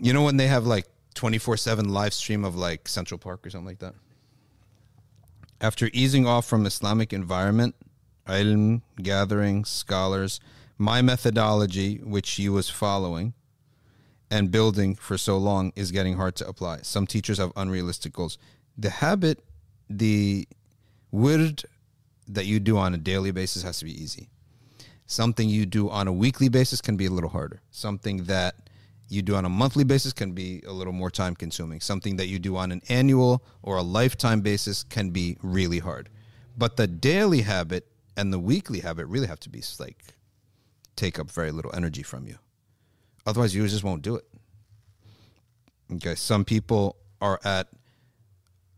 You 0.00 0.12
know 0.12 0.22
when 0.22 0.36
they 0.36 0.46
have 0.46 0.66
like 0.66 0.86
24/7 1.14 1.88
live 1.88 2.14
stream 2.14 2.44
of 2.44 2.56
like 2.56 2.88
Central 2.88 3.18
Park 3.18 3.46
or 3.46 3.50
something 3.50 3.66
like 3.66 3.80
that? 3.80 3.94
After 5.60 5.90
easing 5.92 6.26
off 6.26 6.46
from 6.46 6.64
Islamic 6.64 7.12
environment, 7.12 7.74
ilm 8.26 8.82
gathering, 9.02 9.64
scholars, 9.64 10.40
my 10.78 11.02
methodology 11.02 11.98
which 11.98 12.30
he 12.32 12.48
was 12.48 12.70
following 12.70 13.34
and 14.30 14.50
building 14.50 14.94
for 14.94 15.18
so 15.18 15.36
long 15.36 15.72
is 15.74 15.90
getting 15.90 16.16
hard 16.16 16.36
to 16.36 16.46
apply. 16.46 16.78
Some 16.82 17.06
teachers 17.06 17.38
have 17.38 17.52
unrealistic 17.56 18.12
goals. 18.12 18.38
The 18.78 18.90
habit, 18.90 19.44
the 19.90 20.48
wird 21.10 21.64
that 22.34 22.46
you 22.46 22.60
do 22.60 22.78
on 22.78 22.94
a 22.94 22.98
daily 22.98 23.30
basis 23.30 23.62
has 23.62 23.78
to 23.78 23.84
be 23.84 24.02
easy. 24.02 24.28
Something 25.06 25.48
you 25.48 25.66
do 25.66 25.90
on 25.90 26.06
a 26.06 26.12
weekly 26.12 26.48
basis 26.48 26.80
can 26.80 26.96
be 26.96 27.06
a 27.06 27.10
little 27.10 27.30
harder. 27.30 27.60
Something 27.70 28.24
that 28.24 28.54
you 29.08 29.22
do 29.22 29.34
on 29.34 29.44
a 29.44 29.48
monthly 29.48 29.82
basis 29.82 30.12
can 30.12 30.32
be 30.32 30.62
a 30.66 30.72
little 30.72 30.92
more 30.92 31.10
time 31.10 31.34
consuming. 31.34 31.80
Something 31.80 32.16
that 32.16 32.28
you 32.28 32.38
do 32.38 32.56
on 32.56 32.70
an 32.70 32.80
annual 32.88 33.42
or 33.62 33.76
a 33.76 33.82
lifetime 33.82 34.40
basis 34.40 34.84
can 34.84 35.10
be 35.10 35.36
really 35.42 35.80
hard. 35.80 36.08
But 36.56 36.76
the 36.76 36.86
daily 36.86 37.42
habit 37.42 37.86
and 38.16 38.32
the 38.32 38.38
weekly 38.38 38.80
habit 38.80 39.06
really 39.06 39.26
have 39.26 39.40
to 39.40 39.48
be 39.48 39.62
like 39.80 39.96
take 40.94 41.18
up 41.18 41.30
very 41.30 41.50
little 41.50 41.74
energy 41.74 42.02
from 42.02 42.26
you. 42.26 42.36
Otherwise, 43.26 43.54
you 43.54 43.66
just 43.66 43.84
won't 43.84 44.02
do 44.02 44.16
it. 44.16 44.24
Okay, 45.94 46.14
some 46.14 46.44
people 46.44 46.96
are 47.20 47.40
at 47.44 47.66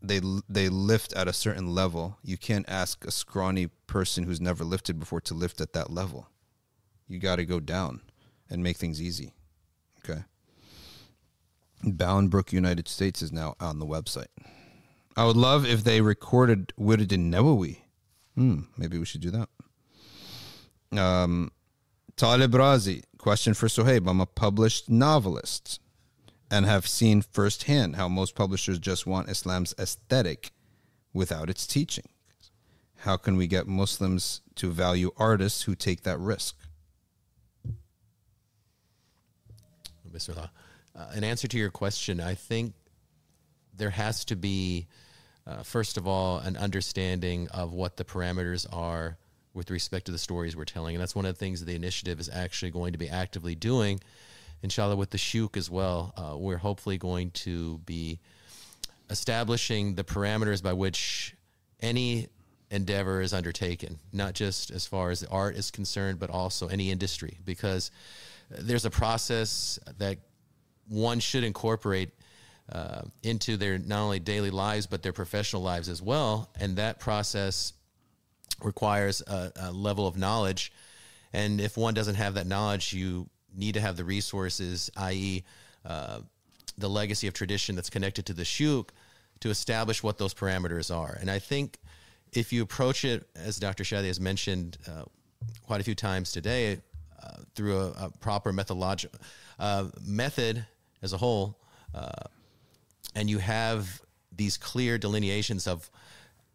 they 0.03 0.19
they 0.49 0.69
lift 0.69 1.13
at 1.13 1.27
a 1.27 1.33
certain 1.33 1.73
level. 1.73 2.17
You 2.23 2.37
can't 2.37 2.67
ask 2.67 3.05
a 3.05 3.11
scrawny 3.11 3.67
person 3.87 4.25
who's 4.25 4.41
never 4.41 4.63
lifted 4.63 4.99
before 4.99 5.21
to 5.21 5.33
lift 5.33 5.61
at 5.61 5.73
that 5.73 5.89
level. 5.89 6.27
You 7.07 7.19
got 7.19 7.37
to 7.37 7.45
go 7.45 7.59
down 7.59 8.01
and 8.49 8.61
make 8.61 8.77
things 8.77 9.01
easy. 9.01 9.33
Okay. 9.99 10.23
Bound 11.83 12.29
Brook 12.29 12.51
United 12.51 12.87
States 12.87 13.21
is 13.21 13.31
now 13.31 13.55
on 13.59 13.79
the 13.79 13.85
website. 13.85 14.27
I 15.15 15.25
would 15.25 15.37
love 15.37 15.65
if 15.65 15.83
they 15.83 16.01
recorded 16.01 16.73
Wird 16.77 17.11
in 17.11 17.31
Nawawi. 17.31 17.79
Hmm, 18.35 18.61
maybe 18.77 18.97
we 18.97 19.05
should 19.05 19.21
do 19.21 19.31
that. 19.31 20.99
Um, 20.99 21.51
Talib 22.15 22.51
Razi, 22.51 23.03
question 23.17 23.53
for 23.53 23.67
Sohaib. 23.67 24.09
I'm 24.09 24.21
a 24.21 24.25
published 24.25 24.89
novelist 24.89 25.79
and 26.51 26.65
have 26.65 26.87
seen 26.87 27.21
firsthand 27.21 27.95
how 27.95 28.07
most 28.07 28.35
publishers 28.35 28.79
just 28.79 29.07
want 29.07 29.29
Islam's 29.29 29.73
aesthetic 29.79 30.51
without 31.13 31.49
its 31.49 31.65
teaching. 31.65 32.09
How 32.97 33.17
can 33.17 33.35
we 33.35 33.47
get 33.47 33.67
Muslims 33.67 34.41
to 34.55 34.71
value 34.71 35.11
artists 35.17 35.63
who 35.63 35.75
take 35.75 36.03
that 36.03 36.19
risk? 36.19 36.55
Uh, 40.95 41.07
in 41.15 41.23
answer 41.23 41.47
to 41.47 41.57
your 41.57 41.71
question, 41.71 42.21
I 42.21 42.35
think 42.35 42.73
there 43.75 43.89
has 43.89 44.23
to 44.25 44.35
be, 44.35 44.87
uh, 45.47 45.63
first 45.63 45.97
of 45.97 46.07
all, 46.07 46.37
an 46.37 46.55
understanding 46.55 47.47
of 47.49 47.73
what 47.73 47.97
the 47.97 48.03
parameters 48.03 48.65
are 48.71 49.17
with 49.53 49.71
respect 49.71 50.05
to 50.05 50.11
the 50.11 50.17
stories 50.17 50.55
we're 50.55 50.65
telling. 50.65 50.95
And 50.95 51.01
that's 51.01 51.15
one 51.15 51.25
of 51.25 51.33
the 51.33 51.39
things 51.39 51.59
that 51.59 51.65
the 51.65 51.75
initiative 51.75 52.19
is 52.19 52.29
actually 52.29 52.71
going 52.71 52.93
to 52.93 52.99
be 52.99 53.09
actively 53.09 53.55
doing. 53.55 53.99
Inshallah, 54.63 54.95
with 54.95 55.09
the 55.09 55.17
Shuk 55.17 55.57
as 55.57 55.69
well, 55.69 56.13
uh, 56.15 56.37
we're 56.37 56.57
hopefully 56.57 56.97
going 56.97 57.31
to 57.31 57.79
be 57.79 58.19
establishing 59.09 59.95
the 59.95 60.05
parameters 60.05 60.63
by 60.63 60.71
which 60.71 61.35
any 61.81 62.29
endeavor 62.71 63.21
is 63.21 63.33
undertaken, 63.33 63.99
not 64.13 64.33
just 64.33 64.71
as 64.71 64.87
far 64.87 65.11
as 65.11 65.19
the 65.19 65.27
art 65.27 65.55
is 65.57 65.69
concerned, 65.69 66.17
but 66.17 66.29
also 66.29 66.69
any 66.69 66.89
industry, 66.91 67.37
because 67.45 67.91
there's 68.49 68.85
a 68.85 68.89
process 68.89 69.77
that 69.97 70.17
one 70.87 71.19
should 71.19 71.43
incorporate 71.43 72.09
uh, 72.71 73.01
into 73.21 73.57
their 73.57 73.77
not 73.77 73.99
only 73.99 74.19
daily 74.19 74.49
lives 74.49 74.87
but 74.87 75.03
their 75.03 75.11
professional 75.11 75.61
lives 75.61 75.89
as 75.89 76.01
well, 76.01 76.49
and 76.57 76.77
that 76.77 76.99
process 76.99 77.73
requires 78.61 79.21
a, 79.27 79.51
a 79.57 79.71
level 79.71 80.07
of 80.07 80.15
knowledge. 80.15 80.71
And 81.33 81.59
if 81.59 81.75
one 81.75 81.93
doesn't 81.93 82.15
have 82.15 82.35
that 82.35 82.47
knowledge, 82.47 82.93
you 82.93 83.27
need 83.55 83.73
to 83.73 83.81
have 83.81 83.97
the 83.97 84.03
resources, 84.03 84.89
i.e., 84.97 85.43
uh, 85.85 86.19
the 86.77 86.89
legacy 86.89 87.27
of 87.27 87.33
tradition 87.33 87.75
that's 87.75 87.89
connected 87.89 88.25
to 88.25 88.33
the 88.33 88.45
shuk, 88.45 88.93
to 89.41 89.49
establish 89.49 90.01
what 90.01 90.17
those 90.17 90.33
parameters 90.33 90.93
are. 90.95 91.17
And 91.19 91.29
I 91.29 91.39
think 91.39 91.77
if 92.31 92.51
you 92.53 92.63
approach 92.63 93.05
it, 93.05 93.27
as 93.35 93.57
Dr. 93.57 93.83
Shadi 93.83 94.07
has 94.07 94.19
mentioned 94.19 94.77
uh, 94.87 95.03
quite 95.65 95.81
a 95.81 95.83
few 95.83 95.95
times 95.95 96.31
today, 96.31 96.79
uh, 97.21 97.37
through 97.55 97.77
a, 97.77 97.87
a 98.05 98.09
proper 98.19 98.51
methodological 98.51 99.19
uh, 99.59 99.89
method 100.01 100.65
as 101.01 101.13
a 101.13 101.17
whole, 101.17 101.59
uh, 101.93 102.09
and 103.15 103.29
you 103.29 103.37
have 103.37 104.01
these 104.35 104.57
clear 104.57 104.97
delineations 104.97 105.67
of 105.67 105.89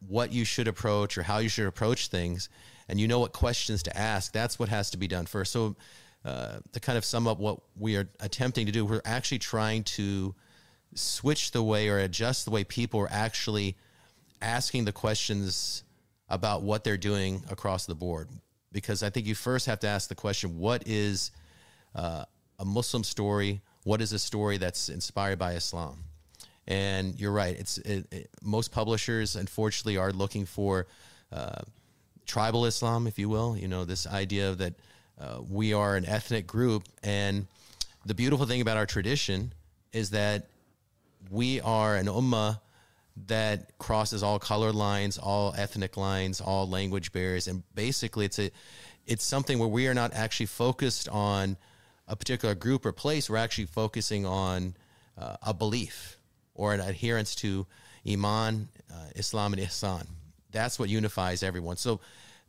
what 0.07 0.33
you 0.33 0.45
should 0.45 0.69
approach 0.69 1.17
or 1.19 1.23
how 1.23 1.39
you 1.39 1.49
should 1.49 1.67
approach 1.67 2.09
things, 2.09 2.49
and 2.89 3.01
you 3.01 3.09
know 3.09 3.21
what 3.21 3.33
questions 3.33 3.83
to 3.85 3.97
ask. 3.97 4.33
That's 4.33 4.59
what 4.59 4.69
has 4.69 4.91
to 4.91 4.97
be 4.97 5.09
done 5.09 5.27
first. 5.27 5.53
So, 5.53 5.77
uh, 6.29 6.59
to 6.73 6.81
kind 6.81 6.99
of 6.99 7.05
sum 7.05 7.27
up 7.27 7.39
what 7.39 7.61
we 7.77 7.97
are 7.97 8.09
attempting 8.21 8.67
to 8.67 8.73
do, 8.73 8.85
we're 8.85 9.01
actually 9.05 9.39
trying 9.39 9.85
to 9.85 10.35
switch 10.95 11.53
the 11.53 11.63
way 11.63 11.89
or 11.89 11.99
adjust 11.99 12.45
the 12.45 12.51
way 12.51 12.65
people 12.65 13.01
are 13.01 13.11
actually 13.11 13.77
asking 14.41 14.85
the 14.85 14.93
questions 14.93 15.85
about 16.29 16.63
what 16.63 16.85
they're 16.85 16.97
doing 16.97 17.43
across 17.51 17.87
the 17.87 17.95
board. 17.95 18.29
Because 18.73 19.03
I 19.03 19.11
think 19.11 19.27
you 19.27 19.35
first 19.35 19.67
have 19.67 19.81
to 19.81 19.89
ask 19.89 20.09
the 20.09 20.15
question 20.15 20.59
what 20.59 20.87
is 20.87 21.31
uh, 21.95 22.25
a 22.59 22.65
Muslim 22.65 23.03
story? 23.05 23.63
what 23.89 24.03
is 24.03 24.13
a 24.13 24.19
story 24.19 24.59
that's 24.59 24.91
inspired 24.91 25.39
by 25.39 25.55
Islam? 25.55 26.05
And 26.67 27.19
you're 27.19 27.33
right. 27.33 27.59
It's 27.59 27.79
it, 27.79 28.07
it, 28.13 28.31
most 28.43 28.71
publishers, 28.71 29.35
unfortunately, 29.35 29.97
are 29.97 30.13
looking 30.13 30.45
for 30.45 30.87
uh, 31.33 31.63
tribal 32.27 32.67
Islam, 32.67 33.07
if 33.07 33.19
you 33.19 33.31
will. 33.31 33.57
You 33.57 33.67
know, 33.67 33.87
this 33.87 34.07
idea 34.07 34.55
that 34.57 34.75
uh, 35.21 35.41
we 35.49 35.73
are 35.73 35.97
an 35.97 36.07
ethnic 36.07 36.47
group, 36.47 36.85
and 37.03 37.47
the 38.07 38.15
beautiful 38.15 38.47
thing 38.47 38.61
about 38.61 38.77
our 38.77 38.87
tradition 38.87 39.53
is 39.93 40.11
that 40.11 40.49
we 41.31 41.61
are 41.61 41.97
an 41.97 42.07
ummah 42.07 42.61
that 43.27 43.77
crosses 43.79 44.23
all 44.23 44.39
color 44.39 44.73
lines, 44.73 45.19
all 45.19 45.55
ethnic 45.57 45.97
lines, 45.97 46.41
all 46.41 46.69
language 46.69 47.13
barriers, 47.13 47.49
and 47.49 47.63
basically, 47.75 48.25
it's 48.25 48.39
a 48.39 48.51
it's 49.07 49.25
something 49.25 49.59
where 49.59 49.69
we 49.69 49.89
are 49.89 49.95
not 49.95 50.13
actually 50.13 50.47
focused 50.47 51.09
on 51.09 51.57
a 52.07 52.15
particular 52.15 52.55
group 52.55 52.87
or 52.87 52.93
place. 52.93 53.29
We're 53.29 53.39
actually 53.39 53.67
focusing 53.67 54.27
on 54.27 54.75
uh, 55.17 55.37
a 55.43 55.55
belief 55.55 56.19
or 56.55 56.75
an 56.75 56.81
adherence 56.81 57.35
to 57.37 57.67
Iman, 58.07 58.69
uh, 58.93 58.95
Islam, 59.17 59.55
and 59.55 59.63
Ihsan. 59.63 60.07
That's 60.53 60.79
what 60.79 60.89
unifies 60.89 61.43
everyone. 61.43 61.77
So 61.77 62.01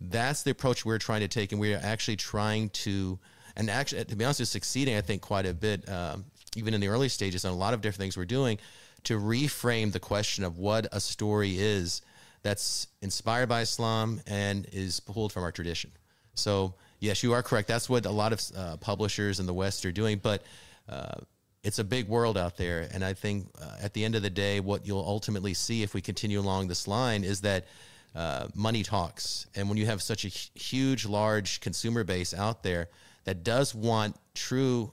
that's 0.01 0.43
the 0.43 0.51
approach 0.51 0.85
we're 0.85 0.97
trying 0.97 1.21
to 1.21 1.27
take, 1.27 1.51
and 1.51 1.59
we're 1.59 1.79
actually 1.81 2.15
trying 2.15 2.69
to, 2.69 3.19
and 3.55 3.69
actually, 3.69 4.05
to 4.05 4.15
be 4.15 4.23
honest, 4.23 4.39
is 4.39 4.49
succeeding. 4.49 4.95
I 4.95 5.01
think 5.01 5.21
quite 5.21 5.45
a 5.45 5.53
bit, 5.53 5.87
um, 5.89 6.25
even 6.55 6.73
in 6.73 6.81
the 6.81 6.87
early 6.87 7.09
stages, 7.09 7.45
on 7.45 7.51
a 7.51 7.57
lot 7.57 7.73
of 7.73 7.81
different 7.81 7.99
things 7.99 8.17
we're 8.17 8.25
doing 8.25 8.57
to 9.03 9.19
reframe 9.19 9.91
the 9.91 9.99
question 9.99 10.43
of 10.43 10.57
what 10.57 10.87
a 10.91 10.99
story 10.99 11.57
is 11.57 12.01
that's 12.43 12.87
inspired 13.01 13.49
by 13.49 13.61
Islam 13.61 14.21
and 14.27 14.67
is 14.71 14.99
pulled 14.99 15.31
from 15.31 15.43
our 15.43 15.51
tradition. 15.51 15.91
So 16.35 16.75
yes, 16.99 17.23
you 17.23 17.33
are 17.33 17.43
correct. 17.43 17.67
That's 17.67 17.89
what 17.89 18.05
a 18.05 18.11
lot 18.11 18.33
of 18.33 18.41
uh, 18.55 18.77
publishers 18.77 19.39
in 19.39 19.45
the 19.45 19.53
West 19.53 19.85
are 19.85 19.91
doing, 19.91 20.19
but. 20.21 20.43
Uh, 20.87 21.19
it's 21.61 21.77
a 21.77 21.83
big 21.83 22.07
world 22.07 22.37
out 22.37 22.55
there, 22.55 22.87
and 22.93 23.03
I 23.03 23.13
think 23.13 23.47
uh, 23.61 23.75
at 23.81 23.93
the 23.93 24.05
end 24.05 24.15
of 24.15 24.21
the 24.21 24.29
day, 24.29 24.61
what 24.61 24.87
you'll 24.87 25.05
ultimately 25.05 25.53
see 25.53 25.83
if 25.83 25.93
we 25.93 25.99
continue 25.99 26.39
along 26.39 26.69
this 26.69 26.87
line 26.87 27.25
is 27.25 27.41
that 27.41 27.65
uh, 28.15 28.47
money 28.55 28.83
talks. 28.83 29.47
And 29.55 29.69
when 29.69 29.77
you 29.77 29.85
have 29.85 30.01
such 30.01 30.25
a 30.25 30.27
huge, 30.27 31.05
large 31.05 31.59
consumer 31.61 32.03
base 32.03 32.33
out 32.33 32.63
there 32.63 32.89
that 33.25 33.43
does 33.43 33.75
want 33.75 34.15
true 34.33 34.91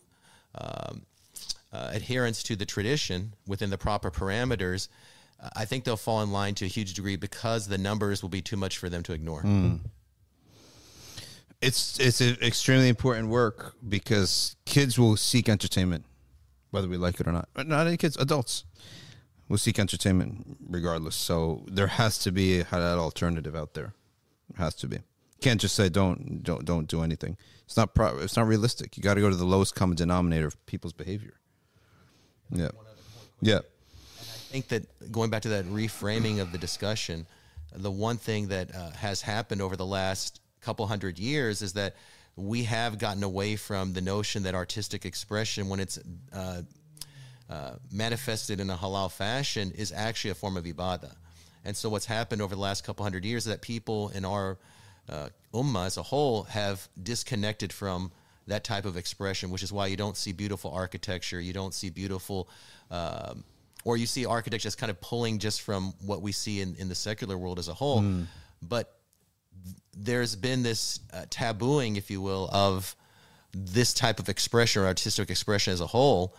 um, 0.54 1.02
uh, 1.72 1.90
adherence 1.92 2.42
to 2.44 2.56
the 2.56 2.66
tradition 2.66 3.34
within 3.46 3.70
the 3.70 3.78
proper 3.78 4.10
parameters, 4.10 4.88
I 5.54 5.64
think 5.64 5.84
they'll 5.84 5.96
fall 5.96 6.22
in 6.22 6.32
line 6.32 6.54
to 6.56 6.64
a 6.64 6.68
huge 6.68 6.94
degree 6.94 7.16
because 7.16 7.68
the 7.68 7.78
numbers 7.78 8.22
will 8.22 8.30
be 8.30 8.42
too 8.42 8.56
much 8.56 8.78
for 8.78 8.88
them 8.88 9.02
to 9.04 9.12
ignore. 9.12 9.42
It's 11.62 11.98
it's 11.98 12.20
an 12.20 12.36
extremely 12.42 12.88
important 12.88 13.28
work 13.28 13.74
because 13.86 14.56
kids 14.66 14.98
will 14.98 15.16
seek 15.16 15.48
entertainment, 15.48 16.04
whether 16.70 16.86
we 16.86 16.96
like 16.96 17.18
it 17.18 17.26
or 17.26 17.32
not. 17.32 17.48
Not 17.56 17.86
any 17.86 17.96
kids, 17.96 18.16
adults 18.18 18.64
will 19.48 19.58
seek 19.58 19.78
entertainment 19.78 20.58
regardless. 20.68 21.16
So 21.16 21.64
there 21.66 21.86
has 21.86 22.18
to 22.20 22.32
be 22.32 22.60
a 22.60 22.64
halal 22.64 22.98
alternative 22.98 23.54
out 23.54 23.74
there. 23.74 23.94
There 24.50 24.64
has 24.64 24.74
to 24.76 24.88
be. 24.88 24.98
Can't 25.40 25.60
just 25.60 25.74
say 25.74 25.88
don't 25.88 26.42
don't 26.42 26.64
don't 26.64 26.88
do 26.88 27.02
anything. 27.02 27.36
It's 27.64 27.76
not 27.76 27.94
pro- 27.94 28.18
it's 28.18 28.36
not 28.36 28.46
realistic. 28.46 28.96
You 28.96 29.02
got 29.02 29.14
to 29.14 29.20
go 29.20 29.28
to 29.28 29.36
the 29.36 29.44
lowest 29.44 29.74
common 29.74 29.96
denominator 29.96 30.46
of 30.46 30.66
people's 30.66 30.92
behavior. 30.92 31.34
Yeah. 32.50 32.70
Yeah. 33.40 33.56
And 33.56 33.62
I 34.18 34.38
think 34.50 34.68
that 34.68 35.12
going 35.12 35.30
back 35.30 35.42
to 35.42 35.48
that 35.50 35.66
reframing 35.66 36.40
of 36.40 36.52
the 36.52 36.58
discussion, 36.58 37.26
the 37.74 37.90
one 37.90 38.16
thing 38.16 38.48
that 38.48 38.74
uh, 38.74 38.90
has 38.92 39.20
happened 39.20 39.60
over 39.60 39.76
the 39.76 39.86
last 39.86 40.40
couple 40.60 40.86
hundred 40.86 41.18
years 41.18 41.60
is 41.60 41.74
that 41.74 41.96
we 42.36 42.64
have 42.64 42.98
gotten 42.98 43.22
away 43.22 43.56
from 43.56 43.92
the 43.92 44.00
notion 44.00 44.42
that 44.44 44.54
artistic 44.54 45.04
expression, 45.04 45.68
when 45.68 45.80
it's 45.80 45.98
uh, 46.32 46.62
uh, 47.48 47.72
manifested 47.92 48.60
in 48.60 48.70
a 48.70 48.76
halal 48.76 49.10
fashion, 49.10 49.72
is 49.76 49.92
actually 49.92 50.30
a 50.30 50.34
form 50.34 50.56
of 50.56 50.64
ibadah. 50.64 51.14
And 51.64 51.76
so, 51.76 51.88
what's 51.88 52.06
happened 52.06 52.42
over 52.42 52.54
the 52.54 52.60
last 52.60 52.84
couple 52.84 53.04
hundred 53.04 53.24
years 53.24 53.46
is 53.46 53.50
that 53.50 53.62
people 53.62 54.10
in 54.10 54.24
our 54.24 54.58
uh, 55.08 55.28
ummah 55.52 55.86
as 55.86 55.96
a 55.96 56.02
whole 56.02 56.44
have 56.44 56.88
disconnected 57.02 57.72
from 57.72 58.10
that 58.46 58.64
type 58.64 58.84
of 58.84 58.96
expression, 58.96 59.50
which 59.50 59.62
is 59.62 59.72
why 59.72 59.86
you 59.88 59.96
don't 59.96 60.16
see 60.16 60.32
beautiful 60.32 60.70
architecture, 60.70 61.40
you 61.40 61.52
don't 61.52 61.74
see 61.74 61.90
beautiful, 61.90 62.48
um, 62.90 63.42
or 63.84 63.96
you 63.96 64.06
see 64.06 64.24
architecture 64.24 64.66
that's 64.66 64.76
kind 64.76 64.90
of 64.90 65.00
pulling 65.00 65.38
just 65.38 65.62
from 65.62 65.92
what 66.04 66.22
we 66.22 66.32
see 66.32 66.60
in, 66.60 66.76
in 66.76 66.88
the 66.88 66.94
secular 66.94 67.36
world 67.36 67.58
as 67.58 67.68
a 67.68 67.74
whole. 67.74 68.02
But 68.62 68.96
there's 69.96 70.36
been 70.36 70.62
this 70.62 71.00
uh, 71.12 71.22
tabooing, 71.30 71.96
if 71.96 72.10
you 72.10 72.20
will, 72.20 72.48
of 72.52 72.94
this 73.52 73.94
type 73.94 74.20
of 74.20 74.28
expression 74.28 74.82
or 74.82 74.86
artistic 74.86 75.30
expression 75.30 75.72
as 75.72 75.80
a 75.80 75.86
whole 75.86 76.36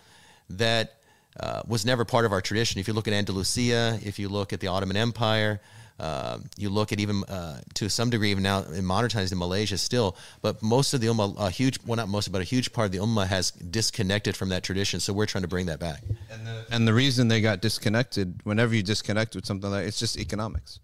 that 0.50 0.94
uh, 1.40 1.62
was 1.68 1.86
never 1.86 2.06
part 2.06 2.26
of 2.26 2.32
our 2.32 2.42
tradition. 2.42 2.80
If 2.80 2.88
you 2.88 2.94
look 2.94 3.08
at 3.08 3.14
Andalusia, 3.14 4.00
if 4.04 4.20
you 4.20 4.30
look 4.30 4.54
at 4.54 4.60
the 4.60 4.68
Ottoman 4.68 4.98
Empire, 4.98 5.60
um, 6.00 6.46
you 6.58 6.70
look 6.70 6.92
at 6.92 7.00
even 7.00 7.24
uh, 7.24 7.62
to 7.76 7.90
some 7.90 8.10
degree 8.10 8.30
even 8.30 8.44
now 8.44 8.62
in 8.64 8.86
modern 8.86 9.10
times 9.10 9.32
in 9.32 9.38
Malaysia 9.38 9.78
still, 9.78 10.16
but 10.42 10.62
most 10.62 10.94
of 10.94 11.02
the 11.02 11.08
ummah, 11.08 11.36
a 11.40 11.50
huge, 11.50 11.80
well 11.86 11.96
not 11.96 12.08
most, 12.08 12.32
but 12.32 12.40
a 12.40 12.44
huge 12.44 12.72
part 12.72 12.86
of 12.86 12.92
the 12.92 13.00
ummah 13.00 13.26
has 13.26 13.52
disconnected 13.52 14.38
from 14.38 14.50
that 14.50 14.64
tradition. 14.64 15.00
So 15.00 15.12
we're 15.12 15.26
trying 15.26 15.42
to 15.42 15.48
bring 15.48 15.66
that 15.68 15.80
back. 15.80 16.04
And 16.32 16.46
the, 16.46 16.66
and 16.70 16.88
the 16.88 16.94
reason 16.94 17.28
they 17.28 17.42
got 17.42 17.62
disconnected, 17.62 18.42
whenever 18.44 18.76
you 18.76 18.84
disconnect 18.84 19.36
with 19.36 19.46
something 19.46 19.72
like 19.72 19.88
it's 19.88 20.00
just 20.00 20.18
economics. 20.18 20.80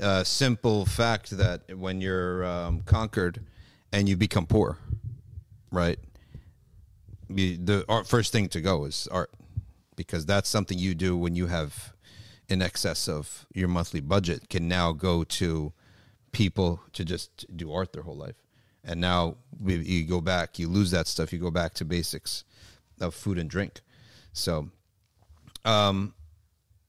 Uh, 0.00 0.24
simple 0.24 0.86
fact 0.86 1.30
that 1.36 1.76
when 1.76 2.00
you're 2.00 2.44
um, 2.44 2.80
conquered 2.82 3.40
and 3.92 4.08
you 4.08 4.16
become 4.16 4.46
poor, 4.46 4.78
right? 5.70 5.98
The 7.30 7.84
art, 7.88 8.08
first 8.08 8.32
thing 8.32 8.48
to 8.48 8.60
go 8.60 8.84
is 8.84 9.08
art 9.10 9.30
because 9.96 10.26
that's 10.26 10.48
something 10.48 10.78
you 10.78 10.94
do 10.94 11.16
when 11.16 11.34
you 11.34 11.46
have 11.46 11.92
in 12.48 12.60
excess 12.60 13.08
of 13.08 13.46
your 13.54 13.68
monthly 13.68 14.00
budget 14.00 14.48
can 14.48 14.66
now 14.66 14.92
go 14.92 15.22
to 15.24 15.72
people 16.32 16.80
to 16.92 17.04
just 17.04 17.46
do 17.56 17.72
art 17.72 17.92
their 17.92 18.02
whole 18.02 18.16
life. 18.16 18.36
And 18.82 19.00
now 19.00 19.36
you 19.62 20.04
go 20.04 20.20
back, 20.20 20.58
you 20.58 20.68
lose 20.68 20.90
that 20.90 21.06
stuff, 21.06 21.32
you 21.32 21.38
go 21.38 21.50
back 21.50 21.74
to 21.74 21.84
basics 21.84 22.44
of 23.00 23.14
food 23.14 23.38
and 23.38 23.48
drink. 23.48 23.80
So, 24.32 24.70
um, 25.64 26.14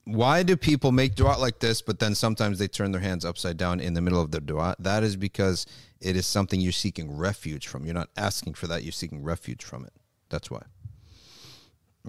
why 0.06 0.42
do 0.42 0.58
people 0.58 0.92
make 0.92 1.16
dua 1.16 1.38
like 1.38 1.60
this, 1.60 1.82
but 1.82 2.00
then 2.00 2.16
sometimes 2.16 2.58
they 2.58 2.68
turn 2.68 2.92
their 2.92 3.02
hands 3.02 3.24
upside 3.24 3.58
down 3.58 3.80
in 3.80 3.94
the 3.94 4.02
middle 4.02 4.22
of 4.22 4.32
their 4.32 4.42
dua? 4.42 4.76
That 4.80 5.04
is 5.04 5.16
because 5.16 5.68
it 6.00 6.16
is 6.16 6.26
something 6.26 6.60
you're 6.60 6.72
seeking 6.72 7.16
refuge 7.16 7.68
from. 7.68 7.86
You're 7.86 7.94
not 7.94 8.10
asking 8.18 8.56
for 8.56 8.68
that, 8.68 8.84
you're 8.84 8.92
seeking 8.92 9.22
refuge 9.22 9.64
from 9.64 9.86
it. 9.86 9.94
That's 10.32 10.50
why. 10.50 10.64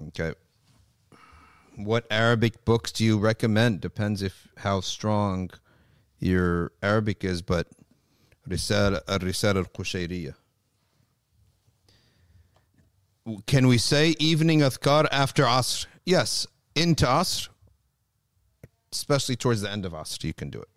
Okay. 0.07 0.33
What 1.75 2.07
Arabic 2.09 2.65
books 2.65 2.91
do 2.91 3.03
you 3.03 3.19
recommend? 3.19 3.81
Depends 3.81 4.21
if 4.21 4.47
how 4.57 4.79
strong 4.79 5.51
your 6.19 6.71
Arabic 6.81 7.23
is, 7.23 7.41
but 7.41 7.67
Risala 8.49 9.03
Risala 9.05 9.57
al-Qushayriya. 9.57 10.35
Can 13.45 13.67
we 13.67 13.77
say 13.77 14.15
evening 14.19 14.59
adhkar 14.59 15.07
after 15.11 15.43
Asr? 15.43 15.85
Yes, 16.05 16.47
into 16.75 17.05
Asr, 17.05 17.49
especially 18.91 19.35
towards 19.35 19.61
the 19.61 19.71
end 19.71 19.85
of 19.85 19.93
Asr, 19.93 20.23
you 20.23 20.33
can 20.33 20.49
do 20.49 20.61
it. 20.61 20.69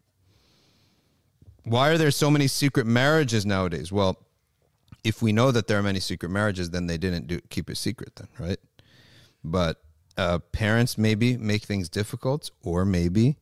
Why 1.64 1.90
are 1.90 1.98
there 1.98 2.10
so 2.10 2.31
many 2.31 2.47
secret 2.48 2.86
marriages 2.86 3.44
nowadays? 3.44 3.93
Well, 3.93 4.26
if 5.06 5.22
we 5.22 5.30
know 5.32 5.52
that 5.52 5.68
there 5.68 5.78
are 5.78 5.84
many 5.84 6.00
secret 6.00 6.30
marriages, 6.30 6.70
then 6.70 6.88
they 6.88 6.98
didn't 6.98 7.28
do 7.28 7.40
keep 7.48 7.70
it 7.70 7.76
secret, 7.76 8.16
then, 8.16 8.26
right? 8.40 8.58
But 9.44 9.80
uh, 10.16 10.40
parents 10.50 10.98
maybe 10.98 11.36
make 11.36 11.62
things 11.62 11.88
difficult, 11.88 12.50
or 12.64 12.84
maybe, 12.84 13.36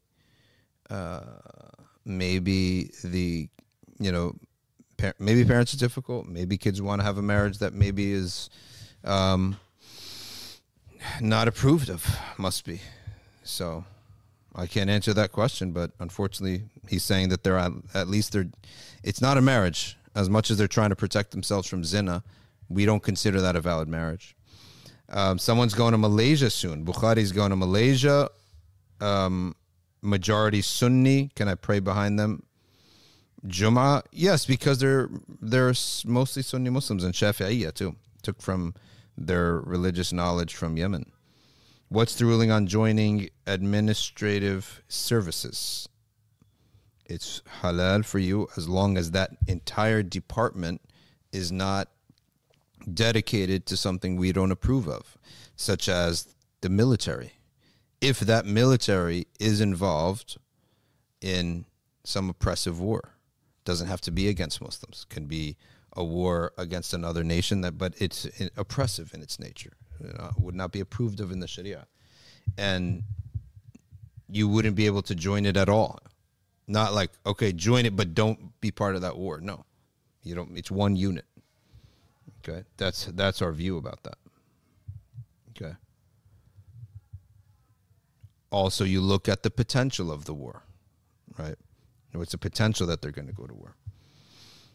uh, 0.91 1.23
maybe 2.05 2.91
the, 3.03 3.49
you 3.99 4.13
know, 4.13 4.37
par- 4.99 5.15
maybe 5.19 5.43
parents 5.43 5.73
are 5.73 5.79
difficult. 5.79 6.27
Maybe 6.27 6.59
kids 6.59 6.83
want 6.83 7.01
to 7.01 7.05
have 7.07 7.17
a 7.17 7.23
marriage 7.23 7.59
that 7.59 7.73
maybe 7.73 8.13
is 8.13 8.51
um, 9.03 9.57
not 11.23 11.49
approved 11.49 11.89
of. 11.89 12.07
Must 12.37 12.63
be. 12.67 12.83
So 13.43 13.87
I 14.55 14.67
can't 14.67 14.91
answer 14.91 15.15
that 15.15 15.33
question, 15.33 15.73
but 15.73 15.93
unfortunately, 15.99 16.65
he's 16.91 17.05
saying 17.05 17.31
that 17.31 17.43
they're 17.43 17.57
at, 17.57 17.73
at 17.95 18.09
least 18.09 18.35
they're. 18.35 18.51
It's 19.03 19.23
not 19.23 19.39
a 19.39 19.43
marriage 19.43 19.97
as 20.15 20.31
much 20.31 20.51
as 20.51 20.59
they're 20.59 20.69
trying 20.69 20.91
to 20.91 20.97
protect 20.97 21.31
themselves 21.31 21.69
from 21.69 21.85
zina. 21.85 22.23
We 22.69 22.87
don't 22.87 23.03
consider 23.03 23.41
that 23.41 23.57
a 23.57 23.61
valid 23.61 23.89
marriage. 23.89 24.37
Um, 25.09 25.39
someone's 25.39 25.75
going 25.75 25.93
to 25.93 25.99
Malaysia 25.99 26.51
soon. 26.51 26.85
Bukhari's 26.85 27.33
going 27.33 27.51
to 27.51 27.57
Malaysia. 27.57 28.31
Um, 29.01 29.55
majority 30.03 30.63
Sunni. 30.63 31.31
Can 31.35 31.49
I 31.49 31.55
pray 31.55 31.81
behind 31.81 32.19
them? 32.19 32.45
Jum'ah, 33.47 34.03
yes, 34.11 34.47
because 34.47 34.79
they're 34.79 35.11
they're 35.41 35.75
mostly 36.07 36.43
Sunni 36.43 36.71
Muslims 36.71 37.05
and 37.05 37.13
Shafi'iyya 37.13 37.75
too. 37.75 37.97
Took 38.23 38.41
from 38.41 38.75
their 39.19 39.59
religious 39.59 40.13
knowledge 40.13 40.55
from 40.55 40.79
Yemen. 40.79 41.13
What's 41.89 42.15
the 42.15 42.25
ruling 42.25 42.51
on 42.51 42.67
joining 42.67 43.29
administrative 43.47 44.83
services? 44.89 45.89
It's 47.07 47.43
halal 47.61 48.05
for 48.05 48.19
you 48.19 48.49
as 48.57 48.69
long 48.69 48.97
as 48.97 49.11
that 49.11 49.37
entire 49.47 50.03
department 50.03 50.81
is 51.33 51.53
not 51.53 51.89
dedicated 52.93 53.67
to 53.67 53.77
something 53.77 54.17
we 54.17 54.33
don't 54.33 54.51
approve 54.51 54.89
of, 54.89 55.19
such 55.57 55.89
as 55.89 56.35
the 56.61 56.69
military. 56.69 57.33
If 58.01 58.21
that 58.21 58.47
military 58.47 59.27
is 59.39 59.61
involved 59.61 60.39
in 61.21 61.67
some 62.05 62.29
oppressive 62.29 62.81
war, 62.81 63.15
doesn't 63.65 63.89
have 63.89 64.01
to 64.03 64.11
be 64.11 64.29
against 64.29 64.61
Muslims, 64.61 65.07
can 65.09 65.27
be 65.27 65.57
a 65.97 66.05
war 66.05 66.53
against 66.59 66.93
another 66.93 67.25
nation 67.25 67.63
that, 67.63 67.79
but 67.79 67.95
it's 67.99 68.27
oppressive 68.57 69.15
in 69.15 69.23
its 69.23 69.39
nature, 69.39 69.73
you 70.01 70.13
know, 70.13 70.31
would 70.39 70.55
not 70.55 70.73
be 70.73 70.81
approved 70.81 71.21
of 71.21 71.33
in 71.33 71.41
the 71.41 71.49
Sharia, 71.49 71.87
and 72.59 73.03
you 74.29 74.49
wouldn't 74.49 74.77
be 74.77 74.87
able 74.87 75.03
to 75.03 75.15
join 75.15 75.47
it 75.47 75.57
at 75.57 75.69
all. 75.69 75.99
Not 76.67 76.95
like 76.95 77.11
okay, 77.27 77.53
join 77.53 77.85
it, 77.85 77.95
but 77.95 78.15
don't 78.15 78.59
be 78.61 78.71
part 78.71 78.95
of 78.95 79.03
that 79.03 79.17
war. 79.17 79.41
No, 79.41 79.65
you 80.23 80.35
don't. 80.35 80.57
It's 80.57 80.71
one 80.71 80.97
unit. 80.97 81.27
Okay, 82.41 82.65
that's 82.77 83.07
that's 83.07 83.43
our 83.43 83.53
view 83.53 83.77
about 83.77 84.03
that. 84.05 84.19
Okay. 85.51 85.75
Also, 88.51 88.85
you 88.85 89.01
look 89.01 89.29
at 89.29 89.43
the 89.43 89.51
potential 89.51 90.11
of 90.11 90.25
the 90.25 90.35
war, 90.35 90.63
right? 91.37 91.57
What's 92.13 92.33
the 92.33 92.39
potential 92.39 92.87
that 92.87 93.03
they're 93.03 93.11
going 93.11 93.27
to 93.27 93.35
go 93.35 93.47
to 93.47 93.55
war? 93.55 93.75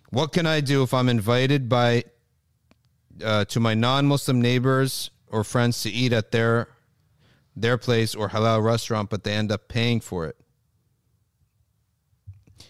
What 0.09 0.33
can 0.33 0.45
I 0.45 0.59
do 0.59 0.83
if 0.83 0.93
I'm 0.93 1.07
invited 1.07 1.69
by 1.69 2.03
uh, 3.23 3.45
to 3.45 3.59
my 3.59 3.73
non-Muslim 3.73 4.41
neighbors 4.41 5.11
or 5.27 5.43
friends 5.43 5.81
to 5.83 5.89
eat 5.89 6.11
at 6.13 6.31
their 6.31 6.67
their 7.55 7.77
place 7.77 8.15
or 8.15 8.29
halal 8.29 8.63
restaurant, 8.63 9.09
but 9.09 9.23
they 9.23 9.33
end 9.33 9.51
up 9.51 9.67
paying 9.67 10.01
for 10.01 10.25
it? 10.27 10.35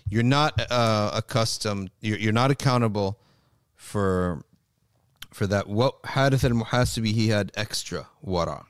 you're 0.10 0.24
not 0.24 0.60
uh, 0.72 1.12
accustomed 1.14 1.92
you're, 2.02 2.18
you're 2.18 2.34
not 2.34 2.52
accountable 2.52 3.20
for 3.76 4.44
for 5.32 5.46
that. 5.48 5.68
What 5.68 5.96
Harith 6.04 6.44
al-Muhasibi 6.44 7.12
he 7.14 7.30
had 7.30 7.52
extra 7.56 8.08
wara 8.26 8.66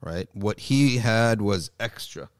right? 0.00 0.28
What 0.32 0.60
he 0.60 0.96
had 0.96 1.42
was 1.42 1.70
extra. 1.78 2.30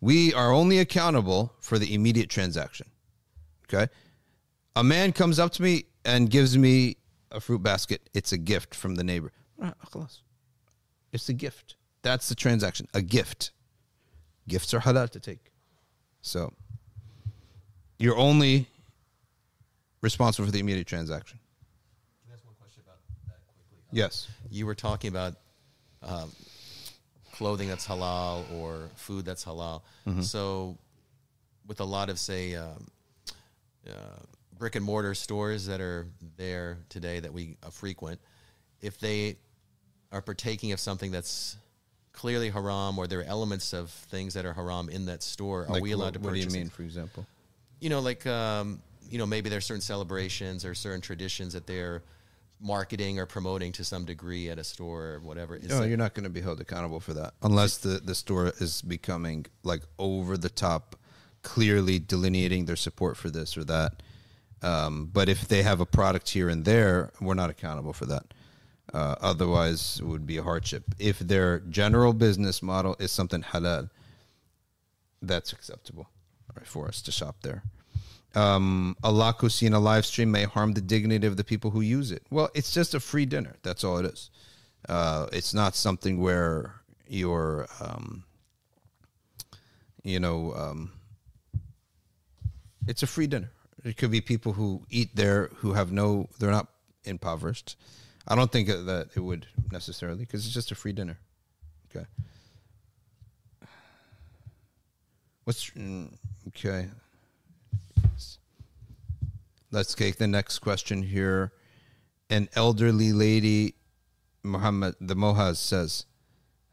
We 0.00 0.32
are 0.32 0.52
only 0.52 0.78
accountable 0.78 1.54
for 1.60 1.78
the 1.78 1.94
immediate 1.94 2.30
transaction 2.30 2.86
okay? 3.72 3.92
A 4.76 4.84
man 4.84 5.12
comes 5.12 5.38
up 5.38 5.52
to 5.52 5.62
me 5.62 5.84
and 6.04 6.30
gives 6.30 6.56
me 6.56 6.96
a 7.30 7.40
fruit 7.40 7.62
basket. 7.62 8.08
It's 8.14 8.32
a 8.32 8.38
gift 8.38 8.74
from 8.74 8.96
the 8.96 9.04
neighbor. 9.04 9.32
It's 11.12 11.28
a 11.28 11.32
gift. 11.32 11.76
That's 12.02 12.28
the 12.28 12.34
transaction 12.34 12.88
a 12.92 13.02
gift. 13.02 13.52
Gifts 14.48 14.74
are 14.74 14.80
halal 14.80 15.08
to 15.10 15.20
take. 15.20 15.52
So 16.20 16.52
you're 18.04 18.18
only 18.18 18.66
responsible 20.02 20.44
for 20.44 20.52
the 20.52 20.58
immediate 20.60 20.86
transaction. 20.86 21.38
Can 22.22 22.32
I 22.32 22.34
ask 22.34 22.44
one 22.44 22.54
question 22.60 22.82
about 22.84 22.98
that 23.28 23.38
quickly? 23.46 23.78
Yes. 23.92 24.28
You 24.50 24.66
were 24.66 24.74
talking 24.74 25.08
about 25.08 25.36
um, 26.02 26.30
clothing 27.32 27.66
that's 27.66 27.86
halal 27.86 28.44
or 28.52 28.90
food 28.94 29.24
that's 29.24 29.42
halal. 29.44 29.80
So, 30.20 30.76
with 31.66 31.80
a 31.80 31.84
lot 31.84 32.10
of 32.10 32.18
say 32.18 32.54
um, 32.56 32.86
uh, 33.88 33.92
brick 34.58 34.76
and 34.76 34.84
mortar 34.84 35.14
stores 35.14 35.64
that 35.66 35.80
are 35.80 36.06
there 36.36 36.76
today 36.90 37.20
that 37.20 37.32
we 37.32 37.56
uh, 37.62 37.70
frequent, 37.70 38.20
if 38.82 39.00
they 39.00 39.36
are 40.12 40.20
partaking 40.20 40.72
of 40.72 40.78
something 40.78 41.10
that's 41.10 41.56
clearly 42.12 42.50
haram 42.50 42.98
or 42.98 43.06
there 43.06 43.20
are 43.20 43.24
elements 43.24 43.72
of 43.72 43.88
things 43.90 44.34
that 44.34 44.44
are 44.44 44.52
haram 44.52 44.90
in 44.90 45.06
that 45.06 45.22
store, 45.22 45.62
are 45.64 45.68
Like, 45.72 45.82
we 45.82 45.92
allowed 45.92 46.04
what, 46.04 46.12
to 46.14 46.18
what 46.20 46.34
do 46.34 46.40
purchase? 46.40 46.52
you 46.54 46.60
it? 46.60 46.62
mean, 46.64 46.68
for 46.70 46.82
example? 46.82 47.26
You 47.80 47.90
know, 47.90 48.00
like 48.00 48.26
um, 48.26 48.80
you 49.10 49.18
know, 49.18 49.26
maybe 49.26 49.48
there's 49.48 49.66
certain 49.66 49.80
celebrations 49.80 50.64
or 50.64 50.74
certain 50.74 51.00
traditions 51.00 51.52
that 51.52 51.66
they're 51.66 52.02
marketing 52.60 53.18
or 53.18 53.26
promoting 53.26 53.72
to 53.72 53.84
some 53.84 54.04
degree 54.04 54.48
at 54.48 54.58
a 54.58 54.64
store 54.64 55.04
or 55.14 55.20
whatever. 55.20 55.56
Is 55.56 55.68
No, 55.68 55.82
it- 55.82 55.88
you're 55.88 55.98
not 55.98 56.14
going 56.14 56.24
to 56.24 56.30
be 56.30 56.40
held 56.40 56.60
accountable 56.60 57.00
for 57.00 57.12
that 57.14 57.34
unless 57.42 57.76
the, 57.78 58.00
the 58.02 58.14
store 58.14 58.52
is 58.58 58.80
becoming 58.82 59.44
like 59.62 59.82
over 59.98 60.36
the 60.38 60.48
top, 60.48 60.96
clearly 61.42 61.98
delineating 61.98 62.64
their 62.64 62.76
support 62.76 63.16
for 63.16 63.28
this 63.30 63.56
or 63.56 63.64
that. 63.64 64.02
Um, 64.62 65.10
but 65.12 65.28
if 65.28 65.46
they 65.46 65.62
have 65.62 65.80
a 65.80 65.86
product 65.86 66.30
here 66.30 66.48
and 66.48 66.64
there, 66.64 67.12
we're 67.20 67.34
not 67.34 67.50
accountable 67.50 67.92
for 67.92 68.06
that. 68.06 68.32
Uh, 68.94 69.16
otherwise, 69.20 69.98
it 70.00 70.06
would 70.06 70.26
be 70.26 70.38
a 70.38 70.42
hardship. 70.42 70.84
If 70.98 71.18
their 71.18 71.58
general 71.60 72.14
business 72.14 72.62
model 72.62 72.96
is 72.98 73.12
something 73.12 73.42
halal, 73.42 73.90
that's 75.20 75.52
acceptable 75.52 76.08
right, 76.56 76.66
for 76.66 76.88
us 76.88 77.02
to 77.02 77.12
shop 77.12 77.36
there. 77.42 77.62
Um, 78.34 78.96
Allah 79.04 79.34
Kusina 79.38 79.80
live 79.80 80.04
stream 80.04 80.30
may 80.30 80.44
harm 80.44 80.72
the 80.72 80.80
dignity 80.80 81.26
of 81.26 81.36
the 81.36 81.44
people 81.44 81.70
who 81.70 81.80
use 81.80 82.10
it. 82.10 82.22
Well, 82.30 82.50
it's 82.54 82.72
just 82.72 82.94
a 82.94 83.00
free 83.00 83.26
dinner. 83.26 83.54
That's 83.62 83.84
all 83.84 83.98
it 83.98 84.06
is. 84.06 84.30
Uh, 84.88 85.28
it's 85.32 85.54
not 85.54 85.76
something 85.76 86.20
where 86.20 86.74
you're, 87.06 87.66
um, 87.80 88.24
you 90.02 90.18
know, 90.18 90.52
um, 90.54 90.92
it's 92.86 93.02
a 93.02 93.06
free 93.06 93.26
dinner. 93.26 93.50
It 93.84 93.96
could 93.96 94.10
be 94.10 94.20
people 94.20 94.52
who 94.52 94.84
eat 94.90 95.14
there 95.14 95.50
who 95.56 95.74
have 95.74 95.92
no, 95.92 96.28
they're 96.38 96.50
not 96.50 96.68
impoverished. 97.04 97.76
I 98.26 98.34
don't 98.34 98.50
think 98.50 98.68
that 98.68 99.08
it 99.14 99.20
would 99.20 99.46
necessarily 99.70 100.20
because 100.20 100.44
it's 100.44 100.54
just 100.54 100.72
a 100.72 100.74
free 100.74 100.92
dinner. 100.92 101.18
Okay. 101.90 102.06
What's 105.44 105.70
mm, 105.70 106.10
okay? 106.48 106.88
Let's 109.70 109.94
take 109.94 110.16
the 110.16 110.28
next 110.28 110.60
question 110.60 111.02
here. 111.02 111.52
An 112.30 112.48
elderly 112.54 113.12
lady, 113.12 113.74
Muhammad 114.42 114.94
the 115.00 115.16
Mohaz 115.16 115.56
says, 115.56 116.06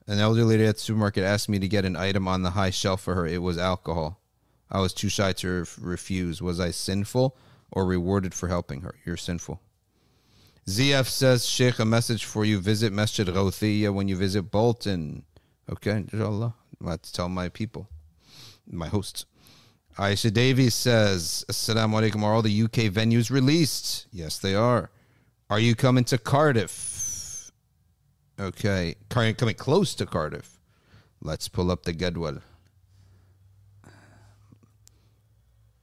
an 0.07 0.19
elderly 0.19 0.57
lady 0.57 0.65
at 0.65 0.76
the 0.76 0.81
supermarket 0.81 1.23
asked 1.23 1.49
me 1.49 1.57
to 1.60 1.68
get 1.68 1.85
an 1.85 1.95
item 1.95 2.27
on 2.27 2.41
the 2.43 2.52
high 2.52 2.69
shelf 2.69 3.02
for 3.02 3.15
her. 3.15 3.26
It 3.26 3.41
was 3.41 3.57
alcohol. 3.57 4.22
I 4.69 4.80
was 4.80 4.93
too 4.93 5.10
shy 5.10 5.34
to 5.34 5.60
ref- 5.60 5.80
refuse. 5.81 6.41
Was 6.41 6.60
I 6.60 6.72
sinful 6.72 7.35
or 7.72 7.85
rewarded 7.85 8.34
for 8.34 8.48
helping 8.48 8.81
her? 8.81 8.95
You're 9.06 9.18
sinful. 9.18 9.61
ZF 10.68 11.07
says, 11.07 11.45
Sheikh, 11.45 11.80
a 11.80 11.85
message 11.85 12.23
for 12.23 12.45
you. 12.45 12.60
Visit 12.60 12.93
Masjid 12.93 13.27
Ghawthiyya 13.27 13.93
when 13.93 14.07
you 14.07 14.15
visit 14.15 14.43
Bolton. 14.43 15.23
Okay, 15.69 16.06
inshallah. 16.11 16.53
To 16.85 17.14
tell 17.14 17.30
my 17.30 17.49
people, 17.49 17.89
my 18.68 18.88
hosts. 18.88 19.26
Aisha 19.97 20.34
Davies 20.34 20.73
says, 20.73 21.45
Assalamu 21.49 22.01
alaikum. 22.01 22.23
Are 22.23 22.34
all 22.34 22.41
the 22.41 22.63
UK 22.63 22.91
venues 22.91 23.30
released? 23.30 24.07
Yes, 24.11 24.39
they 24.39 24.55
are. 24.55 24.89
Are 25.49 25.59
you 25.59 25.76
coming 25.76 26.03
to 26.05 26.18
Cardiff? 26.18 27.51
Okay. 28.39 28.95
Coming 29.09 29.55
close 29.55 29.93
to 29.95 30.05
Cardiff. 30.05 30.59
Let's 31.22 31.47
pull 31.47 31.69
up 31.69 31.84
the 31.84 31.93
jadwal. 31.93 32.41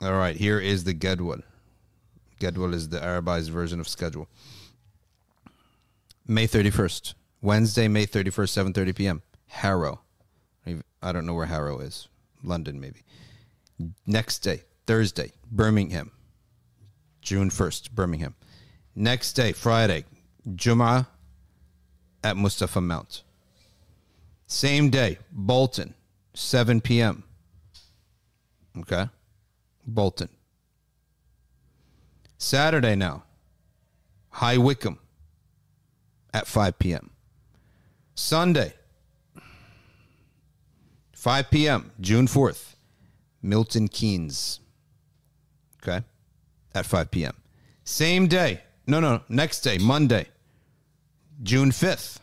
All 0.01 0.15
right, 0.15 0.37
here 0.37 0.59
is 0.59 0.85
the 0.85 0.95
jadwal. 0.95 1.43
Jadwal 2.41 2.73
is 2.73 2.89
the 2.89 2.99
Arabized 3.01 3.51
version 3.51 3.79
of 3.81 3.89
schedule. 3.89 4.29
May 6.27 6.47
31st. 6.47 7.15
Wednesday, 7.41 7.89
May 7.89 8.07
31st, 8.07 8.73
7.30 8.73 8.97
p.m. 8.97 9.23
Harrow. 9.47 10.01
I 11.03 11.13
don't 11.13 11.27
know 11.27 11.35
where 11.35 11.47
Harrow 11.47 11.79
is. 11.79 12.09
London, 12.43 12.81
maybe. 12.81 13.03
Next 14.07 14.39
day, 14.41 14.63
Thursday, 14.87 15.33
Birmingham. 15.51 16.11
June 17.21 17.51
1st, 17.51 17.91
Birmingham. 17.93 18.35
Next 18.95 19.35
day, 19.35 19.53
Friday, 19.53 20.05
Jum'ah 20.49 21.07
at 22.25 22.37
Mustafa 22.37 22.81
Mount. 22.81 23.23
Same 24.47 24.89
day, 24.91 25.19
Bolton, 25.31 25.95
7 26.35 26.81
p.m. 26.81 27.23
Okay? 28.79 29.09
Bolton. 29.87 30.31
Saturday 32.39 32.97
now, 32.97 33.25
High 34.31 34.59
Wycombe 34.59 34.99
at 36.33 36.47
5 36.47 36.79
p.m. 36.79 37.11
Sunday, 38.15 38.73
5 41.13 41.51
p.m., 41.51 41.91
June 42.01 42.27
4th, 42.27 42.75
Milton 43.43 43.89
Keynes. 43.89 44.61
Okay? 45.83 46.05
At 46.75 46.87
5 46.87 47.11
p.m. 47.11 47.35
Same 47.85 48.27
day. 48.27 48.63
No, 48.87 49.01
no, 49.01 49.23
next 49.29 49.61
day, 49.61 49.77
Monday, 49.79 50.27
June 51.43 51.71
5th, 51.71 52.21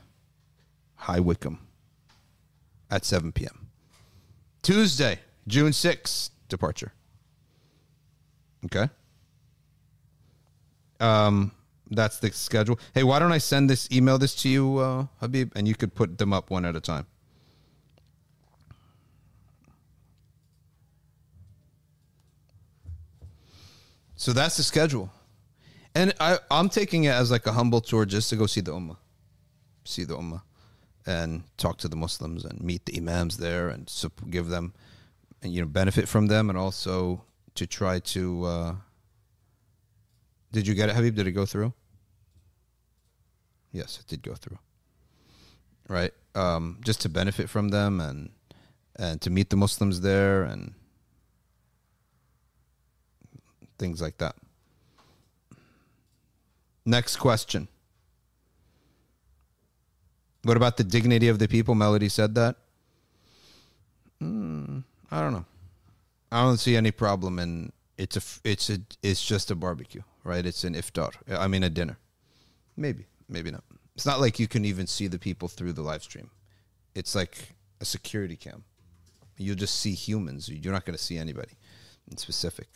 High 0.96 1.20
Wycombe 1.20 1.60
at 2.90 3.06
7 3.06 3.32
p.m. 3.32 3.68
Tuesday, 4.64 5.20
June 5.48 5.72
6th, 5.72 6.32
departure. 6.50 6.92
Okay? 8.66 8.90
Um, 11.00 11.52
that's 11.92 12.20
the 12.20 12.32
schedule. 12.32 12.80
Hey, 12.94 13.04
why 13.04 13.20
don't 13.20 13.32
I 13.32 13.38
send 13.38 13.70
this, 13.70 13.88
email 13.92 14.18
this 14.18 14.34
to 14.38 14.50
you, 14.50 14.80
uh, 14.80 15.06
Habib, 15.20 15.52
and 15.56 15.68
you 15.68 15.76
could 15.76 15.94
put 15.94 16.18
them 16.18 16.34
up 16.34 16.50
one 16.50 16.66
at 16.66 16.76
a 16.76 16.82
time. 16.82 17.06
So 24.16 24.34
that's 24.34 24.58
the 24.58 24.64
schedule. 24.64 25.12
And 25.94 26.14
I, 26.20 26.40
I'm 26.52 26.70
taking 26.70 27.06
it 27.06 27.12
as 27.12 27.32
like 27.32 27.46
a 27.48 27.54
humble 27.54 27.82
tour 27.82 28.06
just 28.06 28.30
to 28.30 28.36
go 28.36 28.46
see 28.46 28.62
the 28.62 28.72
Ummah, 28.72 28.98
see 29.86 30.04
the 30.04 30.18
Ummah, 30.18 30.42
and 31.06 31.44
talk 31.58 31.78
to 31.80 31.88
the 31.88 31.96
Muslims 31.96 32.44
and 32.44 32.62
meet 32.62 32.86
the 32.86 32.98
Imams 32.98 33.38
there 33.38 33.70
and 33.70 33.92
give 34.30 34.48
them, 34.48 34.74
and 35.42 35.54
you 35.54 35.62
know, 35.62 35.68
benefit 35.68 36.08
from 36.08 36.28
them, 36.28 36.50
and 36.50 36.58
also 36.58 37.24
to 37.56 37.66
try 37.66 38.00
to. 38.00 38.44
Uh, 38.44 38.76
did 40.52 40.68
you 40.68 40.74
get 40.74 40.90
it, 40.90 40.96
Habib? 40.96 41.16
Did 41.16 41.28
it 41.28 41.32
go 41.32 41.46
through? 41.46 41.74
Yes, 43.72 44.00
it 44.00 44.08
did 44.08 44.22
go 44.24 44.36
through. 44.36 44.60
Right, 45.88 46.14
um, 46.34 46.80
just 46.84 47.02
to 47.02 47.10
benefit 47.10 47.50
from 47.50 47.70
them 47.70 48.00
and 48.02 48.32
and 48.98 49.22
to 49.22 49.30
meet 49.30 49.50
the 49.50 49.58
Muslims 49.58 50.02
there 50.02 50.44
and 50.44 50.74
things 53.78 54.02
like 54.02 54.18
that. 54.18 54.36
Next 56.86 57.18
question. 57.18 57.68
What 60.44 60.58
about 60.58 60.78
the 60.78 60.84
dignity 60.84 61.28
of 61.28 61.40
the 61.40 61.48
people? 61.48 61.74
Melody 61.74 62.10
said 62.10 62.36
that. 62.36 62.56
Hmm, 64.20 64.80
I 65.10 65.22
don't 65.22 65.34
know. 65.34 65.46
I 66.32 66.44
don't 66.44 66.58
see 66.58 66.76
any 66.76 66.92
problem 66.92 67.40
in 67.40 67.72
it's 67.98 68.18
a 68.18 68.50
it's 68.50 68.70
a 68.70 68.80
it's 69.02 69.26
just 69.26 69.52
a 69.52 69.56
barbecue, 69.56 70.02
right? 70.24 70.46
It's 70.46 70.64
an 70.64 70.76
iftar. 70.76 71.12
I 71.30 71.48
mean 71.48 71.64
a 71.64 71.70
dinner. 71.70 71.98
Maybe, 72.78 73.06
maybe 73.30 73.52
not. 73.52 73.64
It's 73.96 74.06
not 74.06 74.20
like 74.20 74.38
you 74.40 74.48
can 74.48 74.66
even 74.66 74.88
see 74.88 75.08
the 75.08 75.20
people 75.20 75.48
through 75.48 75.74
the 75.74 75.82
live 75.82 76.04
stream. 76.04 76.30
It's 76.94 77.16
like 77.16 77.56
a 77.80 77.86
security 77.86 78.36
cam. 78.36 78.64
You'll 79.38 79.56
just 79.56 79.80
see 79.80 79.94
humans. 79.94 80.50
You're 80.50 80.74
not 80.74 80.86
going 80.86 80.98
to 80.98 81.04
see 81.04 81.18
anybody 81.18 81.54
in 82.10 82.18
specific. 82.18 82.68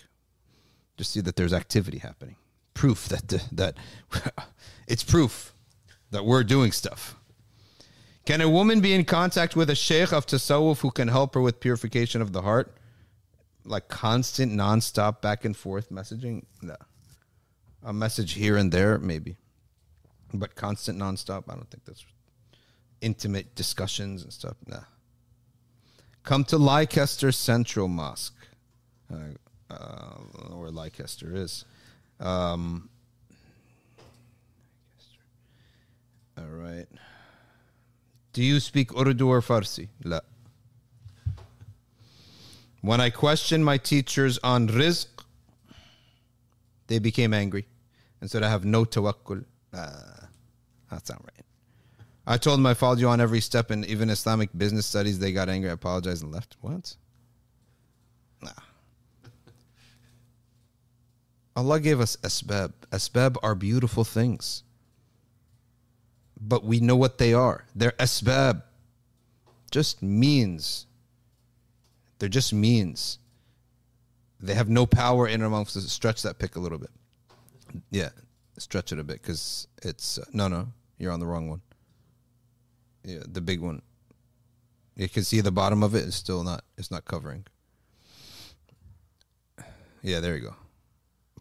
Just 0.99 1.13
see 1.13 1.21
that 1.21 1.37
there's 1.37 1.53
activity 1.53 1.99
happening. 1.99 2.35
Proof 2.73 3.07
that 3.07 3.29
that 3.53 3.77
it's 4.87 5.01
proof 5.01 5.53
that 6.11 6.25
we're 6.25 6.43
doing 6.43 6.73
stuff. 6.73 7.15
Can 8.25 8.41
a 8.41 8.49
woman 8.49 8.81
be 8.81 8.93
in 8.93 9.05
contact 9.05 9.55
with 9.55 9.69
a 9.69 9.75
sheikh 9.75 10.11
of 10.11 10.25
tasawwuf 10.25 10.79
who 10.79 10.91
can 10.91 11.07
help 11.07 11.35
her 11.35 11.41
with 11.41 11.61
purification 11.61 12.21
of 12.21 12.33
the 12.33 12.41
heart? 12.41 12.75
Like 13.63 13.87
constant, 13.87 14.51
nonstop 14.51 15.21
back 15.21 15.45
and 15.45 15.55
forth 15.55 15.89
messaging? 15.89 16.43
No. 16.61 16.75
A 17.81 17.93
message 17.93 18.33
here 18.33 18.57
and 18.57 18.69
there, 18.69 18.97
maybe. 18.97 19.37
But 20.33 20.55
constant, 20.55 20.99
nonstop, 20.99 21.45
I 21.47 21.55
don't 21.55 21.71
think 21.71 21.85
that's 21.85 22.05
intimate 22.99 23.55
discussions 23.55 24.21
and 24.21 24.33
stuff. 24.33 24.57
Nah. 24.67 24.83
Come 26.23 26.43
to 26.43 26.57
Leicester 26.57 27.31
Central 27.31 27.87
Mosque. 27.87 28.35
Uh, 29.09 29.29
uh, 29.69 30.15
where 30.55 30.71
Leicester 30.71 31.35
is. 31.35 31.65
Um, 32.19 32.89
all 36.37 36.45
right. 36.45 36.87
Do 38.33 38.43
you 38.43 38.59
speak 38.59 38.95
Urdu 38.95 39.27
or 39.27 39.41
Farsi? 39.41 39.89
La. 40.03 40.19
When 42.81 43.01
I 43.01 43.09
questioned 43.09 43.65
my 43.65 43.77
teachers 43.77 44.39
on 44.43 44.69
rizq, 44.69 45.07
they 46.87 46.99
became 46.99 47.33
angry 47.33 47.67
and 48.21 48.29
said 48.31 48.43
I 48.43 48.49
have 48.49 48.65
no 48.65 48.85
tawakkul. 48.85 49.43
Uh, 49.73 49.91
that's 50.89 51.09
not 51.09 51.21
right. 51.23 51.45
I 52.25 52.37
told 52.37 52.59
them 52.59 52.65
I 52.65 52.73
followed 52.75 52.99
you 52.99 53.07
on 53.09 53.19
every 53.19 53.41
step, 53.41 53.71
and 53.71 53.85
even 53.85 54.09
Islamic 54.09 54.49
business 54.55 54.85
studies, 54.85 55.19
they 55.19 55.31
got 55.31 55.49
angry, 55.49 55.69
I 55.69 55.73
apologized, 55.73 56.23
and 56.23 56.31
left. 56.31 56.57
What? 56.61 56.95
Allah 61.59 61.81
gave 61.81 61.99
us 61.99 62.15
asbab. 62.17 62.71
Asbab 62.89 63.35
are 63.43 63.53
beautiful 63.53 64.05
things. 64.05 64.63
But 66.39 66.63
we 66.63 66.79
know 66.79 66.95
what 66.95 67.17
they 67.17 67.33
are. 67.33 67.65
They're 67.75 67.91
asbab. 67.99 68.63
Just 69.69 70.01
means. 70.01 70.85
They're 72.19 72.29
just 72.29 72.53
means. 72.53 73.19
They 74.39 74.53
have 74.53 74.69
no 74.69 74.85
power 74.85 75.27
in 75.27 75.41
amongst 75.41 75.75
us. 75.75 75.91
Stretch 75.91 76.21
that 76.21 76.39
pick 76.39 76.55
a 76.55 76.61
little 76.61 76.77
bit. 76.77 76.91
Yeah, 77.91 78.09
stretch 78.57 78.93
it 78.93 78.99
a 78.99 79.03
bit 79.03 79.21
because 79.21 79.67
it's 79.83 80.17
uh, 80.17 80.23
no, 80.31 80.47
no. 80.47 80.69
You're 80.97 81.11
on 81.11 81.19
the 81.19 81.27
wrong 81.27 81.49
one. 81.49 81.61
Yeah, 83.03 83.19
the 83.27 83.41
big 83.41 83.59
one. 83.59 83.81
You 84.95 85.09
can 85.09 85.23
see 85.23 85.41
the 85.41 85.51
bottom 85.51 85.83
of 85.83 85.93
it 85.93 86.05
is 86.05 86.15
still 86.15 86.43
not. 86.43 86.63
It's 86.77 86.89
not 86.89 87.03
covering. 87.03 87.45
Yeah, 90.01 90.21
there 90.21 90.37
you 90.37 90.43
go. 90.43 90.55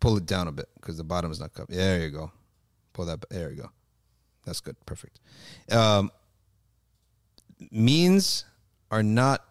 Pull 0.01 0.17
it 0.17 0.27
down 0.27 0.49
a 0.49 0.53
bit 0.53 0.69
because 0.77 0.97
the 0.97 1.05
bottom 1.05 1.31
is 1.31 1.41
not 1.41 1.53
covered. 1.53 1.75
There 1.75 2.01
you 2.01 2.11
go. 2.11 2.33
Pull 2.93 3.07
that. 3.07 3.25
There 3.31 3.51
you 3.51 3.63
go. 3.63 3.71
That's 4.45 4.61
good. 4.61 4.77
Perfect. 4.87 5.21
Um, 5.71 6.11
means 7.71 8.45
are 8.91 9.03
not. 9.03 9.45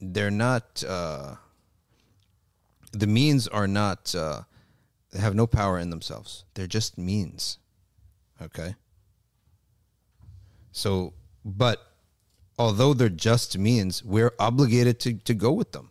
They're 0.00 0.30
not. 0.30 0.82
Uh, 0.86 1.36
the 2.92 3.06
means 3.06 3.48
are 3.48 3.66
not. 3.66 4.14
Uh, 4.14 4.42
they 5.10 5.20
have 5.20 5.34
no 5.34 5.46
power 5.46 5.78
in 5.78 5.90
themselves. 5.90 6.44
They're 6.54 6.66
just 6.66 6.98
means. 6.98 7.58
Okay. 8.42 8.74
So, 10.72 11.14
but 11.44 11.78
although 12.58 12.94
they're 12.94 13.08
just 13.08 13.56
means, 13.56 14.04
we're 14.04 14.32
obligated 14.38 14.98
to, 15.00 15.14
to 15.14 15.34
go 15.34 15.52
with 15.52 15.72
them, 15.72 15.90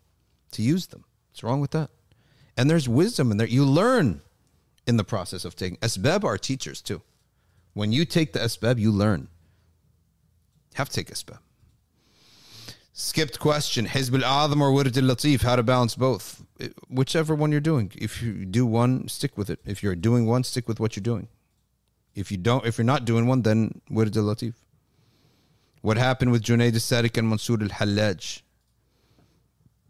to 0.51 0.61
use 0.61 0.87
them. 0.87 1.05
What's 1.31 1.41
wrong 1.41 1.61
with 1.61 1.71
that? 1.71 1.89
And 2.55 2.69
there's 2.69 2.87
wisdom 2.87 3.31
in 3.31 3.37
there. 3.37 3.47
You 3.47 3.65
learn 3.65 4.21
in 4.85 4.97
the 4.97 5.03
process 5.03 5.45
of 5.45 5.55
taking. 5.55 5.77
Asbab 5.77 6.23
are 6.23 6.37
teachers 6.37 6.81
too. 6.81 7.01
When 7.73 7.91
you 7.91 8.05
take 8.05 8.33
the 8.33 8.39
asbab, 8.39 8.77
you 8.79 8.91
learn. 8.91 9.27
Have 10.75 10.89
to 10.89 10.95
take 10.95 11.09
asbab. 11.11 11.39
Skipped 12.95 13.39
question: 13.39 13.87
Hizb 13.87 14.21
al-Azam 14.21 14.61
or 14.61 14.71
Wird 14.71 14.95
al-Latif? 14.95 15.41
How 15.41 15.55
to 15.55 15.63
balance 15.63 15.95
both? 15.95 16.43
Eh, 16.59 16.69
whichever 16.89 17.33
one 17.33 17.51
you're 17.51 17.59
doing. 17.59 17.91
If 17.95 18.21
you 18.21 18.45
do 18.45 18.67
one, 18.67 19.07
stick 19.07 19.35
with 19.35 19.49
it. 19.49 19.59
If 19.65 19.81
you're 19.81 19.95
doing 19.95 20.27
one, 20.27 20.43
stick 20.43 20.67
with 20.67 20.79
what 20.79 20.95
you're 20.95 21.01
doing. 21.01 21.27
If 22.13 22.31
you 22.31 22.37
don't, 22.37 22.65
if 22.67 22.77
you're 22.77 22.85
not 22.85 23.05
doing 23.05 23.25
one, 23.25 23.41
then 23.41 23.81
Wird 23.89 24.15
al-Latif. 24.15 24.53
What 25.81 25.97
happened 25.97 26.31
with 26.31 26.43
Junaid 26.43 26.73
al-Sadiq 26.73 27.17
and 27.17 27.27
Mansour 27.27 27.57
al-Hallaj? 27.61 28.43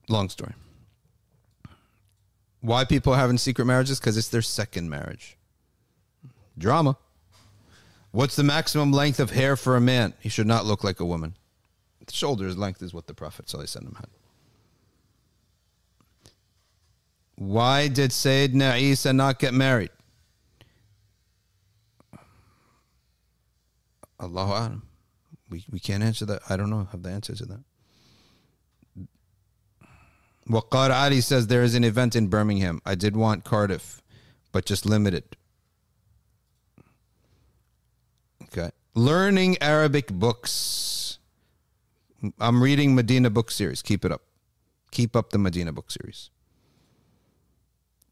Long 0.08 0.30
story. 0.30 0.54
Why 2.64 2.86
people 2.86 3.12
are 3.12 3.18
having 3.18 3.38
secret 3.38 3.66
marriages? 3.66 4.00
Because 4.00 4.16
it's 4.16 4.30
their 4.30 4.42
second 4.42 4.90
marriage. 4.90 5.38
Drama. 6.58 6.96
What's 8.12 8.38
the 8.38 8.44
maximum 8.44 8.94
length 8.94 9.20
of 9.20 9.32
hair 9.32 9.58
for 9.58 9.76
a 9.76 9.82
man? 9.82 10.14
He 10.22 10.30
should 10.30 10.48
not 10.48 10.66
look 10.66 10.82
like 10.82 11.02
a 11.02 11.06
woman. 11.06 11.36
The 12.06 12.14
shoulder's 12.14 12.58
length 12.58 12.82
is 12.82 12.94
what 12.94 13.08
the 13.08 13.14
Prophet 13.14 13.48
ﷺ 13.48 13.98
had. 13.98 14.08
Why 17.36 17.90
did 17.90 18.12
Sayyidina 18.12 18.80
Isa 18.80 19.12
not 19.12 19.40
get 19.40 19.54
married? 19.54 19.92
Allahu. 24.22 24.80
We, 25.50 25.66
we 25.70 25.82
can't 25.82 26.02
answer 26.02 26.26
that. 26.28 26.44
I 26.50 26.56
don't 26.56 26.70
know. 26.70 26.88
Have 26.94 27.04
the 27.04 27.10
answer 27.10 27.36
to 27.36 27.46
that. 27.46 27.60
Waqar 30.48 30.92
Ali 30.92 31.22
says 31.22 31.48
there 31.48 31.64
is 31.64 31.76
an 31.76 31.84
event 31.84 32.16
in 32.16 32.28
Birmingham. 32.28 32.82
I 32.86 32.96
did 32.96 33.16
want 33.16 33.44
Cardiff, 33.44 34.02
but 34.52 34.66
just 34.66 34.86
limited. 34.86 35.38
Okay. 38.44 38.72
Learning 38.94 39.58
Arabic 39.62 40.08
books. 40.08 41.18
I'm 42.40 42.62
reading 42.62 42.94
Medina 42.94 43.30
book 43.30 43.52
series. 43.52 43.82
Keep 43.82 44.06
it 44.06 44.12
up. 44.12 44.22
Keep 44.92 45.16
up 45.16 45.32
the 45.32 45.40
Medina 45.40 45.72
book 45.72 45.90
series. 45.90 46.30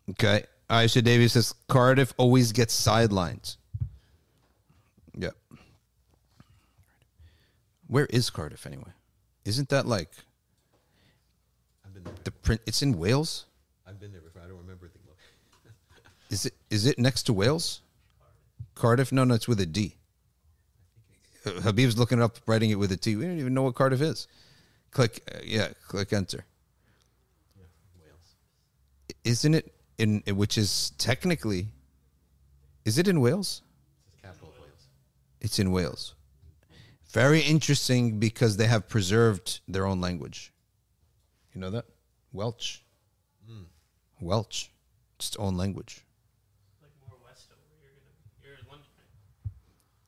Okay. 0.09 0.45
Aisha 0.69 1.03
Davies 1.03 1.33
says 1.33 1.53
Cardiff 1.67 2.13
always 2.17 2.53
gets 2.53 2.73
sidelined. 2.73 3.57
Yeah. 5.15 5.31
Where 7.87 8.05
is 8.05 8.29
Cardiff 8.29 8.65
anyway? 8.65 8.93
Isn't 9.43 9.69
that 9.69 9.85
like 9.85 10.11
been 12.03 12.13
there. 12.13 12.23
the 12.23 12.31
print? 12.31 12.61
It's 12.65 12.81
in 12.81 12.97
Wales. 12.97 13.45
I've 13.87 13.99
been 13.99 14.11
there 14.11 14.21
before. 14.21 14.41
I 14.43 14.47
don't 14.47 14.57
remember 14.57 14.87
the. 14.87 14.99
Is 16.33 16.45
it 16.45 16.53
is 16.69 16.85
it 16.85 16.97
next 16.97 17.23
to 17.23 17.33
Wales? 17.33 17.81
Cardiff? 18.73 19.11
No, 19.11 19.25
no, 19.25 19.35
it's 19.35 19.47
with 19.47 19.59
a 19.59 19.65
D. 19.65 19.95
Habib's 21.43 21.97
looking 21.97 22.19
it 22.19 22.23
up, 22.23 22.37
writing 22.45 22.69
it 22.69 22.75
with 22.75 22.91
a 22.91 22.97
T. 22.97 23.15
We 23.15 23.25
don't 23.25 23.39
even 23.39 23.53
know 23.53 23.63
what 23.63 23.75
Cardiff 23.75 24.01
is. 24.01 24.27
Click, 24.91 25.21
uh, 25.33 25.39
yeah, 25.43 25.69
click 25.87 26.13
enter. 26.13 26.45
Wales. 27.99 28.35
Isn't 29.23 29.55
it 29.55 29.73
in 29.97 30.23
which 30.35 30.57
is 30.57 30.93
technically? 30.97 31.67
Is 32.85 32.97
it 32.97 33.07
in 33.07 33.19
Wales? 33.21 33.61
It's 34.07 34.21
capital 34.21 34.49
of 34.49 34.59
Wales. 34.59 34.87
It's 35.41 35.59
in 35.59 35.71
Wales. 35.71 36.15
Very 37.11 37.41
interesting 37.41 38.19
because 38.19 38.57
they 38.57 38.67
have 38.67 38.87
preserved 38.87 39.59
their 39.67 39.85
own 39.85 39.99
language. 39.99 40.53
You 41.53 41.59
know 41.61 41.71
that 41.71 41.85
Welch. 42.33 42.83
Mm. 43.49 43.65
Welch. 44.21 44.71
It's 45.17 45.29
its 45.29 45.37
own 45.37 45.57
language. 45.57 46.05
Like 46.81 46.91
more 47.07 47.17
west 47.25 47.47
over 47.51 47.61
here. 47.81 47.91
You're 48.43 48.53
in 48.53 48.65
London. 48.69 48.87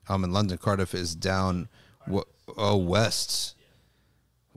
I'm 0.07 0.23
in 0.23 0.31
London. 0.31 0.57
Cardiff 0.57 0.93
is 0.93 1.15
down 1.15 1.67
oh, 2.57 2.77
west. 2.77 3.55
Yeah. 3.59 3.65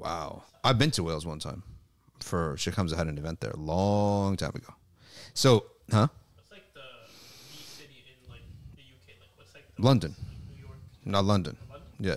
Wow. 0.04 0.42
I've 0.62 0.78
been 0.78 0.90
to 0.92 1.02
Wales 1.02 1.26
one 1.26 1.38
time 1.38 1.62
for 2.20 2.56
She 2.56 2.70
Comes. 2.70 2.92
I 2.92 2.96
had 2.96 3.08
an 3.08 3.18
event 3.18 3.40
there 3.40 3.50
a 3.50 3.56
long 3.56 4.36
time 4.36 4.52
ago. 4.54 4.72
So, 5.34 5.66
huh? 5.90 6.08
What's 6.34 6.50
like 6.50 6.72
the, 6.72 6.80
city 7.76 8.04
in 8.06 8.30
like 8.30 8.40
the 8.76 8.82
UK? 8.82 9.20
Like 9.20 9.30
what's 9.36 9.54
like 9.54 9.64
London. 9.78 10.14
Like 10.18 10.56
New 10.56 10.62
York? 10.62 10.78
Not 11.04 11.24
London. 11.24 11.56
London? 11.68 11.88
Yeah. 11.98 12.16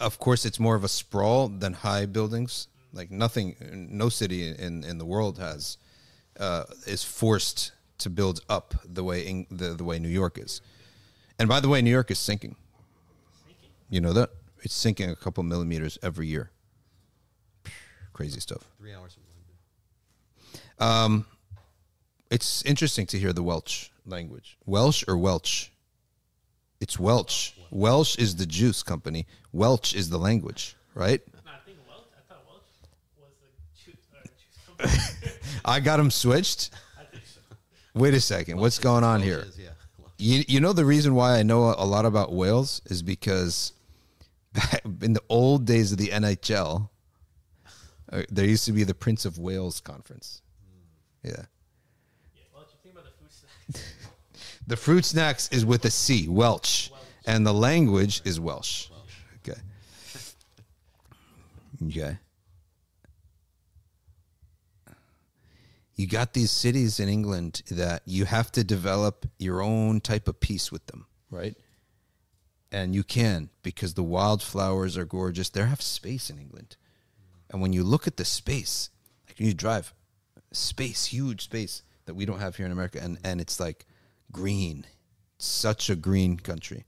Oh. 0.00 0.06
Of 0.06 0.18
course, 0.18 0.44
it's 0.44 0.60
more 0.60 0.74
of 0.74 0.84
a 0.84 0.88
sprawl 0.88 1.48
than 1.48 1.72
high 1.74 2.06
buildings 2.06 2.68
like 2.92 3.10
nothing, 3.10 3.56
no 3.90 4.08
city 4.08 4.48
in 4.48 4.84
in 4.84 4.98
the 4.98 5.06
world 5.06 5.38
has 5.38 5.78
uh, 6.38 6.64
is 6.86 7.02
forced 7.02 7.72
to 7.98 8.10
build 8.10 8.40
up 8.48 8.74
the 8.84 9.02
way 9.02 9.22
in, 9.26 9.46
the 9.50 9.74
the 9.74 9.84
way 9.84 9.98
New 9.98 10.08
York 10.08 10.38
is. 10.38 10.60
And 11.38 11.48
by 11.48 11.60
the 11.60 11.68
way, 11.68 11.82
New 11.82 11.90
York 11.90 12.10
is 12.10 12.18
sinking. 12.18 12.56
You 13.88 14.00
know 14.00 14.12
that 14.12 14.30
it's 14.62 14.74
sinking 14.74 15.10
a 15.10 15.16
couple 15.16 15.42
millimeters 15.42 15.98
every 16.02 16.26
year. 16.26 16.50
Crazy 18.12 18.40
stuff. 18.40 18.62
Three 18.78 18.94
hours 18.94 19.14
from 19.14 19.22
London. 20.78 21.14
Um, 21.24 21.26
it's 22.30 22.62
interesting 22.64 23.06
to 23.06 23.18
hear 23.18 23.32
the 23.32 23.42
Welsh 23.42 23.90
language. 24.06 24.56
Welsh 24.66 25.04
or 25.08 25.16
Welch? 25.16 25.72
It's 26.80 26.98
Welsh. 26.98 27.52
Welsh 27.70 28.16
is 28.16 28.36
the 28.36 28.46
juice 28.46 28.82
company. 28.82 29.26
Welch 29.52 29.94
is 29.94 30.10
the 30.10 30.18
language, 30.18 30.76
right? 30.94 31.20
No, 31.34 31.50
I 31.50 31.58
think 31.64 31.78
Welch. 31.88 32.06
I 32.16 32.32
thought 32.32 32.44
Welch 32.46 32.62
was 33.18 33.32
the 33.40 33.48
juice. 33.84 34.00
Uh, 34.12 34.22
juice 34.22 34.30
company. 34.30 34.70
I 35.64 35.80
got 35.80 35.96
them 35.98 36.10
switched. 36.10 36.70
I 36.98 37.04
think 37.04 37.24
so. 37.26 37.40
Wait 37.94 38.14
a 38.14 38.20
second. 38.20 38.58
What's 38.58 38.78
going 38.78 39.04
on 39.04 39.22
here? 39.22 39.46
yeah. 39.58 39.68
You, 40.18 40.44
you 40.46 40.60
know 40.60 40.72
the 40.72 40.84
reason 40.84 41.14
why 41.14 41.38
I 41.38 41.42
know 41.42 41.74
a 41.76 41.84
lot 41.84 42.04
about 42.04 42.32
Wales 42.32 42.80
is 42.86 43.02
because 43.02 43.72
back 44.52 44.82
in 45.02 45.14
the 45.14 45.22
old 45.28 45.64
days 45.64 45.90
of 45.92 45.98
the 45.98 46.08
NHL, 46.08 46.88
uh, 48.12 48.22
there 48.30 48.44
used 48.46 48.64
to 48.66 48.72
be 48.72 48.84
the 48.84 48.94
Prince 48.94 49.24
of 49.24 49.38
Wales 49.38 49.80
conference. 49.80 50.42
Yeah. 51.24 51.30
Yeah, 51.32 52.42
Welch. 52.54 52.68
You 52.72 52.78
think 52.82 52.94
about 52.94 53.04
the 53.04 53.10
food 53.18 53.32
snacks? 53.32 53.82
The 54.68 54.76
fruit 54.76 55.04
snacks 55.04 55.48
is 55.50 55.66
with 55.66 55.84
a 55.86 55.90
C, 55.90 56.28
Welsh, 56.28 56.90
and 57.26 57.44
the 57.44 57.52
language 57.52 58.22
is 58.24 58.38
Welsh. 58.38 58.88
Okay. 59.38 59.58
Okay. 61.88 62.16
You 66.02 66.08
got 66.08 66.32
these 66.32 66.50
cities 66.50 66.98
in 66.98 67.08
England 67.08 67.62
that 67.70 68.02
you 68.06 68.24
have 68.24 68.50
to 68.52 68.64
develop 68.64 69.24
your 69.38 69.62
own 69.62 70.00
type 70.00 70.26
of 70.26 70.40
peace 70.40 70.72
with 70.72 70.84
them, 70.86 71.06
right? 71.30 71.56
And 72.72 72.92
you 72.92 73.04
can 73.04 73.50
because 73.62 73.94
the 73.94 74.02
wildflowers 74.02 74.98
are 74.98 75.04
gorgeous. 75.04 75.48
They 75.48 75.64
have 75.64 75.80
space 75.80 76.28
in 76.28 76.40
England. 76.40 76.76
And 77.50 77.62
when 77.62 77.72
you 77.72 77.84
look 77.84 78.08
at 78.08 78.16
the 78.16 78.24
space, 78.24 78.90
like 79.28 79.38
you 79.38 79.54
drive, 79.54 79.94
space, 80.50 81.04
huge 81.04 81.44
space 81.44 81.84
that 82.06 82.14
we 82.14 82.26
don't 82.26 82.40
have 82.40 82.56
here 82.56 82.66
in 82.66 82.72
America, 82.72 82.98
and 83.00 83.16
and 83.22 83.40
it's 83.40 83.60
like 83.60 83.86
green, 84.32 84.84
such 85.38 85.88
a 85.88 85.94
green 85.94 86.36
country, 86.36 86.84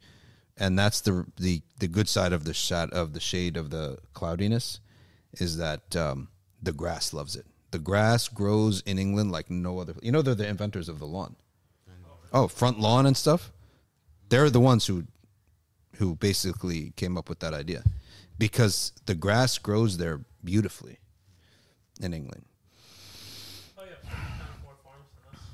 and 0.56 0.76
that's 0.76 1.02
the 1.02 1.24
the 1.36 1.62
the 1.78 1.86
good 1.86 2.08
side 2.08 2.32
of 2.32 2.46
the 2.46 2.54
shot 2.54 2.92
of 2.92 3.12
the 3.12 3.20
shade 3.20 3.56
of 3.56 3.70
the 3.70 3.98
cloudiness, 4.12 4.80
is 5.34 5.58
that 5.58 5.94
um, 5.94 6.26
the 6.60 6.72
grass 6.72 7.12
loves 7.12 7.36
it. 7.36 7.46
The 7.74 7.80
grass 7.80 8.28
grows 8.28 8.82
in 8.82 9.00
England 9.00 9.32
like 9.32 9.50
no 9.50 9.80
other. 9.80 9.94
You 10.00 10.12
know, 10.12 10.22
they're 10.22 10.36
the 10.36 10.46
inventors 10.46 10.88
of 10.88 11.00
the 11.00 11.08
lawn. 11.08 11.34
Oh, 12.32 12.46
front 12.46 12.78
lawn 12.78 13.04
and 13.04 13.16
stuff. 13.16 13.50
They're 14.28 14.48
the 14.48 14.60
ones 14.60 14.86
who 14.86 15.08
who 15.96 16.14
basically 16.14 16.92
came 16.94 17.18
up 17.18 17.28
with 17.28 17.40
that 17.40 17.52
idea 17.52 17.82
because 18.38 18.92
the 19.06 19.16
grass 19.16 19.58
grows 19.58 19.96
there 19.96 20.20
beautifully 20.44 21.00
in 22.00 22.14
England. 22.14 22.44
Oh 23.76 23.82
yeah, 23.82 24.08
kind 24.08 24.40
of 24.40 24.62
more 24.62 24.76
farms 24.84 25.08
than 25.16 25.34
us. 25.34 25.46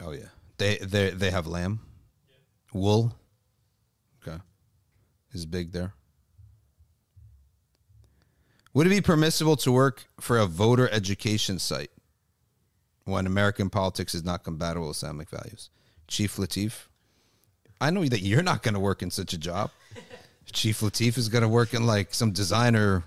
Oh 0.00 0.12
yeah, 0.12 0.30
they 0.56 0.78
they 0.78 1.10
they 1.10 1.30
have 1.30 1.46
lamb, 1.46 1.80
wool. 2.72 3.14
Okay, 4.22 4.38
is 5.34 5.44
big 5.44 5.72
there. 5.72 5.92
Would 8.78 8.86
it 8.86 8.90
be 8.90 9.00
permissible 9.00 9.56
to 9.56 9.72
work 9.72 10.04
for 10.20 10.38
a 10.38 10.46
voter 10.46 10.88
education 10.92 11.58
site 11.58 11.90
when 13.06 13.26
American 13.26 13.70
politics 13.70 14.14
is 14.14 14.22
not 14.22 14.44
compatible 14.44 14.86
with 14.86 14.98
Islamic 14.98 15.28
values? 15.28 15.70
Chief 16.06 16.36
Latif, 16.36 16.86
I 17.80 17.90
know 17.90 18.04
that 18.04 18.20
you're 18.20 18.44
not 18.44 18.62
going 18.62 18.74
to 18.74 18.80
work 18.80 19.02
in 19.02 19.10
such 19.10 19.32
a 19.32 19.36
job. 19.36 19.72
Chief 20.52 20.78
Latif 20.78 21.18
is 21.18 21.28
going 21.28 21.42
to 21.42 21.48
work 21.48 21.74
in 21.74 21.88
like 21.88 22.14
some 22.14 22.30
designer 22.30 23.02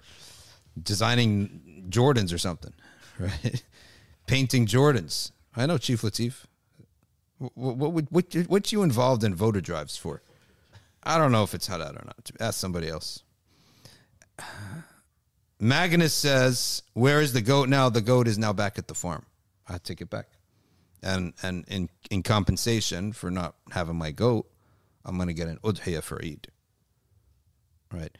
designing 0.83 1.85
Jordans 1.87 2.33
or 2.33 2.37
something, 2.37 2.73
right? 3.17 3.63
Painting 4.27 4.65
Jordans. 4.65 5.31
I 5.55 5.67
know 5.67 5.77
Chief 5.77 6.01
Latif. 6.01 6.43
What 7.37 7.77
what 7.77 8.11
what 8.11 8.33
what 8.49 8.71
you 8.73 8.83
involved 8.83 9.23
in 9.23 9.33
voter 9.35 9.61
drives 9.61 9.95
for? 9.95 10.21
I 11.01 11.17
don't 11.17 11.31
know 11.31 11.43
if 11.43 11.53
it's 11.53 11.69
halal 11.69 11.91
or 11.91 12.03
not. 12.05 12.29
Ask 12.41 12.59
somebody 12.59 12.89
else. 12.89 13.23
Magnus 15.63 16.11
says, 16.11 16.81
"Where 16.93 17.21
is 17.21 17.33
the 17.33 17.41
goat 17.41 17.69
now? 17.69 17.87
The 17.87 18.01
goat 18.01 18.27
is 18.27 18.39
now 18.39 18.51
back 18.51 18.79
at 18.79 18.87
the 18.87 18.95
farm. 18.95 19.27
I 19.69 19.77
take 19.77 20.01
it 20.01 20.09
back, 20.09 20.27
and 21.03 21.33
and 21.43 21.63
in 21.67 21.87
in 22.09 22.23
compensation 22.23 23.13
for 23.13 23.29
not 23.29 23.55
having 23.69 23.95
my 23.95 24.09
goat, 24.09 24.51
I'm 25.05 25.19
gonna 25.19 25.33
get 25.33 25.47
an 25.47 25.59
udhiyah 25.59 26.01
for 26.01 26.19
Eid. 26.19 26.47
Right." 27.93 28.17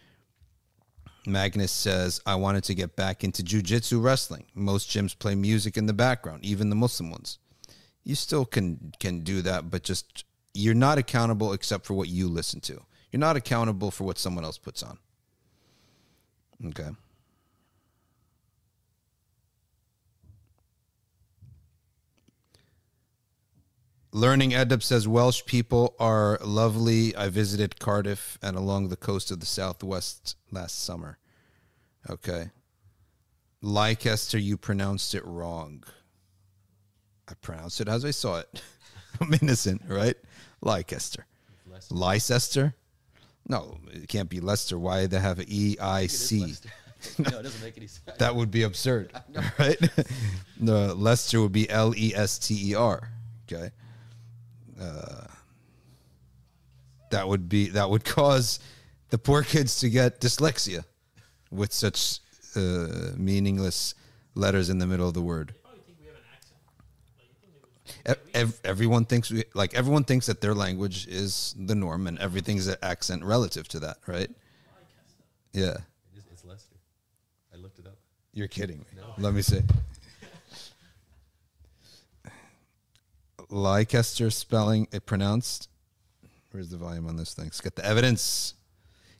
Magnus 1.25 1.71
says, 1.71 2.19
I 2.25 2.35
wanted 2.35 2.63
to 2.65 2.75
get 2.75 2.95
back 2.95 3.23
into 3.23 3.43
jujitsu 3.43 4.03
wrestling. 4.03 4.45
Most 4.55 4.89
gyms 4.89 5.17
play 5.17 5.35
music 5.35 5.77
in 5.77 5.85
the 5.85 5.93
background, 5.93 6.45
even 6.45 6.69
the 6.69 6.75
Muslim 6.75 7.11
ones. 7.11 7.39
You 8.03 8.13
still 8.13 8.45
can 8.45 8.93
can 8.99 9.21
do 9.21 9.41
that, 9.41 9.71
but 9.71 9.83
just 9.83 10.25
you're 10.53 10.75
not 10.75 10.99
accountable 10.99 11.53
except 11.53 11.87
for 11.87 11.95
what 11.95 12.07
you 12.07 12.27
listen 12.27 12.59
to. 12.61 12.85
You're 13.11 13.19
not 13.19 13.35
accountable 13.35 13.89
for 13.89 14.03
what 14.03 14.19
someone 14.19 14.45
else 14.45 14.59
puts 14.59 14.83
on. 14.83 14.99
Okay. 16.67 16.91
Learning 24.13 24.51
Edip 24.51 24.83
says 24.83 25.07
Welsh 25.07 25.45
people 25.45 25.95
are 25.97 26.37
lovely. 26.43 27.15
I 27.15 27.29
visited 27.29 27.79
Cardiff 27.79 28.37
and 28.41 28.57
along 28.57 28.89
the 28.89 28.97
coast 28.97 29.31
of 29.31 29.39
the 29.39 29.45
southwest 29.45 30.35
last 30.51 30.83
summer. 30.83 31.17
Okay. 32.09 32.51
Leicester, 33.61 34.37
you 34.37 34.57
pronounced 34.57 35.15
it 35.15 35.25
wrong. 35.25 35.83
I 37.29 37.35
pronounced 37.35 37.79
it 37.79 37.87
as 37.87 38.03
I 38.03 38.11
saw 38.11 38.39
it. 38.39 38.61
I'm 39.21 39.33
innocent, 39.33 39.83
right? 39.87 40.15
Leicester. 40.61 41.25
Leicester? 41.89 42.75
No, 43.47 43.77
it 43.91 44.09
can't 44.09 44.29
be 44.29 44.41
Leicester. 44.41 44.77
Why 44.77 45.05
they 45.07 45.19
have 45.19 45.39
an 45.39 45.45
E 45.47 45.77
I 45.79 46.07
C? 46.07 46.39
no, 47.17 47.39
it 47.39 47.43
doesn't 47.43 47.63
make 47.63 47.77
any 47.77 47.87
sense. 47.87 48.17
That 48.17 48.35
would 48.35 48.51
be 48.51 48.63
absurd, 48.63 49.13
right? 49.59 49.79
the 50.59 50.93
Lester 50.95 51.41
would 51.41 51.51
be 51.51 51.69
L 51.69 51.93
E 51.95 52.13
S 52.13 52.37
T 52.37 52.71
E 52.71 52.75
R. 52.75 53.09
Okay, 53.51 53.71
uh, 54.81 55.27
that 57.11 57.27
would 57.27 57.47
be 57.49 57.69
that 57.69 57.89
would 57.89 58.03
cause 58.03 58.59
the 59.09 59.17
poor 59.17 59.43
kids 59.43 59.79
to 59.81 59.89
get 59.89 60.19
dyslexia 60.21 60.83
with 61.51 61.73
such 61.73 62.19
uh, 62.55 63.11
meaningless 63.17 63.93
letters 64.35 64.69
in 64.69 64.79
the 64.79 64.87
middle 64.87 65.07
of 65.07 65.13
the 65.13 65.21
word. 65.21 65.49
They 65.49 65.59
probably 65.61 65.81
think 65.85 65.97
we 65.99 66.07
have 66.07 66.15
an 66.15 66.21
accent. 66.33 66.59
Like 67.17 67.27
you 67.29 67.35
think 67.39 67.53
they 68.05 68.13
would. 68.13 68.17
Ev- 68.33 68.49
ev- 68.49 68.61
everyone 68.63 69.05
thinks 69.05 69.29
we 69.29 69.43
like 69.53 69.73
everyone 69.73 70.03
thinks 70.05 70.25
that 70.27 70.41
their 70.41 70.55
language 70.55 71.07
is 71.07 71.53
the 71.59 71.75
norm 71.75 72.07
and 72.07 72.17
everything's 72.19 72.67
an 72.67 72.77
accent 72.81 73.23
relative 73.23 73.67
to 73.69 73.79
that, 73.81 73.97
right? 74.07 74.29
Yeah. 75.53 75.71
It 76.13 76.17
is, 76.17 76.23
it's 76.31 76.45
Lester. 76.45 76.77
I 77.53 77.57
looked 77.57 77.79
it 77.79 77.85
up. 77.87 77.97
You're 78.33 78.47
kidding 78.47 78.79
me. 78.79 78.85
Let 79.17 79.33
me 79.33 79.41
see. 79.41 79.61
Leicester 83.51 84.29
spelling 84.31 84.87
it 84.91 85.05
pronounced. 85.05 85.69
Where's 86.51 86.69
the 86.69 86.77
volume 86.77 87.07
on 87.07 87.17
this 87.17 87.33
thing? 87.33 87.45
Let's 87.45 87.61
get 87.61 87.75
the 87.75 87.85
evidence. 87.85 88.55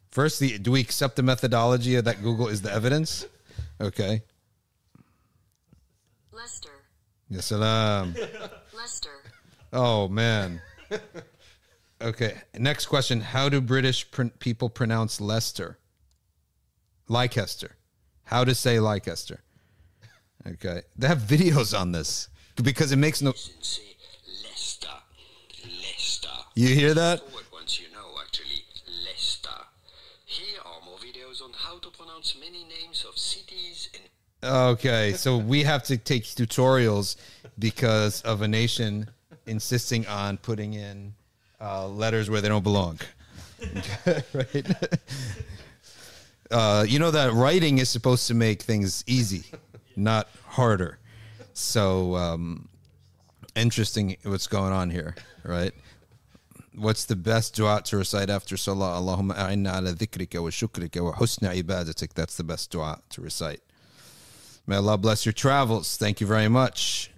First, 0.10 0.40
the, 0.40 0.58
do 0.58 0.72
we 0.72 0.82
accept 0.82 1.16
the 1.16 1.24
methodology 1.24 1.96
of 1.96 2.06
that 2.06 2.22
Google 2.22 2.48
is 2.48 2.62
the 2.62 2.72
evidence? 2.72 3.26
Okay. 3.80 4.22
Lester, 6.32 6.70
Yes, 7.30 7.46
salam. 7.46 8.16
Lester, 8.76 9.10
Oh 9.74 10.08
man. 10.08 10.62
Okay. 12.02 12.36
Next 12.58 12.88
question: 12.88 13.22
How 13.22 13.48
do 13.48 13.62
British 13.62 14.10
pr- 14.12 14.24
people 14.40 14.70
pronounce 14.70 15.22
Leicester? 15.22 15.78
Leicester. 17.08 17.76
How 18.24 18.44
to 18.44 18.56
say 18.56 18.80
Leicester? 18.80 19.42
Okay. 20.48 20.82
They 20.98 21.08
have 21.08 21.20
videos 21.20 21.78
on 21.80 21.92
this 21.92 22.28
because 22.62 22.92
it 22.92 22.98
makes 22.98 23.22
no. 23.22 23.34
You 26.54 26.68
hear 26.68 26.94
that? 26.94 27.22
Once 27.54 27.80
you 27.80 27.88
know, 27.94 28.20
actually, 28.22 28.64
Leicester. 29.06 29.50
Here 30.26 30.60
are 30.66 30.86
more 30.86 30.98
videos 30.98 31.42
on 31.42 31.52
how 31.56 31.80
to 31.80 31.90
pronounce 31.92 32.36
many 32.38 32.66
names 32.66 33.06
of 33.08 33.18
cities 33.18 33.90
in. 33.94 34.02
Okay, 34.48 35.14
so 35.14 35.38
we 35.38 35.64
have 35.64 35.84
to 35.84 35.98
take 35.98 36.24
tutorials 36.24 37.16
because 37.58 38.22
of 38.24 38.42
a 38.42 38.48
nation 38.48 39.10
insisting 39.46 40.06
on 40.08 40.38
putting 40.38 40.74
in 40.74 41.14
uh, 41.62 41.88
letters 41.88 42.30
where 42.30 42.42
they 42.42 42.50
don't 42.50 42.64
belong. 42.64 43.00
right? 44.34 44.66
Uh, 46.50 46.84
you 46.86 47.00
know 47.00 47.12
that 47.12 47.32
writing 47.32 47.78
is 47.78 47.88
supposed 47.88 48.28
to 48.28 48.34
make 48.34 48.62
things 48.62 49.06
easy, 49.08 49.46
not 49.96 50.28
harder. 50.48 51.00
So 51.54 52.16
um, 52.16 52.68
interesting 53.56 54.18
what's 54.24 54.48
going 54.48 54.74
on 54.74 54.90
here, 54.90 55.16
right? 55.46 55.72
What's 56.76 57.06
the 57.06 57.18
best 57.18 57.56
dua 57.56 57.82
to 57.86 57.98
recite 57.98 58.30
after 58.30 58.56
salah? 58.56 59.00
Allahumma 59.00 59.36
a'inna 59.36 59.78
ala 59.78 59.94
dhikrika 59.94 60.42
wa 60.42 60.50
shukrika 60.50 61.04
wa 61.04 61.14
husna 61.14 61.54
ibadatik. 61.62 62.14
That's 62.14 62.38
the 62.38 62.46
best 62.46 62.72
dua 62.72 63.02
to 63.10 63.22
recite. 63.22 63.62
May 64.68 64.78
Allah 64.78 64.98
bless 64.98 65.26
your 65.26 65.34
travels. 65.34 65.98
Thank 65.98 66.22
you 66.22 66.28
very 66.28 66.48
much. 66.48 67.12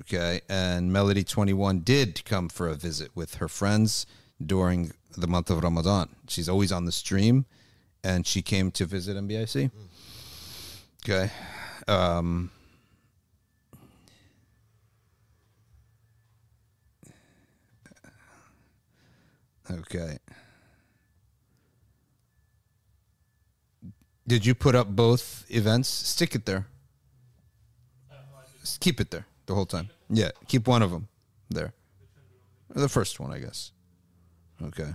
Okay. 0.00 0.40
And 0.48 0.92
Melody 0.92 1.24
21 1.24 1.80
did 1.80 2.24
come 2.24 2.48
for 2.48 2.68
a 2.68 2.74
visit 2.74 3.10
with 3.14 3.36
her 3.36 3.48
friends 3.48 4.06
during 4.44 4.92
the 5.16 5.26
month 5.26 5.50
of 5.50 5.62
Ramadan. 5.62 6.10
She's 6.28 6.48
always 6.48 6.70
on 6.70 6.84
the 6.84 6.92
stream 6.92 7.46
and 8.04 8.26
she 8.26 8.42
came 8.42 8.70
to 8.72 8.86
visit 8.86 9.16
MBIC. 9.16 9.70
Okay. 11.04 11.30
Um, 11.88 12.50
Okay. 19.70 20.18
Did 24.26 24.46
you 24.46 24.54
put 24.54 24.74
up 24.74 24.88
both 24.88 25.44
events? 25.48 25.88
Stick 25.88 26.34
it 26.34 26.46
there. 26.46 26.66
Just 28.60 28.80
keep 28.80 29.00
it 29.00 29.10
there 29.10 29.26
the 29.46 29.54
whole 29.54 29.66
time. 29.66 29.88
Yeah, 30.08 30.30
keep 30.46 30.68
one 30.68 30.82
of 30.82 30.90
them 30.90 31.08
there. 31.48 31.72
The 32.68 32.88
first 32.88 33.18
one, 33.18 33.32
I 33.32 33.38
guess. 33.38 33.72
Okay. 34.62 34.92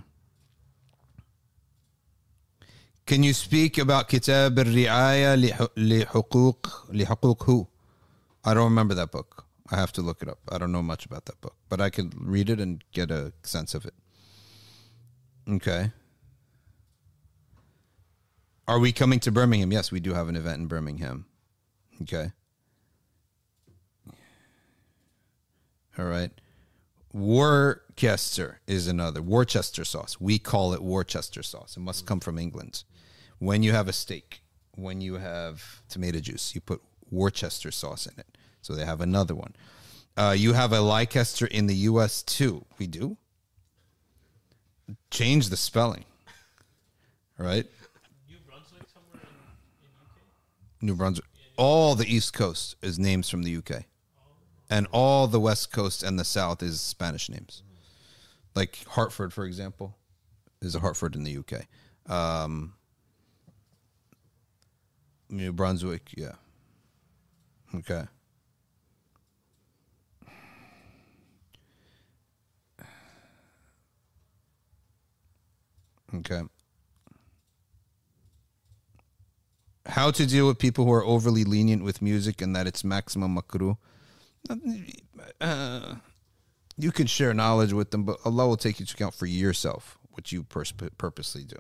Can 3.06 3.24
you 3.24 3.34
speak 3.34 3.78
about 3.78 4.08
Kitab 4.08 4.58
al-Ri'aya 4.58 5.36
li-Huquq 5.76 7.44
who? 7.44 7.68
I 8.44 8.54
don't 8.54 8.64
remember 8.64 8.94
that 8.94 9.12
book. 9.12 9.46
I 9.72 9.76
have 9.78 9.92
to 9.94 10.02
look 10.02 10.22
it 10.22 10.30
up. 10.30 10.40
I 10.50 10.58
don't 10.58 10.72
know 10.72 10.84
much 10.84 11.06
about 11.06 11.26
that 11.26 11.42
book, 11.42 11.56
but 11.70 11.82
I 11.82 11.90
can 11.90 12.12
read 12.18 12.50
it 12.50 12.60
and 12.60 12.84
get 12.94 13.12
a 13.12 13.34
sense 13.44 13.74
of 13.74 13.86
it. 13.86 13.94
Okay. 15.50 15.92
Are 18.68 18.80
we 18.80 18.92
coming 18.92 19.20
to 19.22 19.32
Birmingham? 19.32 19.72
Yes, 19.72 19.92
we 19.92 20.00
do 20.00 20.14
have 20.14 20.28
an 20.28 20.36
event 20.36 20.60
in 20.60 20.68
Birmingham. 20.68 21.26
Okay. 22.02 22.32
All 25.98 26.06
right. 26.06 26.32
Worcester 27.14 28.60
is 28.68 28.88
another. 28.88 29.22
Worcester 29.22 29.86
sauce. 29.86 30.20
We 30.20 30.40
call 30.40 30.74
it 30.74 30.82
Worcester 30.82 31.44
sauce. 31.44 31.78
It 31.78 31.82
must 31.82 32.06
come 32.06 32.20
from 32.20 32.38
England. 32.38 32.84
When 33.40 33.64
you 33.64 33.72
have 33.72 33.88
a 33.88 33.94
steak, 33.94 34.42
when 34.76 35.00
you 35.00 35.16
have 35.16 35.82
tomato 35.88 36.20
juice, 36.20 36.56
you 36.56 36.62
put 36.62 36.82
Worcester 37.10 37.72
sauce 37.72 38.08
in 38.08 38.20
it. 38.20 38.38
So 38.62 38.74
they 38.74 38.84
have 38.84 39.00
another 39.00 39.36
one. 39.36 39.56
Uh, 40.18 40.36
you 40.36 40.54
have 40.54 40.74
a 40.74 40.82
Leicester 40.82 41.46
in 41.46 41.68
the 41.68 41.76
U.S. 41.76 42.24
too. 42.24 42.66
We 42.80 42.88
do. 42.88 43.18
Change 45.12 45.50
the 45.50 45.58
spelling. 45.58 46.06
Right. 47.38 47.66
New 48.30 48.38
Brunswick 48.48 48.84
somewhere 48.94 49.22
in, 49.22 49.86
in 49.86 49.92
UK. 50.06 50.22
New 50.82 50.96
Brunswick. 50.96 51.28
All 51.58 51.96
the 51.96 52.06
East 52.06 52.34
Coast 52.34 52.76
is 52.82 53.00
names 53.00 53.30
from 53.30 53.44
the 53.44 53.58
UK. 53.58 53.84
And 54.70 54.88
all 54.92 55.28
the 55.28 55.40
West 55.40 55.72
Coast 55.72 56.02
and 56.02 56.18
the 56.20 56.26
South 56.26 56.64
is 56.64 56.82
Spanish 56.82 57.30
names. 57.30 57.64
Like 58.56 58.80
Hartford, 58.88 59.34
for 59.34 59.46
example, 59.46 59.98
is 60.62 60.76
a 60.76 60.80
Hartford 60.80 61.16
in 61.16 61.24
the 61.24 61.38
UK. 61.38 61.66
Um, 62.12 62.74
New 65.30 65.52
Brunswick, 65.52 66.12
yeah. 66.16 66.34
Okay. 67.74 68.06
Okay. 76.20 76.42
how 79.88 80.12
to 80.12 80.26
deal 80.26 80.48
with 80.48 80.58
people 80.58 80.86
who 80.86 80.92
are 80.92 81.06
overly 81.06 81.44
lenient 81.44 81.84
with 81.84 82.02
music 82.02 82.42
and 82.42 82.56
that 82.56 82.68
it's 82.68 82.84
maximum 82.84 83.38
makruh. 83.38 83.78
Uh, 85.40 85.96
you 86.78 86.92
can 86.92 87.08
share 87.08 87.34
knowledge 87.34 87.74
with 87.74 87.92
them, 87.92 88.04
but 88.04 88.18
Allah 88.26 88.48
will 88.48 88.58
take 88.58 88.80
you 88.80 88.86
to 88.86 88.94
account 88.94 89.14
for 89.14 89.26
yourself, 89.26 89.98
what 90.12 90.32
you 90.32 90.44
pers- 90.44 90.74
purposely 90.98 91.44
do. 91.44 91.58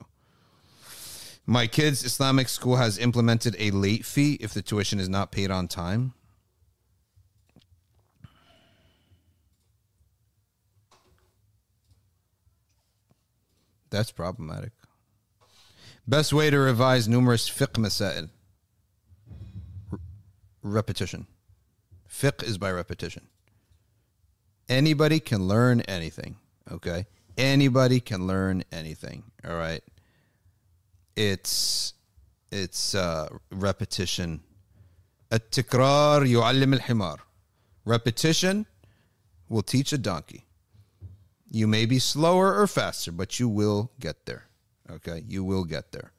My 1.46 1.68
kid's 1.68 2.04
Islamic 2.04 2.50
school 2.50 2.78
has 2.78 2.98
implemented 2.98 3.56
a 3.60 3.70
late 3.72 4.06
fee 4.06 4.34
if 4.42 4.54
the 4.54 4.64
tuition 4.64 5.00
is 5.00 5.08
not 5.08 5.32
paid 5.32 5.52
on 5.52 5.68
time. 5.68 6.14
That's 13.95 14.13
problematic. 14.13 14.73
Best 16.07 16.33
way 16.33 16.51
to 16.51 16.59
revise 16.59 17.09
numerous 17.09 17.49
fiqh 17.49 17.75
masail. 17.75 18.31
R- 19.93 19.99
repetition. 20.63 21.27
Fiqh 22.09 22.43
is 22.43 22.59
by 22.59 22.71
repetition. 22.73 23.29
Anybody 24.69 25.21
can 25.21 25.49
learn 25.49 25.81
anything, 25.83 26.37
okay? 26.71 27.07
Anybody 27.37 28.01
can 28.01 28.27
learn 28.27 28.65
anything, 28.71 29.25
all 29.45 29.57
right? 29.57 29.83
It's 31.17 31.95
it's 32.53 32.95
uh, 32.95 33.29
repetition. 33.51 34.41
التكرار 35.33 36.27
يعلم 36.27 36.75
الحمار. 36.75 37.19
Repetition 37.85 38.67
will 39.49 39.63
teach 39.63 39.93
a 39.93 39.99
donkey. 39.99 40.47
You 41.56 41.68
may 41.68 41.86
be 41.86 42.00
slower 42.00 42.54
or 42.54 42.68
faster, 42.68 43.14
but 43.14 43.40
you 43.40 43.48
will 43.48 43.90
get 43.98 44.26
there. 44.26 44.44
Okay, 44.92 45.24
you 45.26 45.42
will 45.42 45.64
get 45.64 45.94
there. 45.94 46.12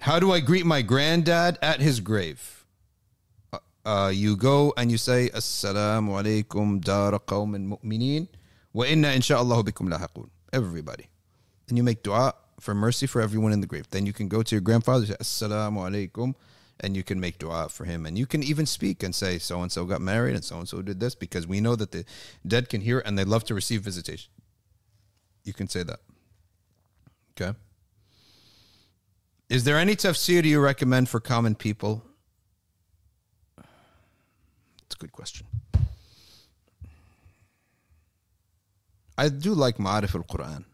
How 0.00 0.18
do 0.18 0.32
I 0.32 0.40
greet 0.40 0.66
my 0.66 0.82
granddad 0.82 1.60
at 1.62 1.78
his 1.80 2.00
grave? 2.00 2.64
Uh, 3.52 3.58
uh, 3.86 4.10
you 4.12 4.34
go 4.36 4.74
and 4.76 4.90
you 4.90 4.98
say, 4.98 5.30
Assalamu 5.30 6.18
alaikum 6.20 6.82
dara 6.82 7.20
qawmin 7.20 7.68
mu'mineen 7.68 8.26
wa 8.72 8.84
inna 8.84 9.10
insha'Allah 9.10 9.62
bikum 9.62 9.88
lahiqun. 9.88 10.28
Everybody. 10.52 11.06
And 11.68 11.78
you 11.78 11.84
make 11.84 12.02
dua 12.02 12.34
for 12.58 12.74
mercy 12.74 13.06
for 13.06 13.22
everyone 13.22 13.52
in 13.52 13.60
the 13.60 13.68
grave. 13.68 13.88
Then 13.90 14.06
you 14.06 14.12
can 14.12 14.26
go 14.26 14.42
to 14.42 14.54
your 14.56 14.60
grandfather, 14.60 15.06
say, 15.06 15.14
Assalamu 15.20 15.78
alaikum, 15.88 16.34
and 16.82 16.96
you 16.96 17.02
can 17.02 17.20
make 17.20 17.38
dua 17.38 17.68
for 17.68 17.84
him. 17.84 18.06
And 18.06 18.18
you 18.18 18.26
can 18.26 18.42
even 18.42 18.66
speak 18.66 19.02
and 19.02 19.14
say, 19.14 19.38
so 19.38 19.62
and 19.62 19.70
so 19.70 19.84
got 19.84 20.00
married 20.00 20.34
and 20.34 20.44
so 20.44 20.58
and 20.58 20.68
so 20.68 20.82
did 20.82 21.00
this 21.00 21.14
because 21.14 21.46
we 21.46 21.60
know 21.60 21.76
that 21.76 21.92
the 21.92 22.04
dead 22.46 22.68
can 22.68 22.80
hear 22.80 23.00
and 23.00 23.16
they 23.16 23.24
love 23.24 23.44
to 23.44 23.54
receive 23.54 23.82
visitation. 23.82 24.30
You 25.44 25.52
can 25.52 25.68
say 25.68 25.82
that. 25.84 26.00
Okay. 27.40 27.56
Is 29.48 29.64
there 29.64 29.78
any 29.78 29.96
tafsir 29.96 30.44
you 30.44 30.60
recommend 30.60 31.08
for 31.08 31.20
common 31.20 31.54
people? 31.54 32.02
It's 33.56 34.94
a 34.94 34.98
good 34.98 35.12
question. 35.12 35.46
I 39.16 39.28
do 39.28 39.54
like 39.54 39.76
Ma'arif 39.76 40.14
al 40.14 40.22
Quran. 40.24 40.64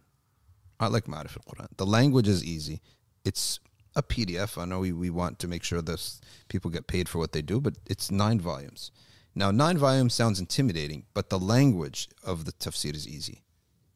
I 0.81 0.87
like 0.87 1.05
Ma'arif 1.05 1.37
al 1.37 1.45
Quran. 1.53 1.69
The 1.77 1.87
language 1.87 2.29
is 2.29 2.45
easy. 2.45 2.81
It's 3.25 3.59
a 3.99 4.03
PDF. 4.03 4.57
I 4.57 4.65
know 4.65 4.79
we, 4.79 4.93
we 4.93 5.11
want 5.11 5.39
to 5.41 5.49
make 5.49 5.65
sure 5.65 5.83
that 5.83 6.01
people 6.49 6.71
get 6.71 6.87
paid 6.87 7.09
for 7.09 7.19
what 7.19 7.33
they 7.33 7.43
do, 7.43 7.61
but 7.61 7.75
it's 7.87 8.11
nine 8.11 8.41
volumes. 8.41 8.93
Now, 9.35 9.51
nine 9.51 9.77
volumes 9.77 10.15
sounds 10.15 10.41
intimidating, 10.41 11.05
but 11.13 11.29
the 11.29 11.39
language 11.39 12.09
of 12.25 12.45
the 12.45 12.53
tafsir 12.53 12.95
is 12.95 13.07
easy. 13.07 13.43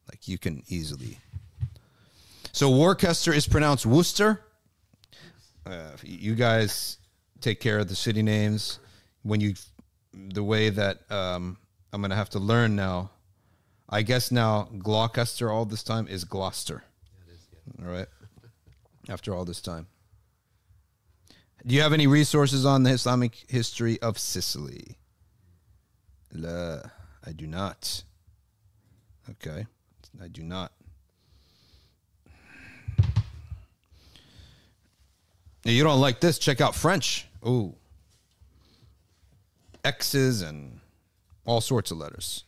Like 0.09 0.27
you 0.27 0.37
can 0.37 0.63
easily. 0.67 1.19
So 2.51 2.69
Worcester 2.69 3.33
is 3.33 3.47
pronounced 3.47 3.85
Worcester. 3.85 4.41
Uh, 5.65 5.91
you 6.03 6.35
guys 6.35 6.97
take 7.39 7.59
care 7.59 7.79
of 7.79 7.87
the 7.87 7.95
city 7.95 8.21
names. 8.21 8.79
When 9.23 9.39
you, 9.39 9.55
the 10.13 10.43
way 10.43 10.69
that 10.69 11.09
um, 11.09 11.57
I'm 11.93 12.01
gonna 12.01 12.15
have 12.15 12.29
to 12.31 12.39
learn 12.39 12.75
now. 12.75 13.11
I 13.89 14.01
guess 14.01 14.31
now 14.31 14.69
Gloucester 14.79 15.51
all 15.51 15.65
this 15.65 15.83
time 15.83 16.07
is 16.07 16.23
Gloucester. 16.23 16.83
All 17.79 17.91
right. 17.91 18.07
After 19.07 19.33
all 19.35 19.45
this 19.45 19.61
time. 19.61 19.87
Do 21.65 21.75
you 21.75 21.81
have 21.81 21.93
any 21.93 22.07
resources 22.07 22.65
on 22.65 22.83
the 22.83 22.89
Islamic 22.89 23.45
history 23.47 24.01
of 24.01 24.19
Sicily? 24.19 24.97
La, 26.33 26.79
I 27.25 27.31
do 27.31 27.47
not. 27.47 28.03
Okay. 29.29 29.65
I 30.21 30.27
do 30.27 30.43
not. 30.43 30.73
You 35.63 35.83
don't 35.83 36.01
like 36.01 36.19
this? 36.19 36.37
Check 36.37 36.59
out 36.59 36.75
French. 36.75 37.27
Ooh. 37.47 37.73
X's 39.85 40.41
and 40.41 40.81
all 41.45 41.61
sorts 41.61 41.91
of 41.91 41.97
letters. 41.97 42.43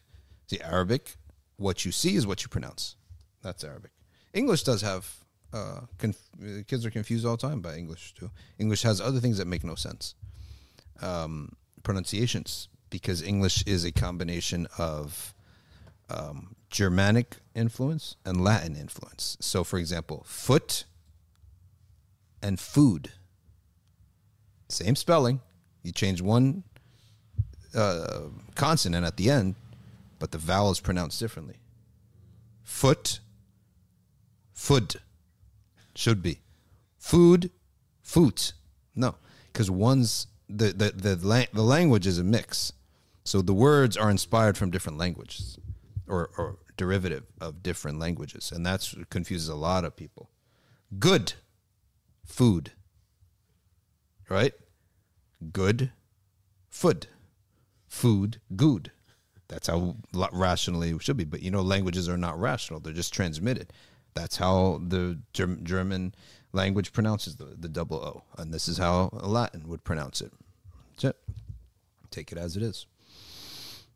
See, 0.47 0.59
Arabic, 0.59 1.15
what 1.55 1.85
you 1.85 1.93
see 1.93 2.15
is 2.15 2.27
what 2.27 2.43
you 2.43 2.49
pronounce. 2.49 2.97
That's 3.41 3.63
Arabic. 3.63 3.91
English 4.33 4.63
does 4.63 4.81
have, 4.81 5.09
uh, 5.55 5.81
conf- 5.97 6.29
uh, 6.43 6.63
kids 6.67 6.85
are 6.85 6.91
confused 6.91 7.25
all 7.25 7.37
the 7.37 7.47
time 7.47 7.61
by 7.61 7.75
English 7.75 8.13
too. 8.13 8.29
English 8.59 8.83
has 8.83 8.99
other 8.99 9.19
things 9.19 9.37
that 9.37 9.47
make 9.47 9.63
no 9.63 9.75
sense. 9.75 10.15
Um, 11.01 11.53
pronunciations, 11.83 12.67
because 12.89 13.21
English 13.21 13.63
is 13.65 13.85
a 13.85 13.91
combination 13.91 14.67
of 14.77 15.33
um, 16.09 16.55
Germanic 16.69 17.37
influence 17.53 18.15
and 18.25 18.43
Latin 18.43 18.75
influence. 18.75 19.37
So, 19.39 19.63
for 19.63 19.79
example, 19.79 20.25
foot 20.27 20.85
and 22.41 22.59
food. 22.59 23.11
Same 24.67 24.95
spelling. 24.95 25.39
You 25.83 25.91
change 25.91 26.21
one 26.21 26.63
uh, 27.73 28.23
consonant 28.55 29.05
at 29.05 29.17
the 29.17 29.29
end, 29.29 29.55
but 30.19 30.31
the 30.31 30.37
vowel 30.37 30.71
is 30.71 30.79
pronounced 30.79 31.19
differently. 31.19 31.57
Foot, 32.63 33.19
foot, 34.53 34.95
should 35.95 36.21
be. 36.21 36.41
Food, 36.97 37.51
foot. 38.01 38.53
No, 38.95 39.15
because 39.51 39.69
one's 39.69 40.27
the 40.47 40.67
the 40.67 40.91
the, 40.91 41.27
la- 41.27 41.51
the 41.53 41.63
language 41.63 42.07
is 42.07 42.19
a 42.19 42.23
mix, 42.23 42.73
so 43.23 43.41
the 43.41 43.53
words 43.53 43.97
are 43.97 44.09
inspired 44.09 44.57
from 44.57 44.71
different 44.71 44.97
languages, 44.97 45.57
or 46.07 46.29
or 46.37 46.57
derivative 46.77 47.23
of 47.39 47.63
different 47.63 47.99
languages, 47.99 48.51
and 48.51 48.65
that's 48.65 48.95
confuses 49.09 49.49
a 49.49 49.55
lot 49.55 49.85
of 49.85 49.95
people. 49.95 50.29
Good, 50.99 51.33
food. 52.25 52.71
Right, 54.27 54.53
good, 55.51 55.91
food 56.69 57.07
food 57.95 58.41
good. 58.55 58.91
That's 59.47 59.67
how 59.67 59.95
rationally 60.33 60.89
it 60.89 61.01
should 61.01 61.17
be. 61.17 61.23
But 61.23 61.41
you 61.41 61.51
know, 61.51 61.61
languages 61.61 62.09
are 62.09 62.17
not 62.17 62.39
rational; 62.39 62.79
they're 62.79 62.93
just 62.93 63.13
transmitted. 63.13 63.71
That's 64.15 64.37
how 64.37 64.81
the 64.87 65.19
Germ- 65.33 65.63
German 65.63 66.15
language 66.53 66.93
pronounces 66.93 67.35
the, 67.35 67.53
the 67.59 67.67
double 67.67 67.97
O, 67.97 68.23
and 68.37 68.53
this 68.53 68.67
is 68.67 68.77
how 68.77 69.09
Latin 69.11 69.67
would 69.67 69.83
pronounce 69.83 70.21
it. 70.21 70.31
That's 70.91 71.03
it. 71.03 71.17
Take 72.11 72.31
it 72.31 72.37
as 72.37 72.55
it 72.55 72.63
is. 72.63 72.87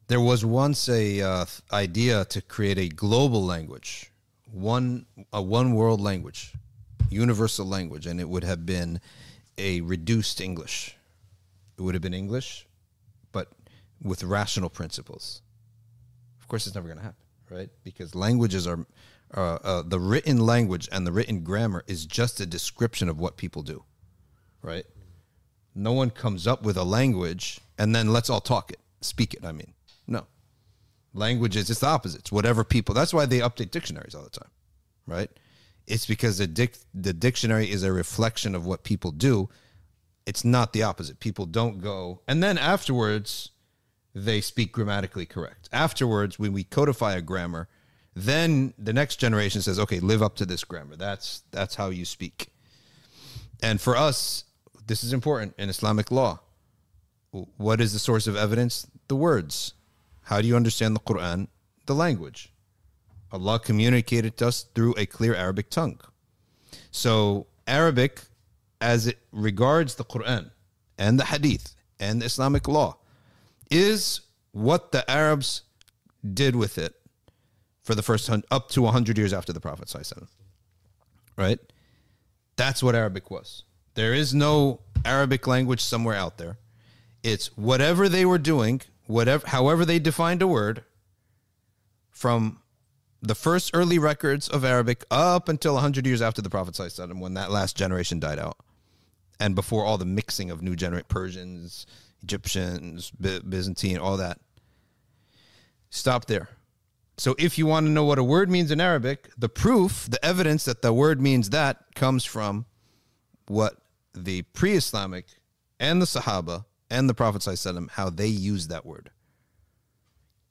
There 0.08 0.20
was 0.20 0.44
once 0.44 0.90
a 0.90 1.22
uh, 1.22 1.46
idea 1.72 2.26
to 2.26 2.42
create 2.42 2.78
a 2.78 2.90
global 2.90 3.44
language, 3.46 4.12
one 4.52 5.06
a 5.32 5.42
one 5.42 5.74
world 5.74 6.02
language, 6.02 6.54
universal 7.10 7.66
language, 7.66 8.06
and 8.06 8.20
it 8.20 8.28
would 8.28 8.44
have 8.44 8.66
been 8.66 9.00
a 9.58 9.82
reduced 9.82 10.42
English. 10.42 10.98
It 11.78 11.82
would 11.82 11.96
have 11.96 12.02
been 12.02 12.14
English, 12.14 12.68
but 13.32 13.50
with 14.02 14.24
rational 14.24 14.70
principles. 14.70 15.42
Of 16.42 16.48
course, 16.48 16.66
it's 16.68 16.76
never 16.76 16.88
going 16.88 16.98
to 16.98 17.04
happen, 17.04 17.26
right? 17.50 17.70
Because 17.84 18.16
languages 18.16 18.68
are 18.68 18.86
uh, 19.36 19.60
uh, 19.64 19.84
the 19.86 20.00
written 20.00 20.40
language 20.40 20.90
and 20.92 21.06
the 21.06 21.12
written 21.12 21.42
grammar 21.42 21.84
is 21.88 22.06
just 22.06 22.40
a 22.40 22.46
description 22.46 23.10
of 23.10 23.20
what 23.20 23.38
people 23.38 23.62
do, 23.62 23.84
right? 24.62 24.86
No 25.76 25.94
one 25.94 26.10
comes 26.10 26.48
up 26.48 26.64
with 26.64 26.78
a 26.78 26.84
language 26.84 27.60
and 27.78 27.96
then 27.96 28.12
let's 28.12 28.30
all 28.30 28.42
talk 28.42 28.72
it, 28.72 28.80
speak 29.02 29.34
it. 29.34 29.46
I 29.46 29.52
mean, 29.52 29.74
no. 30.08 30.26
Language 31.14 31.56
is 31.56 31.70
it's 31.70 31.80
the 31.80 31.88
opposite. 31.88 32.22
It's 32.22 32.32
whatever 32.32 32.64
people. 32.64 32.96
That's 32.96 33.14
why 33.14 33.26
they 33.26 33.40
update 33.40 33.72
dictionaries 33.72 34.16
all 34.16 34.24
the 34.24 34.30
time, 34.30 34.50
right? 35.06 35.30
It's 35.88 36.06
because 36.06 36.38
the 36.38 36.48
dic- 36.48 36.78
the 36.94 37.14
dictionary 37.14 37.70
is 37.70 37.84
a 37.84 37.92
reflection 37.92 38.56
of 38.56 38.66
what 38.66 38.84
people 38.84 39.12
do. 39.12 39.50
It's 40.26 40.44
not 40.44 40.74
the 40.74 40.84
opposite. 40.84 41.20
People 41.20 41.46
don't 41.46 41.82
go 41.82 42.22
and 42.28 42.44
then 42.44 42.58
afterwards 42.58 43.52
they 44.14 44.42
speak 44.42 44.72
grammatically 44.72 45.26
correct. 45.26 45.70
Afterwards, 45.72 46.40
when 46.40 46.52
we 46.52 46.64
codify 46.64 47.16
a 47.16 47.22
grammar, 47.22 47.68
then 48.16 48.74
the 48.78 48.94
next 48.94 49.18
generation 49.18 49.62
says, 49.62 49.80
"Okay, 49.80 50.00
live 50.00 50.22
up 50.22 50.36
to 50.38 50.46
this 50.46 50.64
grammar. 50.64 50.96
That's 50.96 51.44
that's 51.52 51.76
how 51.76 51.90
you 51.90 52.06
speak." 52.06 52.52
And 53.62 53.80
for 53.80 53.96
us, 53.96 54.46
this 54.88 55.04
is 55.04 55.14
important 55.14 55.54
in 55.58 55.70
Islamic 55.70 56.12
law. 56.12 56.40
What 57.32 57.80
is 57.80 57.94
the 57.94 58.00
source 58.00 58.28
of 58.28 58.36
evidence? 58.36 58.88
The 59.08 59.16
words. 59.16 59.74
How 60.24 60.42
do 60.42 60.48
you 60.48 60.56
understand 60.56 60.96
the 60.96 61.00
Quran? 61.00 61.48
The 61.86 61.96
language. 61.96 62.52
Allah 63.32 63.60
communicated 63.60 64.38
to 64.38 64.48
us 64.48 64.66
through 64.74 64.96
a 64.98 65.06
clear 65.06 65.36
Arabic 65.36 65.70
tongue. 65.70 66.00
So, 66.92 67.48
Arabic, 67.68 68.22
as 68.82 69.06
it 69.06 69.20
regards 69.32 69.96
the 69.96 70.06
Quran 70.06 70.52
and 70.98 71.20
the 71.20 71.26
Hadith 71.26 71.76
and 72.00 72.22
the 72.22 72.26
Islamic 72.26 72.68
law, 72.68 72.98
is 73.70 74.22
what 74.52 74.92
the 74.92 75.10
Arabs 75.10 75.62
did 76.34 76.56
with 76.56 76.78
it 76.78 76.99
for 77.90 77.96
the 77.96 78.04
first 78.04 78.28
hun- 78.28 78.44
up 78.52 78.70
to 78.70 78.84
100 78.84 79.18
years 79.18 79.34
after 79.34 79.52
the 79.52 79.60
Prophet. 79.60 79.88
ﷺ. 79.88 80.28
Right? 81.36 81.58
That's 82.56 82.84
what 82.84 82.94
Arabic 82.94 83.32
was. 83.32 83.64
There 83.96 84.14
is 84.14 84.32
no 84.32 84.82
Arabic 85.04 85.48
language 85.48 85.82
somewhere 85.82 86.16
out 86.16 86.38
there. 86.38 86.60
It's 87.24 87.48
whatever 87.58 88.08
they 88.08 88.26
were 88.26 88.38
doing, 88.38 88.82
whatever, 89.08 89.48
however 89.48 89.86
they 89.86 89.98
defined 89.98 90.44
a 90.44 90.48
word, 90.48 90.84
from 92.12 92.60
the 93.24 93.34
first 93.34 93.72
early 93.74 93.98
records 93.98 94.48
of 94.48 94.64
Arabic 94.64 95.04
up 95.10 95.50
until 95.50 95.74
100 95.74 96.06
years 96.06 96.22
after 96.22 96.44
the 96.44 96.50
Prophet 96.52 96.76
when 97.16 97.34
that 97.34 97.50
last 97.50 97.76
generation 97.76 98.20
died 98.20 98.38
out, 98.38 98.58
and 99.40 99.56
before 99.56 99.84
all 99.84 99.98
the 99.98 100.06
mixing 100.06 100.52
of 100.52 100.62
new 100.62 100.76
generation 100.76 101.08
Persians, 101.10 101.88
Egyptians, 102.22 103.10
By- 103.10 103.40
Byzantine, 103.40 103.98
all 103.98 104.18
that. 104.18 104.40
Stop 105.90 106.26
there. 106.26 106.50
So, 107.20 107.36
if 107.38 107.58
you 107.58 107.66
want 107.66 107.86
to 107.86 107.92
know 107.92 108.06
what 108.06 108.18
a 108.18 108.24
word 108.24 108.50
means 108.50 108.72
in 108.72 108.80
Arabic, 108.80 109.30
the 109.38 109.50
proof, 109.50 110.08
the 110.10 110.24
evidence 110.24 110.66
that 110.66 110.82
the 110.82 110.94
word 110.94 111.22
means 111.22 111.50
that 111.50 111.94
comes 111.96 112.26
from 112.26 112.66
what 113.48 113.76
the 114.14 114.44
pre 114.44 114.74
Islamic 114.74 115.26
and 115.80 116.02
the 116.02 116.06
Sahaba 116.06 116.66
and 116.90 117.10
the 117.10 117.14
Prophet 117.14 117.42
ﷺ, 117.42 117.92
how 117.92 118.10
they 118.10 118.28
use 118.28 118.68
that 118.68 118.86
word. 118.86 119.12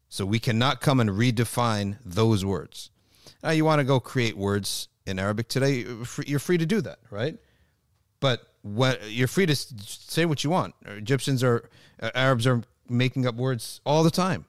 So, 0.09 0.27
we 0.27 0.39
cannot 0.39 0.81
come 0.81 1.01
and 1.01 1.11
redefine 1.11 1.97
those 2.05 2.45
words. 2.45 2.91
Now, 3.43 3.51
you 3.51 3.65
want 3.65 3.81
to 3.81 3.85
go 3.85 3.99
create 3.99 4.37
words 4.37 4.89
in 5.07 5.19
Arabic 5.19 5.49
today, 5.49 5.87
you're 6.27 6.39
free 6.39 6.59
to 6.59 6.67
do 6.67 6.83
that, 6.83 6.99
right? 7.11 7.39
but 8.21 8.53
what 8.63 9.11
you're 9.11 9.29
free 9.29 9.47
to 9.47 9.57
say 9.57 10.25
what 10.25 10.45
you 10.45 10.51
want. 10.51 10.75
Egyptians 10.87 11.43
are 11.43 11.69
uh, 12.01 12.11
Arabs 12.15 12.47
are 12.47 12.63
making 12.89 13.27
up 13.27 13.35
words 13.35 13.81
all 13.85 14.03
the 14.03 14.11
time. 14.11 14.45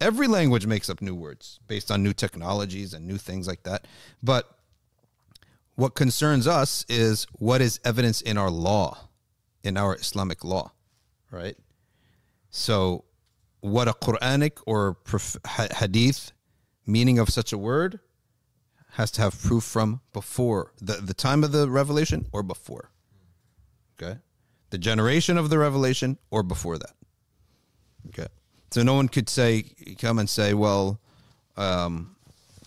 Every 0.00 0.26
language 0.26 0.66
makes 0.66 0.88
up 0.88 1.02
new 1.02 1.14
words 1.14 1.60
based 1.66 1.90
on 1.90 2.02
new 2.02 2.12
technologies 2.12 2.94
and 2.94 3.06
new 3.06 3.18
things 3.18 3.46
like 3.46 3.64
that. 3.64 3.86
But 4.22 4.50
what 5.74 5.94
concerns 5.94 6.46
us 6.46 6.84
is 6.88 7.26
what 7.32 7.60
is 7.60 7.80
evidence 7.84 8.20
in 8.20 8.38
our 8.38 8.50
law, 8.50 9.08
in 9.62 9.76
our 9.76 9.94
Islamic 9.96 10.44
law, 10.44 10.72
right? 11.30 11.56
So, 12.50 13.04
what 13.60 13.88
a 13.88 13.92
Quranic 13.92 14.58
or 14.66 14.96
hadith 15.76 16.32
meaning 16.86 17.18
of 17.18 17.28
such 17.28 17.52
a 17.52 17.58
word 17.58 18.00
has 18.92 19.10
to 19.12 19.22
have 19.22 19.40
proof 19.40 19.64
from 19.64 20.00
before 20.12 20.72
the, 20.80 20.94
the 20.94 21.14
time 21.14 21.44
of 21.44 21.52
the 21.52 21.68
revelation 21.70 22.26
or 22.32 22.42
before. 22.42 22.90
Okay. 24.00 24.18
The 24.70 24.78
generation 24.78 25.36
of 25.36 25.50
the 25.50 25.58
revelation 25.58 26.18
or 26.30 26.42
before 26.42 26.78
that. 26.78 26.94
Okay. 28.08 28.28
So 28.71 28.83
no 28.83 28.95
one 28.95 29.07
could 29.07 29.29
say, 29.29 29.63
come 29.99 30.19
and 30.19 30.29
say, 30.29 30.53
well, 30.53 30.99
um, 31.55 32.15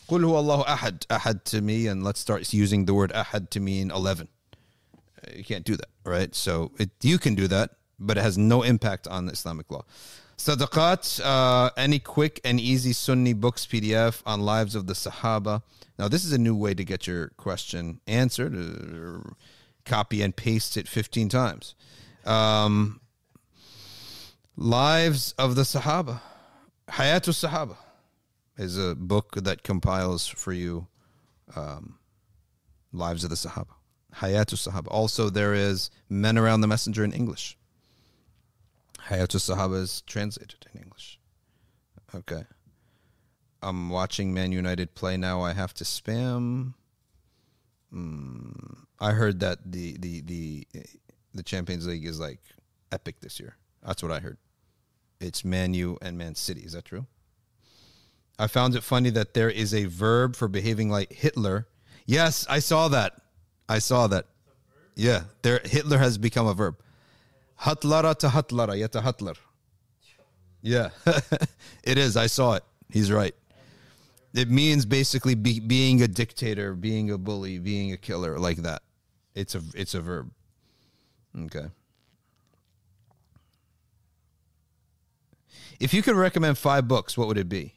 قُلْ 0.08 0.22
هُوَ 0.22 0.42
اللَّهُ 0.42 0.64
أَحَدْ 0.66 1.06
أحد 1.08 1.44
to 1.44 1.60
me, 1.60 1.86
and 1.86 2.02
let's 2.02 2.20
start 2.20 2.50
using 2.52 2.86
the 2.86 2.94
word 2.94 3.12
ahad 3.12 3.50
to 3.50 3.60
mean 3.60 3.90
11. 3.90 4.28
Uh, 5.26 5.32
You 5.36 5.44
can't 5.44 5.64
do 5.64 5.76
that, 5.76 5.88
right? 6.04 6.34
So 6.34 6.72
it, 6.78 6.90
you 7.02 7.18
can 7.18 7.34
do 7.34 7.46
that, 7.48 7.72
but 7.98 8.16
it 8.16 8.22
has 8.22 8.38
no 8.38 8.62
impact 8.62 9.06
on 9.06 9.28
Islamic 9.28 9.70
law. 9.70 9.84
Sadaqat, 10.38 11.20
uh, 11.24 11.70
any 11.76 11.98
quick 11.98 12.40
and 12.44 12.60
easy 12.60 12.92
Sunni 12.92 13.32
books 13.32 13.66
PDF 13.66 14.22
on 14.24 14.40
lives 14.40 14.74
of 14.74 14.86
the 14.86 14.94
Sahaba. 14.94 15.62
Now, 15.98 16.06
this 16.08 16.24
is 16.24 16.32
a 16.32 16.38
new 16.38 16.54
way 16.54 16.74
to 16.74 16.84
get 16.84 17.06
your 17.08 17.30
question 17.36 18.00
answered. 18.06 18.54
Uh, 18.56 19.30
copy 19.84 20.22
and 20.22 20.34
paste 20.34 20.76
it 20.76 20.86
15 20.86 21.28
times. 21.28 21.74
Um, 22.24 23.00
lives 24.55 25.33
of 25.37 25.55
the 25.55 25.63
Sahaba. 25.63 26.19
Hayatul 26.89 27.33
Sahaba 27.33 27.77
is 28.57 28.77
a 28.77 28.95
book 28.95 29.35
that 29.35 29.63
compiles 29.63 30.27
for 30.27 30.53
you 30.53 30.87
um, 31.55 31.97
lives 32.91 33.23
of 33.23 33.29
the 33.29 33.35
Sahaba. 33.35 33.75
Hayatul 34.15 34.71
Sahaba. 34.71 34.87
Also, 34.89 35.29
there 35.29 35.53
is 35.53 35.89
Men 36.09 36.37
Around 36.37 36.61
the 36.61 36.67
Messenger 36.67 37.03
in 37.03 37.13
English. 37.13 37.57
Hayatul 39.07 39.41
Sahaba 39.41 39.81
is 39.81 40.01
translated 40.01 40.65
in 40.73 40.81
English. 40.81 41.19
Okay. 42.15 42.43
I'm 43.61 43.89
watching 43.89 44.33
Man 44.33 44.51
United 44.51 44.93
play 44.93 45.17
now. 45.17 45.41
I 45.41 45.53
have 45.53 45.73
to 45.75 45.83
spam. 45.83 46.73
mm, 47.93 48.77
I 48.99 49.11
heard 49.11 49.39
that 49.39 49.71
the 49.71 49.97
the 49.97 50.21
the 50.21 50.67
the 51.33 51.43
Champions 51.43 51.87
League 51.87 52.05
is 52.05 52.19
like 52.19 52.39
epic 52.91 53.21
this 53.21 53.39
year. 53.39 53.55
That's 53.85 54.01
what 54.01 54.11
I 54.11 54.19
heard. 54.19 54.37
It's 55.19 55.45
Man 55.45 55.73
U 55.73 55.97
and 56.01 56.17
Man 56.17 56.35
City. 56.35 56.61
Is 56.61 56.73
that 56.73 56.85
true? 56.85 57.05
I 58.39 58.47
found 58.47 58.75
it 58.75 58.83
funny 58.83 59.09
that 59.11 59.33
there 59.33 59.49
is 59.49 59.73
a 59.73 59.85
verb 59.85 60.35
for 60.35 60.47
behaving 60.47 60.89
like 60.89 61.13
Hitler. 61.13 61.67
Yes, 62.05 62.45
I 62.49 62.59
saw 62.59 62.87
that. 62.89 63.13
I 63.69 63.79
saw 63.79 64.07
that. 64.07 64.25
Yeah, 64.95 65.23
there 65.41 65.61
Hitler 65.63 65.97
has 65.97 66.17
become 66.17 66.47
a 66.47 66.53
verb. 66.53 66.75
Hatlara 67.61 68.17
to 68.19 68.27
Hatlara, 68.27 68.75
yata 68.77 69.03
Hitler. 69.03 69.33
Yeah, 70.61 70.89
it 71.83 71.97
is. 71.97 72.17
I 72.17 72.27
saw 72.27 72.53
it. 72.53 72.63
He's 72.89 73.11
right. 73.11 73.35
It 74.33 74.49
means 74.49 74.85
basically 74.85 75.35
be, 75.35 75.59
being 75.59 76.01
a 76.01 76.07
dictator, 76.07 76.73
being 76.73 77.11
a 77.11 77.17
bully, 77.17 77.59
being 77.59 77.91
a 77.91 77.97
killer, 77.97 78.39
like 78.39 78.57
that. 78.57 78.81
It's 79.35 79.55
a 79.55 79.61
it's 79.75 79.93
a 79.93 80.01
verb. 80.01 80.31
Okay. 81.37 81.67
If 85.79 85.93
you 85.93 86.01
could 86.01 86.15
recommend 86.15 86.57
five 86.57 86.87
books, 86.87 87.17
what 87.17 87.27
would 87.27 87.37
it 87.37 87.49
be? 87.49 87.75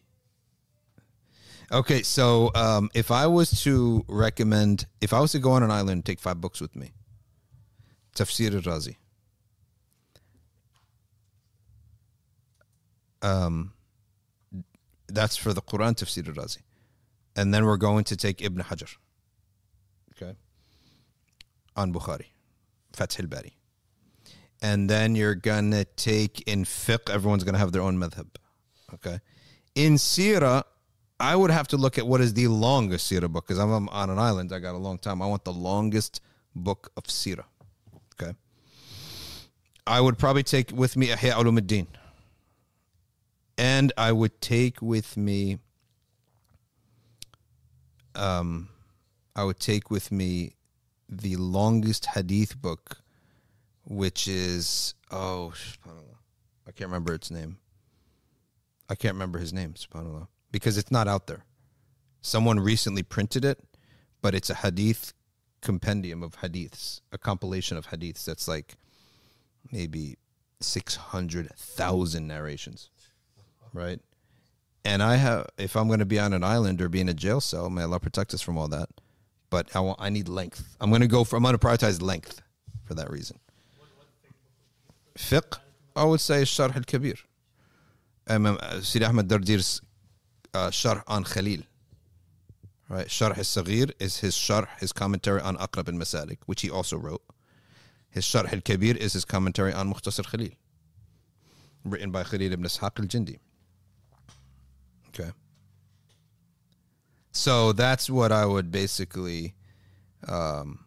Okay, 1.72 2.02
so 2.02 2.52
um, 2.54 2.90
if 2.94 3.10
I 3.10 3.26
was 3.26 3.62
to 3.62 4.04
recommend, 4.08 4.86
if 5.00 5.12
I 5.12 5.20
was 5.20 5.32
to 5.32 5.40
go 5.40 5.52
on 5.52 5.62
an 5.62 5.70
island 5.70 5.90
and 5.90 6.04
take 6.04 6.20
five 6.20 6.40
books 6.40 6.60
with 6.60 6.76
me, 6.76 6.92
Tafsir 8.14 8.54
al-Razi. 8.54 8.96
Um, 13.22 13.72
that's 15.08 15.36
for 15.36 15.52
the 15.52 15.62
Quran 15.62 15.94
Tafsir 15.96 16.28
al-Razi. 16.28 16.62
And 17.34 17.52
then 17.52 17.64
we're 17.64 17.76
going 17.76 18.04
to 18.04 18.16
take 18.16 18.42
Ibn 18.42 18.62
Hajar. 18.62 18.96
Okay. 20.12 20.36
On 21.74 21.92
Bukhari. 21.92 22.26
Fath 22.92 23.20
al-Bari. 23.20 23.56
And 24.62 24.88
then 24.88 25.14
you're 25.14 25.34
to 25.72 25.84
take 25.84 26.42
in 26.48 26.64
fiqh, 26.64 27.10
everyone's 27.10 27.44
to 27.54 27.58
have 27.58 27.72
their 27.72 27.82
own 27.82 27.98
madhab. 27.98 28.28
Okay. 28.94 29.20
In 29.74 29.94
Sirah, 29.94 30.64
I 31.20 31.36
would 31.36 31.50
have 31.50 31.68
to 31.68 31.76
look 31.76 31.98
at 31.98 32.06
what 32.06 32.20
is 32.20 32.34
the 32.34 32.48
longest 32.48 33.10
Sirah 33.10 33.30
book 33.30 33.46
because 33.46 33.58
I'm 33.58 33.88
on 33.88 34.10
an 34.10 34.18
island. 34.18 34.52
I 34.52 34.58
got 34.58 34.74
a 34.74 34.78
long 34.78 34.98
time. 34.98 35.22
I 35.22 35.26
want 35.26 35.44
the 35.44 35.52
longest 35.52 36.20
book 36.54 36.90
of 36.96 37.04
Sirah. 37.04 37.44
Okay. 38.20 38.34
I 39.86 40.00
would 40.00 40.18
probably 40.18 40.42
take 40.42 40.72
with 40.72 40.96
me 40.96 41.08
Ihya 41.08 41.32
Ulumuddin. 41.32 41.86
And 43.58 43.92
I 43.96 44.12
would 44.12 44.40
take 44.40 44.82
with 44.82 45.16
me 45.16 45.58
um 48.14 48.68
I 49.34 49.44
would 49.44 49.60
take 49.60 49.90
with 49.90 50.10
me 50.10 50.54
the 51.08 51.36
longest 51.36 52.06
hadith 52.06 52.60
book 52.60 52.98
which 53.86 54.28
is 54.28 54.94
oh. 55.10 55.54
I 56.68 56.72
can't 56.72 56.90
remember 56.90 57.14
its 57.14 57.30
name. 57.30 57.58
I 58.88 58.94
can't 58.94 59.14
remember 59.14 59.38
his 59.38 59.52
name, 59.52 59.74
subhanallah, 59.74 60.26
because 60.52 60.76
it's 60.76 60.90
not 60.90 61.08
out 61.08 61.26
there. 61.26 61.44
Someone 62.20 62.58
recently 62.60 63.02
printed 63.02 63.44
it, 63.44 63.60
but 64.20 64.34
it's 64.34 64.50
a 64.50 64.54
hadith 64.54 65.12
compendium 65.60 66.22
of 66.22 66.36
hadiths, 66.40 67.00
a 67.12 67.18
compilation 67.18 67.76
of 67.76 67.88
hadiths 67.88 68.24
that's 68.24 68.46
like 68.48 68.74
maybe 69.72 70.16
600,000 70.60 72.26
narrations, 72.26 72.90
right? 73.72 74.00
And 74.84 75.02
I 75.02 75.16
have, 75.16 75.46
if 75.58 75.76
I'm 75.76 75.88
going 75.88 75.98
to 75.98 76.06
be 76.06 76.18
on 76.18 76.32
an 76.32 76.44
island 76.44 76.80
or 76.80 76.88
be 76.88 77.00
in 77.00 77.08
a 77.08 77.14
jail 77.14 77.40
cell, 77.40 77.68
may 77.70 77.82
Allah 77.82 77.98
protect 77.98 78.34
us 78.34 78.42
from 78.42 78.56
all 78.56 78.68
that. 78.68 78.88
But 79.50 79.74
I 79.74 79.80
want, 79.80 80.00
I 80.00 80.10
need 80.10 80.28
length. 80.28 80.76
I'm 80.80 80.90
going 80.90 81.02
to 81.02 81.08
go 81.08 81.24
for, 81.24 81.36
I'm 81.36 81.42
going 81.42 81.56
to 81.56 81.64
prioritize 81.64 82.02
length 82.02 82.40
for 82.84 82.94
that 82.94 83.10
reason. 83.10 83.38
Fiqh, 85.16 85.58
I 85.94 86.04
would 86.04 86.20
say 86.20 86.42
Sharh 86.42 86.76
al-Kabir. 86.76 87.16
Um, 88.28 88.58
Sidi 88.82 89.04
Ahmed 89.04 89.28
Dardir's 89.28 89.80
uh, 90.54 90.68
Sharh 90.70 91.02
on 91.06 91.24
Khalil. 91.24 91.62
Right, 92.88 93.08
Sharh 93.08 93.36
al-Saghir 93.36 93.92
is 93.98 94.18
his 94.18 94.34
Sharh, 94.34 94.68
his 94.78 94.92
commentary 94.92 95.40
on 95.40 95.56
Aqrab 95.56 95.88
al-Masalik, 95.88 96.38
which 96.46 96.62
he 96.62 96.70
also 96.70 96.96
wrote. 96.96 97.22
His 98.10 98.24
Sharh 98.24 98.52
al-Kabir 98.52 98.96
is 98.96 99.12
his 99.12 99.24
commentary 99.24 99.72
on 99.72 99.92
Mukhtasar 99.92 100.30
Khalil, 100.30 100.50
written 101.84 102.10
by 102.10 102.22
Khalil 102.22 102.52
ibn 102.52 102.64
Ishaq 102.64 103.00
al-Jindi. 103.00 103.38
Okay. 105.08 105.32
So 107.32 107.72
that's 107.72 108.08
what 108.08 108.32
I 108.32 108.46
would 108.46 108.70
basically. 108.70 109.54
Um, 110.28 110.86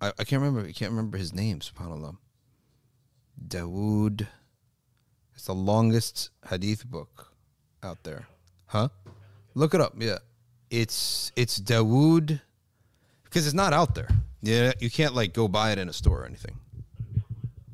I, 0.00 0.08
I 0.18 0.24
can't 0.24 0.42
remember. 0.42 0.68
I 0.68 0.72
can't 0.72 0.90
remember 0.90 1.18
his 1.18 1.32
name. 1.32 1.60
Subhanallah. 1.60 2.16
Dawood. 3.46 4.26
It's 5.34 5.46
the 5.46 5.54
longest 5.54 6.30
hadith 6.48 6.84
book 6.84 7.32
out 7.82 8.02
there. 8.02 8.26
Huh? 8.66 8.88
Look 9.54 9.74
it 9.74 9.80
up. 9.80 9.94
Yeah. 9.98 10.18
It's 10.70 11.32
it's 11.36 11.58
Dawood 11.58 12.40
because 13.24 13.46
it's 13.46 13.54
not 13.54 13.72
out 13.72 13.94
there. 13.94 14.08
Yeah, 14.42 14.72
you 14.80 14.90
can't 14.90 15.14
like 15.14 15.32
go 15.32 15.48
buy 15.48 15.72
it 15.72 15.78
in 15.78 15.88
a 15.88 15.92
store 15.92 16.22
or 16.22 16.26
anything. 16.26 16.58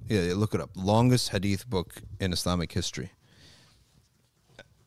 Yeah, 0.08 0.20
yeah, 0.20 0.34
look 0.34 0.54
it 0.54 0.60
up. 0.60 0.70
Longest 0.76 1.30
hadith 1.30 1.68
book 1.68 1.94
in 2.20 2.32
Islamic 2.32 2.70
history. 2.72 3.10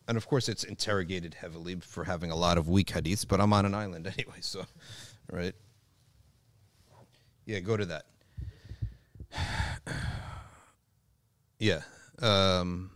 And 0.06 0.16
of 0.16 0.26
course, 0.26 0.48
it's 0.48 0.64
interrogated 0.64 1.34
heavily 1.34 1.76
for 1.80 2.04
having 2.04 2.30
a 2.30 2.36
lot 2.36 2.56
of 2.56 2.68
weak 2.68 2.88
hadiths, 2.88 3.26
but 3.28 3.40
I'm 3.40 3.52
on 3.52 3.66
an 3.66 3.74
island 3.74 4.06
anyway, 4.18 4.38
so, 4.40 4.64
right? 5.30 5.54
Yeah, 7.44 7.60
go 7.60 7.76
to 7.76 7.86
that. 7.86 8.06
Yeah. 11.58 11.80
Um, 12.20 12.90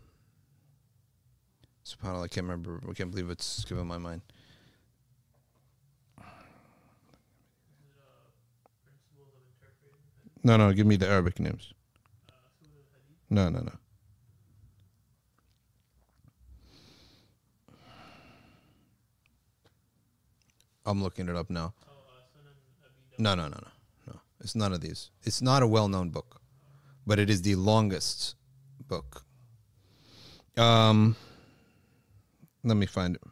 SubhanAllah, 1.85 2.25
I 2.25 2.29
can't 2.29 2.47
remember. 2.47 2.81
I 2.89 2.93
can't 2.93 3.11
believe 3.11 3.31
it's 3.31 3.45
skipping 3.45 3.87
my 3.87 3.99
mind. 3.99 4.23
No, 10.45 10.57
no, 10.57 10.73
give 10.73 10.87
me 10.87 10.97
the 10.97 11.09
Arabic 11.09 11.39
names. 11.39 11.73
No, 13.31 13.49
no, 13.49 13.61
no. 13.61 13.73
I'm 20.85 21.03
looking 21.03 21.29
it 21.29 21.37
up 21.37 21.49
now. 21.49 21.75
No, 23.19 23.35
no, 23.37 23.45
no, 23.45 23.51
no, 23.51 23.69
no. 24.09 24.21
It's 24.41 24.57
none 24.57 24.73
of 24.73 24.81
these. 24.81 25.11
It's 25.23 25.41
not 25.41 25.63
a 25.63 25.67
well-known 25.67 26.11
book, 26.11 26.41
but 27.07 27.21
it 27.21 27.31
is 27.31 27.43
the 27.43 27.55
longest 27.55 28.35
book. 28.93 29.25
Um, 30.59 31.17
let 32.63 32.77
me 32.77 32.85
find 32.85 33.17
it. 33.17 33.23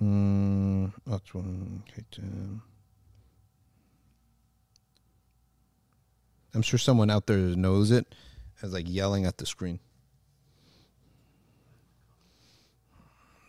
Oh. 0.00 0.90
That's 1.06 1.32
one. 1.32 1.84
I'm 6.52 6.62
sure 6.62 6.78
someone 6.80 7.10
out 7.10 7.28
there 7.28 7.38
knows 7.38 7.92
it. 7.92 8.12
As 8.60 8.72
like 8.72 8.86
yelling 8.88 9.24
at 9.24 9.38
the 9.38 9.46
screen. 9.46 9.78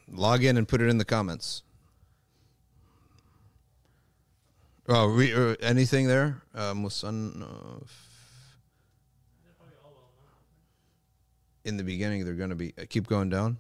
Log 0.08 0.44
in 0.44 0.56
and 0.56 0.68
put 0.68 0.82
it 0.82 0.90
in 0.90 1.00
the 1.00 1.06
comments. 1.06 1.64
Oh, 4.88 5.08
re, 5.08 5.34
uh, 5.34 5.56
anything 5.62 6.08
there? 6.08 6.42
Uh, 6.54 6.74
Musannaf. 6.74 7.90
In 11.64 11.78
the 11.78 11.84
beginning, 11.84 12.24
they're 12.24 12.36
going 12.36 12.52
to 12.52 12.56
be. 12.56 12.74
Uh, 12.80 12.84
keep 12.88 13.08
going 13.08 13.30
down. 13.30 13.58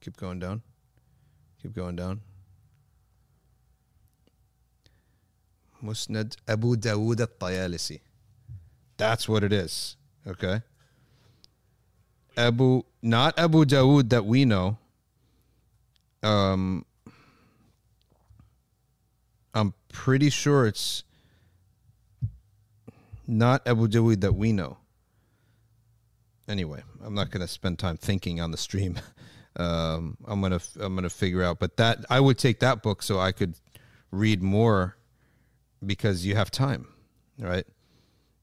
Keep 0.00 0.18
going 0.18 0.38
down. 0.38 0.62
Keep 1.62 1.74
going 1.74 1.96
down. 1.96 2.20
Musnad 5.82 6.36
Abu 6.46 6.76
Dawood 6.76 7.20
at 7.20 7.38
Tayalisi. 7.38 8.00
That's 8.96 9.28
what 9.28 9.42
it 9.42 9.52
is. 9.52 9.96
Okay. 10.26 10.62
Abu, 12.36 12.82
not 13.02 13.38
Abu 13.38 13.64
Dawood 13.64 14.10
that 14.10 14.24
we 14.24 14.44
know. 14.44 14.78
Um, 16.22 16.84
I'm 19.54 19.72
pretty 19.96 20.28
sure 20.28 20.66
it's 20.66 21.04
not 23.26 23.66
Abu 23.66 23.88
Dhabi 23.88 24.20
that 24.20 24.34
we 24.34 24.52
know. 24.52 24.76
Anyway, 26.46 26.82
I'm 27.02 27.14
not 27.14 27.30
going 27.30 27.40
to 27.40 27.48
spend 27.48 27.78
time 27.78 27.96
thinking 27.96 28.38
on 28.40 28.50
the 28.50 28.58
stream. 28.58 28.98
Um, 29.58 30.18
I'm 30.26 30.42
gonna 30.42 30.60
I'm 30.78 30.94
gonna 30.94 31.08
figure 31.08 31.42
out, 31.42 31.58
but 31.58 31.78
that 31.78 32.04
I 32.10 32.20
would 32.20 32.36
take 32.36 32.60
that 32.60 32.82
book 32.82 33.02
so 33.02 33.18
I 33.18 33.32
could 33.32 33.54
read 34.10 34.42
more 34.42 34.98
because 35.86 36.26
you 36.26 36.34
have 36.34 36.50
time, 36.50 36.88
right? 37.38 37.64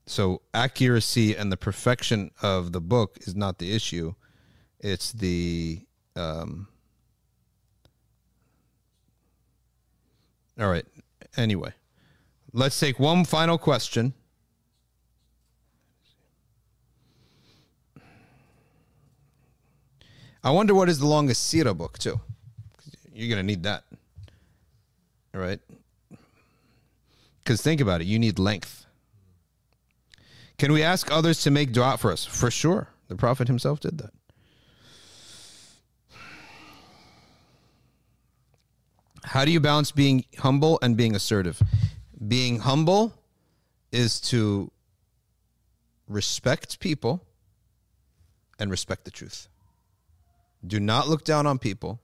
So 0.07 0.41
accuracy 0.55 1.35
and 1.35 1.51
the 1.51 1.55
perfection 1.55 2.31
of 2.41 2.71
the 2.71 2.81
book 2.81 3.19
is 3.27 3.35
not 3.35 3.59
the 3.59 3.75
issue. 3.75 4.15
It's 4.80 5.11
the 5.11 5.85
um 6.15 6.67
All 10.59 10.69
right. 10.69 10.85
Anyway, 11.35 11.73
let's 12.51 12.80
take 12.80 12.99
one 12.99 13.26
final 13.26 13.57
question. 13.57 14.14
I 20.43 20.51
wonder 20.51 20.76
what 20.76 20.89
is 20.89 20.99
the 20.99 21.07
longest 21.07 21.43
Sira 21.47 21.73
book 21.73 21.97
too. 21.97 22.19
You're 23.14 23.30
gonna 23.30 23.43
need 23.43 23.64
that, 23.64 23.84
All 25.34 25.41
right? 25.41 25.60
Because 27.43 27.61
think 27.61 27.80
about 27.81 28.01
it, 28.01 28.07
you 28.07 28.19
need 28.19 28.39
length. 28.39 28.85
Can 30.57 30.72
we 30.72 30.84
ask 30.84 31.11
others 31.11 31.41
to 31.43 31.51
make 31.51 31.72
dua 31.72 31.97
for 31.97 32.11
us? 32.11 32.26
For 32.26 32.51
sure, 32.51 32.89
the 33.07 33.15
Prophet 33.15 33.47
himself 33.47 33.80
did 33.80 33.97
that. 33.99 34.11
How 39.23 39.45
do 39.45 39.51
you 39.51 39.59
balance 39.59 39.91
being 39.91 40.25
humble 40.37 40.79
and 40.81 40.97
being 40.97 41.15
assertive? 41.15 41.61
Being 42.27 42.59
humble 42.59 43.13
is 43.91 44.19
to 44.21 44.71
respect 46.07 46.79
people 46.79 47.23
and 48.59 48.69
respect 48.69 49.05
the 49.05 49.11
truth. 49.11 49.47
Do 50.65 50.79
not 50.79 51.07
look 51.07 51.23
down 51.23 51.47
on 51.47 51.57
people 51.57 51.99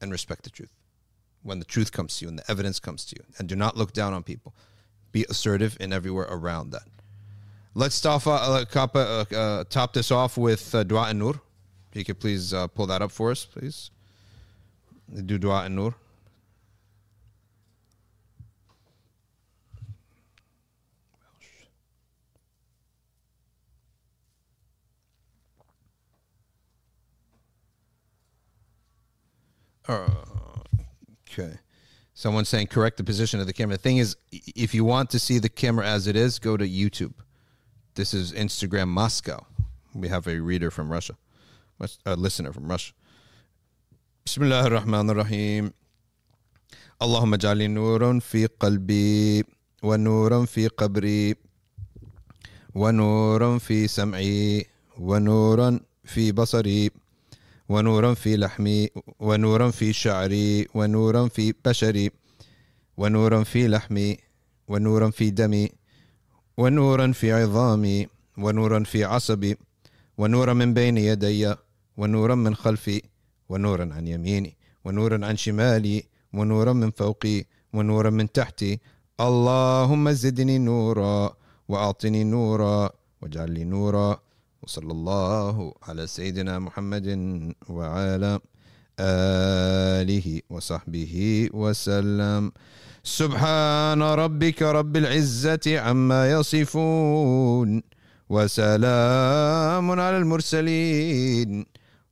and 0.00 0.10
respect 0.10 0.44
the 0.44 0.50
truth. 0.50 0.72
When 1.42 1.58
the 1.58 1.64
truth 1.64 1.90
comes 1.92 2.18
to 2.18 2.24
you 2.24 2.28
and 2.28 2.38
the 2.38 2.50
evidence 2.50 2.78
comes 2.78 3.04
to 3.06 3.16
you, 3.16 3.24
and 3.38 3.48
do 3.48 3.56
not 3.56 3.76
look 3.76 3.92
down 3.92 4.12
on 4.12 4.22
people. 4.22 4.54
Be 5.10 5.26
assertive 5.28 5.76
in 5.80 5.92
everywhere 5.92 6.26
around 6.30 6.70
that. 6.70 6.84
Let's 7.74 8.00
top, 8.00 8.26
uh, 8.26 8.64
uh, 8.74 9.24
uh, 9.34 9.64
top 9.68 9.92
this 9.92 10.10
off 10.10 10.36
with 10.36 10.74
uh, 10.74 10.84
Dua 10.84 11.08
an-Nur. 11.08 11.40
If 11.90 11.96
you 11.96 12.04
could 12.04 12.20
please 12.20 12.54
uh, 12.54 12.66
pull 12.68 12.86
that 12.86 13.02
up 13.02 13.10
for 13.10 13.30
us, 13.30 13.44
please. 13.44 13.90
Do 15.26 15.38
Dua 15.38 15.64
an-Nur. 15.64 15.94
Okay. 29.89 31.53
Someone 32.13 32.45
saying 32.45 32.67
correct 32.67 32.97
the 32.97 33.03
position 33.03 33.39
of 33.39 33.45
the 33.47 33.53
camera. 33.53 33.77
The 33.77 33.83
thing 33.83 33.97
is, 33.97 34.15
i- 34.33 34.41
if 34.55 34.73
you 34.73 34.83
want 34.83 35.09
to 35.11 35.19
see 35.19 35.37
the 35.39 35.49
camera 35.49 35.85
as 35.87 36.07
it 36.07 36.15
is, 36.15 36.39
go 36.39 36.57
to 36.57 36.65
YouTube. 36.67 37.13
This 37.95 38.13
is 38.13 38.31
Instagram 38.33 38.87
Moscow. 38.89 39.45
We 39.93 40.07
have 40.09 40.25
a 40.27 40.39
reader 40.39 40.69
from 40.71 40.89
Russia, 40.91 41.15
West- 41.79 42.01
a 42.05 42.15
listener 42.15 42.51
from 42.53 42.67
Russia. 42.67 42.93
بسم 44.25 44.43
الله 44.43 44.65
الرحمن 44.67 45.09
الرحيم 45.09 45.71
اللهم 47.01 47.33
اجعل 47.33 47.69
نورا 47.71 48.19
في 48.19 48.45
قلبي 48.45 49.43
ونورا 49.83 50.45
في 50.45 50.67
قبري 50.67 51.35
ونورا 52.75 53.57
في 53.57 53.87
سمعي 53.87 54.65
ونورا 54.99 55.79
في 56.05 56.31
بصري 56.31 56.91
ونورا 57.72 58.14
في 58.14 58.36
لحمي 58.36 58.88
ونورا 59.20 59.70
في 59.70 59.92
شعري 59.92 60.68
ونورا 60.74 61.28
في 61.28 61.54
بشري 61.64 62.10
ونورا 62.96 63.42
في 63.42 63.68
لحمي 63.68 64.16
ونورا 64.68 65.10
في 65.10 65.30
دمي 65.30 65.70
ونورا 66.56 67.12
في 67.12 67.32
عظامي 67.32 68.06
ونورا 68.38 68.84
في 68.84 69.04
عصبي 69.04 69.56
ونورا 70.18 70.52
من 70.52 70.74
بين 70.74 70.98
يدي 70.98 71.54
ونورا 71.96 72.34
من 72.34 72.54
خلفي 72.54 73.02
ونورا 73.48 73.88
عن 73.94 74.06
يميني 74.06 74.56
ونورا 74.84 75.26
عن 75.26 75.36
شمالي 75.36 76.02
ونورا 76.32 76.72
من 76.72 76.90
فوقي 76.90 77.44
ونورا 77.72 78.10
من 78.10 78.32
تحتي. 78.32 78.80
اللهم 79.20 80.10
زدني 80.10 80.58
نورا 80.58 81.36
وأعطني 81.68 82.24
نورا 82.24 82.90
واجعل 83.22 83.50
لي 83.50 83.64
نورا. 83.64 84.20
وصلى 84.62 84.92
الله 84.92 85.74
على 85.82 86.06
سيدنا 86.06 86.58
محمد 86.58 87.08
وعلى 87.68 88.40
آله 89.00 90.40
وصحبه 90.50 91.48
وسلم. 91.54 92.52
سبحان 93.02 94.02
ربك 94.02 94.62
رب 94.62 94.96
العزة 94.96 95.80
عما 95.80 96.30
يصفون 96.30 97.82
وسلام 98.30 99.90
على 100.00 100.16
المرسلين. 100.18 101.66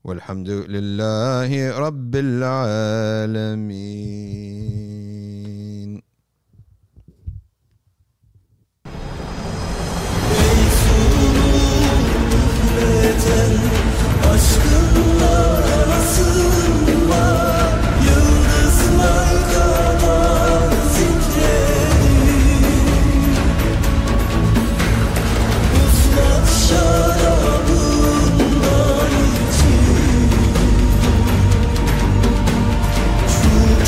والحمد 0.05 0.51
لله 0.51 1.78
رب 1.78 2.16
العالمين. 2.16 3.60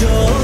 Kalbe 0.02 0.41